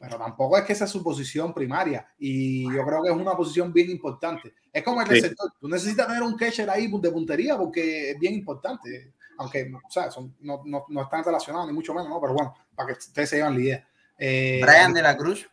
pero 0.00 0.16
tampoco 0.16 0.56
es 0.56 0.64
que 0.64 0.72
esa 0.72 0.86
es 0.86 0.90
su 0.90 1.04
posición 1.04 1.52
primaria. 1.52 2.08
Y 2.18 2.64
yo 2.74 2.84
creo 2.86 3.02
que 3.02 3.10
es 3.10 3.14
una 3.16 3.36
posición 3.36 3.70
bien 3.70 3.90
importante. 3.90 4.54
Es 4.72 4.82
como 4.82 5.02
el 5.02 5.06
Sí. 5.06 5.12
receptor. 5.14 5.52
Tú 5.60 5.68
necesitas 5.68 6.06
tener 6.06 6.22
un 6.22 6.36
catcher 6.38 6.70
ahí 6.70 6.90
de 6.90 7.10
puntería 7.10 7.58
porque 7.58 8.12
es 8.12 8.18
bien 8.18 8.32
importante. 8.32 9.12
Aunque, 9.36 9.70
o 9.74 9.90
sea, 9.90 10.10
son- 10.10 10.34
no, 10.40 10.62
no, 10.64 10.86
no 10.88 11.02
están 11.02 11.22
relacionados, 11.22 11.66
ni 11.68 11.74
mucho 11.74 11.92
menos, 11.92 12.08
¿no? 12.08 12.18
Pero 12.18 12.32
bueno, 12.32 12.54
para 12.74 12.86
que 12.94 12.98
ustedes 12.98 13.28
se 13.28 13.36
lleven 13.36 13.54
la 13.54 13.60
idea. 13.60 13.88
Eh, 14.18 14.60
Brian 14.62 14.94
de 14.94 15.02
la 15.02 15.16
Cruz, 15.18 15.48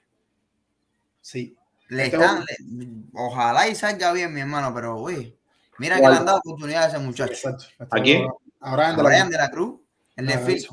Sí. 1.21 1.55
le 1.89 2.05
Este 2.05 2.15
están, 2.17 2.45
le- 2.45 2.87
ojalá 3.13 3.67
y 3.67 3.75
salga 3.75 4.13
bien, 4.13 4.33
mi 4.33 4.39
hermano, 4.41 4.73
pero 4.73 4.97
uy, 5.01 5.37
mira 5.77 5.97
que 5.97 6.07
le 6.07 6.15
han 6.15 6.25
dado 6.25 6.37
oportunidad 6.39 6.83
a 6.85 6.87
ese 6.87 6.99
muchacho. 6.99 7.33
Exacto. 7.33 7.65
¿A 7.91 8.01
quién? 8.01 8.25
A 8.61 8.75
Brian 8.75 8.91
A 8.93 8.97
de 8.97 9.03
la 9.03 9.09
Brian 9.09 9.29
de 9.29 9.37
la 9.37 9.49
Cruz, 9.51 9.79
el 10.15 10.27
de. 10.27 10.67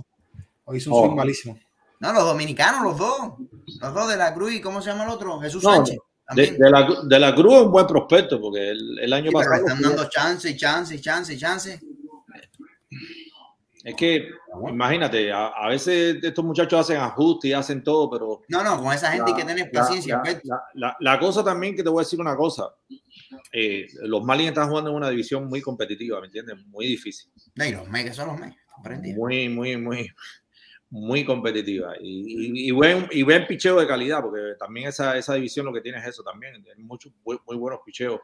Hoy 0.67 0.79
hizo 0.79 0.91
un 0.91 0.97
Oh. 0.97 1.07
swing 1.07 1.17
malísimo. 1.17 1.59
No, 2.05 2.13
los 2.13 2.25
dominicanos, 2.25 2.83
los 2.83 2.99
dos. 2.99 3.33
Los 3.81 3.95
dos 3.95 4.09
de 4.11 4.17
la 4.17 4.35
Cruz 4.35 4.53
y 4.53 4.61
¿cómo 4.61 4.81
se 4.83 4.91
llama 4.91 5.05
el 5.05 5.11
otro? 5.11 5.41
Jesús 5.41 5.63
No, 5.65 5.75
Sánchez. 5.75 5.97
De, 6.35 6.57
la, 6.71 6.89
de 7.05 7.19
la 7.19 7.35
Cruz 7.35 7.55
es 7.55 7.61
un 7.63 7.73
buen 7.73 7.87
prospecto 7.87 8.41
porque 8.41 8.71
el, 8.71 8.99
el 8.99 9.13
año 9.13 9.31
Sí, 9.31 9.37
pero 9.37 9.51
pasado. 9.51 9.67
están 9.69 9.83
dando 9.83 10.09
chance 10.09 10.51
y 10.51 10.57
chance 10.57 10.95
y 10.95 11.01
chance 11.01 11.35
y 11.35 11.39
chance. 11.39 11.81
Es 13.85 13.95
que, 13.97 14.29
imagínate, 14.71 15.31
a, 15.31 15.49
a 15.49 15.69
veces 15.69 16.17
estos 16.23 16.43
muchachos 16.43 16.81
hacen 16.81 16.97
ajustes 16.97 17.51
y 17.51 17.53
hacen 17.53 17.83
todo, 17.85 18.09
pero. 18.11 18.41
No, 18.49 18.65
no, 18.65 18.83
con 18.83 18.93
esa 18.95 19.13
gente 19.13 19.31
hay 19.33 19.37
que 19.37 19.45
tener 19.45 19.71
paciencia. 19.71 20.15
La, 20.17 20.21
Alberto. 20.23 20.49
la- 20.75 20.97
la- 21.01 21.19
cosa 21.19 21.45
también 21.45 21.77
que 21.77 21.83
te 21.83 21.91
voy 21.91 22.01
a 22.01 22.05
decir 22.05 22.19
una 22.19 22.35
cosa. 22.35 22.69
eh, 23.53 23.87
los 24.05 24.25
Marlins 24.25 24.49
están 24.51 24.69
jugando 24.71 24.89
en 24.91 24.97
una 24.97 25.11
división 25.11 25.47
muy 25.49 25.61
competitiva, 25.61 26.19
¿me 26.21 26.27
entiendes? 26.27 26.57
Muy 26.67 26.87
difícil. 26.87 27.31
No, 27.57 27.65
y 27.67 27.73
los 27.73 27.87
megas 27.91 28.17
son 28.17 28.29
los 28.29 28.41
megas. 28.41 28.57
Muy, 29.17 29.49
muy, 29.51 29.77
muy, 29.77 30.11
muy 30.90 31.24
competitiva. 31.24 31.94
Y, 32.01 32.70
buen, 32.70 33.09
y 33.11 33.23
buen 33.23 33.47
picheo 33.47 33.81
de 33.81 33.86
calidad, 33.86 34.20
porque 34.23 34.55
también 34.59 34.89
esa, 34.89 35.16
esa 35.16 35.35
división 35.35 35.66
lo 35.66 35.73
que 35.73 35.81
tiene 35.81 35.98
es 35.98 36.06
eso 36.06 36.23
también. 36.23 36.65
Muchos 36.78 37.12
muy, 37.24 37.39
muy 37.47 37.56
buenos 37.56 37.81
picheos 37.85 38.20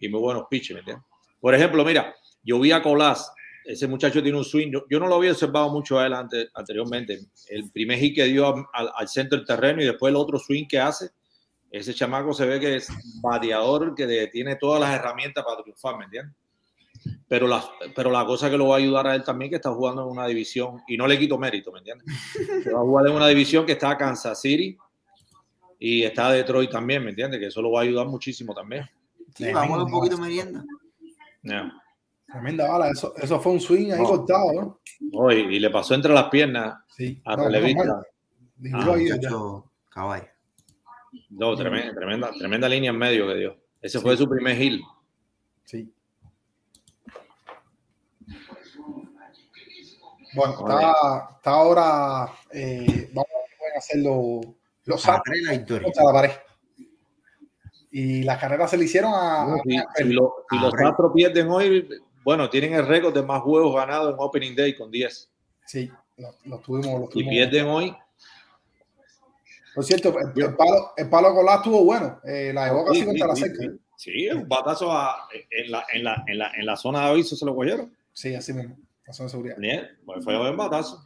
y 0.00 0.08
muy 0.08 0.20
buenos 0.20 0.44
pitches, 0.50 0.74
¿me 0.74 0.80
entiendes? 0.80 1.04
Por 1.40 1.54
ejemplo, 1.54 1.84
mira, 1.84 2.14
yo 2.42 2.58
vi 2.58 2.72
a 2.72 2.82
Colás, 2.82 3.32
ese 3.64 3.86
muchacho 3.86 4.22
tiene 4.22 4.38
un 4.38 4.44
swing, 4.44 4.72
yo, 4.88 4.98
no 4.98 5.06
lo 5.06 5.16
había 5.16 5.32
observado 5.32 5.70
mucho 5.70 5.98
a 5.98 6.06
él 6.06 6.14
ante- 6.14 6.48
anteriormente. 6.54 7.20
El 7.48 7.70
primer 7.70 7.98
hit 7.98 8.14
que 8.16 8.24
dio 8.24 8.68
al, 8.72 9.08
centro 9.08 9.38
del 9.38 9.46
terreno 9.46 9.82
y 9.82 9.86
después 9.86 10.10
el 10.10 10.16
otro 10.16 10.38
swing 10.38 10.66
que 10.66 10.80
hace, 10.80 11.10
ese 11.70 11.94
chamaco 11.94 12.32
se 12.32 12.46
ve 12.46 12.58
que 12.58 12.76
es 12.76 12.88
bateador, 13.22 13.94
que 13.94 14.28
tiene 14.32 14.56
todas 14.56 14.80
las 14.80 14.98
herramientas 14.98 15.44
para 15.44 15.62
triunfar, 15.62 15.98
¿me 15.98 16.04
entiendes? 16.04 16.34
Pero 17.28 17.46
la, 17.46 17.64
pero 17.94 18.10
la 18.10 18.26
cosa 18.26 18.50
que 18.50 18.58
lo 18.58 18.68
va 18.68 18.74
a 18.76 18.78
ayudar 18.78 19.06
a 19.06 19.14
él 19.14 19.22
también 19.24 19.50
que 19.50 19.56
está 19.56 19.72
jugando 19.72 20.02
en 20.02 20.08
una 20.08 20.26
división, 20.26 20.82
y 20.88 20.96
no 20.96 21.06
le 21.06 21.18
quito 21.18 21.38
mérito, 21.38 21.72
¿me 21.72 21.78
entiendes? 21.78 22.06
Que 22.64 22.70
va 22.72 22.80
a 22.80 22.82
jugar 22.82 23.06
en 23.06 23.12
una 23.14 23.28
división 23.28 23.64
que 23.64 23.72
está 23.72 23.96
Kansas 23.96 24.40
City 24.40 24.76
y 25.78 26.02
está 26.02 26.30
Detroit 26.30 26.70
también, 26.70 27.02
¿me 27.04 27.10
entiendes? 27.10 27.40
Que 27.40 27.46
eso 27.46 27.62
lo 27.62 27.70
va 27.72 27.80
a 27.80 27.82
ayudar 27.84 28.06
muchísimo 28.06 28.54
también. 28.54 28.84
Sí, 29.34 29.50
vamos 29.52 29.70
a 29.70 29.76
ver 29.78 29.84
un 29.86 29.90
poquito 29.92 30.16
de 30.16 30.22
merienda. 30.22 30.64
Tremenda 32.26 32.68
bala. 32.68 32.90
Eso, 32.90 33.14
eso 33.16 33.40
fue 33.40 33.52
un 33.52 33.60
swing 33.60 33.90
ahí 33.92 33.98
No. 34.00 34.04
cortado, 34.08 34.52
¿no? 34.52 34.80
Oh, 35.14 35.32
y, 35.32 35.56
y 35.56 35.58
le 35.58 35.70
pasó 35.70 35.94
entre 35.94 36.12
las 36.12 36.24
piernas 36.28 36.78
Sí. 36.96 37.20
a 37.24 37.36
No, 37.36 37.44
relevista. 37.44 38.02
Digo, 38.56 38.78
Ah, 38.78 39.70
caballo. 39.88 40.26
No, 41.30 41.56
tremenda, 41.56 41.94
tremenda, 41.94 42.30
tremenda 42.38 42.68
línea 42.68 42.90
en 42.90 42.98
medio 42.98 43.26
que 43.26 43.34
dio. 43.36 43.56
Ese 43.80 43.98
fue 44.00 44.16
su 44.16 44.28
primer 44.28 44.60
hill. 44.60 44.82
Sí. 45.64 45.90
Bueno, 50.34 50.54
está, 50.58 51.28
está 51.36 51.50
ahora. 51.50 52.32
eh, 52.52 53.10
vamos 53.12 53.26
a 53.34 53.38
ver 53.38 53.48
si 53.48 53.56
pueden 53.58 53.76
hacer 53.76 53.96
los, 53.98 54.46
los 54.84 55.06
la 55.06 55.22
victoria. 55.52 55.84
contra 55.84 56.04
la 56.04 56.12
pared. 56.12 56.30
Y 57.92 58.22
las 58.22 58.38
carreras 58.38 58.70
se 58.70 58.76
le 58.78 58.84
hicieron 58.84 59.12
a. 59.14 59.44
No, 59.46 59.56
si, 59.64 59.76
a- 59.76 59.86
si 59.96 60.04
lo- 60.04 60.44
si 60.48 60.56
Ah, 60.56 60.62
los. 60.62 60.74
Astros 60.74 61.12
pierden 61.14 61.48
hoy, 61.50 61.88
bueno, 62.22 62.48
tienen 62.48 62.74
el 62.74 62.86
récord 62.86 63.12
de 63.12 63.22
más 63.22 63.42
juegos 63.42 63.74
ganados 63.74 64.10
en 64.14 64.16
Opening 64.18 64.54
Day 64.54 64.76
con 64.76 64.90
10. 64.90 65.28
Sí, 65.66 65.90
los 66.16 66.34
lo 66.46 66.58
tuvimos. 66.60 67.00
Lo 67.00 67.08
tuvimos. 67.08 67.30
pierden 67.32 67.66
hoy, 67.66 67.96
Por 69.74 69.84
cierto, 69.84 70.14
el, 70.18 70.42
el 70.44 70.56
palo, 70.56 70.92
el 70.96 71.08
palo 71.08 71.34
Colás 71.34 71.56
estuvo 71.58 71.84
bueno. 71.84 72.20
eh, 72.24 72.52
la 72.52 72.64
dejó 72.66 72.84
casi 72.84 73.00
Sí, 73.00 73.06
contra 73.06 73.26
la 73.28 73.34
sí, 73.36 73.42
cerca. 73.42 73.62
sí. 73.62 73.70
Sí, 73.96 74.28
un 74.30 74.48
batazo 74.48 74.90
a- 74.92 75.28
en, 75.50 75.70
la, 75.70 75.84
en, 75.92 76.04
la, 76.04 76.24
en, 76.26 76.38
la, 76.38 76.50
en 76.56 76.66
la 76.66 76.76
zona 76.76 77.00
de 77.04 77.10
aviso 77.10 77.36
se 77.36 77.44
lo 77.44 77.54
cogieron. 77.54 77.94
Sí, 78.12 78.34
así 78.34 78.52
mismo. 78.52 78.76
La 79.10 79.14
zona 79.14 79.26
de 79.26 79.30
seguridad. 79.30 79.56
Bien, 79.58 79.88
pues 80.06 80.22
fue 80.24 80.50
un 80.50 80.56
batazo. 80.56 81.04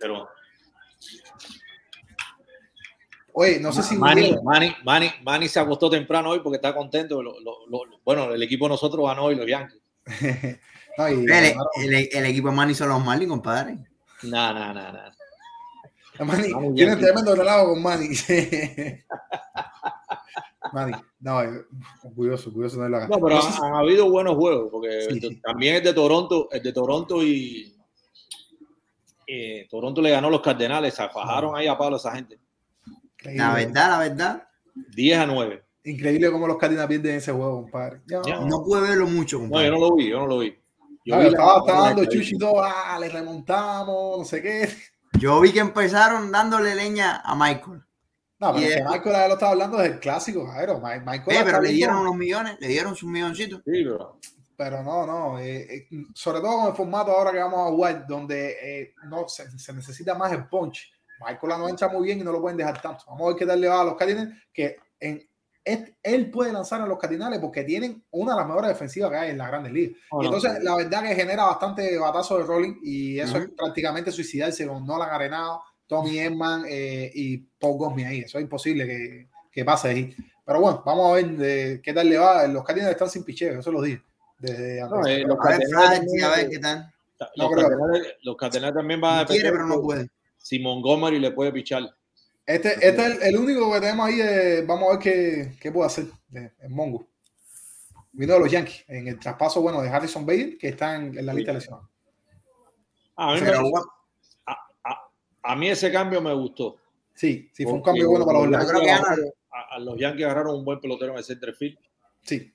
Pero 0.00 0.26
Oye, 3.34 3.60
no 3.60 3.70
sé 3.70 3.82
si. 3.82 3.96
Manny, 3.96 4.34
Manny, 4.42 4.74
Manny, 4.82 5.10
Manny 5.22 5.46
se 5.46 5.60
acostó 5.60 5.90
temprano 5.90 6.30
hoy 6.30 6.40
porque 6.40 6.56
está 6.56 6.74
contento. 6.74 7.22
Lo- 7.22 7.38
lo- 7.40 7.66
lo- 7.68 8.00
bueno, 8.02 8.32
el 8.32 8.42
equipo 8.42 8.64
de 8.64 8.70
nosotros 8.70 9.06
ganó 9.06 9.24
hoy, 9.24 9.34
los 9.34 9.46
Yankees. 9.46 9.78
no, 10.96 11.08
y- 11.10 11.26
El, 11.30 11.54
el- 11.94 12.08
el 12.12 12.24
equipo 12.24 12.48
de 12.48 12.54
Manny 12.54 12.72
son 12.74 12.88
los 12.88 13.04
Marlins, 13.04 13.28
compadre. 13.30 13.76
Nah, 14.22 14.54
nah, 14.54 14.72
nah, 14.72 14.90
nah. 14.90 16.24
Manny, 16.24 16.74
tiene 16.74 16.96
tremendo 16.96 17.34
relajo 17.34 17.74
con 17.74 17.82
Manny. 17.82 18.08
Manny, 20.72 20.92
no, 21.20 21.42
eh, 21.42 21.48
de 22.04 22.88
la 22.88 23.08
No, 23.08 23.16
pero 23.20 23.36
No 23.36 23.42
sé 23.42 23.52
si- 23.52 23.58
han, 23.58 23.64
han 23.64 23.74
habido 23.74 24.08
buenos 24.10 24.36
juegos, 24.36 24.68
porque 24.70 25.02
Sí, 25.10 25.20
sí. 25.20 25.40
también 25.42 25.76
el 25.76 25.82
de 25.82 25.92
Toronto, 25.92 26.48
el 26.52 26.62
de 26.62 26.72
Toronto 26.72 27.22
y 27.22 27.76
eh, 29.26 29.66
Toronto 29.70 30.00
le 30.02 30.10
ganó 30.10 30.28
a 30.28 30.30
los 30.30 30.40
Cardenales, 30.40 30.94
se 30.94 31.08
fajaron 31.08 31.56
ahí 31.56 31.66
a 31.66 31.76
palo 31.76 31.96
a 31.96 31.98
esa 31.98 32.14
gente. 32.14 32.38
increíble, 33.14 33.42
La 33.44 33.54
verdad, 33.54 33.90
la 33.90 33.98
verdad, 33.98 34.48
10 34.94 35.18
a 35.18 35.26
9. 35.26 35.64
increíble 35.84 36.30
cómo 36.30 36.46
los 36.46 36.58
Cardinals 36.58 36.88
pierden 36.88 37.16
ese 37.16 37.32
juego, 37.32 37.62
compadre. 37.62 38.00
Ya, 38.06 38.20
Ya. 38.26 38.40
no 38.40 38.62
pude 38.62 38.80
verlo 38.82 39.06
mucho, 39.06 39.36
No, 39.38 39.42
compadre. 39.44 39.66
yo 39.66 39.72
no 39.72 39.78
lo 39.80 39.94
vi, 39.96 40.08
yo 40.10 40.18
no 40.20 40.26
lo 40.26 40.38
vi. 40.38 40.56
Yo 41.04 41.16
vi 41.18 41.22
la- 41.24 41.28
estaba, 41.28 41.58
estaba 41.58 41.86
dando 41.88 42.04
chuchi 42.04 42.38
todo, 42.38 42.62
ah, 42.62 42.96
le 43.00 43.08
remontamos, 43.08 44.18
no 44.18 44.24
sé 44.24 44.40
qué. 44.42 44.68
Yo 45.18 45.40
vi 45.40 45.52
que 45.52 45.58
empezaron 45.60 46.30
dándole 46.32 46.74
leña 46.74 47.20
a 47.24 47.34
Michael. 47.34 47.82
No, 48.42 48.52
pero 48.52 48.60
Y 48.60 48.64
es 48.68 48.74
que 48.74 48.80
es- 48.80 48.86
Michael 48.90 49.14
ya 49.16 49.28
lo 49.28 49.34
estaba 49.34 49.52
hablando 49.52 49.78
del 49.78 50.00
clásico, 50.00 50.46
Jairo. 50.48 50.80
Michael 50.80 51.22
Eh, 51.28 51.32
está 51.32 51.44
pero 51.44 51.60
le 51.60 51.68
dieron 51.70 51.96
unos 51.98 52.16
millones, 52.16 52.56
le 52.58 52.68
dieron 52.68 52.96
sus 52.96 53.08
milloncitos. 53.08 53.60
Sí, 53.64 53.84
pero 53.84 54.18
Pero 54.56 54.82
no, 54.82 55.06
no. 55.06 55.38
eh, 55.38 55.62
eh, 55.74 55.88
sobre 56.14 56.40
todo 56.40 56.58
con 56.58 56.66
el 56.68 56.74
formato 56.74 57.12
ahora 57.12 57.30
que 57.32 57.38
vamos 57.38 57.66
a 57.66 57.70
jugar, 57.70 58.06
donde 58.06 58.56
eh, 58.82 58.94
no 59.04 59.28
se, 59.28 59.48
se 59.58 59.72
necesita 59.72 60.14
más 60.14 60.32
el 60.32 60.46
punch. 60.48 60.92
Michael 61.24 61.58
no 61.58 61.68
entra 61.68 61.88
muy 61.88 62.04
bien 62.04 62.18
y 62.18 62.24
no 62.24 62.32
lo 62.32 62.40
pueden 62.40 62.56
dejar 62.58 62.82
tanto. 62.82 63.04
Vamos 63.06 63.22
a 63.22 63.26
ver 63.28 63.36
qué 63.36 63.46
tal 63.46 63.60
le 63.60 63.68
va 63.68 63.80
a 63.80 63.84
los 63.84 63.94
Cardinals, 63.96 64.34
que 64.52 64.76
en, 65.00 65.22
es- 65.64 65.92
él 66.02 66.30
puede 66.30 66.52
lanzar 66.52 66.80
a 66.82 66.86
los 66.86 66.98
Cardinals 66.98 67.38
porque 67.38 67.62
tienen 67.62 68.04
una 68.10 68.32
de 68.32 68.38
las 68.40 68.46
mejores 68.48 68.68
defensivas 68.70 69.10
que 69.10 69.16
hay 69.16 69.30
en 69.30 69.38
las 69.38 69.48
grandes 69.48 69.72
ligas. 69.72 69.96
No, 70.12 70.18
Y 70.18 70.28
no, 70.28 70.34
entonces, 70.36 70.62
la 70.64 70.74
verdad 70.76 71.02
que 71.02 71.14
genera 71.14 71.44
bastante 71.44 71.96
batazo 71.96 72.38
de 72.38 72.44
rolling 72.44 72.74
y 72.82 73.20
eso 73.20 73.38
es 73.38 73.46
Ujú. 73.46 73.54
prácticamente 73.56 74.10
suicidarse 74.10 74.66
con 74.66 74.84
Nolan 74.84 75.10
Arenado, 75.10 75.62
Tommy 75.92 76.18
Edman 76.20 76.64
eh, 76.66 77.10
y 77.14 77.36
Paul 77.36 77.76
Gosmi 77.76 78.04
ahí. 78.04 78.20
Eso 78.20 78.38
es 78.38 78.42
imposible 78.44 78.86
que, 78.86 79.28
que 79.50 79.62
pase 79.62 79.88
ahí. 79.88 80.16
Pero 80.46 80.60
bueno, 80.62 80.82
vamos 80.86 81.10
a 81.10 81.14
ver 81.22 81.82
qué 81.82 81.92
tal 81.92 82.08
le 82.08 82.16
va. 82.16 82.46
Los 82.46 82.64
Cardinals 82.64 82.92
están 82.92 83.10
sin 83.10 83.24
picheo, 83.24 83.60
eso 83.60 83.70
lo 83.70 83.82
dije. 83.82 84.00
Desde 84.38 84.80
No, 84.80 85.06
eh, 85.06 85.18
los 85.26 85.38
también- 85.38 85.74
a 86.24 86.30
ver 86.30 86.48
qué 86.48 86.58
tal. 86.58 86.92
los 87.34 88.36
también 88.74 89.00
van 89.02 89.18
a 89.20 89.26
Quiere, 89.26 89.42
depender 89.44 89.52
pero 89.52 89.66
no 89.66 89.76
de 89.76 89.82
puede. 89.82 90.08
si 90.38 90.58
Montgomery 90.58 91.18
le 91.18 91.30
puede 91.32 91.52
pichar. 91.52 91.82
Este, 92.46 92.72
este 92.72 92.88
es 92.88 92.98
el, 92.98 93.22
el 93.22 93.36
único 93.36 93.70
que 93.72 93.80
tenemos 93.80 94.06
ahí. 94.08 94.64
vamos 94.66 94.88
a 94.88 94.92
ver 94.92 94.98
qué, 94.98 95.52
qué 95.60 95.70
puede 95.70 95.88
hacer 95.88 96.06
en 96.32 96.72
Mongo. 96.74 97.06
Vino 98.12 98.32
de 98.34 98.40
los 98.40 98.50
Yankees 98.50 98.84
en 98.88 99.08
el 99.08 99.18
traspaso 99.18 99.60
bueno 99.60 99.82
de 99.82 99.90
Harrison 99.90 100.24
Bader, 100.24 100.56
que 100.58 100.68
está 100.68 100.96
en, 100.96 101.16
en 101.18 101.26
la 101.26 101.34
lista 101.34 101.52
de 101.52 101.58
lesionados. 101.58 101.86
A 103.16 103.34
mí, 103.34 103.40
me- 103.42 103.52
a 105.42 105.56
mí 105.56 105.68
ese 105.68 105.90
cambio 105.92 106.20
me 106.20 106.32
gustó. 106.34 106.76
Sí, 107.14 107.50
sí, 107.52 107.64
fue 107.64 107.74
un 107.74 107.82
cambio 107.82 108.08
bueno 108.08 108.24
para 108.26 108.38
los 108.40 108.50
Yankees. 108.50 109.32
a, 109.50 109.74
a 109.74 109.78
los 109.78 109.98
Yankees 109.98 110.24
agarraron 110.24 110.56
un 110.56 110.64
buen 110.64 110.80
pelotero 110.80 111.12
en 111.12 111.18
el 111.18 111.24
center 111.24 111.54
field. 111.54 111.78
Sí. 112.22 112.52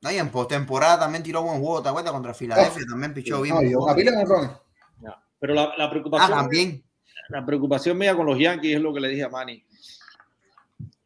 no, 0.00 0.10
y 0.10 0.16
en 0.16 0.30
postemporada 0.30 0.98
también 1.00 1.22
tiró 1.22 1.42
buen 1.42 1.60
juego, 1.60 1.82
¿te 1.82 1.88
acuerdas? 1.88 2.12
Contra 2.12 2.34
Filadelfia 2.34 2.82
también 2.88 3.14
pichó 3.14 3.40
bien. 3.42 3.54
No, 3.54 3.62
y 3.62 3.74
una 3.74 3.94
pila. 3.94 4.60
Ya. 5.00 5.22
Pero 5.38 5.54
la, 5.54 5.74
la 5.76 5.84
Ah, 5.84 5.90
preocupación 5.90 6.30
también. 6.30 6.84
la 7.28 7.44
preocupación 7.46 7.96
mía 7.98 8.16
con 8.16 8.26
los 8.26 8.38
Yankees 8.38 8.76
es 8.76 8.80
lo 8.82 8.92
que 8.92 9.00
le 9.00 9.08
dije 9.08 9.24
a 9.24 9.28
Manny. 9.28 9.64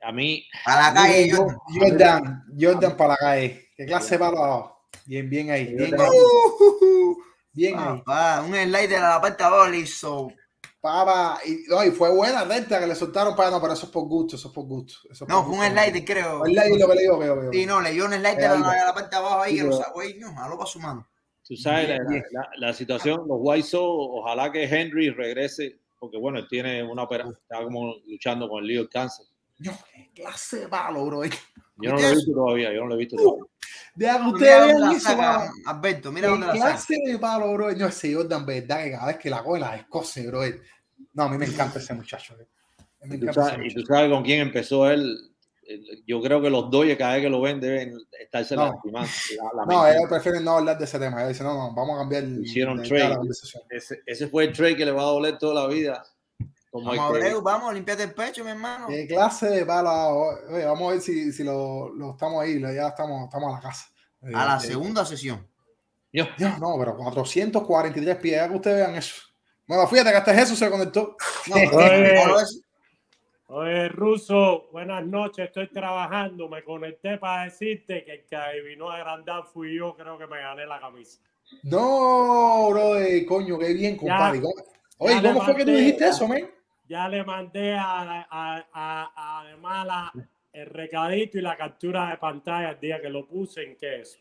A 0.03 0.12
mí, 0.12 0.47
A 0.65 0.77
la 0.93 0.94
calle, 0.94 1.31
Jordan. 1.32 1.59
Jordan, 1.81 2.44
Jordan 2.61 2.97
para 2.97 3.09
la 3.11 3.16
calle. 3.16 3.69
¿Qué 3.77 3.86
clase 3.86 4.15
ha 4.15 4.19
dado? 4.19 4.77
Bien, 5.05 5.28
bien 5.28 5.51
ahí. 5.51 5.74
Bien 5.74 6.01
ahí. 6.01 6.09
Uh, 6.09 7.16
Bien 7.53 7.78
ahí. 7.78 7.98
papá, 8.05 8.43
un 8.47 8.55
slider 8.55 8.97
a 9.03 9.09
la 9.11 9.20
parte 9.20 9.43
de 9.43 9.48
abajo 9.48 9.69
le 9.69 9.78
hizo. 9.78 10.32
Papa, 10.86 11.38
y, 11.44 11.64
no, 11.68 11.84
y 11.84 11.90
fue 11.90 12.10
buena 12.10 12.44
recta 12.44 12.78
que 12.80 12.86
le 12.86 12.94
soltaron 12.94 13.34
para 13.36 13.50
no, 13.50 13.60
pero 13.60 13.72
eso 13.72 13.86
es 13.86 13.92
por 13.92 14.04
gusto, 14.06 14.36
eso 14.36 14.48
es 14.48 14.54
por 14.54 14.64
gusto. 14.66 14.94
Eso 15.10 15.24
es 15.24 15.28
No, 15.28 15.44
por 15.44 15.54
fue 15.54 15.66
un 15.66 15.72
gusto. 15.74 15.82
slider, 15.82 16.04
creo. 16.04 16.44
El 16.44 16.52
slider 16.52 16.80
lo 16.80 16.88
que 16.88 16.94
le 16.94 17.00
digo, 17.02 17.18
veo, 17.18 17.36
veo. 17.40 17.52
Sí, 17.52 17.66
no, 17.66 17.80
le 17.80 17.90
dio 17.92 18.04
un 18.06 18.12
slider 18.12 18.44
a 18.46 18.58
la, 18.58 18.84
la 18.86 18.94
parte 18.94 19.10
de 19.10 19.16
abajo 19.16 19.42
ahí 19.42 19.52
Sí, 19.52 19.58
que 19.58 19.64
lo 19.64 19.72
sacó 19.76 20.00
ahí. 20.00 20.14
No, 20.18 20.34
jaló 20.34 20.56
para 20.56 20.70
su 20.70 20.80
mano. 20.80 21.08
tú 21.46 21.56
sabes 21.56 21.86
Bien, 21.88 22.04
la, 22.04 22.10
bien. 22.10 22.24
la- 22.32 22.48
la 22.68 22.72
situación, 22.72 23.16
los 23.26 23.38
White 23.40 23.66
Sox, 23.68 23.82
ojalá 24.12 24.50
que 24.52 24.64
Henry 24.64 25.10
regrese, 25.10 25.80
porque 25.98 26.18
bueno, 26.18 26.38
él 26.38 26.46
tiene 26.48 26.82
una 26.82 27.02
operación, 27.02 27.36
está 27.42 27.62
como 27.64 27.94
luchando 28.06 28.48
con 28.48 28.60
el 28.62 28.68
lío 28.68 28.80
del 28.80 28.88
cáncer. 28.88 29.26
No, 29.58 29.72
qué 29.92 30.10
clase 30.14 30.60
de 30.60 30.68
palo, 30.68 31.04
bro. 31.06 31.22
Yo 31.78 31.90
no 31.90 31.96
lo 31.96 31.98
he 31.98 32.02
¿Viste 32.02 32.14
visto 32.16 32.32
todavía, 32.32 32.72
yo 32.72 32.80
no 32.82 32.86
lo 32.88 32.94
he 32.94 32.98
visto 32.98 33.16
todavía. 33.16 33.44
Deja 33.94 34.18
que 34.18 34.24
Mira 34.24 34.34
ustedes 34.34 34.78
la 34.80 34.92
eso, 34.92 35.00
saca. 35.00 35.50
Alberto, 35.66 36.12
mira 36.12 36.28
dónde 36.28 36.46
la 36.46 36.52
saca. 36.54 36.66
clase 36.68 36.94
de 37.06 37.18
palo, 37.18 37.52
bro. 37.54 37.72
No, 37.72 37.86
ese 37.86 38.14
Jordan, 38.14 38.44
verdad, 38.44 38.84
que 38.84 38.90
cada 38.92 39.06
vez 39.06 39.16
que 39.18 39.30
la 39.30 39.42
coge 39.42 39.60
la 39.60 39.76
escoce, 39.76 40.26
bro. 40.26 40.40
No, 41.16 41.24
a 41.24 41.28
mí 41.30 41.38
me 41.38 41.47
encanta 41.47 41.78
ese 41.78 41.94
muchacho. 41.94 42.34
Tú 42.36 42.44
ese 43.14 43.32
sabes- 43.32 43.72
y 43.72 43.74
tú 43.74 43.82
sabes 43.86 44.10
con 44.10 44.22
quién 44.22 44.40
empezó 44.40 44.88
él. 44.90 45.18
El- 45.66 46.05
Yo 46.06 46.20
creo 46.22 46.40
que 46.40 46.48
los 46.51 46.70
Dodgers 46.70 46.97
cada 46.98 47.14
vez 47.14 47.22
que 47.22 47.28
lo 47.30 47.40
ven 47.40 47.59
deben 47.60 47.98
estarse 48.20 48.55
No. 48.55 48.66
lastimando. 48.66 49.09
la- 49.56 49.64
No, 49.66 49.86
ellos 49.88 50.02
prefieren 50.09 50.44
no 50.44 50.59
hablar 50.59 50.78
de 50.78 50.84
ese 50.84 50.98
tema. 50.98 51.18
Ellos 51.22 51.30
dicen, 51.30 51.47
no, 51.47 51.55
no, 51.55 51.74
vamos 51.74 51.97
a 51.97 52.01
cambiar 52.01 52.22
Hicieron 52.24 52.76
de- 52.80 52.88
trade. 52.88 53.09
la 53.09 53.16
conversación. 53.16 53.62
ese, 53.70 54.01
ese 54.06 54.28
fue 54.28 54.44
el 54.44 54.52
trade 54.52 54.76
que 54.76 54.84
le 54.84 54.93
va 54.93 55.02
a 55.02 55.06
doler 55.06 55.38
toda 55.38 55.55
la 55.62 55.66
vida. 55.66 56.05
Como 56.70 56.93
el 56.93 56.98
Vamos, 56.98 57.16
Abreu, 57.16 57.40
vamos, 57.43 57.72
limpiate 57.74 58.02
el 58.02 58.12
pecho, 58.14 58.44
mi 58.44 58.51
hermano. 58.51 58.86
¿Qué 58.88 59.06
clase 59.09 59.47
de 59.48 59.64
dado? 59.64 60.18
Oye, 60.51 60.64
vamos 60.66 60.88
a 60.88 60.93
ver 60.93 61.01
si, 61.01 61.32
si 61.32 61.43
lo, 61.43 61.93
lo 61.94 62.10
estamos 62.10 62.43
ahí, 62.44 62.60
ya 62.60 62.88
estamos, 62.88 63.24
estamos 63.24 63.51
a 63.51 63.56
la 63.56 63.60
casa. 63.62 63.86
A 64.34 64.44
la 64.44 64.56
Eh, 64.59 64.66
segunda 64.66 65.05
sesión. 65.06 65.47
Yo- 66.12 66.26
Dios, 66.36 66.59
no, 66.60 66.76
pero 66.78 66.94
443 66.97 68.16
pies, 68.16 68.36
ya 68.36 68.48
que 68.48 68.55
ustedes 68.56 68.76
vean 68.76 68.94
eso. 68.94 69.14
Bueno, 69.66 69.86
fíjate 69.86 70.10
que 70.10 70.16
hasta 70.16 70.34
Jesús 70.34 70.59
se 70.59 70.70
conectó. 70.70 71.16
No, 71.48 71.56
Oye. 71.56 72.14
Oye, 73.48 73.88
Ruso, 73.88 74.68
buenas 74.72 75.05
noches, 75.06 75.47
estoy 75.47 75.68
trabajando. 75.68 76.48
Me 76.48 76.64
conecté 76.64 77.16
para 77.18 77.44
decirte 77.44 78.05
que 78.05 78.12
el 78.12 78.24
que 78.26 78.34
adivinó 78.36 78.90
a 78.90 78.98
Grandal 78.98 79.44
fui 79.44 79.76
yo, 79.76 79.94
creo 79.97 80.18
que 80.18 80.26
me 80.26 80.38
gané 80.40 80.66
la 80.66 80.80
camisa. 80.80 81.20
No, 81.62 82.70
bro, 82.70 82.94
coño, 83.28 83.56
qué 83.59 83.72
bien, 83.72 83.97
compadre. 83.97 84.40
¿Cómo- 84.40 84.55
Oye, 84.98 85.14
ya 85.22 85.32
¿cómo 85.32 85.44
fue 85.44 85.55
que 85.56 85.64
tú 85.64 85.70
dijiste 85.72 86.09
eso, 86.09 86.26
men? 86.26 86.51
Ya 86.88 87.09
le 87.09 87.22
mandé 87.24 87.74
a, 87.74 88.01
a, 88.02 88.26
a, 88.72 89.10
a- 89.14 89.40
además 89.43 89.86
la- 89.86 90.12
el 90.52 90.66
recadito 90.66 91.38
y 91.38 91.43
la 91.43 91.56
captura 91.56 92.10
de 92.10 92.16
pantalla 92.16 92.70
el 92.70 92.80
día 92.80 93.01
que 93.01 93.10
lo 93.10 93.26
puse 93.26 93.62
en 93.62 93.76
queso. 93.76 94.18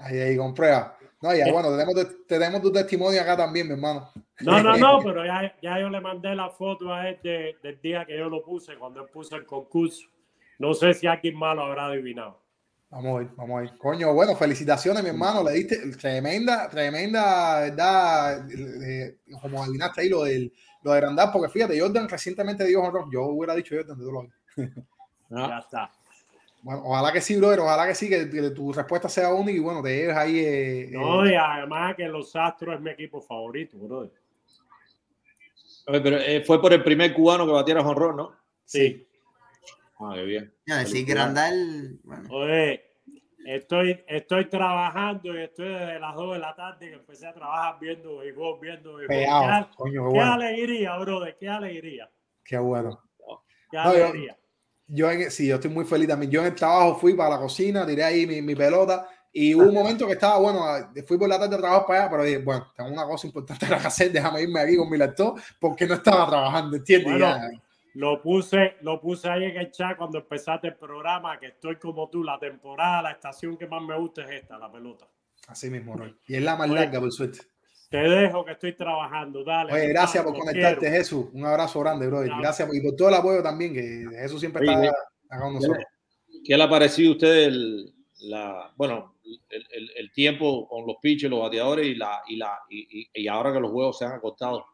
Ahí, 0.00 0.18
ahí, 0.18 0.36
comprueba. 0.36 0.96
No, 1.22 1.34
ya, 1.34 1.50
bueno, 1.50 1.70
tenemos, 1.70 2.26
tenemos 2.26 2.60
tu 2.62 2.70
testimonio 2.70 3.20
acá 3.20 3.36
también, 3.36 3.66
mi 3.66 3.72
hermano. 3.74 4.10
No, 4.40 4.62
no, 4.62 4.76
no, 4.76 4.98
pero 5.04 5.24
ya, 5.24 5.54
ya 5.62 5.78
yo 5.80 5.88
le 5.88 6.00
mandé 6.00 6.34
la 6.34 6.50
foto 6.50 6.92
a 6.92 7.08
él 7.08 7.18
de- 7.22 7.56
del 7.62 7.80
día 7.80 8.04
que 8.04 8.18
yo 8.18 8.28
lo 8.28 8.42
puse, 8.42 8.76
cuando 8.76 9.00
él 9.02 9.08
puso 9.10 9.36
el 9.36 9.46
concurso. 9.46 10.06
No 10.58 10.74
sé 10.74 10.92
si 10.94 11.06
alguien 11.06 11.36
más 11.36 11.56
lo 11.56 11.62
habrá 11.64 11.86
adivinado. 11.86 12.42
Vamos 12.90 13.16
a 13.16 13.18
ver, 13.20 13.28
vamos 13.36 13.56
a 13.58 13.60
ver. 13.62 13.78
Coño, 13.78 14.12
bueno, 14.12 14.36
felicitaciones, 14.36 15.02
mi 15.02 15.08
hermano. 15.08 15.42
Le 15.42 15.52
diste 15.52 15.76
tremenda, 15.96 16.68
tremenda, 16.68 17.60
¿verdad? 17.60 18.46
Eh, 18.50 19.16
como 19.40 19.64
adivinaste 19.64 20.02
ahí 20.02 20.08
lo, 20.08 20.22
del, 20.24 20.52
lo 20.82 20.92
de 20.92 21.00
Grandal, 21.00 21.30
porque 21.32 21.48
fíjate, 21.50 21.80
Jordan 21.80 22.08
recientemente 22.08 22.64
dio 22.64 22.82
honor. 22.82 23.06
Yo 23.12 23.24
hubiera 23.24 23.54
dicho 23.54 23.74
Jordan 23.74 23.98
de 23.98 24.04
todo 24.04 24.12
lo 24.12 24.28
Ya 25.48 25.58
está. 25.58 25.90
Bueno, 26.64 26.80
ojalá 26.86 27.12
que 27.12 27.20
sí, 27.20 27.36
brother, 27.36 27.60
ojalá 27.60 27.86
que 27.86 27.94
sí, 27.94 28.08
que, 28.08 28.28
que 28.30 28.50
tu 28.50 28.72
respuesta 28.72 29.06
sea 29.06 29.34
única 29.34 29.52
y 29.52 29.58
bueno, 29.60 29.82
te 29.82 29.94
lleves 29.94 30.16
ahí. 30.16 30.38
eh, 30.38 30.88
No, 30.92 31.26
eh, 31.26 31.32
y 31.32 31.34
además 31.34 31.94
que 31.94 32.08
los 32.08 32.34
Astros 32.34 32.76
es 32.76 32.80
mi 32.80 32.90
equipo 32.90 33.20
favorito, 33.20 33.76
brother. 33.76 34.10
pero 35.86 36.16
eh, 36.16 36.42
fue 36.46 36.60
por 36.62 36.72
el 36.72 36.82
primer 36.82 37.12
cubano 37.12 37.44
que 37.44 37.52
batiera 37.52 37.82
jonrón, 37.82 38.16
¿no? 38.16 38.32
Sí. 38.64 39.06
Ah, 40.00 40.12
qué 40.14 40.22
bien. 40.22 40.54
Ya 40.66 40.78
decir 40.78 41.04
Grandal, 41.06 41.98
bueno, 42.02 42.28
Oye, 42.34 42.82
estoy, 43.44 44.02
estoy 44.08 44.46
trabajando 44.46 45.38
y 45.38 45.42
estoy 45.42 45.68
desde 45.68 46.00
las 46.00 46.14
2 46.14 46.32
de 46.32 46.38
la 46.38 46.54
tarde 46.56 46.88
que 46.88 46.94
empecé 46.94 47.26
a 47.26 47.34
trabajar 47.34 47.76
viendo 47.78 48.16
béisbol, 48.20 48.58
viendo 48.60 48.94
béisbol. 48.94 49.08
pegado. 49.16 49.42
Qué, 49.42 49.50
al- 49.52 49.70
Coño, 49.76 49.92
qué 49.92 49.98
qué 49.98 50.02
bueno. 50.16 50.32
alegría, 50.32 50.96
brother, 50.96 51.36
qué 51.38 51.48
alegría. 51.50 52.10
Qué 52.42 52.56
bueno. 52.56 53.02
Qué 53.70 53.76
No, 53.76 53.94
yo- 53.94 54.04
alegría. 54.06 54.38
Yo 54.94 55.10
en, 55.10 55.30
sí, 55.30 55.48
yo 55.48 55.56
estoy 55.56 55.70
muy 55.70 55.84
feliz 55.84 56.08
también. 56.08 56.30
Yo 56.30 56.40
en 56.40 56.46
el 56.46 56.54
trabajo 56.54 56.96
fui 56.96 57.14
para 57.14 57.30
la 57.30 57.38
cocina, 57.38 57.86
tiré 57.86 58.04
ahí 58.04 58.26
mi, 58.26 58.40
mi 58.42 58.54
pelota 58.54 59.08
y 59.36 59.52
hubo 59.52 59.64
un 59.64 59.74
momento 59.74 60.06
que 60.06 60.12
estaba, 60.12 60.38
bueno, 60.38 60.64
fui 61.08 61.18
por 61.18 61.28
la 61.28 61.40
tarde 61.40 61.56
a 61.56 61.58
trabajar 61.58 61.86
para 61.86 61.98
allá, 61.98 62.10
pero 62.10 62.22
dije, 62.22 62.38
bueno, 62.38 62.72
tengo 62.76 62.90
una 62.90 63.04
cosa 63.04 63.26
importante 63.26 63.66
que 63.66 63.74
hacer, 63.74 64.12
déjame 64.12 64.42
irme 64.42 64.60
aquí 64.60 64.76
con 64.76 64.88
mi 64.88 64.96
laptop 64.96 65.40
porque 65.58 65.88
no 65.88 65.94
estaba 65.94 66.28
trabajando, 66.28 66.76
¿entiendes? 66.76 67.18
Bueno. 67.18 67.60
Lo 67.94 68.22
puse, 68.22 68.76
lo 68.82 69.00
puse 69.00 69.28
ahí 69.28 69.44
en 69.44 69.56
el 69.56 69.70
chat 69.70 69.96
cuando 69.96 70.18
empezaste 70.18 70.68
el 70.68 70.76
programa, 70.76 71.38
que 71.38 71.46
estoy 71.46 71.76
como 71.76 72.08
tú, 72.10 72.22
la 72.22 72.38
temporada, 72.38 73.02
la 73.02 73.10
estación 73.10 73.56
que 73.56 73.66
más 73.66 73.82
me 73.82 73.98
gusta 73.98 74.22
es 74.22 74.42
esta, 74.42 74.56
la 74.56 74.70
pelota. 74.70 75.06
Así 75.48 75.68
mismo, 75.68 75.94
Roy. 75.96 76.16
Y 76.26 76.36
es 76.36 76.42
la 76.42 76.56
más 76.56 76.70
Oye, 76.70 76.80
larga, 76.80 77.00
por 77.00 77.12
suerte. 77.12 77.38
Te 77.94 78.08
dejo 78.08 78.44
que 78.44 78.50
estoy 78.52 78.72
trabajando, 78.76 79.44
dale. 79.44 79.72
Oye, 79.72 79.86
gracias 79.86 80.24
por 80.24 80.36
conectarte, 80.36 80.80
quiero. 80.80 80.96
Jesús. 80.96 81.26
Un 81.32 81.46
abrazo 81.46 81.78
grande, 81.78 82.08
brother. 82.08 82.26
Claro. 82.26 82.42
Gracias 82.42 82.68
y 82.74 82.80
por 82.80 82.96
todo 82.96 83.08
el 83.08 83.14
apoyo 83.14 83.40
también, 83.40 83.72
que 83.72 84.04
Jesús 84.20 84.40
siempre 84.40 84.62
Oye, 84.68 84.86
está 84.86 84.96
acá 85.30 85.42
con 85.44 85.54
nosotros. 85.54 85.84
¿Qué 86.44 86.56
le 86.56 86.62
ha 86.64 86.68
parecido 86.68 87.10
a 87.10 87.12
usted 87.14 87.44
el, 87.44 87.94
la, 88.22 88.72
bueno, 88.76 89.14
el, 89.48 89.64
el- 89.70 89.90
el 89.96 90.12
tiempo 90.12 90.66
con 90.66 90.84
los 90.88 90.96
pitchers, 91.00 91.30
los 91.30 91.40
bateadores 91.40 91.86
y, 91.86 91.94
la, 91.94 92.20
y, 92.26 92.34
la, 92.36 92.58
y, 92.68 93.00
y- 93.02 93.10
y 93.22 93.28
ahora 93.28 93.52
que 93.52 93.60
los 93.60 93.70
juegos 93.70 93.96
se 93.96 94.06
han 94.06 94.12
acortado? 94.12 94.64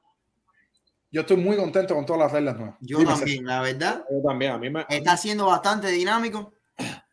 Yo 1.11 1.21
estoy 1.21 1.37
muy 1.37 1.57
contento 1.59 1.95
con 1.95 2.07
todas 2.07 2.21
las 2.23 2.33
reglas 2.33 2.57
nuevas. 2.57 2.77
yo 2.81 2.99
Dime, 3.01 3.11
también, 3.13 3.45
la 3.45 3.61
verdad, 3.61 4.05
Yo 4.11 4.23
también, 4.27 4.53
a 4.53 4.59
mí 4.59 4.71
me, 4.71 4.87
está 4.89 5.17
siendo 5.19 5.45
bastante 5.45 5.89
dinámico. 5.89 6.55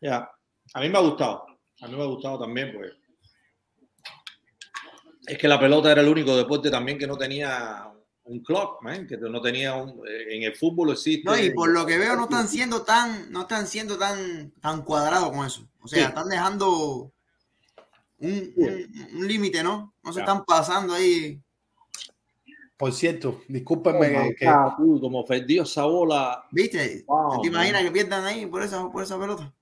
ya, 0.00 0.30
a 0.72 0.80
mí 0.80 0.88
me 0.88 0.96
ha 0.96 1.02
gustado. 1.02 1.44
A 1.82 1.86
mí 1.86 1.94
me 1.96 2.02
ha 2.02 2.06
gustado 2.06 2.38
también, 2.38 2.72
pues. 2.74 2.92
Es 5.28 5.38
que 5.38 5.48
la 5.48 5.60
pelota 5.60 5.92
era 5.92 6.00
el 6.00 6.08
único 6.08 6.36
deporte 6.36 6.70
también 6.70 6.98
que 6.98 7.06
no 7.06 7.16
tenía 7.16 7.90
un 8.24 8.40
clock, 8.42 8.82
man, 8.82 9.06
que 9.06 9.16
no 9.16 9.40
tenía 9.40 9.74
un, 9.74 9.90
eh, 10.06 10.36
en 10.36 10.42
el 10.42 10.54
fútbol 10.54 10.90
existe. 10.92 11.24
No, 11.24 11.36
y 11.38 11.50
por 11.50 11.70
lo 11.70 11.86
que 11.86 11.96
veo 11.98 12.14
no 12.16 12.24
están 12.24 12.46
siendo 12.48 12.82
tan, 12.82 13.30
no 13.32 13.42
están 13.42 13.66
siendo 13.66 13.96
tan, 13.96 14.50
tan 14.60 14.82
cuadrados 14.82 15.30
con 15.30 15.46
eso. 15.46 15.66
O 15.80 15.88
sea, 15.88 16.02
Sí. 16.02 16.08
están 16.08 16.28
dejando 16.28 17.12
un, 18.18 18.52
un- 18.56 19.08
un 19.14 19.28
límite, 19.28 19.62
¿no? 19.62 19.94
No 20.02 20.12
se 20.12 20.18
Ya. 20.18 20.24
están 20.24 20.44
pasando 20.44 20.92
ahí. 20.94 21.40
Por 22.76 22.92
cierto, 22.92 23.40
discúlpenme 23.48 24.08
que, 24.10 24.34
que- 24.36 24.46
Ah, 24.46 24.76
uy, 24.78 25.00
como 25.00 25.26
perdió 25.26 25.62
esa 25.64 25.84
bola. 25.84 26.44
¿Viste? 26.52 27.04
Wow, 27.06 27.40
¿Te 27.42 27.48
imaginas 27.48 27.82
man. 27.82 27.84
que 27.86 27.92
pierdan 27.92 28.24
ahí 28.24 28.46
por 28.46 28.62
esa, 28.62 28.88
por 28.90 29.02
esa 29.02 29.18
pelota? 29.18 29.52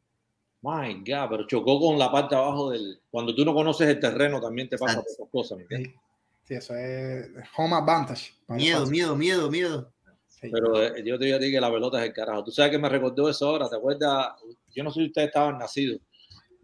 My 0.66 0.94
God, 0.94 1.30
pero 1.30 1.46
chocó 1.46 1.78
con 1.78 1.96
la 1.96 2.10
parte 2.10 2.34
abajo 2.34 2.70
del. 2.70 3.00
Cuando 3.08 3.32
tú 3.32 3.44
no 3.44 3.54
conoces 3.54 3.86
el 3.88 4.00
terreno, 4.00 4.40
también 4.40 4.68
te 4.68 4.76
pasan 4.76 5.04
esas 5.06 5.28
cosas. 5.30 5.58
Sí, 5.70 5.94
sí, 6.42 6.54
eso 6.54 6.74
es 6.74 7.28
home 7.56 7.76
advantage. 7.76 8.32
Miedo, 8.48 8.84
miedo, 8.86 9.14
miedo, 9.14 9.48
miedo. 9.48 9.92
Sí. 10.26 10.48
Pero 10.50 10.82
eh, 10.82 11.04
yo 11.04 11.16
te 11.20 11.26
digo 11.26 11.36
a 11.36 11.40
ti 11.40 11.52
que 11.52 11.60
la 11.60 11.70
pelota 11.70 12.00
es 12.00 12.08
el 12.08 12.12
carajo. 12.12 12.42
Tú 12.42 12.50
sabes 12.50 12.72
que 12.72 12.78
me 12.78 12.88
recordó 12.88 13.28
eso 13.30 13.48
ahora, 13.48 13.68
¿te 13.68 13.76
acuerdas? 13.76 14.32
Yo 14.74 14.82
no 14.82 14.90
sé 14.90 15.00
si 15.02 15.06
ustedes 15.06 15.28
estaban 15.28 15.56
nacidos 15.56 16.00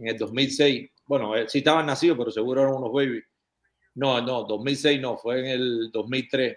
en 0.01 0.09
el 0.09 0.19
2006. 0.19 0.91
Bueno, 1.07 1.37
eh, 1.37 1.49
sí 1.49 1.59
estaban 1.59 1.87
nacidos, 1.87 2.19
pero 2.19 2.33
seguro 2.33 2.63
eran 2.63 2.75
unos 2.75 2.93
babies. 2.93 3.25
No, 3.95 4.21
no, 4.21 4.43
2006 4.43 5.01
no, 5.01 5.17
fue 5.17 5.39
en 5.39 5.47
el 5.47 5.91
2003. 5.93 6.57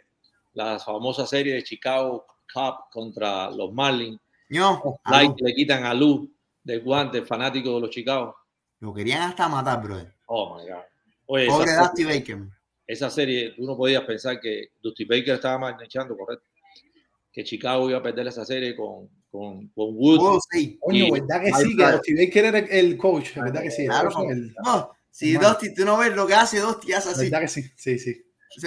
La 0.54 0.80
famosa 0.80 1.28
serie 1.28 1.54
de 1.54 1.64
Chicago 1.64 2.26
Cup 2.52 2.90
contra 2.92 3.52
los 3.52 3.72
Marlins. 3.72 4.20
No, 4.50 5.00
Like, 5.06 5.36
le 5.44 5.54
quitan 5.54 5.86
a 5.86 5.94
Luz 5.94 6.28
del 6.66 6.82
guante, 6.82 7.22
fanático 7.22 7.76
de 7.76 7.82
los 7.82 7.90
Chicago. 7.90 8.36
lo 8.82 8.94
querían 8.94 9.22
hasta 9.22 9.48
matar, 9.48 9.82
brother. 9.82 10.14
Oh 10.26 10.58
my 10.58 10.64
God. 10.70 10.82
Oye, 11.28 11.48
Pobre 11.48 11.72
esa, 11.72 11.82
Dusty 11.84 12.04
Baker. 12.04 12.40
esa 12.86 13.10
serie, 13.10 13.54
tú 13.56 13.64
no 13.66 13.78
podías 13.78 14.04
pensar 14.04 14.40
que 14.40 14.70
Dusty 14.82 15.06
Baker 15.06 15.36
estaba 15.36 15.58
manejando, 15.58 16.18
correcto. 16.18 16.46
Que 17.32 17.44
Chicago 17.44 17.90
iba 17.90 18.00
a 18.00 18.04
perder 18.04 18.28
esa 18.28 18.44
serie 18.46 18.76
con, 18.76 19.10
con, 19.32 19.68
con 19.70 19.90
Woods. 19.96 20.20
Oh, 20.24 20.40
sí. 20.52 20.78
Coño, 20.82 21.06
Y- 21.06 21.12
¿verdad 21.12 21.42
que 21.42 21.54
sí? 21.54 21.76
Que. 21.78 21.98
Steve 21.98 22.26
Baker 22.26 22.46
era 22.46 22.60
el, 22.60 22.70
el 22.72 22.98
coach, 22.98 23.36
¿verdad 23.36 23.62
que 23.62 23.72
sí? 23.72 23.86
Claro, 23.86 24.10
el- 24.30 24.56
No, 24.64 24.92
si. 25.10 25.34
Dusty, 25.34 25.74
tú 25.74 25.86
no 25.86 25.98
ves 25.98 26.16
lo 26.16 26.26
que 26.28 26.34
hace 26.34 26.60
Dusty, 26.60 26.94
hace 26.94 27.10
así. 27.10 27.24
¿Verdad 27.26 27.42
que 27.42 27.48
sí? 27.48 27.64
Sí, 27.76 28.00
sí. 28.00 28.25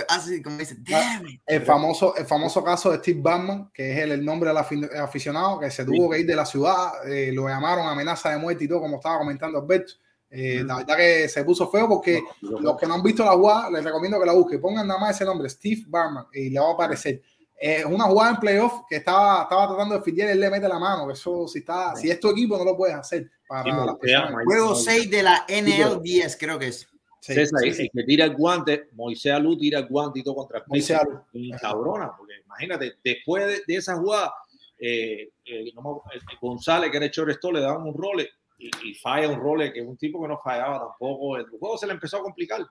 Así, 0.08 0.42
como 0.42 0.58
dice, 0.58 0.76
damn 0.80 1.26
it. 1.28 1.40
El 1.46 1.62
famoso, 1.62 2.14
el 2.16 2.26
famoso 2.26 2.62
caso 2.62 2.90
de 2.90 2.98
Steve 2.98 3.20
Batman, 3.22 3.70
que 3.72 3.92
es 3.92 3.98
el, 4.00 4.12
el 4.12 4.24
nombre 4.24 4.50
del 4.50 4.58
afi- 4.58 4.96
aficionado, 4.98 5.58
que 5.60 5.70
se 5.70 5.84
tuvo 5.84 6.10
que 6.10 6.20
ir 6.20 6.26
de 6.26 6.36
la 6.36 6.44
ciudad, 6.44 7.08
eh, 7.10 7.30
lo 7.32 7.48
llamaron 7.48 7.86
amenaza 7.86 8.30
de 8.30 8.38
muerte 8.38 8.64
y 8.64 8.68
todo, 8.68 8.80
como 8.80 8.96
estaba 8.96 9.18
comentando 9.18 9.58
Alberto. 9.58 9.94
Eh, 10.30 10.62
La 10.66 10.76
verdad 10.78 10.96
que 10.96 11.26
se 11.28 11.42
puso 11.42 11.70
feo 11.70 11.88
porque 11.88 12.22
los 12.42 12.76
que 12.76 12.86
no 12.86 12.94
han 12.94 13.02
visto 13.02 13.24
la 13.24 13.32
jugada, 13.32 13.70
les 13.70 13.82
recomiendo 13.82 14.20
que 14.20 14.26
la 14.26 14.32
busquen. 14.34 14.60
Pongan 14.60 14.86
nada 14.86 15.00
más 15.00 15.14
ese 15.16 15.24
nombre, 15.24 15.48
Steve 15.48 15.84
Barman, 15.86 16.26
y 16.34 16.50
le 16.50 16.60
va 16.60 16.68
a 16.68 16.72
aparecer. 16.74 17.22
Es 17.60 17.84
una 17.86 18.04
jugada 18.04 18.32
en 18.32 18.36
playoff 18.36 18.82
que 18.88 18.96
estaba, 18.96 19.42
estaba 19.44 19.66
tratando 19.68 19.96
de 19.96 20.02
fildear 20.02 20.28
él 20.30 20.38
le 20.38 20.50
mete 20.50 20.68
la 20.68 20.78
mano. 20.78 21.10
Eso, 21.10 21.48
si, 21.48 21.60
está, 21.60 21.96
si 21.96 22.08
es 22.10 22.20
tu 22.20 22.28
equipo, 22.28 22.56
no 22.58 22.64
lo 22.64 22.76
puedes 22.76 22.94
hacer. 22.94 23.30
Para 23.48 23.64
Sí, 23.64 23.70
las 23.70 23.96
Juego 24.44 24.66
Moisés. 24.72 24.84
6 24.84 25.10
de 25.10 25.22
la 25.22 25.46
NL10, 25.48 26.36
creo 26.38 26.58
que 26.58 26.68
es. 26.68 26.86
Sí, 27.20 27.34
César, 27.34 27.60
sí, 27.60 27.68
el 27.68 27.74
sí. 27.74 27.90
que 27.92 28.04
tira 28.04 28.24
el 28.24 28.36
guante, 28.36 28.88
Moisés 28.92 29.32
Alú 29.32 29.56
tira 29.58 29.80
el 29.80 29.86
guante 29.86 30.20
y 30.20 30.22
todo 30.22 30.36
contra 30.36 30.58
el 30.58 30.64
Moisés. 30.66 30.98
Y 31.32 31.50
cabrona, 31.52 32.12
porque 32.16 32.34
imagínate, 32.44 32.94
después 33.02 33.46
de, 33.46 33.62
de 33.66 33.76
esa 33.76 33.96
jugada, 33.96 34.32
eh, 34.78 35.30
eh, 35.44 35.72
no 35.74 36.02
González, 36.40 36.90
que 36.90 36.96
era 36.96 37.06
el 37.06 37.12
shortstop, 37.12 37.54
le 37.54 37.60
daban 37.60 37.82
un 37.82 37.94
role 37.94 38.28
y, 38.58 38.70
y 38.84 38.94
falla 38.94 39.28
un 39.28 39.40
role 39.40 39.72
que 39.72 39.80
es 39.80 39.86
un 39.86 39.96
tipo 39.96 40.22
que 40.22 40.28
no 40.28 40.38
fallaba 40.38 40.78
tampoco. 40.78 41.36
El 41.36 41.46
juego 41.46 41.76
se 41.76 41.86
le 41.86 41.92
empezó 41.94 42.18
a 42.18 42.22
complicar. 42.22 42.64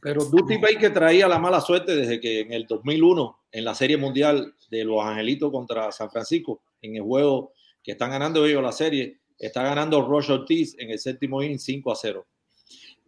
Pero 0.00 0.24
Dusty 0.24 0.56
Baker 0.56 0.94
traía 0.94 1.28
la 1.28 1.38
mala 1.38 1.60
suerte 1.60 1.94
desde 1.94 2.20
que 2.20 2.40
en 2.40 2.52
el 2.52 2.66
2001, 2.66 3.38
en 3.52 3.64
la 3.64 3.74
Serie 3.74 3.98
Mundial 3.98 4.54
de 4.70 4.84
Los 4.84 5.04
Angelitos 5.04 5.50
contra 5.50 5.92
San 5.92 6.10
Francisco, 6.10 6.62
en 6.80 6.96
el 6.96 7.02
juego 7.02 7.52
que 7.82 7.92
están 7.92 8.10
ganando 8.10 8.46
ellos 8.46 8.62
la 8.62 8.72
serie, 8.72 9.18
está 9.38 9.62
ganando 9.62 10.06
Roger 10.06 10.40
Ortiz 10.40 10.74
en 10.78 10.90
el 10.90 10.98
séptimo 10.98 11.42
inning 11.42 11.58
5 11.58 11.92
a 11.92 11.96
0. 11.96 12.26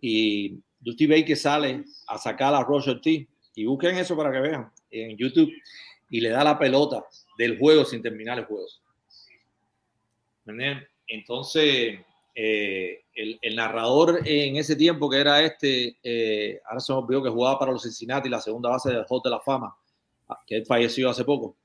Y 0.02 0.60
Dusty 0.80 1.06
Baker 1.06 1.36
sale 1.36 1.84
a 2.08 2.18
sacar 2.18 2.54
a 2.54 2.62
Roger 2.62 2.96
Ortiz 2.96 3.26
y 3.54 3.64
busquen 3.64 3.96
eso 3.96 4.16
para 4.16 4.32
que 4.32 4.40
vean 4.40 4.70
en 4.90 5.16
YouTube 5.16 5.50
y 6.10 6.20
le 6.20 6.30
da 6.30 6.44
la 6.44 6.58
pelota 6.58 7.04
del 7.38 7.58
juego 7.58 7.84
sin 7.84 8.02
terminar 8.02 8.38
el 8.38 8.44
juego. 8.44 8.66
Entonces, 11.06 12.00
eh, 12.34 13.04
el, 13.14 13.56
narrador 13.56 14.20
en 14.24 14.56
ese 14.56 14.74
tiempo, 14.74 15.08
que 15.08 15.18
era 15.18 15.42
este, 15.42 15.96
eh, 16.02 16.60
ahora 16.66 16.80
se 16.80 16.92
me 16.92 16.98
olvidó 16.98 17.22
que 17.22 17.30
jugaba 17.30 17.58
para 17.58 17.72
los 17.72 17.82
Cincinnati, 17.82 18.28
la 18.28 18.40
segunda 18.40 18.70
base 18.70 18.90
del 18.90 19.04
Hall 19.08 19.20
de 19.22 19.30
la 19.30 19.40
Fama, 19.40 19.76
ah, 20.28 20.38
que 20.46 20.64
falleció 20.64 21.10
hace 21.10 21.24
poco. 21.24 21.56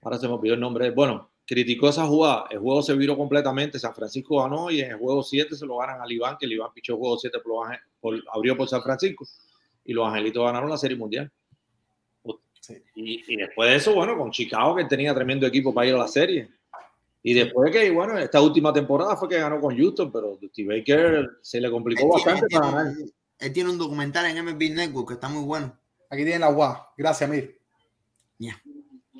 Ahora 0.00 0.18
se 0.18 0.26
me 0.26 0.34
olvidó 0.34 0.54
el 0.54 0.60
nombre. 0.60 0.90
Bueno, 0.90 1.30
criticó 1.52 1.90
esa 1.90 2.06
jugada. 2.06 2.46
El 2.50 2.60
juego 2.60 2.82
se 2.82 2.94
viró 2.94 3.14
completamente. 3.14 3.78
San 3.78 3.94
Francisco 3.94 4.42
ganó 4.42 4.70
y 4.70 4.80
en 4.80 4.92
el 4.92 4.96
juego 4.96 5.22
7 5.22 5.54
se 5.54 5.66
lo 5.66 5.76
ganan 5.76 6.00
al 6.00 6.10
Iván, 6.10 6.36
que 6.40 6.46
el 6.46 6.52
Iván 6.52 6.70
pichó 6.74 6.94
el 6.94 6.98
juego 6.98 7.18
7 7.18 7.38
por 7.40 7.68
abrió 8.32 8.56
por 8.56 8.68
San 8.68 8.82
Francisco. 8.82 9.26
Y 9.84 9.92
los 9.92 10.06
Angelitos 10.08 10.44
ganaron 10.44 10.70
la 10.70 10.78
Serie 10.78 10.96
Mundial. 10.96 11.30
Sí. 12.60 12.74
Y, 12.94 13.34
y 13.34 13.36
después 13.36 13.68
de 13.68 13.76
eso, 13.76 13.92
bueno, 13.94 14.16
con 14.16 14.30
Chicago, 14.30 14.76
que 14.76 14.84
tenía 14.84 15.12
tremendo 15.14 15.46
equipo 15.46 15.74
para 15.74 15.88
ir 15.88 15.94
a 15.94 15.98
la 15.98 16.08
serie. 16.08 16.48
Y 17.22 17.34
después 17.34 17.70
que, 17.70 17.90
bueno, 17.90 18.16
esta 18.16 18.40
última 18.40 18.72
temporada 18.72 19.16
fue 19.16 19.28
que 19.28 19.38
ganó 19.38 19.60
con 19.60 19.76
Houston, 19.76 20.10
pero 20.10 20.36
Dusty 20.40 20.64
Baker 20.64 21.38
se 21.42 21.60
le 21.60 21.70
complicó 21.70 22.16
Él 22.16 22.22
tiene, 22.22 22.40
bastante 22.40 22.54
él 22.54 22.60
para 22.60 22.70
tiene- 22.72 22.84
ganar. 22.94 23.08
él 23.40 23.52
tiene 23.52 23.70
un 23.70 23.78
documental 23.78 24.26
en 24.26 24.44
MLB 24.44 24.70
Network 24.74 25.08
que 25.08 25.14
está 25.14 25.28
muy 25.28 25.44
bueno. 25.44 25.76
Aquí 26.08 26.22
tienen 26.22 26.40
la 26.40 26.52
jugada. 26.52 26.88
Gracias, 26.96 27.28
Mir. 27.28 27.58
Ya. 28.38 28.60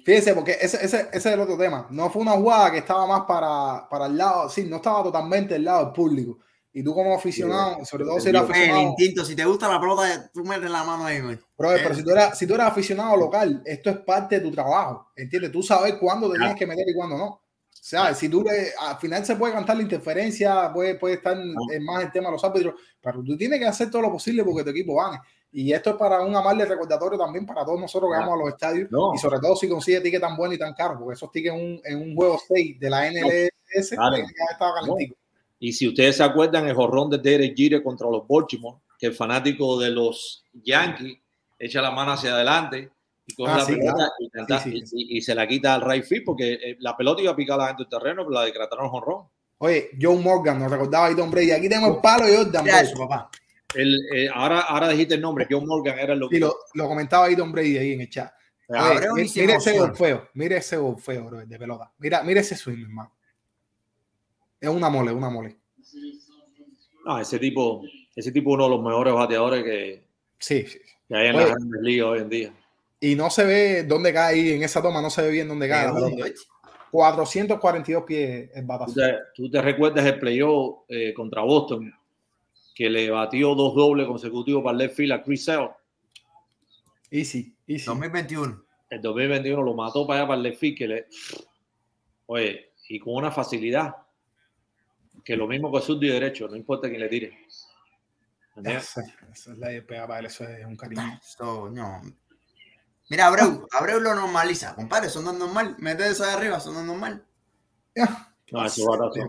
Fíjense, 0.05 0.35
porque 0.35 0.57
ese, 0.61 0.85
ese, 0.85 1.09
ese 1.13 1.17
es 1.17 1.27
el 1.27 1.41
otro 1.41 1.57
tema. 1.57 1.87
No 1.91 2.11
fue 2.11 2.23
una 2.23 2.33
jugada 2.33 2.71
que 2.71 2.79
estaba 2.79 3.07
más 3.07 3.23
para, 3.23 3.89
para 3.89 4.07
el 4.07 4.17
lado, 4.17 4.49
sí, 4.49 4.65
no 4.65 4.77
estaba 4.77 5.03
totalmente 5.03 5.55
del 5.55 5.65
lado 5.65 5.85
del 5.87 5.93
público. 5.93 6.39
Y 6.75 6.83
tú 6.83 6.95
como 6.95 7.15
aficionado, 7.15 7.85
sobre 7.85 8.05
todo 8.05 8.19
si 8.19 8.29
eres 8.31 8.41
entendido. 8.43 8.65
El 8.65 8.71
aficionado, 8.71 8.89
instinto, 8.99 9.25
si 9.27 9.37
te 9.37 9.45
gusta 9.45 9.69
la 9.69 9.79
pelota, 9.81 10.31
tú 10.33 10.43
metes 10.45 10.71
la 10.71 10.85
mano 10.85 11.05
ahí, 11.05 11.21
güey. 11.21 11.39
pero 11.83 11.95
si 11.95 12.03
tú, 12.03 12.11
eras, 12.11 12.39
si 12.39 12.47
tú 12.47 12.55
eres 12.55 12.67
aficionado 12.67 13.17
local, 13.17 13.63
esto 13.67 13.91
es 13.91 13.99
parte 13.99 14.37
de 14.37 14.41
tu 14.41 14.51
trabajo, 14.51 15.09
¿entiendes? 15.15 15.53
Tú 15.53 15.63
sabes 15.63 15.95
cuándo 15.97 16.29
te 16.31 16.39
tienes 16.39 16.59
que 16.59 16.67
meter 16.67 16.89
y 16.89 16.95
cuándo 16.95 17.19
no. 17.19 17.25
O 17.27 17.41
sea, 17.85 18.15
si 18.15 18.29
tú 18.29 18.43
le, 18.43 18.71
al 18.81 18.97
final 18.97 19.27
se 19.27 19.37
puede 19.37 19.53
cantar 19.53 19.77
la 19.77 19.83
interferencia, 19.83 20.73
puede, 20.73 20.95
puede 20.95 21.17
estar 21.17 21.37
en- 21.37 21.55
en 21.73 21.85
más 21.85 22.03
el 22.05 22.13
tema 22.13 22.27
de 22.29 22.33
los 22.33 22.45
árbitros, 22.45 22.75
pero 23.01 23.23
tú 23.23 23.37
tienes 23.37 23.59
que 23.59 23.67
hacer 23.67 23.91
todo 23.91 24.03
lo 24.03 24.13
posible 24.13 24.43
porque 24.45 24.65
tu 24.65 24.71
equipo 24.71 24.97
gane. 24.97 25.19
Y 25.55 25.73
esto 25.73 25.91
es 25.91 25.97
para 25.97 26.23
un 26.23 26.35
amable 26.35 26.65
recordatorio 26.65 27.19
también 27.19 27.45
para 27.45 27.65
todos 27.65 27.79
nosotros 27.79 28.11
que 28.11 28.19
vamos 28.19 28.35
a 28.35 28.43
los 28.45 28.49
estadios 28.55 28.91
No. 28.91 29.13
y 29.15 29.19
sobre 29.19 29.39
todo 29.39 29.55
si 29.55 29.69
consigue 29.69 30.01
tickets 30.01 30.23
tan 30.23 30.37
buenos 30.37 30.57
y 30.57 30.59
tan 30.59 30.73
caros, 30.73 30.97
porque 30.99 31.15
esos 31.15 31.31
tickets 31.31 31.55
en 31.55 31.61
un, 31.63 31.81
en 31.85 31.99
un 32.11 32.17
juego 32.17 32.41
6 32.49 32.81
de 32.81 32.91
la 32.91 33.11
NLS 33.11 33.93
haber 33.99 34.25
estado 34.51 34.75
calentico. 34.75 35.17
Y 35.59 35.73
si 35.73 35.87
ustedes 35.89 36.17
se 36.17 36.25
acuerdan, 36.25 36.67
el 36.67 36.75
jorrón 36.75 37.11
de 37.11 37.19
Derek 37.19 37.55
Jeter 37.57 37.83
contra 37.83 38.09
los 38.11 38.27
Baltimore, 38.27 38.79
que 38.99 39.07
el 39.07 39.15
fanático 39.15 39.79
de 39.79 39.91
los 39.91 40.45
Yankees 40.65 41.19
echa 41.59 41.81
la 41.83 41.91
mano 41.91 42.13
hacia 42.13 42.33
adelante 42.35 42.91
y 43.27 43.35
coge 43.35 43.53
Ah, 43.53 43.59
la 43.59 43.65
sí, 43.65 43.73
pelota 43.75 43.95
claro. 43.95 44.13
y, 44.19 44.31
canta- 44.31 44.59
Sí, 44.61 44.71
sí. 44.87 44.97
y- 44.97 45.15
y- 45.15 45.19
y 45.19 45.21
se 45.21 45.35
la 45.35 45.47
quita 45.47 45.75
al 45.75 45.83
right 45.83 46.05
field 46.05 46.25
porque 46.25 46.55
eh, 46.55 46.77
la 46.81 46.97
pelota 46.97 47.23
iba 47.23 47.31
a 47.33 47.37
picar 47.37 47.55
a 47.61 47.63
la 47.65 47.69
gente 47.69 47.85
del 47.85 47.91
terreno, 47.91 48.23
pero 48.25 48.31
la 48.31 48.45
decretaron 48.45 48.89
jorrón. 48.89 49.27
Oye, 49.59 49.91
Joe 50.01 50.17
Morgan, 50.17 50.59
nos 50.59 50.71
recordaba 50.71 51.07
ahí 51.07 51.15
Tom 51.15 51.31
Brady. 51.31 51.53
Aquí 51.53 51.69
tenemos 51.69 51.95
el 51.95 52.01
palo 52.01 52.27
de 52.27 52.37
Jordan 52.39 52.65
Ya, 52.67 52.83
Bello, 52.83 52.97
papá. 52.99 53.31
El, 53.75 53.99
eh, 54.15 54.29
ahora, 54.33 54.61
ahora 54.61 54.89
dijiste 54.89 55.15
el 55.15 55.21
nombre, 55.21 55.47
John 55.51 55.67
Morgan 55.67 55.99
era 55.99 56.13
el 56.15 56.19
Y 56.31 56.39
loco. 56.39 56.57
lo, 56.75 56.83
lo 56.83 56.89
comentaba 56.89 57.27
ahí 57.27 57.37
Tom 57.37 57.53
Brady 57.53 57.79
ahí 57.79 57.93
en 57.93 58.01
el 58.03 58.11
chat. 58.11 58.33
Oye, 58.69 59.23
ni 59.23 59.29
se 59.29 59.41
mire 59.43 59.55
ese 59.57 59.79
golfeo, 59.79 60.29
mire 60.35 60.57
ese 60.57 60.77
golfeo, 60.77 61.25
bro, 61.27 61.47
de 61.47 61.59
pelota. 61.59 61.93
Mira, 61.99 62.23
mire 62.23 62.41
ese 62.41 62.57
swing, 62.57 62.83
hermano. 62.83 63.13
Es 64.61 64.69
una 64.69 64.89
mole, 64.89 65.13
una 65.13 65.29
mole. 65.29 65.57
No, 67.05 67.19
ese 67.19 67.39
tipo, 67.39 67.83
ese 68.15 68.31
tipo 68.33 68.51
es 68.51 68.55
uno 68.55 68.65
de 68.65 68.71
los 68.71 68.83
mejores 68.83 69.13
bateadores 69.13 69.65
que, 69.65 70.05
Sí, 70.39 70.65
sí. 70.67 70.79
que 71.09 71.17
hay 71.17 71.29
en 71.29 71.37
Oye. 71.37 71.45
las 71.47 71.55
grandes 71.57 71.81
ligas 71.83 72.07
hoy 72.09 72.19
en 72.21 72.29
día. 72.29 72.53
Y 73.01 73.15
no 73.17 73.29
se 73.31 73.45
ve 73.45 73.83
dónde 73.85 74.13
cae 74.13 74.35
ahí, 74.35 74.51
en 74.53 74.63
esa 74.63 74.81
toma 74.81 75.03
no 75.03 75.11
se 75.11 75.23
ve 75.23 75.31
bien 75.31 75.49
dónde 75.49 75.69
cae. 75.69 75.87
la 75.89 75.95
pelota. 75.95 76.25
442 76.93 78.05
pies 78.05 78.51
el 78.55 78.63
¿Tú 78.63 78.67
batazo. 78.67 78.93
te, 78.95 79.15
tú 79.35 79.51
te 79.51 79.61
recuerdas 79.63 80.05
el 80.05 80.19
playoff 80.19 80.81
eh, 80.89 81.13
contra 81.15 81.43
Boston 81.43 81.93
que 82.83 82.91
le 82.91 83.11
batió 83.11 83.55
dos 83.55 83.77
dobles 83.77 84.09
consecutivos 84.09 84.65
para 84.65 84.73
el 84.73 84.79
left 84.79 84.97
field 84.97 85.13
a 85.13 85.23
Chris 85.23 85.45
Sale? 85.45 85.71
Easy, 87.13 87.55
easy. 87.65 87.85
2021. 87.85 88.61
El 88.91 89.01
2021 89.01 89.63
lo 89.63 89.75
mató 89.75 90.05
para 90.05 90.19
allá 90.21 90.27
para 90.27 90.37
el 90.39 90.43
left 90.43 90.59
field 90.59 90.77
que 90.77 90.89
le... 90.89 91.07
Oye, 92.27 92.73
y 92.89 92.99
con 92.99 93.15
una 93.15 93.31
facilidad 93.31 93.95
que 95.25 95.37
lo 95.37 95.47
mismo 95.47 95.71
que 95.71 95.81
zurdo 95.81 96.05
y 96.07 96.09
derecho, 96.09 96.49
no 96.49 96.57
importa 96.57 96.89
quién 96.89 97.03
le 97.03 97.09
tire. 97.09 97.47
Esa 98.65 99.03
es 99.33 99.47
la 99.59 99.69
pega 99.87 100.09
para 100.09 100.19
él, 100.19 100.27
eso 100.27 100.43
es 100.43 100.67
un 100.67 100.77
cariño. 100.77 101.21
So, 101.23 101.71
no. 101.71 102.03
Mira, 103.11 103.29
Abreu, 103.29 103.69
Abreu 103.71 104.01
lo 104.01 104.13
normaliza, 104.13 104.75
compadre, 104.75 105.07
eso 105.07 105.23
no 105.23 105.31
es 105.31 105.39
normal. 105.39 105.77
Mete 105.79 106.09
eso 106.09 106.25
de 106.25 106.33
arriba, 106.33 106.57
eso 106.57 106.73
no 106.73 106.81
es 106.81 106.87
normal. 106.87 107.25
No, 108.51 108.67
esos 108.67 108.85
batazos, 108.85 109.29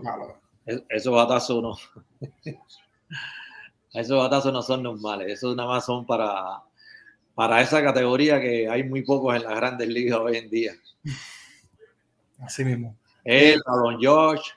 esos 0.88 1.14
batazos 1.14 1.62
no. 1.62 1.76
Esos 3.94 4.18
batazos 4.18 4.52
no 4.52 4.62
son 4.62 4.82
normales, 4.82 5.32
esos 5.32 5.56
nada 5.56 5.68
más 5.68 5.84
son 5.84 6.04
para, 6.04 6.62
para 7.34 7.62
esa 7.62 7.82
categoría 7.82 8.40
que 8.40 8.68
hay 8.68 8.82
muy 8.82 9.02
pocos 9.02 9.36
en 9.36 9.44
las 9.44 9.54
grandes 9.54 9.88
ligas 9.88 10.18
hoy 10.18 10.36
en 10.36 10.50
día. 10.50 10.72
Así 12.40 12.64
mismo. 12.64 12.96
Él, 13.22 13.60
Aaron 13.66 13.98
George, 14.00 14.50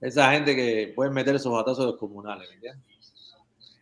esa 0.00 0.30
gente 0.32 0.54
que 0.54 0.92
pueden 0.94 1.14
meter 1.14 1.34
esos 1.34 1.52
batazos 1.52 1.86
descomunales, 1.86 2.48
¿me 2.48 2.54
entiendes? 2.56 2.84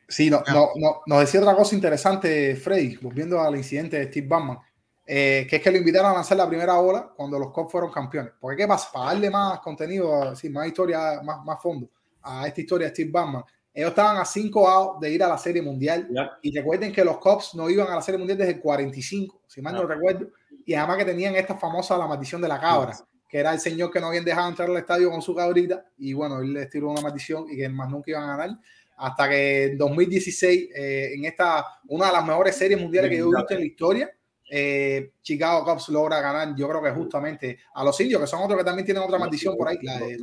Sí, 0.08 0.30
no, 0.30 0.42
no, 0.46 0.70
no, 0.76 1.02
nos 1.04 1.20
decía 1.20 1.40
otra 1.40 1.56
cosa 1.56 1.74
interesante, 1.74 2.54
Freddy, 2.54 2.96
volviendo 2.96 3.40
al 3.40 3.56
incidente 3.56 3.98
de 3.98 4.06
Steve 4.06 4.28
Ballman, 4.28 4.58
eh, 5.04 5.46
que 5.50 5.56
es 5.56 5.62
que 5.62 5.70
lo 5.70 5.78
invitaron 5.78 6.12
a 6.12 6.14
lanzar 6.14 6.36
la 6.36 6.48
primera 6.48 6.78
ola 6.78 7.12
cuando 7.14 7.38
los 7.40 7.50
Cubs 7.50 7.72
fueron 7.72 7.90
campeones. 7.90 8.32
Porque, 8.40 8.62
¿qué 8.62 8.68
pasa? 8.68 8.88
Para 8.92 9.06
darle 9.06 9.30
más 9.30 9.58
contenido, 9.60 10.22
así, 10.22 10.48
más 10.48 10.68
historia, 10.68 11.20
más, 11.24 11.44
más 11.44 11.60
fondo 11.60 11.90
a 12.22 12.46
esta 12.46 12.60
historia 12.60 12.88
de 12.88 12.92
Steve 12.94 13.10
Ballman, 13.10 13.42
ellos 13.77 13.90
estaban 13.90 14.16
a 14.16 14.24
cinco 14.24 14.66
outs 14.69 15.01
de 15.01 15.11
ir 15.12 15.23
a 15.23 15.28
la 15.28 15.36
Serie 15.36 15.61
Mundial. 15.61 16.09
Ya. 16.11 16.31
Y 16.40 16.57
recuerden 16.57 16.93
que 16.93 17.05
los 17.05 17.19
Cubs 17.19 17.55
no 17.55 17.69
iban 17.69 17.89
a 17.89 17.97
la 17.97 18.03
Serie 18.03 18.16
Mundial 18.19 18.39
desde 18.39 18.53
el 18.53 18.61
45, 18.61 19.43
si 19.47 19.61
mal 19.61 19.74
no, 19.74 19.82
No. 19.82 19.89
recuerdo. 19.89 20.28
y 20.65 20.74
además 20.74 20.97
que 20.97 21.05
tenían 21.05 21.36
esta 21.36 21.57
famosa 21.57 21.97
la 21.98 22.07
maldición 22.07 22.40
de 22.40 22.48
la 22.48 22.59
cabra, 22.59 22.97
que 23.28 23.39
era 23.39 23.53
el 23.53 23.61
señor 23.61 23.90
que 23.90 24.01
no 24.01 24.09
habían 24.09 24.24
dejado 24.24 24.48
entrar 24.48 24.69
al 24.70 24.77
estadio 24.78 25.11
con 25.11 25.20
su 25.23 25.35
cabrita 25.35 25.85
y 25.98 26.12
bueno, 26.15 26.40
él 26.40 26.55
les 26.55 26.70
tiró 26.70 26.90
una 26.90 27.03
maldición 27.03 27.47
y 27.51 27.57
que 27.57 27.69
más 27.69 27.89
nunca 27.90 28.11
iban 28.11 28.24
a 28.24 28.36
ganar 28.36 28.59
hasta 28.97 29.28
que 29.28 29.65
en 29.65 29.78
2016 29.78 30.70
eh, 30.74 31.12
en 31.15 31.24
esta 31.27 31.65
una 31.89 32.07
de 32.07 32.12
las 32.15 32.27
mejores 32.27 32.57
series 32.57 32.81
mundiales 32.81 33.11
que 33.11 33.19
yo 33.19 33.31
he 33.31 33.36
visto 33.36 33.53
en 33.55 33.61
la 33.61 33.66
historia 33.66 34.11
eh, 34.51 35.12
Chicago 35.23 35.65
Cubs 35.65 35.89
logra 35.89 36.20
ganar, 36.20 36.55
yo 36.57 36.69
creo 36.69 36.82
que 36.82 36.90
justamente 36.93 37.59
a 37.74 37.82
los 37.85 38.01
indios, 38.01 38.20
que 38.20 38.27
son 38.28 38.43
otros 38.43 38.57
que 38.59 38.65
también 38.65 38.85
tienen 38.86 39.03
otra 39.03 39.19
maldición 39.19 39.57
por 39.57 39.69
ahí. 39.69 39.78
La 39.82 39.98
de 39.98 40.19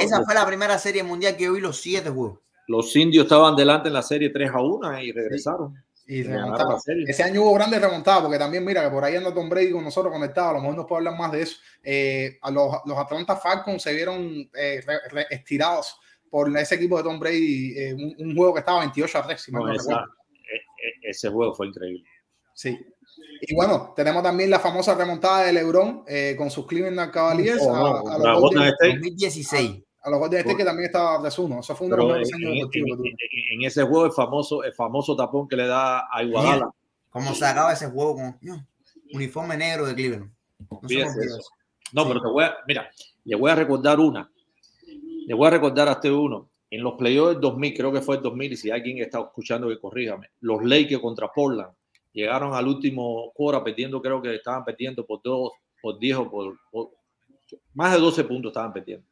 Esa 0.00 0.22
fue 0.24 0.34
la 0.34 0.46
primera 0.46 0.78
serie 0.78 1.02
mundial 1.02 1.36
que 1.36 1.44
yo 1.44 1.52
vi 1.52 1.60
los 1.60 1.80
siete 1.80 2.08
juegos. 2.08 2.38
Los 2.68 2.94
indios 2.96 3.24
estaban 3.24 3.56
delante 3.56 3.88
en 3.88 3.94
la 3.94 4.02
serie 4.02 4.30
3 4.30 4.50
a 4.54 4.60
1 4.60 5.02
y 5.02 5.12
regresaron. 5.12 5.74
Y 6.06 6.22
Ganaron 6.22 6.44
remontaron. 6.44 6.72
la 6.74 6.80
serie. 6.80 7.04
Ese 7.06 7.22
año 7.22 7.42
hubo 7.42 7.52
grandes 7.54 7.82
remontadas, 7.82 8.22
porque 8.22 8.38
también 8.38 8.64
mira 8.64 8.82
que 8.82 8.90
por 8.90 9.04
ahí 9.04 9.16
anda 9.16 9.34
Tom 9.34 9.48
Brady 9.48 9.72
con 9.72 9.84
nosotros 9.84 10.10
conectados, 10.12 10.50
a 10.50 10.54
lo 10.54 10.60
mejor 10.60 10.76
nos 10.76 10.86
puede 10.86 11.00
hablar 11.00 11.18
más 11.18 11.32
de 11.32 11.42
eso. 11.42 11.56
Eh, 11.82 12.38
a 12.40 12.50
los, 12.50 12.76
los 12.86 12.96
Atlanta 12.96 13.36
Falcons 13.36 13.82
se 13.82 13.92
vieron 13.92 14.48
eh, 14.54 14.80
re- 14.86 15.00
re- 15.10 15.26
estirados 15.30 15.98
por 16.30 16.54
ese 16.56 16.76
equipo 16.76 16.96
de 16.96 17.02
Tom 17.04 17.18
Brady, 17.18 17.74
eh, 17.78 17.94
un, 17.94 18.14
un 18.18 18.36
juego 18.36 18.54
que 18.54 18.60
estaba 18.60 18.80
28 18.80 19.18
a 19.18 19.22
3, 19.26 19.40
si 19.40 19.52
No, 19.52 19.66
no 19.66 19.72
esa- 19.72 20.04
e- 20.32 21.06
e- 21.06 21.10
ese 21.10 21.28
juego 21.28 21.54
fue 21.54 21.66
increíble. 21.66 22.04
Sí. 22.54 22.78
Y 23.42 23.54
bueno, 23.54 23.92
tenemos 23.94 24.22
también 24.22 24.48
la 24.50 24.60
famosa 24.60 24.94
remontada 24.94 25.44
de 25.44 25.52
LeBron 25.52 26.04
eh, 26.06 26.34
con 26.38 26.50
sus 26.50 26.66
Cleveland 26.66 27.10
Cavaliers 27.12 27.60
Oh, 27.62 27.74
a, 27.74 28.14
a 28.14 28.18
los 28.18 28.40
Golden 28.40 28.40
Golden, 28.40 28.62
State. 28.68 28.88
2016. 28.94 29.82
A 30.08 30.10
los 30.10 30.18
Golden 30.20 30.40
State, 30.40 30.56
que 30.56 30.64
también 30.64 30.86
estaba 30.86 31.18
3-1. 31.22 31.60
Eso 31.60 31.76
fue 31.76 31.86
uno 31.86 31.96
de 31.96 32.02
los 32.02 32.08
mejores 32.10 32.32
años 32.34 32.50
en- 32.50 32.54
deportivos 32.56 32.98
ese 33.66 33.82
juego 33.82 34.06
el 34.06 34.12
famoso, 34.12 34.64
el 34.64 34.72
famoso 34.72 35.14
tapón 35.16 35.46
que 35.48 35.56
le 35.56 35.66
da 35.66 36.08
a 36.10 36.22
Iguadala. 36.22 36.70
Como 37.10 37.34
se 37.34 37.44
acaba 37.46 37.72
ese 37.72 37.88
juego 37.90 38.14
con 38.16 38.38
no, 38.42 38.66
uniforme 39.14 39.56
negro 39.56 39.86
de 39.86 39.94
Cleveland. 39.94 40.30
No 40.70 40.80
Sí. 40.88 40.98
pero 41.92 42.20
te 42.22 42.28
voy 42.28 42.44
a, 42.44 42.56
mira, 42.66 42.90
le 43.24 43.36
voy 43.36 43.50
a 43.50 43.54
recordar 43.54 43.98
una. 44.00 44.30
Le 45.26 45.34
voy 45.34 45.46
a 45.46 45.50
recordar 45.50 45.88
a 45.88 45.92
este 45.92 46.10
uno. 46.10 46.48
En 46.70 46.82
los 46.82 46.94
playoffs 46.94 47.32
del 47.32 47.40
2000, 47.40 47.74
creo 47.74 47.92
que 47.92 48.02
fue 48.02 48.16
el 48.16 48.22
2000, 48.22 48.52
y 48.52 48.56
si 48.56 48.70
alguien 48.70 48.98
está 48.98 49.20
escuchando 49.20 49.68
que 49.68 49.78
corríjame, 49.78 50.28
los 50.40 50.62
Lakers 50.62 51.00
contra 51.00 51.28
Portland 51.32 51.72
llegaron 52.12 52.52
al 52.54 52.66
último 52.68 53.32
hora 53.36 53.64
perdiendo, 53.64 54.02
creo 54.02 54.20
que 54.20 54.34
estaban 54.34 54.64
perdiendo 54.64 55.06
por 55.06 55.22
dos, 55.22 55.52
por 55.80 55.98
10 55.98 56.16
o 56.18 56.30
por, 56.30 56.58
por- 56.70 56.90
más 57.74 57.92
de 57.94 57.98
12 58.00 58.24
puntos 58.24 58.50
estaban 58.50 58.72
perdiendo. 58.72 59.06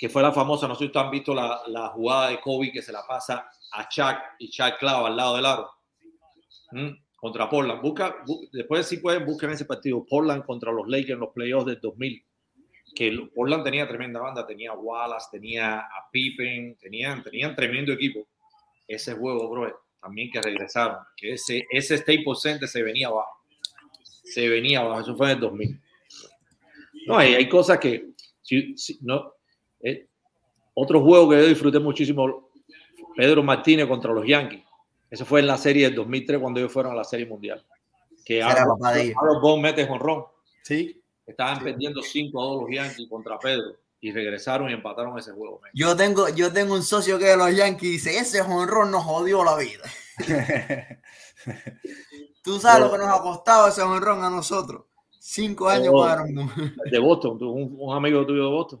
Que 0.00 0.08
fue 0.08 0.22
la 0.22 0.32
famosa, 0.32 0.66
no 0.66 0.74
sé 0.74 0.78
si 0.80 0.84
ustedes 0.86 1.04
han 1.04 1.10
visto 1.12 1.34
la, 1.34 1.60
la 1.66 1.88
jugada 1.88 2.30
de 2.30 2.40
Kobe 2.40 2.72
que 2.72 2.80
se 2.80 2.90
la 2.90 3.02
pasa 3.06 3.50
a 3.72 3.86
Chuck 3.86 4.16
y 4.38 4.48
Chuck 4.48 4.78
clava 4.78 5.08
al 5.08 5.16
lado 5.16 5.36
del 5.36 5.44
aro. 5.44 5.70
¿Mm? 6.72 6.88
Contra 7.16 7.50
Portland. 7.50 7.82
Busca, 7.82 8.16
bu- 8.24 8.48
después 8.50 8.86
si 8.88 8.96
pueden, 8.96 9.26
busquen 9.26 9.50
ese 9.50 9.66
partido. 9.66 10.06
Portland 10.08 10.42
contra 10.46 10.72
los 10.72 10.88
Lakers 10.88 11.10
en 11.10 11.20
los 11.20 11.34
playoffs 11.34 11.66
del 11.66 11.80
2000. 11.80 12.24
Que 12.94 13.28
Portland 13.34 13.62
tenía 13.62 13.86
tremenda 13.86 14.20
banda. 14.20 14.46
Tenía 14.46 14.72
Wallace, 14.72 15.28
tenía 15.30 15.80
a 15.80 16.08
Pippen, 16.10 16.78
tenían, 16.80 17.22
tenían 17.22 17.54
tremendo 17.54 17.92
equipo. 17.92 18.26
Ese 18.88 19.12
juego, 19.14 19.50
bro, 19.50 19.82
también 20.00 20.30
que 20.30 20.40
regresaron. 20.40 20.96
Que 21.14 21.34
ese, 21.34 21.66
ese 21.70 21.98
Staples 21.98 22.40
Center 22.40 22.66
se 22.66 22.82
venía 22.82 23.08
abajo. 23.08 23.36
Se 24.24 24.48
venía 24.48 24.80
abajo. 24.80 25.00
Eso 25.02 25.14
fue 25.16 25.26
en 25.26 25.32
el 25.34 25.40
2000. 25.40 25.80
No, 27.06 27.18
hay, 27.18 27.34
hay 27.34 27.48
cosas 27.50 27.78
que. 27.78 28.06
si- 28.42 28.74
no, 29.02 29.34
eh, 29.82 30.06
otro 30.74 31.00
juego 31.02 31.28
que 31.30 31.36
yo 31.40 31.46
disfruté 31.46 31.78
muchísimo, 31.78 32.50
Pedro 33.16 33.42
Martínez 33.42 33.86
contra 33.86 34.12
los 34.12 34.26
Yankees. 34.26 34.62
Eso 35.10 35.24
fue 35.26 35.40
en 35.40 35.46
la 35.48 35.58
serie 35.58 35.86
del 35.86 35.94
2003 35.96 36.38
cuando 36.38 36.60
ellos 36.60 36.72
fueron 36.72 36.92
a 36.92 36.96
la 36.96 37.04
serie 37.04 37.26
mundial. 37.26 37.64
Que 38.24 38.38
era 38.38 38.50
Aaron, 38.52 39.60
mete 39.60 39.86
jonrón. 39.86 40.24
Sí. 40.62 41.00
Estaban 41.26 41.62
perdiendo 41.62 42.02
5 42.02 42.40
a 42.40 42.44
2 42.44 42.62
los 42.62 42.70
Yankees 42.70 43.08
contra 43.08 43.38
Pedro 43.38 43.74
y 44.00 44.12
regresaron 44.12 44.70
y 44.70 44.72
empataron 44.72 45.18
ese 45.18 45.32
juego. 45.32 45.58
man. 45.60 45.70
Yo 45.74 45.96
tengo, 45.96 46.28
yo 46.30 46.52
tengo 46.52 46.74
un 46.74 46.82
socio 46.82 47.18
que 47.18 47.26
de 47.26 47.36
los 47.36 47.54
Yankees 47.54 47.90
dice, 47.90 48.18
ese 48.18 48.40
jonrón 48.42 48.90
nos 48.90 49.04
jodió 49.04 49.42
la 49.44 49.56
vida. 49.56 49.82
Tú 52.42 52.58
sabes 52.58 52.80
lo 52.84 52.90
que 52.92 52.98
nos 52.98 53.08
ha 53.08 53.22
costado 53.22 53.68
ese 53.68 53.82
jonrón 53.82 54.22
a 54.24 54.30
nosotros. 54.30 54.84
Cinco 55.18 55.68
años 55.68 55.92
Oh. 55.94 56.02
para 56.02 56.22
un- 56.22 56.74
De 56.90 56.98
Boston, 56.98 57.38
tú- 57.38 57.50
un, 57.50 57.76
un 57.78 57.94
amigo 57.96 58.24
tuyo 58.24 58.44
de 58.44 58.50
Boston. 58.50 58.80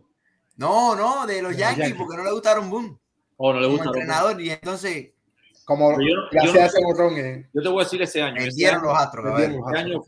No, 0.60 0.94
no, 0.94 1.26
de 1.26 1.42
los 1.42 1.52
De 1.52 1.58
Yankees, 1.58 1.78
Yankees. 1.88 1.98
porque 1.98 2.16
no 2.16 2.24
le 2.24 2.30
gustaron 2.32 2.70
Boom 2.70 2.98
O 3.38 3.52
no 3.52 3.58
le 3.60 3.66
como 3.66 3.76
gusta. 3.78 3.88
entrenador. 3.90 4.40
Y 4.40 4.50
entonces 4.50 5.12
Como 5.64 5.92
yo 6.00 6.14
gracias 6.30 6.54
yo 6.54 6.60
a 6.62 6.66
ese 6.66 6.82
borrón. 6.84 7.16
eh, 7.18 7.48
Yo 7.52 7.62
te 7.62 7.68
voy 7.68 7.80
a 7.80 7.84
decir 7.84 8.02
ese 8.02 8.22
año. 8.22 8.36
Ese 8.36 8.46
perdieron 8.50 8.76
año, 8.80 8.84
los 8.84 8.98
astros. 8.98 9.40
año 9.74 10.02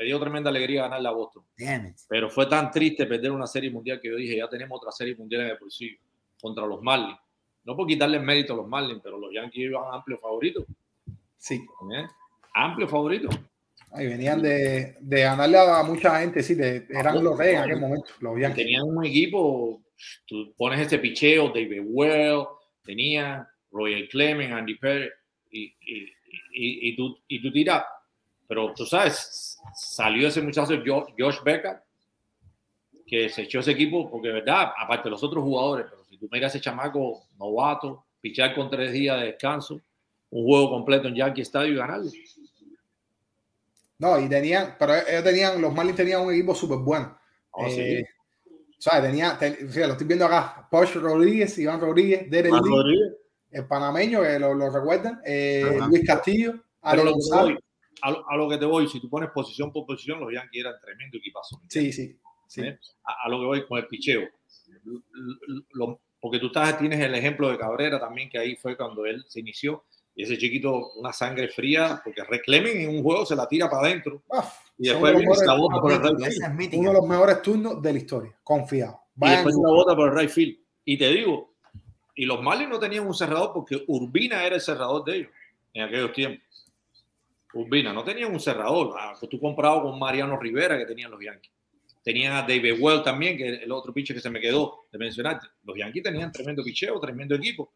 me 0.00 0.04
dio 0.04 0.20
tremenda 0.20 0.50
alegría 0.50 0.82
ganarle 0.82 1.08
a 1.08 1.12
Boston. 1.12 1.44
Pero 2.08 2.28
fue 2.30 2.46
tan 2.46 2.70
triste 2.70 3.06
perder 3.06 3.30
una 3.32 3.46
serie 3.46 3.70
mundial 3.70 4.00
que 4.00 4.08
yo 4.08 4.16
dije, 4.16 4.36
ya 4.36 4.48
tenemos 4.48 4.78
otra 4.78 4.92
serie 4.92 5.16
mundial 5.16 5.42
en 5.42 5.48
el 5.48 5.58
bolsillo 5.58 5.96
contra 6.40 6.66
los 6.66 6.80
Marlins. 6.82 7.18
No 7.64 7.76
por 7.76 7.86
quitarle 7.86 8.18
mérito 8.20 8.54
a 8.54 8.56
los 8.56 8.66
Marlins, 8.68 9.00
pero 9.02 9.18
los 9.18 9.30
Yankees 9.34 9.64
iban 9.70 9.82
amplio 9.92 10.18
favorito. 10.18 10.64
Sí. 11.36 11.56
¿eh? 11.94 12.06
Amplio 12.54 12.88
favorito. 12.88 13.28
Ahí 13.92 14.06
venían 14.06 14.42
de, 14.42 14.96
de 15.00 15.20
ganarle 15.22 15.58
a 15.58 15.82
mucha 15.82 16.20
gente, 16.20 16.42
sí, 16.42 16.54
de- 16.54 16.86
eran 16.90 17.22
los 17.24 17.36
reyes 17.38 17.54
en 17.56 17.62
aquel 17.62 17.80
momento, 17.80 18.06
los. 18.20 18.54
Tenían 18.54 18.82
un 18.84 19.04
equipo, 19.04 19.82
tú 20.26 20.52
pones 20.56 20.80
este 20.80 20.98
picheo, 20.98 21.48
David 21.48 21.82
Well, 21.86 22.44
tenía 22.84 23.48
Royal 23.70 24.06
Clement, 24.08 24.52
Andy 24.52 24.74
Perry, 24.76 25.08
y, 25.50 25.64
y, 25.80 26.02
y, 26.52 26.88
y 26.90 26.96
tú, 26.96 27.16
y 27.26 27.40
tú 27.42 27.50
tiras. 27.50 27.84
Pero 28.46 28.72
tú 28.74 28.84
sabes, 28.86 29.58
salió 29.74 30.28
ese 30.28 30.40
muchacho 30.42 30.80
Jo- 30.86 31.06
Josh 31.18 31.42
Becker, 31.42 31.78
que 33.06 33.28
se 33.30 33.42
echó 33.42 33.60
ese 33.60 33.70
equipo, 33.72 34.10
porque 34.10 34.28
verdad, 34.28 34.70
aparte 34.78 35.04
de 35.04 35.10
los 35.10 35.22
otros 35.22 35.42
jugadores, 35.42 35.86
pero 35.88 36.04
si 36.04 36.18
tú 36.18 36.28
miras 36.30 36.54
ese 36.54 36.62
chamaco 36.62 37.24
novato, 37.38 38.04
pichar 38.20 38.54
con 38.54 38.68
tres 38.70 38.92
días 38.92 39.18
de 39.20 39.26
descanso, 39.28 39.80
un 40.30 40.44
juego 40.44 40.68
completo 40.70 41.08
en 41.08 41.14
Yankee 41.14 41.40
Stadium 41.42 41.74
y 41.74 41.78
ganarlo. 41.78 42.10
No, 43.98 44.18
y 44.20 44.28
tenían, 44.28 44.76
pero 44.78 44.94
ellos 44.94 45.24
tenían, 45.24 45.60
los 45.60 45.74
Marlins 45.74 45.96
tenían 45.96 46.20
un 46.22 46.32
equipo 46.32 46.54
súper 46.54 46.78
bueno. 46.78 47.18
Oh, 47.50 47.68
sí. 47.68 47.80
Eh, 47.80 48.04
o 48.78 48.80
sea, 48.80 49.02
tenía, 49.02 49.36
ten- 49.36 49.68
o 49.68 49.72
sea, 49.72 49.86
lo 49.88 49.92
estoy 49.94 50.06
viendo 50.06 50.24
acá, 50.26 50.68
Posh 50.70 50.94
Rodríguez, 50.94 51.58
Iván 51.58 51.80
Rodríguez, 51.80 52.30
Derek 52.30 52.52
Lee, 52.52 52.60
Rodríguez. 52.70 53.12
el 53.50 53.66
panameño, 53.66 54.22
que 54.22 54.38
lo, 54.38 54.54
lo 54.54 54.70
recuerdan, 54.70 55.20
eh. 55.24 55.78
Luis 55.88 56.06
Castillo, 56.06 56.54
Pero 56.80 57.02
lo 57.04 57.10
que 57.14 57.18
voy, 57.28 57.58
a, 58.02 58.10
lo, 58.12 58.30
a 58.30 58.36
lo 58.36 58.48
que 58.48 58.56
te 58.58 58.64
voy, 58.66 58.88
si 58.88 59.00
tú 59.00 59.10
pones 59.10 59.30
posición 59.30 59.72
por 59.72 59.84
posición, 59.84 60.20
los 60.20 60.32
Yankees 60.32 60.60
eran 60.64 60.74
tremendo 60.80 61.18
equipazo. 61.18 61.60
Sí, 61.68 61.92
sí, 61.92 62.16
sí. 62.46 62.60
¿eh? 62.60 62.78
A, 63.02 63.24
a 63.24 63.28
lo 63.28 63.40
que 63.40 63.46
voy 63.46 63.66
con 63.66 63.78
el 63.78 63.88
picheo. 63.88 64.28
Lo- 65.72 66.00
porque 66.20 66.38
tú 66.40 66.46
estás, 66.46 66.78
tienes 66.78 67.00
el 67.00 67.14
ejemplo 67.14 67.48
de 67.48 67.58
Cabrera 67.58 67.98
también, 68.00 68.28
que 68.28 68.38
ahí 68.38 68.56
fue 68.56 68.76
cuando 68.76 69.06
él 69.06 69.24
se 69.28 69.40
inició. 69.40 69.84
Y 70.18 70.24
ese 70.24 70.36
chiquito, 70.36 70.90
una 70.96 71.12
sangre 71.12 71.46
fría, 71.46 72.00
porque 72.02 72.24
Red 72.24 72.40
en 72.66 72.90
un 72.90 73.04
juego 73.04 73.24
se 73.24 73.36
la 73.36 73.46
tira 73.46 73.70
para 73.70 73.86
adentro. 73.86 74.24
Ah, 74.32 74.52
Y 74.76 74.88
después 74.88 75.14
viene 75.14 75.32
la 75.46 75.54
bota 75.54 75.80
por 75.80 75.92
el 75.92 76.02
right 76.02 76.32
field. 76.32 76.74
uno 76.74 76.90
de 76.90 76.98
los 76.98 77.06
mejores 77.08 77.40
turnos 77.40 77.80
de 77.80 77.92
la 77.92 77.98
historia, 78.00 78.36
confiado. 78.42 79.00
Y 79.14 79.28
después 79.28 79.54
la 79.54 79.70
bota 79.70 79.94
por 79.94 80.08
el 80.08 80.18
right 80.18 80.28
field. 80.28 80.58
Y 80.84 80.98
te 80.98 81.08
digo, 81.10 81.54
y 82.16 82.24
los 82.24 82.42
Marlins 82.42 82.68
no 82.68 82.80
tenían 82.80 83.06
un 83.06 83.14
cerrador 83.14 83.52
porque 83.54 83.84
Urbina 83.86 84.44
era 84.44 84.56
el 84.56 84.60
cerrador 84.60 85.04
de 85.04 85.18
ellos 85.18 85.30
en 85.72 85.84
aquellos 85.84 86.12
tiempos. 86.12 86.42
Urbina, 87.54 87.92
no 87.92 88.02
tenían 88.02 88.32
un 88.32 88.40
cerrador. 88.40 88.96
Ah, 88.98 89.14
pues 89.16 89.30
tú 89.30 89.38
comparado 89.38 89.82
con 89.82 90.00
Mariano 90.00 90.36
Rivera 90.36 90.76
que 90.76 90.84
tenían 90.84 91.12
los 91.12 91.20
Yankees. 91.22 91.52
Tenían 92.02 92.32
a 92.32 92.42
David 92.42 92.80
Well 92.80 93.04
también, 93.04 93.36
que 93.36 93.54
es 93.54 93.62
el 93.62 93.70
otro 93.70 93.94
pitcher 93.94 94.16
que 94.16 94.22
se 94.22 94.30
me 94.30 94.40
quedó 94.40 94.86
de 94.90 94.98
mencionarte. 94.98 95.46
Los 95.62 95.78
Yankees 95.78 96.02
tenían 96.02 96.32
tremendo 96.32 96.64
picheo, 96.64 96.98
tremendo 96.98 97.36
equipo. 97.36 97.72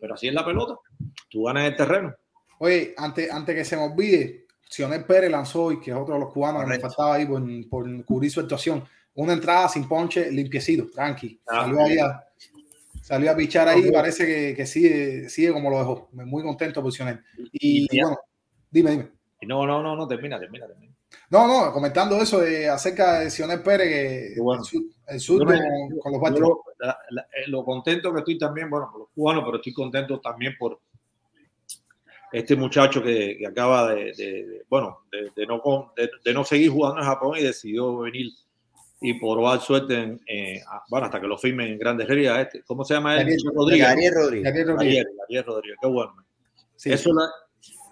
Pero 0.00 0.14
así 0.14 0.28
es 0.28 0.34
la 0.34 0.44
pelota. 0.44 0.74
Tú 1.28 1.44
ganas 1.44 1.68
el 1.68 1.76
terreno. 1.76 2.14
Oye, 2.60 2.94
antes, 2.96 3.30
antes 3.30 3.54
que 3.54 3.64
se 3.64 3.76
me 3.76 3.82
olvide, 3.82 4.46
Sionel 4.68 5.04
Pérez 5.04 5.30
lanzó 5.30 5.64
hoy, 5.64 5.80
que 5.80 5.90
es 5.90 5.96
otro 5.96 6.14
de 6.14 6.20
los 6.20 6.32
cubanos 6.32 6.62
que 6.62 6.66
me 6.68 6.74
Correcto. 6.78 6.88
faltaba 6.88 7.14
ahí 7.16 7.26
por, 7.26 7.42
por 7.68 8.04
cubrir 8.04 8.30
su 8.30 8.40
actuación, 8.40 8.84
una 9.14 9.32
entrada 9.32 9.68
sin 9.68 9.88
ponche, 9.88 10.30
limpiecito, 10.30 10.88
tranqui. 10.90 11.40
Ah. 11.46 11.62
Salió 11.64 11.80
ahí 11.84 11.98
a, 11.98 12.24
salió 13.02 13.30
a 13.32 13.36
pichar 13.36 13.68
ahí 13.68 13.82
y 13.86 13.90
parece 13.92 14.26
que, 14.26 14.54
que 14.54 14.66
sigue, 14.66 15.28
sigue 15.28 15.52
como 15.52 15.70
lo 15.70 15.78
dejó. 15.78 16.08
Muy 16.12 16.42
contento 16.42 16.82
por 16.82 16.92
Sionel. 16.92 17.20
Y, 17.52 17.86
Y- 17.90 18.00
bueno, 18.02 18.18
dime, 18.70 18.90
dime. 18.92 19.08
No, 19.46 19.64
no, 19.66 19.82
no, 19.82 19.94
no, 19.96 20.06
termina, 20.08 20.38
termina, 20.38 20.66
termina. 20.66 20.87
No, 21.30 21.46
no, 21.46 21.72
comentando 21.72 22.16
eso 22.22 22.40
de, 22.40 22.68
acerca 22.68 23.20
de 23.20 23.30
Sionel 23.30 23.62
Pérez, 23.62 24.34
que 24.34 24.40
bueno. 24.40 24.62
el 24.62 24.66
sur, 24.68 24.82
el 25.08 25.20
sur 25.20 25.46
me- 25.46 25.58
con, 25.58 25.98
con 25.98 26.12
los 26.12 26.20
Baltimore. 26.22 26.54
lo, 26.78 26.86
la- 26.86 26.98
la- 27.10 27.22
eh, 27.22 27.48
lo 27.48 27.64
contento 27.64 28.12
que 28.12 28.20
estoy 28.20 28.38
también, 28.38 28.70
bueno, 28.70 28.88
por 28.90 29.00
los 29.00 29.08
cubanos, 29.10 29.44
pero 29.44 29.56
estoy 29.56 29.72
contento 29.74 30.20
también 30.20 30.54
por 30.58 30.80
este 32.32 32.56
muchacho 32.56 33.02
que, 33.02 33.36
que 33.38 33.46
acaba 33.46 33.94
de, 33.94 34.12
de- 34.16 34.46
de- 34.46 34.64
bueno, 34.68 35.00
de, 35.12 35.30
de 35.36 35.46
no, 35.46 35.60
con- 35.60 35.88
de, 35.96 36.10
de 36.24 36.32
no 36.34 36.44
seguir 36.44 36.70
jugando 36.70 37.00
en 37.00 37.06
Japón 37.06 37.36
y 37.38 37.42
decidió 37.42 37.98
venir 37.98 38.32
y 39.00 39.14
probar 39.20 39.60
suerte 39.60 39.94
en, 39.94 40.20
eh, 40.26 40.60
bueno, 40.88 41.06
hasta 41.06 41.20
que 41.20 41.26
lo 41.26 41.38
firmen 41.38 41.68
en 41.72 41.78
Grandes 41.78 42.08
Ligas. 42.08 42.40
Este. 42.40 42.62
¿Cómo 42.64 42.84
se 42.84 42.94
llama 42.94 43.14
él? 43.20 43.28
Gabriel- 43.28 43.54
Rodríguez. 43.54 43.86
Gabriel 43.86 44.14
Rodríguez. 44.14 44.44
Gabriel 44.44 44.66
Rodríguez. 44.68 45.06
Gabriel, 45.18 45.44
Rodríguez, 45.44 45.78
qué 45.80 45.86
bueno. 45.88 46.14
Sí, 46.74 46.90
Eso 46.92 47.12
la, 47.12 47.22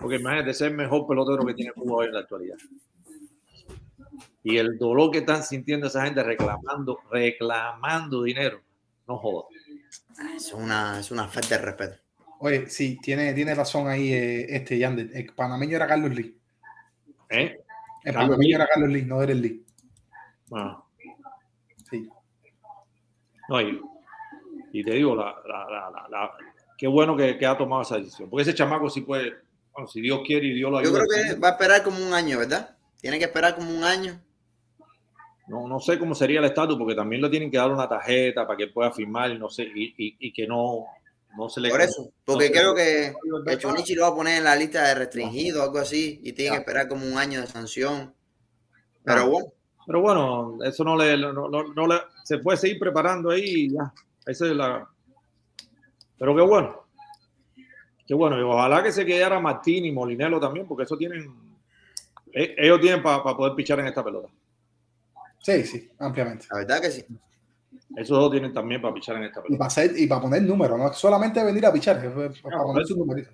porque 0.00 0.16
imagínate 0.16 0.54
ser 0.54 0.70
el 0.72 0.76
mejor 0.76 1.06
pelotero 1.06 1.44
que 1.46 1.54
tiene 1.54 1.72
Cuba 1.72 1.96
hoy 1.98 2.06
en 2.06 2.12
la 2.14 2.20
actualidad. 2.20 2.56
Y 4.48 4.58
el 4.58 4.78
dolor 4.78 5.10
que 5.10 5.18
están 5.18 5.42
sintiendo 5.42 5.88
esa 5.88 6.04
gente 6.04 6.22
reclamando, 6.22 7.00
reclamando 7.10 8.22
dinero, 8.22 8.60
no 9.08 9.18
jodas. 9.18 9.46
Es 10.36 10.52
una, 10.52 11.00
es 11.00 11.10
una 11.10 11.26
falta 11.28 11.56
de 11.58 11.62
respeto. 11.64 11.96
Oye, 12.38 12.68
sí, 12.68 12.98
tiene, 13.02 13.32
tiene 13.34 13.54
razón 13.54 13.88
ahí 13.88 14.12
eh, 14.12 14.46
este 14.54 14.78
Yander. 14.78 15.10
El 15.14 15.32
panameño 15.34 15.76
era 15.76 15.86
Carlos 15.86 16.14
Lee. 16.14 16.38
¿Eh? 17.30 17.58
El 18.04 18.12
Carlos 18.12 18.28
panameño 18.36 18.38
Lee. 18.48 18.54
era 18.54 18.66
Carlos 18.68 18.90
Lee, 18.90 19.02
no 19.02 19.22
era 19.22 19.32
el 19.32 19.42
Lee. 19.42 19.64
Bueno, 20.48 20.86
Sí. 21.90 22.08
no, 23.48 23.60
y, 23.60 23.80
y 24.72 24.84
te 24.84 24.92
digo, 24.92 25.14
la, 25.16 25.34
la- 25.48 25.66
la- 25.70 25.90
la- 25.90 26.08
la- 26.08 26.32
qué 26.78 26.86
bueno 26.86 27.16
que, 27.16 27.36
que 27.38 27.46
ha 27.46 27.56
tomado 27.56 27.82
esa 27.82 27.96
decisión. 27.96 28.28
Porque 28.30 28.42
ese 28.42 28.54
chamaco 28.54 28.88
sí 28.90 29.00
puede, 29.00 29.34
bueno, 29.72 29.88
si 29.88 30.00
Dios 30.00 30.20
quiere 30.26 30.46
y 30.48 30.54
Dios 30.54 30.70
lo 30.70 30.80
Yo 30.82 30.88
ayuda. 30.90 31.04
creo 31.08 31.34
que 31.34 31.40
va 31.40 31.48
a 31.48 31.52
esperar 31.52 31.82
como 31.82 32.04
un 32.06 32.12
año, 32.12 32.38
¿verdad? 32.38 32.76
Tiene 33.00 33.18
que 33.18 33.24
esperar 33.24 33.54
como 33.56 33.70
un 33.70 33.84
año. 33.84 34.20
No, 35.48 35.68
no 35.68 35.78
sé 35.80 35.98
cómo 35.98 36.14
sería 36.14 36.40
el 36.40 36.44
estatus, 36.46 36.76
porque 36.76 36.94
también 36.94 37.22
le 37.22 37.28
tienen 37.30 37.50
que 37.50 37.56
dar 37.56 37.70
una 37.70 37.88
tarjeta 37.88 38.46
para 38.46 38.56
que 38.56 38.66
pueda 38.68 38.90
firmar 38.90 39.30
y 39.30 39.38
no 39.38 39.48
sé, 39.48 39.62
y, 39.62 39.94
y- 39.96 40.16
y 40.18 40.32
que 40.32 40.46
no, 40.46 40.84
no 41.36 41.48
se 41.48 41.60
le. 41.60 41.70
Por 41.70 41.80
eso. 41.80 42.10
Porque 42.24 42.46
no 42.48 42.52
creo 42.52 42.74
que 42.74 43.12
el 43.52 43.58
Chonichi 43.58 43.94
lo 43.94 44.02
va 44.02 44.08
a 44.08 44.14
poner 44.14 44.38
en 44.38 44.44
la 44.44 44.56
lista 44.56 44.82
de 44.88 44.94
restringido 44.96 45.60
o 45.60 45.64
algo 45.64 45.78
así 45.78 46.20
y 46.24 46.32
tiene 46.32 46.50
que 46.56 46.60
esperar 46.62 46.88
como 46.88 47.06
un 47.06 47.16
año 47.16 47.40
de 47.40 47.46
sanción. 47.46 48.12
Pero 49.04 49.20
No. 49.20 49.30
bueno, 49.30 49.52
Pero 49.86 50.00
bueno, 50.00 50.58
eso 50.64 50.82
no 50.82 50.96
le, 50.96 51.16
no, 51.16 51.32
no- 51.32 51.48
no 51.48 51.86
le- 51.86 52.00
se 52.24 52.38
puede 52.38 52.58
seguir 52.58 52.78
preparando 52.80 53.30
ahí 53.30 53.44
y 53.44 53.72
ya. 53.72 53.92
Esa 54.26 54.46
es 54.46 54.52
la. 54.56 54.88
Pero 56.18 56.34
qué 56.34 56.42
bueno. 56.42 56.86
Qué 58.04 58.14
bueno. 58.14 58.36
Y 58.36 58.42
ojalá 58.42 58.82
que 58.82 58.90
se 58.90 59.06
quedara 59.06 59.38
Martín 59.38 59.84
y 59.84 59.92
Molinelo 59.92 60.40
también, 60.40 60.66
porque 60.66 60.82
eso 60.82 60.96
tienen. 60.96 61.32
e- 62.32 62.56
Ellos 62.58 62.80
tienen 62.80 63.00
para 63.00 63.22
poder 63.22 63.54
pichar 63.54 63.78
en 63.78 63.86
esta 63.86 64.02
pelota. 64.02 64.28
Sí, 65.46 65.64
sí, 65.64 65.90
ampliamente. 66.00 66.46
la 66.50 66.58
verdad 66.58 66.80
que 66.80 66.90
sí. 66.90 67.04
Esos 67.96 68.18
dos 68.18 68.30
tienen 68.32 68.52
también 68.52 68.82
para 68.82 68.92
pichar 68.92 69.16
en 69.16 69.24
esta 69.24 69.40
Y 69.40 69.42
pelota. 69.44 69.58
para, 69.58 69.66
hacer, 69.68 69.92
y 69.96 70.06
para 70.08 70.20
poner 70.20 70.42
número, 70.42 70.76
no 70.76 70.90
es 70.90 70.96
solamente 70.96 71.42
venir 71.44 71.64
a 71.66 71.72
pichar, 71.72 72.04
es 72.04 72.40
para 72.40 72.56
No, 72.56 72.64
poner 72.64 72.82
eso. 72.82 72.94
su 72.94 72.98
numerito. 73.00 73.30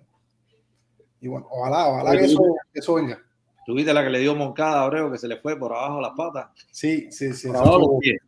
Y 1.21 1.29
bueno, 1.29 1.47
ojalá, 1.51 1.87
ojalá 1.89 2.11
Oye, 2.11 2.19
que 2.19 2.25
eso, 2.27 2.43
que 2.73 2.81
eso 2.81 2.95
venga. 2.95 3.19
Tuviste 3.65 3.95
la 3.95 4.03
que 4.05 4.11
le 4.11 4.19
dio 4.19 4.35
Moncada 4.35 4.81
a 4.81 4.85
Abreu, 4.85 5.11
que 5.11 5.17
se 5.19 5.27
le 5.29 5.37
fue 5.39 5.59
por 5.59 5.73
abajo 5.73 6.01
las 6.01 6.13
patas. 6.17 6.51
Sí, 6.71 7.11
sí, 7.11 7.33
sí. 7.33 7.47
Por 7.47 7.57
eso 7.57 7.65
abajo 7.65 7.79
los 7.79 7.83
estuvo- 7.87 7.99
pies. 8.01 8.21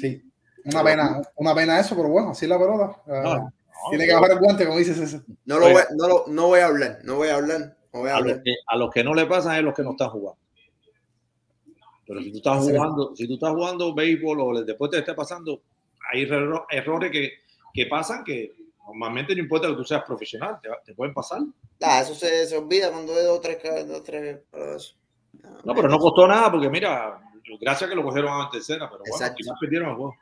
sí. 0.00 0.30
Una 0.66 0.82
pena, 0.84 1.22
una 1.36 1.54
pena 1.54 1.78
eso, 1.80 1.94
pero 1.96 2.08
bueno, 2.08 2.30
así 2.30 2.44
es 2.44 2.48
la 2.50 2.58
pelota. 2.58 2.96
Ah, 3.06 3.22
No, 3.22 3.52
Tiene 3.90 4.06
que 4.06 4.14
bajar 4.14 4.30
el 4.32 4.38
guante, 4.38 4.66
como 4.66 4.78
dices 4.78 4.96
César. 4.96 5.20
No, 5.44 5.58
lo 5.58 5.70
voy, 5.70 5.82
no, 5.96 6.08
lo- 6.08 6.24
no 6.28 6.46
voy 6.48 6.60
a 6.60 6.66
hablar, 6.66 6.98
no 7.04 7.16
voy 7.16 7.28
a 7.28 7.36
hablar, 7.36 7.76
no 7.92 8.00
voy 8.00 8.08
a 8.10 8.16
a 8.16 8.20
los, 8.20 8.30
hablar. 8.30 8.42
que, 8.42 8.54
a 8.66 8.76
los 8.76 8.90
que 8.90 9.04
no 9.04 9.14
le 9.14 9.26
pasan 9.26 9.56
es 9.56 9.62
los 9.62 9.74
que 9.74 9.82
no 9.82 9.90
están 9.92 10.10
jugando. 10.10 10.40
Pero 12.06 12.20
si 12.22 12.30
tú 12.30 12.36
estás 12.38 12.62
jugando, 12.62 13.16
si 13.16 13.26
tú 13.26 13.34
estás 13.34 13.50
jugando 13.52 13.94
béisbol 13.94 14.40
o 14.40 14.58
el 14.58 14.66
deporte 14.66 14.96
que 14.96 15.00
esté 15.00 15.14
pasando, 15.14 15.62
hay 16.12 16.22
erro- 16.22 16.66
errores 16.70 17.10
que, 17.10 17.30
que 17.72 17.86
pasan 17.86 18.22
que 18.24 18.52
normalmente 18.86 19.34
no 19.34 19.40
importa 19.42 19.68
que 19.68 19.74
tú 19.74 19.84
seas 19.84 20.02
profesional, 20.04 20.58
te, 20.62 20.68
te 20.84 20.94
pueden 20.94 21.14
pasar. 21.14 21.40
Ah, 21.80 22.00
eso 22.02 22.14
se, 22.14 22.46
se 22.46 22.56
olvida 22.56 22.90
cuando 22.90 23.18
es 23.18 23.24
dos 23.24 23.40
tres, 23.40 23.58
dos, 23.88 24.02
tres. 24.04 24.38
No, 25.64 25.74
pero 25.74 25.88
no 25.88 25.98
costó 25.98 26.28
nada 26.28 26.50
porque 26.50 26.68
mira, 26.68 27.20
gracias 27.60 27.88
que 27.88 27.96
lo 27.96 28.02
cogieron 28.04 28.40
en 28.42 28.50
tercera, 28.50 28.88
pero 28.90 29.02
bueno, 29.08 29.34
quizás 29.34 29.54
perdieron 29.60 29.90
el 29.90 29.96
juego. 29.96 30.14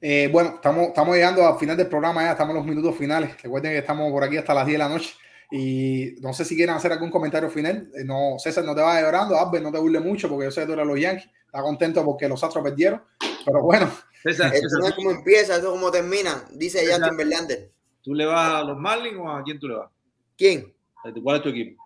Eh, 0.00 0.28
bueno, 0.30 0.50
estamos, 0.56 0.88
estamos 0.88 1.14
llegando 1.14 1.46
al 1.46 1.58
final 1.58 1.76
del 1.76 1.88
programa 1.88 2.22
ya, 2.22 2.32
estamos 2.32 2.50
en 2.52 2.56
los 2.58 2.66
minutos 2.66 2.94
finales. 2.96 3.40
Recuerden 3.42 3.72
que 3.72 3.78
estamos 3.78 4.10
por 4.12 4.22
aquí 4.22 4.36
hasta 4.36 4.52
las 4.54 4.66
10 4.66 4.74
de 4.78 4.84
la 4.84 4.88
noche. 4.88 5.14
Y 5.56 6.16
no 6.20 6.32
sé 6.32 6.44
si 6.44 6.56
quieren 6.56 6.74
hacer 6.74 6.90
algún 6.90 7.12
comentario 7.12 7.48
final. 7.48 7.88
Eh, 7.94 8.02
no, 8.04 8.36
César, 8.38 8.64
no 8.64 8.74
te 8.74 8.80
vayas 8.80 9.04
llorando. 9.04 9.38
Albert, 9.38 9.62
no 9.62 9.70
te 9.70 9.78
burles 9.78 10.02
mucho 10.02 10.28
porque 10.28 10.46
yo 10.46 10.50
sé 10.50 10.62
que 10.62 10.66
tú 10.66 10.72
eres 10.72 10.84
los 10.84 10.98
Yankees. 10.98 11.30
Está 11.46 11.62
contento 11.62 12.04
porque 12.04 12.28
los 12.28 12.42
Astros 12.42 12.64
perdieron. 12.64 13.00
Pero 13.44 13.62
bueno, 13.62 13.88
César, 14.20 14.50
César, 14.50 14.80
no 14.80 14.88
es 14.88 14.94
como 14.94 15.12
empieza, 15.12 15.54
esto 15.54 15.68
es 15.68 15.72
como 15.72 15.92
termina, 15.92 16.44
dice. 16.50 16.84
Justin 16.84 17.16
Verlander. 17.16 17.70
¿tú 18.02 18.14
le 18.14 18.26
vas 18.26 18.54
a 18.54 18.64
los 18.64 18.76
Marlins 18.76 19.16
o 19.18 19.30
a 19.30 19.44
quién 19.44 19.60
tú 19.60 19.68
le 19.68 19.76
vas? 19.76 19.90
¿Quién? 20.36 20.74
¿Cuál 21.22 21.36
es 21.36 21.42
tu 21.42 21.48
equipo? 21.50 21.80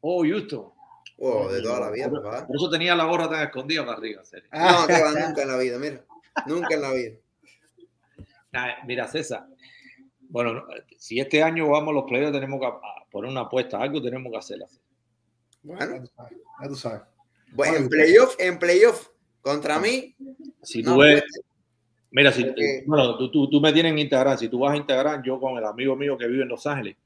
Oh, 0.00 0.22
Houston. 0.24 0.72
Oh, 1.18 1.48
de 1.52 1.60
toda 1.62 1.78
la 1.78 1.90
vida, 1.90 2.08
Por, 2.08 2.22
papá. 2.22 2.46
por 2.46 2.56
eso 2.56 2.70
tenía 2.70 2.94
la 2.96 3.04
gorra 3.04 3.28
tan 3.28 3.42
escondida 3.42 3.84
para 3.84 3.98
arriba. 3.98 4.20
en 4.20 4.26
serio. 4.26 4.48
No, 4.50 4.86
que 4.86 5.00
va 5.00 5.10
nunca 5.12 5.42
en 5.42 5.48
la 5.48 5.58
vida, 5.58 5.78
mira. 5.78 6.04
Nunca 6.46 6.74
en 6.74 6.80
la 6.82 6.92
vida. 6.92 7.16
Nah, 8.52 8.84
Mira, 8.86 9.08
César. 9.08 9.46
Bueno, 10.32 10.54
no, 10.54 10.64
si 10.96 11.20
este 11.20 11.42
año 11.42 11.68
vamos 11.68 11.90
a 11.90 11.92
los 11.92 12.04
playoffs, 12.04 12.32
tenemos 12.32 12.58
que 12.58 12.66
poner 13.10 13.30
una 13.30 13.42
apuesta. 13.42 13.78
Algo 13.82 14.00
tenemos 14.00 14.32
que 14.32 14.38
hacer. 14.38 14.60
Bueno. 15.62 16.04
Ya 16.62 16.68
tú 16.68 16.74
sabes. 16.74 17.02
bueno 17.52 17.76
en 17.76 17.88
playoff, 17.90 18.34
en 18.38 18.58
playoff, 18.58 19.08
contra 19.42 19.78
mí, 19.78 20.14
Si 20.62 20.82
no 20.82 20.94
tú 20.94 21.00
ves, 21.00 21.20
puede- 21.20 21.44
mira, 22.12 22.32
si, 22.32 22.44
porque- 22.46 22.82
bueno, 22.86 23.18
tú, 23.18 23.30
tú, 23.30 23.50
tú 23.50 23.60
me 23.60 23.74
tienes 23.74 23.92
en 23.92 23.98
Instagram. 23.98 24.38
Si 24.38 24.48
tú 24.48 24.60
vas 24.60 24.72
a 24.72 24.76
Instagram, 24.78 25.22
yo 25.22 25.38
con 25.38 25.58
el 25.58 25.64
amigo 25.66 25.94
mío 25.96 26.16
que 26.16 26.26
vive 26.26 26.44
en 26.44 26.48
Los 26.48 26.66
Ángeles, 26.66 26.96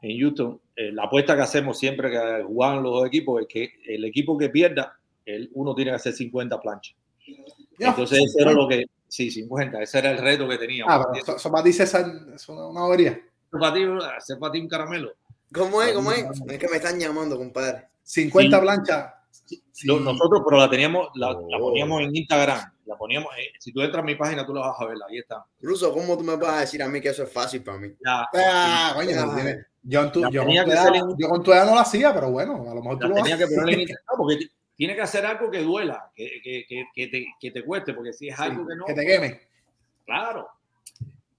en 0.00 0.20
Houston, 0.20 0.60
eh, 0.76 0.92
la 0.92 1.04
apuesta 1.04 1.34
que 1.34 1.42
hacemos 1.42 1.76
siempre 1.76 2.08
que 2.08 2.44
juegan 2.46 2.82
los 2.84 2.92
dos 2.92 3.06
equipos 3.08 3.42
es 3.42 3.48
que 3.48 3.72
el 3.86 4.04
equipo 4.04 4.38
que 4.38 4.48
pierda, 4.48 4.96
el, 5.26 5.50
uno 5.54 5.74
tiene 5.74 5.90
que 5.90 5.96
hacer 5.96 6.12
50 6.12 6.60
planchas. 6.60 6.94
Entonces, 7.78 8.18
eso 8.24 8.38
era 8.38 8.52
lo 8.52 8.68
que, 8.68 8.84
sí, 9.10 9.30
50, 9.30 9.82
ese 9.82 9.98
era 9.98 10.10
el 10.12 10.18
reto 10.18 10.48
que 10.48 10.56
teníamos. 10.56 10.92
Ah, 10.94 11.06
pero 11.12 11.22
eso, 11.22 11.36
eso 11.36 11.50
para 11.50 11.64
ti, 11.64 11.72
César, 11.72 12.06
es 12.34 12.48
una, 12.48 12.66
una 12.68 12.80
bobería. 12.82 13.20
para 13.50 13.74
ti, 13.74 13.82
hacer 14.16 14.38
para 14.38 14.52
ti 14.52 14.60
un 14.60 14.68
caramelo. 14.68 15.12
¿cómo 15.52 15.82
es? 15.82 15.92
¿Cómo 15.92 16.12
es? 16.12 16.24
Es 16.48 16.58
que 16.58 16.68
me 16.68 16.76
están 16.76 16.98
llamando, 16.98 17.36
compadre. 17.36 17.88
50 18.04 18.56
Sí. 18.56 18.62
planchas. 18.62 19.12
Sí. 19.72 19.86
Lo- 19.86 19.98
Nosotros, 20.00 20.42
pero 20.46 20.58
la 20.60 20.70
teníamos, 20.70 21.08
la, 21.14 21.32
la 21.32 21.56
Oh. 21.58 21.60
poníamos 21.60 22.02
en 22.02 22.14
Instagram. 22.14 22.72
La 22.86 22.96
poníamos, 22.96 23.30
eh, 23.38 23.50
si 23.58 23.72
tú 23.72 23.80
entras 23.82 24.02
a 24.02 24.06
mi 24.06 24.14
página, 24.16 24.44
tú 24.46 24.52
la 24.54 24.60
vas 24.62 24.76
a 24.80 24.84
ver, 24.86 24.96
ahí 25.08 25.18
está. 25.18 25.44
Ruso, 25.60 25.92
¿cómo 25.92 26.16
tú 26.16 26.24
me 26.24 26.36
vas 26.36 26.54
a 26.56 26.60
decir 26.60 26.82
a 26.82 26.88
mí 26.88 27.00
que 27.00 27.08
eso 27.10 27.22
es 27.22 27.32
fácil 27.32 27.62
para 27.62 27.78
mí? 27.78 27.88
La, 28.00 28.28
Ah, 28.34 28.92
coño, 28.96 29.10
yo, 29.82 30.02
con 30.02 30.12
tu 30.12 30.20
edad, 30.24 30.94
en- 30.94 31.16
yo 31.16 31.28
con 31.28 31.42
tu 31.42 31.52
edad 31.52 31.66
no 31.66 31.74
lo 31.74 31.80
hacía, 31.80 32.12
pero 32.12 32.30
bueno, 32.30 32.64
a 32.70 32.74
lo 32.74 32.82
mejor 32.82 32.98
tú 32.98 33.02
la 33.04 33.08
lo 33.08 33.14
tenía 33.16 33.38
que 33.38 33.46
poner 33.46 33.74
en 33.74 33.80
Instagram 33.88 34.16
porque 34.18 34.38
tiene 34.80 34.94
que 34.94 35.02
hacer 35.02 35.26
algo 35.26 35.50
que 35.50 35.58
duela, 35.58 36.10
que, 36.16 36.40
que, 36.42 36.64
que, 36.66 36.86
que 36.94 37.06
te, 37.08 37.26
que 37.38 37.50
te 37.50 37.62
cueste, 37.62 37.92
porque 37.92 38.14
si 38.14 38.28
es 38.28 38.40
algo 38.40 38.66
que 38.66 38.74
no, 38.74 38.86
Que 38.86 38.94
te 38.94 39.04
queme. 39.04 39.40
claro. 40.06 40.48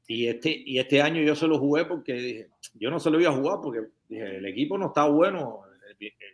Y 0.05 0.27
este, 0.27 0.61
y 0.63 0.77
este 0.77 1.01
año 1.01 1.23
yo 1.23 1.35
se 1.35 1.47
lo 1.47 1.57
jugué 1.57 1.85
porque 1.85 2.13
dije, 2.13 2.49
yo 2.75 2.91
no 2.91 2.99
se 2.99 3.09
lo 3.09 3.19
iba 3.19 3.31
a 3.31 3.35
jugar 3.35 3.57
porque 3.63 3.87
dije, 4.07 4.37
el 4.37 4.45
equipo 4.45 4.77
no 4.77 4.89
está 4.89 5.05
bueno 5.05 5.61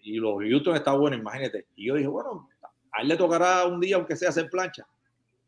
y 0.04 0.18
los 0.18 0.36
Houston 0.38 0.76
está 0.76 0.92
bueno, 0.96 1.16
imagínate. 1.16 1.68
Y 1.78 1.86
yo 1.88 1.96
dije, 1.96 2.10
bueno, 2.10 2.50
a 2.92 3.02
él 3.02 3.08
le 3.08 3.16
tocará 3.16 3.66
un 3.68 3.80
día, 3.80 3.96
aunque 3.96 4.18
sea 4.18 4.28
hacer 4.28 4.50
plancha. 4.50 4.86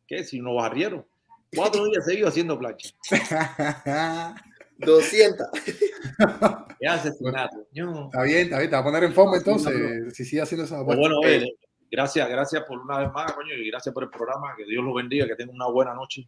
¿Qué? 0.08 0.24
Si 0.24 0.40
no 0.40 0.56
barrieron. 0.56 1.06
Cuatro 1.54 1.84
días 1.90 2.06
seguidos 2.06 2.30
haciendo 2.30 2.58
plancha. 2.58 2.96
200. 4.80 5.48
Qué 6.80 6.88
asesinato. 6.88 7.58
No. 7.74 8.06
Está 8.06 8.24
bien, 8.24 8.40
está 8.44 8.58
bien, 8.60 8.70
te 8.70 8.76
va 8.76 8.82
a 8.82 8.84
poner 8.84 9.04
en 9.04 9.14
forma 9.14 9.38
entonces, 9.38 10.16
si 10.16 10.26
sigue 10.26 10.42
haciendo 10.42 10.66
esa 10.66 10.84
Pues 10.84 10.98
apuesta. 10.98 11.16
bueno, 11.16 11.20
oye, 11.20 11.56
gracias, 11.92 12.30
gracias 12.30 12.64
por 12.64 12.80
una 12.80 13.00
vez 13.00 13.12
más, 13.12 13.32
coño, 13.34 13.54
y 13.54 13.68
gracias 13.70 13.94
por 13.94 14.04
el 14.04 14.10
programa. 14.10 14.56
Que 14.58 14.66
Dios 14.66 14.84
lo 14.84 14.94
bendiga, 14.94 15.28
que 15.28 15.36
tengan 15.36 15.56
una 15.56 15.68
buena 15.68 15.94
noche. 15.94 16.28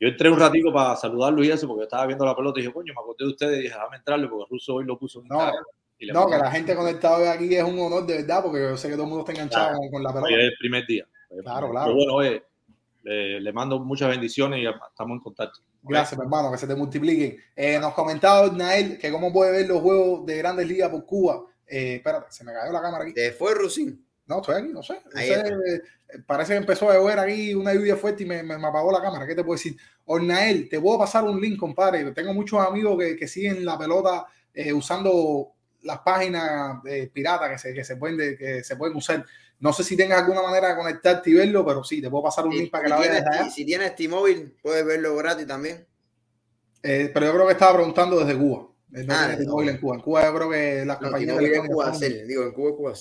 Yo 0.00 0.08
entré 0.08 0.30
un 0.30 0.38
ratito 0.38 0.72
para 0.72 0.94
saludarlo 0.96 1.42
y 1.42 1.50
eso, 1.50 1.66
porque 1.66 1.84
estaba 1.84 2.06
viendo 2.06 2.24
la 2.24 2.36
pelota 2.36 2.60
y 2.60 2.62
dije, 2.62 2.72
coño, 2.72 2.92
me 2.94 3.00
acordé 3.00 3.24
de 3.24 3.30
ustedes 3.30 3.58
y 3.58 3.62
dije, 3.62 3.74
déjame 3.74 3.96
entrarle, 3.96 4.28
porque 4.28 4.44
Russo 4.50 4.74
hoy 4.74 4.84
lo 4.84 4.96
puso 4.98 5.20
en 5.22 5.28
No, 5.28 5.50
le 5.98 6.12
No, 6.12 6.26
que 6.28 6.38
la 6.38 6.50
gente 6.52 6.76
conectada 6.76 7.18
hoy 7.18 7.26
aquí 7.26 7.52
es 7.54 7.64
un 7.64 7.78
honor 7.80 8.06
de 8.06 8.18
verdad, 8.18 8.42
porque 8.44 8.60
yo 8.60 8.76
sé 8.76 8.88
que 8.88 8.94
todo 8.94 9.04
el 9.04 9.08
mundo 9.10 9.24
está 9.28 9.32
enganchado 9.32 9.70
Claro. 9.76 9.90
con, 9.90 10.02
la 10.04 10.12
pelota. 10.12 10.32
es 10.34 10.38
el 10.44 10.54
primer 10.60 10.86
día. 10.86 11.04
Claro, 11.42 11.70
claro. 11.70 11.86
Pero 11.86 11.96
bueno, 11.96 12.14
oye, 12.14 12.42
le, 13.02 13.40
le 13.40 13.52
mando 13.52 13.80
muchas 13.80 14.08
bendiciones 14.08 14.60
y 14.60 14.62
ya 14.64 14.70
estamos 14.88 15.16
en 15.16 15.20
contacto. 15.20 15.58
Gracias, 15.82 16.18
mi 16.18 16.24
hermano, 16.24 16.50
que 16.52 16.58
se 16.58 16.66
te 16.66 16.74
multipliquen. 16.74 17.36
Eh, 17.56 17.78
nos 17.78 17.94
comentaba 17.94 18.50
Nael 18.52 18.98
que 18.98 19.10
cómo 19.10 19.32
puede 19.32 19.52
ver 19.52 19.68
los 19.68 19.80
juegos 19.80 20.26
de 20.26 20.36
grandes 20.38 20.66
ligas 20.66 20.90
por 20.90 21.06
Cuba. 21.06 21.44
Eh, 21.66 21.96
espérate, 21.96 22.26
se 22.30 22.44
me 22.44 22.52
cayó 22.52 22.72
la 22.72 22.82
cámara 22.82 23.04
aquí. 23.04 23.14
¿Te 23.14 23.32
fue, 23.32 23.54
Rusín? 23.54 24.04
No, 24.26 24.40
estoy 24.40 24.56
aquí, 24.62 24.72
no 24.72 24.82
sé. 24.82 24.94
No 25.14 25.20
eh, 25.20 25.80
parece 26.26 26.52
que 26.52 26.58
empezó 26.58 26.90
a 26.90 26.94
llover 26.94 27.18
aquí 27.18 27.54
una 27.54 27.72
lluvia 27.72 27.96
fuerte 27.96 28.22
y 28.24 28.26
me, 28.26 28.42
me- 28.42 28.58
me 28.58 28.66
apagó 28.66 28.90
la 28.92 29.00
cámara. 29.00 29.26
¿Qué 29.26 29.34
te 29.34 29.42
puedo 29.44 29.56
decir? 29.56 29.76
Ornael, 30.06 30.68
te 30.68 30.80
puedo 30.80 30.98
pasar 30.98 31.24
un 31.24 31.40
link, 31.40 31.58
compadre. 31.58 32.10
Tengo 32.12 32.34
muchos 32.34 32.60
amigos 32.66 32.98
que, 32.98 33.16
que 33.16 33.28
siguen 33.28 33.64
la 33.64 33.78
pelota 33.78 34.26
eh, 34.52 34.72
usando 34.72 35.52
las 35.82 36.00
páginas 36.00 36.80
piratas 37.12 37.50
que 37.52 37.58
se, 37.58 37.74
que, 37.74 37.84
se 37.84 37.96
pueden 37.96 38.16
de- 38.16 38.36
que 38.36 38.64
se 38.64 38.76
pueden 38.76 38.96
usar. 38.96 39.24
No 39.60 39.72
sé 39.72 39.82
si 39.82 39.96
tengas 39.96 40.20
alguna 40.22 40.42
manera 40.42 40.68
de 40.68 40.76
conectarte 40.76 41.30
y 41.30 41.34
verlo, 41.34 41.66
pero 41.66 41.82
sí, 41.82 42.00
te 42.00 42.08
puedo 42.08 42.22
pasar 42.24 42.46
un 42.46 42.54
link 42.54 42.70
para 42.70 42.84
que 42.84 42.88
si 42.88 42.90
la 42.90 42.98
veas 42.98 43.10
tienes, 43.10 43.24
desde 43.24 43.40
allá. 43.40 43.50
si 43.50 43.64
tienes 43.64 43.96
T-Mobile, 43.96 44.54
puedes 44.62 44.86
verlo 44.86 45.16
gratis 45.16 45.46
también. 45.46 45.86
Eh, 46.82 47.10
pero 47.12 47.26
yo 47.26 47.32
creo 47.34 47.46
que 47.46 47.52
estaba 47.52 47.74
preguntando 47.74 48.18
desde 48.24 48.38
Cuba. 48.38 48.68
No 48.90 49.14
Ah, 49.14 49.28
desde 49.28 49.44
T-Mobile 49.44 49.70
en 49.72 49.78
Cuba. 49.78 49.94
En 49.96 50.00
Cuba 50.00 50.24
yo 50.24 50.34
creo 50.34 50.50
que 50.50 50.84
las 50.84 51.00
No, 51.00 51.06
compañías 51.08 51.36
telefónicas 51.36 51.74
Cuba 51.74 51.94
son. 51.94 52.28
Digo, 52.28 52.42
en 52.44 52.52
Cuba 52.52 52.76
Cuba 52.76 52.92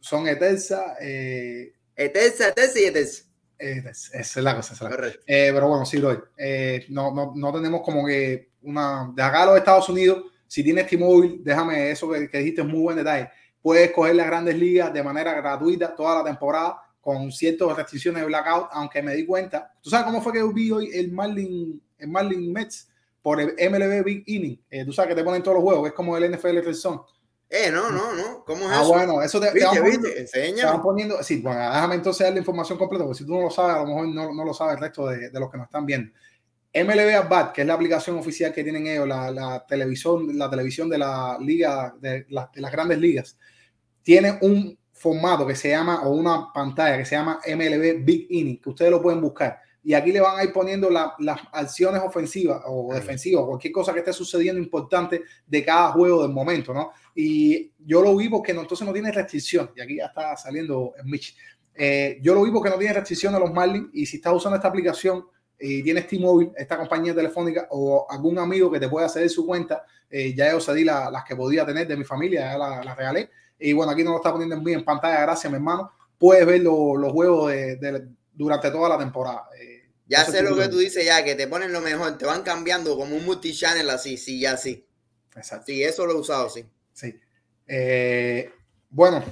son 0.00 0.28
Etelsa. 0.28 0.96
Eh, 1.00 1.72
Eterza, 1.94 2.48
Eterza 2.48 2.80
y 2.80 2.84
Eterza. 2.84 3.24
Etelsa. 3.58 4.18
esa 4.18 4.40
es 4.40 4.44
la 4.44 4.56
cosa. 4.56 4.74
es 4.74 4.80
la 4.80 4.90
cosa. 4.90 5.08
Eh, 5.26 5.50
pero 5.54 5.68
bueno, 5.68 5.86
sí, 5.86 5.98
Roy. 5.98 6.18
Eh, 6.36 6.86
no, 6.88 7.14
no, 7.14 7.32
no 7.36 7.52
tenemos 7.52 7.82
como 7.82 8.04
que 8.04 8.50
una. 8.62 9.12
De 9.14 9.22
acá 9.22 9.42
a 9.44 9.46
los 9.46 9.58
Estados 9.58 9.88
Unidos, 9.88 10.24
si 10.46 10.64
tienes 10.64 10.88
T-Mobile, 10.88 11.38
déjame 11.42 11.90
eso 11.92 12.10
que, 12.10 12.28
que 12.28 12.38
dijiste, 12.38 12.62
es 12.62 12.66
muy 12.66 12.80
buen 12.80 12.96
detalle. 12.96 13.30
Puedes 13.62 13.90
coger 13.92 14.14
las 14.16 14.26
grandes 14.26 14.56
ligas 14.56 14.92
de 14.92 15.02
manera 15.02 15.32
gratuita 15.34 15.94
toda 15.94 16.16
la 16.18 16.24
temporada 16.24 16.80
con 17.00 17.30
ciertas 17.32 17.76
restricciones 17.76 18.20
de 18.22 18.26
blackout, 18.26 18.68
aunque 18.72 19.02
me 19.02 19.14
di 19.14 19.24
cuenta. 19.26 19.72
¿Tú 19.80 19.90
sabes 19.90 20.06
cómo 20.06 20.20
fue 20.22 20.32
que 20.32 20.42
vi 20.52 20.70
hoy 20.70 20.90
el 20.92 21.10
Marlin, 21.12 21.80
el 21.98 22.08
Marlin 22.08 22.52
Mets 22.52 22.88
por 23.22 23.40
el 23.40 23.54
MLB 23.58 24.04
Big 24.04 24.22
Inning? 24.26 24.60
Eh, 24.70 24.84
tú 24.84 24.92
sabes 24.92 25.08
que 25.10 25.14
te 25.14 25.24
ponen 25.24 25.42
todos 25.42 25.56
los 25.56 25.64
juegos, 25.64 25.88
es 25.88 25.94
como 25.94 26.16
el 26.16 26.24
NFL 26.24 26.62
Red 26.62 26.74
Zone. 26.74 27.00
Eh, 27.48 27.70
no, 27.72 27.90
no, 27.90 28.12
no. 28.14 28.44
¿Cómo 28.44 28.60
es 28.66 28.70
Ah, 28.70 28.80
eso? 28.82 28.88
bueno, 28.92 29.22
eso 29.22 29.40
te, 29.40 29.46
te 29.48 29.54
¿Viste, 29.54 29.66
van 29.68 29.76
poniendo- 29.82 30.08
te 30.32 30.64
van 30.64 30.82
poniendo, 30.82 31.22
sí, 31.22 31.40
bueno, 31.40 31.58
déjame 31.58 31.94
entonces 31.96 32.24
dar 32.24 32.32
la 32.32 32.38
información 32.38 32.78
completa, 32.78 33.04
porque 33.04 33.18
si 33.18 33.26
tú 33.26 33.32
no 33.34 33.40
lo 33.42 33.50
sabes, 33.50 33.74
a 33.76 33.80
lo 33.80 33.86
mejor 33.86 34.06
no, 34.08 34.32
no 34.34 34.44
lo 34.44 34.54
sabe 34.54 34.74
el 34.74 34.78
resto 34.78 35.06
de, 35.08 35.30
de 35.30 35.40
los 35.40 35.50
que 35.50 35.56
nos 35.58 35.66
están 35.66 35.84
viendo. 35.84 36.12
MLB 36.72 37.14
At 37.16 37.28
Bat, 37.28 37.52
que 37.52 37.60
es 37.62 37.66
la 37.66 37.74
aplicación 37.74 38.16
oficial 38.18 38.52
que 38.52 38.62
tienen 38.62 38.86
ellos, 38.86 39.06
la, 39.08 39.30
la 39.30 39.66
televisión, 39.66 40.36
la 40.38 40.48
televisión 40.48 40.88
de 40.88 40.98
la 40.98 41.36
liga, 41.40 41.94
de, 42.00 42.26
la- 42.28 42.50
de 42.54 42.60
las 42.60 42.70
grandes 42.72 42.98
ligas, 42.98 43.36
tiene 44.02 44.38
un 44.42 44.78
formato 44.92 45.46
que 45.46 45.56
se 45.56 45.70
llama, 45.70 46.02
o 46.02 46.10
una 46.10 46.52
pantalla 46.52 46.98
que 46.98 47.04
se 47.04 47.16
llama 47.16 47.40
MLB 47.46 48.04
Big 48.04 48.26
Inning, 48.30 48.60
que 48.60 48.68
ustedes 48.70 48.90
lo 48.90 49.00
pueden 49.02 49.20
buscar. 49.20 49.58
Y 49.82 49.94
aquí 49.94 50.12
le 50.12 50.20
van 50.20 50.38
a 50.38 50.44
ir 50.44 50.52
poniendo 50.52 50.90
la- 50.90 51.14
las 51.20 51.40
acciones 51.52 52.02
ofensivas 52.04 52.60
o 52.66 52.92
defensivas, 52.94 53.44
cualquier 53.46 53.72
cosa 53.72 53.92
que 53.94 54.00
esté 54.00 54.12
sucediendo 54.12 54.60
importante 54.60 55.22
de 55.46 55.64
cada 55.64 55.90
juego 55.92 56.22
del 56.22 56.32
momento, 56.32 56.74
¿no? 56.74 56.92
Y 57.14 57.72
yo 57.78 58.02
lo 58.02 58.14
vi 58.14 58.28
porque 58.28 58.52
no, 58.52 58.60
entonces 58.60 58.86
no 58.86 58.92
tiene 58.92 59.10
restricción. 59.10 59.70
Y 59.74 59.80
aquí 59.80 59.96
ya 59.96 60.06
está 60.06 60.36
saliendo 60.36 60.92
el 60.98 61.06
Mitch. 61.06 61.34
Eh, 61.74 62.18
yo 62.22 62.34
lo 62.34 62.42
vi 62.42 62.50
porque 62.50 62.68
no 62.68 62.76
tiene 62.76 62.92
restricción 62.94 63.34
a 63.34 63.38
los 63.38 63.52
Marlins. 63.52 63.88
Y 63.94 64.04
si 64.04 64.18
estás 64.18 64.34
usando 64.34 64.56
esta 64.56 64.68
aplicación 64.68 65.24
y 65.60 65.82
tienes 65.82 66.06
T-Mobile, 66.08 66.52
esta 66.56 66.76
compañía 66.78 67.14
telefónica, 67.14 67.66
o 67.70 68.06
algún 68.10 68.38
amigo 68.38 68.70
que 68.70 68.80
te 68.80 68.88
pueda 68.88 69.08
ceder 69.08 69.28
su 69.30 69.44
cuenta, 69.46 69.84
eh, 70.08 70.34
ya 70.34 70.50
yo 70.52 70.60
cedí 70.60 70.84
la- 70.84 71.10
las 71.10 71.24
que 71.24 71.36
podía 71.36 71.64
tener 71.66 71.86
de 71.86 71.96
mi 71.96 72.04
familia, 72.04 72.52
ya 72.52 72.58
la- 72.58 72.82
las 72.84 72.96
regalé. 72.96 73.30
Y 73.58 73.72
bueno, 73.74 73.92
aquí 73.92 74.02
no 74.02 74.10
lo 74.12 74.16
está 74.16 74.32
poniendo 74.32 74.56
en, 74.56 74.64
mí 74.64 74.72
en 74.72 74.84
pantalla, 74.84 75.20
gracias, 75.20 75.50
mi 75.50 75.56
hermano. 75.56 75.92
Puedes 76.18 76.46
ver 76.46 76.60
lo- 76.62 76.96
los 76.96 77.12
juegos 77.12 77.50
de, 77.52 77.76
de- 77.76 78.08
durante 78.32 78.70
toda 78.70 78.88
la 78.88 78.98
temporada. 78.98 79.48
Eh, 79.60 79.76
Ya 80.06 80.24
sé 80.24 80.42
lo 80.42 80.56
que 80.56 80.66
tú 80.68 80.78
dices 80.78 81.04
ya, 81.04 81.22
que 81.22 81.36
te 81.36 81.46
ponen 81.46 81.72
lo 81.72 81.80
mejor, 81.80 82.18
te 82.18 82.26
van 82.26 82.42
cambiando 82.42 82.96
como 82.96 83.14
un 83.14 83.24
multichannel 83.24 83.88
así, 83.90 84.16
sí, 84.16 84.40
ya 84.40 84.56
sí. 84.56 84.84
Exacto. 85.36 85.66
Sí, 85.66 85.84
eso 85.84 86.04
lo 86.06 86.14
he 86.14 86.16
usado, 86.16 86.48
sí. 86.50 86.64
Sí. 86.92 87.14
Eh, 87.68 88.50
bueno, 88.88 89.22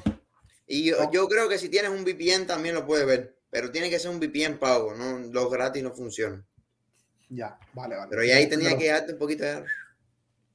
Y 0.71 0.85
yo, 0.85 0.97
Oh. 1.01 1.11
yo 1.11 1.27
creo 1.29 1.49
que 1.49 1.57
si 1.59 1.71
tienes 1.71 1.91
un 1.91 2.05
VPN 2.05 2.45
también 2.47 2.75
lo 2.75 2.85
puedes 2.87 3.07
ver, 3.07 3.35
pero 3.51 3.71
tiene 3.71 3.91
que 3.91 3.99
ser 3.99 4.11
un 4.11 4.19
VPN 4.21 4.59
pago, 4.59 4.95
no 4.95 5.19
los 5.19 5.51
gratis 5.51 5.83
no 5.83 5.93
funcionan. 5.93 6.47
ya, 7.31 7.59
vale, 7.75 7.97
vale. 7.97 8.09
Pero 8.11 8.25
ya 8.25 8.37
ahí 8.37 8.49
tenía 8.49 8.69
Pero 8.71 8.81
que 8.81 8.89
darte 8.89 9.13
un 9.13 9.19
poquito 9.19 9.45
de... 9.45 9.65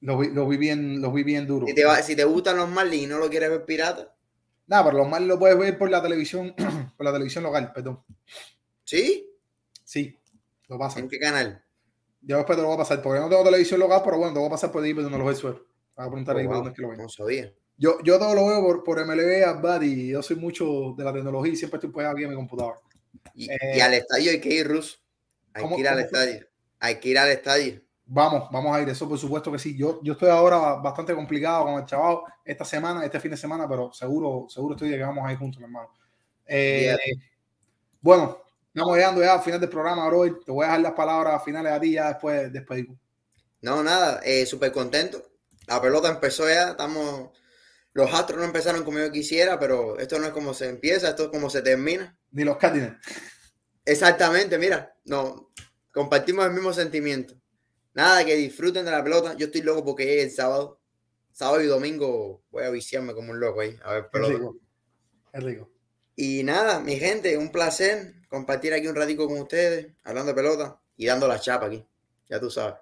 Los 0.01 0.19
vi, 0.19 0.29
los 0.29 0.47
vi 0.49 0.57
bien, 0.57 1.01
los 1.01 1.13
vi 1.13 1.23
bien 1.23 1.47
duro. 1.47 1.65
Si 1.67 1.73
te, 1.73 1.83
va- 1.85 2.01
si 2.01 2.15
te 2.15 2.23
gustan 2.25 2.57
los 2.57 2.69
Marlins 2.69 3.03
y 3.03 3.07
no 3.07 3.17
lo 3.17 3.29
quieres 3.29 3.49
ver 3.49 3.65
pirata, 3.65 4.15
Nada, 4.67 4.85
pero 4.85 4.97
los 4.97 5.07
Marlins 5.09 5.29
lo 5.29 5.39
puedes 5.39 5.57
ver 5.57 5.77
por 5.77 5.89
la 5.89 6.01
televisión, 6.01 6.53
por 6.97 7.05
la 7.05 7.11
televisión 7.13 7.43
local, 7.43 7.71
perdón. 7.73 8.03
¿sí? 8.85 9.29
Sí, 9.83 10.17
lo 10.67 10.77
pasan. 10.77 11.03
¿En 11.03 11.09
qué 11.09 11.19
canal? 11.19 11.63
Yo 12.21 12.37
después 12.37 12.55
te 12.57 12.61
lo 12.61 12.69
voy 12.69 12.75
a 12.75 12.79
pasar, 12.79 13.01
porque 13.01 13.19
no 13.19 13.29
tengo 13.29 13.43
televisión 13.43 13.79
local, 13.79 14.01
pero 14.03 14.17
bueno, 14.17 14.33
te 14.33 14.39
voy 14.39 14.47
a 14.47 14.51
pasar 14.51 14.71
por 14.71 14.83
ahí, 14.83 14.93
pero 14.93 15.09
no 15.09 15.17
lo 15.17 15.25
ves 15.25 15.37
suelo. 15.37 15.65
Voy 15.95 16.05
a 16.05 16.09
preguntar 16.09 16.37
ahí 16.37 16.45
Oh, 16.45 16.49
wow, 16.49 16.55
dónde 16.55 16.69
es 16.69 16.75
que 16.75 16.81
lo 16.81 16.89
ven. 16.89 16.97
no 16.97 17.09
sabía. 17.09 17.53
Yo, 17.77 17.97
yo 18.03 18.17
todo 18.19 18.33
lo 18.35 18.47
veo 18.47 18.61
por, 18.61 18.83
por 18.83 18.99
MLB, 18.99 19.43
Adbat, 19.45 19.83
y 19.83 20.09
yo 20.09 20.21
soy 20.23 20.37
mucho 20.37 20.93
de 20.97 21.03
la 21.03 21.13
tecnología 21.13 21.53
y 21.53 21.55
siempre 21.55 21.77
estoy 21.77 21.91
pegado 21.91 22.13
aquí 22.13 22.23
en 22.23 22.29
mi 22.29 22.35
computadora. 22.35 22.79
Y, 23.33 23.49
Eh, 23.51 23.57
y 23.77 23.79
al 23.79 23.93
estadio 23.93 24.31
hay 24.31 24.39
que 24.41 24.49
ir, 24.49 24.67
Rus. 24.67 25.01
Hay 25.53 25.63
¿cómo- 25.63 25.75
que 25.75 25.81
ir 25.81 25.87
al 25.87 25.99
estadio. 25.99 26.47
Hay 26.79 26.99
que 26.99 27.09
ir 27.09 27.17
al 27.17 27.29
estadio. 27.29 27.81
Vamos, 28.05 28.49
vamos 28.51 28.75
a 28.75 28.81
ir, 28.81 28.89
eso 28.89 29.07
por 29.07 29.17
supuesto 29.17 29.51
que 29.51 29.57
sí. 29.59 29.77
Yo, 29.77 30.01
yo 30.03 30.13
estoy 30.13 30.29
ahora 30.29 30.75
bastante 30.75 31.15
complicado 31.15 31.65
con 31.65 31.75
el 31.75 31.85
chaval 31.85 32.19
esta 32.43 32.65
semana, 32.65 33.03
este 33.05 33.19
fin 33.19 33.31
de 33.31 33.37
semana, 33.37 33.67
pero 33.67 33.91
seguro, 33.93 34.47
seguro 34.49 34.75
estoy 34.75 34.89
de 34.89 34.97
que 34.97 35.03
vamos 35.03 35.25
a 35.27 35.31
ir 35.31 35.37
juntos, 35.37 35.59
mi 35.59 35.65
hermano. 35.65 35.89
Eh, 36.45 36.95
Bueno, 38.01 38.37
estamos 38.73 38.95
llegando 38.97 39.21
ya 39.21 39.33
al 39.35 39.41
final 39.41 39.59
del 39.61 39.69
programa, 39.69 40.05
bro. 40.07 40.23
Te 40.43 40.51
voy 40.51 40.63
a 40.65 40.67
dejar 40.67 40.81
las 40.81 40.91
palabras 40.91 41.41
finales 41.43 41.71
a 41.71 41.79
ti 41.79 41.93
ya 41.93 42.09
después 42.09 42.51
despedimos. 42.51 42.97
No, 43.61 43.81
nada, 43.81 44.19
eh, 44.25 44.45
súper 44.45 44.73
contento. 44.73 45.23
La 45.67 45.81
pelota 45.81 46.09
empezó 46.09 46.49
ya, 46.49 46.71
estamos... 46.71 47.29
Los 47.93 48.11
Astros 48.13 48.39
no 48.39 48.45
empezaron 48.45 48.83
como 48.83 48.99
yo 48.99 49.11
quisiera, 49.11 49.59
pero 49.59 49.99
esto 49.99 50.17
no 50.19 50.25
es 50.27 50.33
como 50.33 50.53
se 50.53 50.67
empieza, 50.67 51.09
esto 51.09 51.23
es 51.25 51.29
como 51.29 51.49
se 51.49 51.61
termina. 51.61 52.17
Ni 52.31 52.43
los 52.43 52.57
Cardinals. 52.57 52.97
Exactamente, 53.85 54.57
mira, 54.57 54.95
no, 55.05 55.51
compartimos 55.91 56.45
el 56.45 56.53
mismo 56.53 56.73
sentimiento. 56.73 57.35
Nada, 57.93 58.25
que 58.25 58.35
disfruten 58.35 58.85
de 58.85 58.91
la 58.91 59.03
pelota. 59.03 59.35
Yo 59.35 59.45
estoy 59.47 59.61
loco 59.61 59.85
porque 59.85 60.05
llegue 60.05 60.23
el 60.23 60.31
sábado. 60.31 60.79
Sábado 61.31 61.61
y 61.61 61.67
domingo 61.67 62.43
voy 62.49 62.63
a 62.63 62.69
viciarme 62.69 63.13
como 63.13 63.31
un 63.31 63.39
loco 63.39 63.61
ahí, 63.61 63.77
a 63.83 63.93
ver 63.93 64.03
Es 64.05 64.09
pelota. 64.11 64.33
rico. 64.33 64.57
Es 65.31 65.43
rico. 65.43 65.69
Y 66.15 66.43
nada, 66.43 66.79
mi 66.79 66.97
gente, 66.97 67.37
un 67.37 67.51
placer 67.51 68.13
compartir 68.27 68.73
aquí 68.73 68.87
un 68.87 68.95
ratico 68.95 69.27
con 69.27 69.39
ustedes, 69.39 69.93
hablando 70.03 70.31
de 70.31 70.35
pelota 70.35 70.79
y 70.95 71.05
dando 71.05 71.27
la 71.27 71.39
chapa 71.39 71.67
aquí. 71.67 71.85
Ya 72.29 72.39
tú 72.39 72.49
sabes. 72.49 72.75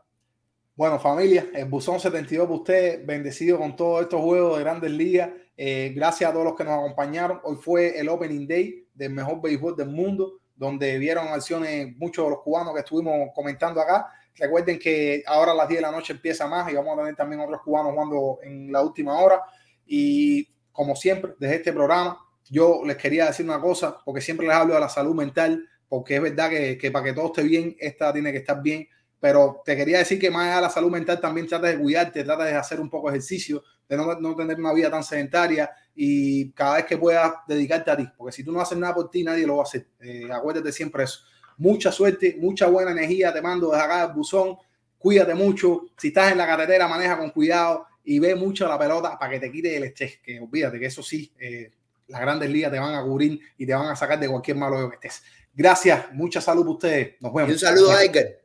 Bueno, 0.74 1.00
familia, 1.00 1.48
el 1.54 1.66
Buzón 1.66 2.00
72 2.00 2.48
para 2.48 2.58
usted, 2.58 3.06
bendecido 3.06 3.58
con 3.58 3.76
todos 3.76 4.04
estos 4.04 4.22
juegos 4.22 4.58
de 4.58 4.64
grandes 4.64 4.90
ligas. 4.90 5.30
Eh, 5.58 5.92
gracias 5.94 6.30
a 6.30 6.34
todos 6.34 6.46
los 6.46 6.56
que 6.56 6.64
nos 6.64 6.74
acompañaron. 6.74 7.42
Hoy 7.44 7.58
fue 7.58 8.00
el 8.00 8.08
Opening 8.08 8.48
Day 8.48 8.88
del 8.94 9.12
mejor 9.12 9.42
béisbol 9.42 9.76
del 9.76 9.90
mundo, 9.90 10.40
donde 10.56 10.98
vieron 10.98 11.28
acciones 11.28 11.94
muchos 11.98 12.24
de 12.24 12.32
los 12.32 12.42
cubanos 12.42 12.74
que 12.74 12.80
estuvimos 12.80 13.32
comentando 13.36 13.82
acá. 13.82 14.08
Recuerden 14.34 14.80
que 14.80 15.22
ahora 15.28 15.52
a 15.52 15.56
las 15.56 15.68
10 15.68 15.80
de 15.80 15.82
la 15.82 15.92
noche 15.92 16.14
empieza 16.14 16.48
más 16.48 16.72
y 16.72 16.76
vamos 16.76 16.94
a 16.94 17.02
tener 17.02 17.16
también 17.18 17.42
otros 17.42 17.62
cubanos 17.62 17.92
jugando 17.92 18.40
en 18.42 18.72
la 18.72 18.82
última 18.82 19.20
hora. 19.20 19.42
Y 19.86 20.48
como 20.72 20.96
siempre, 20.96 21.34
desde 21.38 21.56
este 21.56 21.74
programa, 21.74 22.18
yo 22.50 22.82
les 22.86 22.96
quería 22.96 23.26
decir 23.26 23.46
una 23.46 23.60
cosa, 23.60 23.98
porque 24.06 24.22
siempre 24.22 24.48
les 24.48 24.56
hablo 24.56 24.76
de 24.76 24.80
la 24.80 24.90
salud 24.90 25.16
mental, 25.16 25.68
porque 25.90 26.16
es 26.16 26.22
verdad 26.22 26.50
que, 26.50 26.78
que 26.78 26.92
para 26.92 27.04
que 27.04 27.14
todo 27.14 27.26
esté 27.26 27.44
bien, 27.44 27.76
esta 27.78 28.14
tiene 28.14 28.32
que 28.32 28.38
estar 28.38 28.62
bien 28.62 28.88
pero 29.22 29.62
te 29.64 29.78
quería 29.78 30.00
decir 30.00 30.20
que 30.20 30.32
más 30.32 30.56
de 30.56 30.62
la 30.62 30.70
salud 30.70 30.90
mental 30.90 31.22
también 31.22 31.46
trata 31.46 31.68
de 31.68 31.78
cuidarte, 31.78 32.24
trata 32.24 32.44
de 32.44 32.56
hacer 32.56 32.82
un 32.82 32.90
poco 32.90 33.08
de 33.08 33.18
ejercicio, 33.18 33.64
de 33.88 33.96
no, 33.96 34.20
no, 34.20 34.36
tener 34.36 34.60
una 34.60 34.74
vida 34.74 34.90
tan 34.90 35.04
sedentaria 35.04 35.70
y 35.94 36.52
cada 36.54 36.78
vez 36.78 36.86
que 36.86 36.98
puedas 36.98 37.32
dedicarte 37.48 37.92
a 37.92 37.98
ti, 37.98 38.10
porque 38.18 38.36
si 38.36 38.44
tú 38.44 38.52
no 38.52 38.60
haces 38.60 38.80
nada 38.80 38.96
por 38.96 39.12
ti, 39.12 39.24
nadie 39.24 39.46
lo 39.46 39.58
va 39.58 39.62
a 39.62 39.66
hacer. 39.66 39.86
Eh, 40.00 40.28
acuérdate 40.32 40.72
siempre 40.72 41.04
eso. 41.04 41.20
Mucha 41.58 41.92
suerte, 41.92 42.36
mucha 42.40 42.66
buena 42.66 42.92
energía, 42.92 43.32
te 43.32 43.44
mando 43.44 43.70
desde 43.70 43.84
acá 43.84 44.06
el 44.06 44.14
buzón, 44.14 44.58
cuídate 44.98 45.36
mucho, 45.36 45.84
si 45.96 46.08
estás 46.08 46.32
en 46.32 46.40
la 46.40 46.48
carretera 46.48 46.88
maneja 46.88 47.16
con 47.16 47.30
cuidado 47.30 47.86
y 48.04 48.18
ve 48.18 48.34
mucho 48.34 48.68
la 48.68 48.80
pelota 48.80 49.20
para 49.20 49.34
que 49.34 49.40
te 49.40 49.52
quite 49.52 49.78
el 49.78 49.84
estrés, 49.84 50.18
que 50.18 50.40
olvídate 50.40 50.80
que 50.80 50.88
eso 50.88 51.04
sí, 51.04 51.32
eh, 51.40 51.70
las 52.08 52.22
grandes 52.22 52.50
ligas 52.50 52.72
te 52.72 52.80
van 52.80 52.96
a 52.96 53.04
cubrir 53.04 53.40
y 53.56 53.68
te 53.68 53.74
van 53.76 53.88
a 53.88 53.96
sacar 53.96 54.20
de 54.20 54.28
cualquier 54.28 54.58
malo 54.58 54.90
que 54.90 54.96
estés. 54.96 55.22
Gracias, 55.54 56.12
mucha 56.14 56.42
salud 56.42 56.64
para 56.64 56.72
ustedes, 56.72 57.22
nos 57.22 57.32
vemos. 57.32 57.52
Y 57.52 57.54
un 57.54 57.60
saludo 57.60 57.92
a 57.92 58.04
Edgar. 58.04 58.41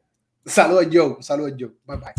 Saludos, 0.47 0.87
Joe. 0.91 1.17
Saludos, 1.21 1.55
Joe. 1.59 1.73
Bye 1.87 1.97
bye. 1.97 2.15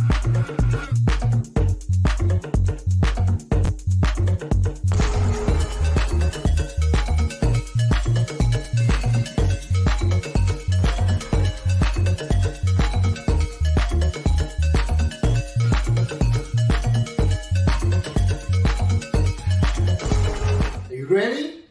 ready? 21.09 21.63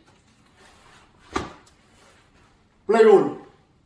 Play 2.87 3.05
on. 3.05 3.36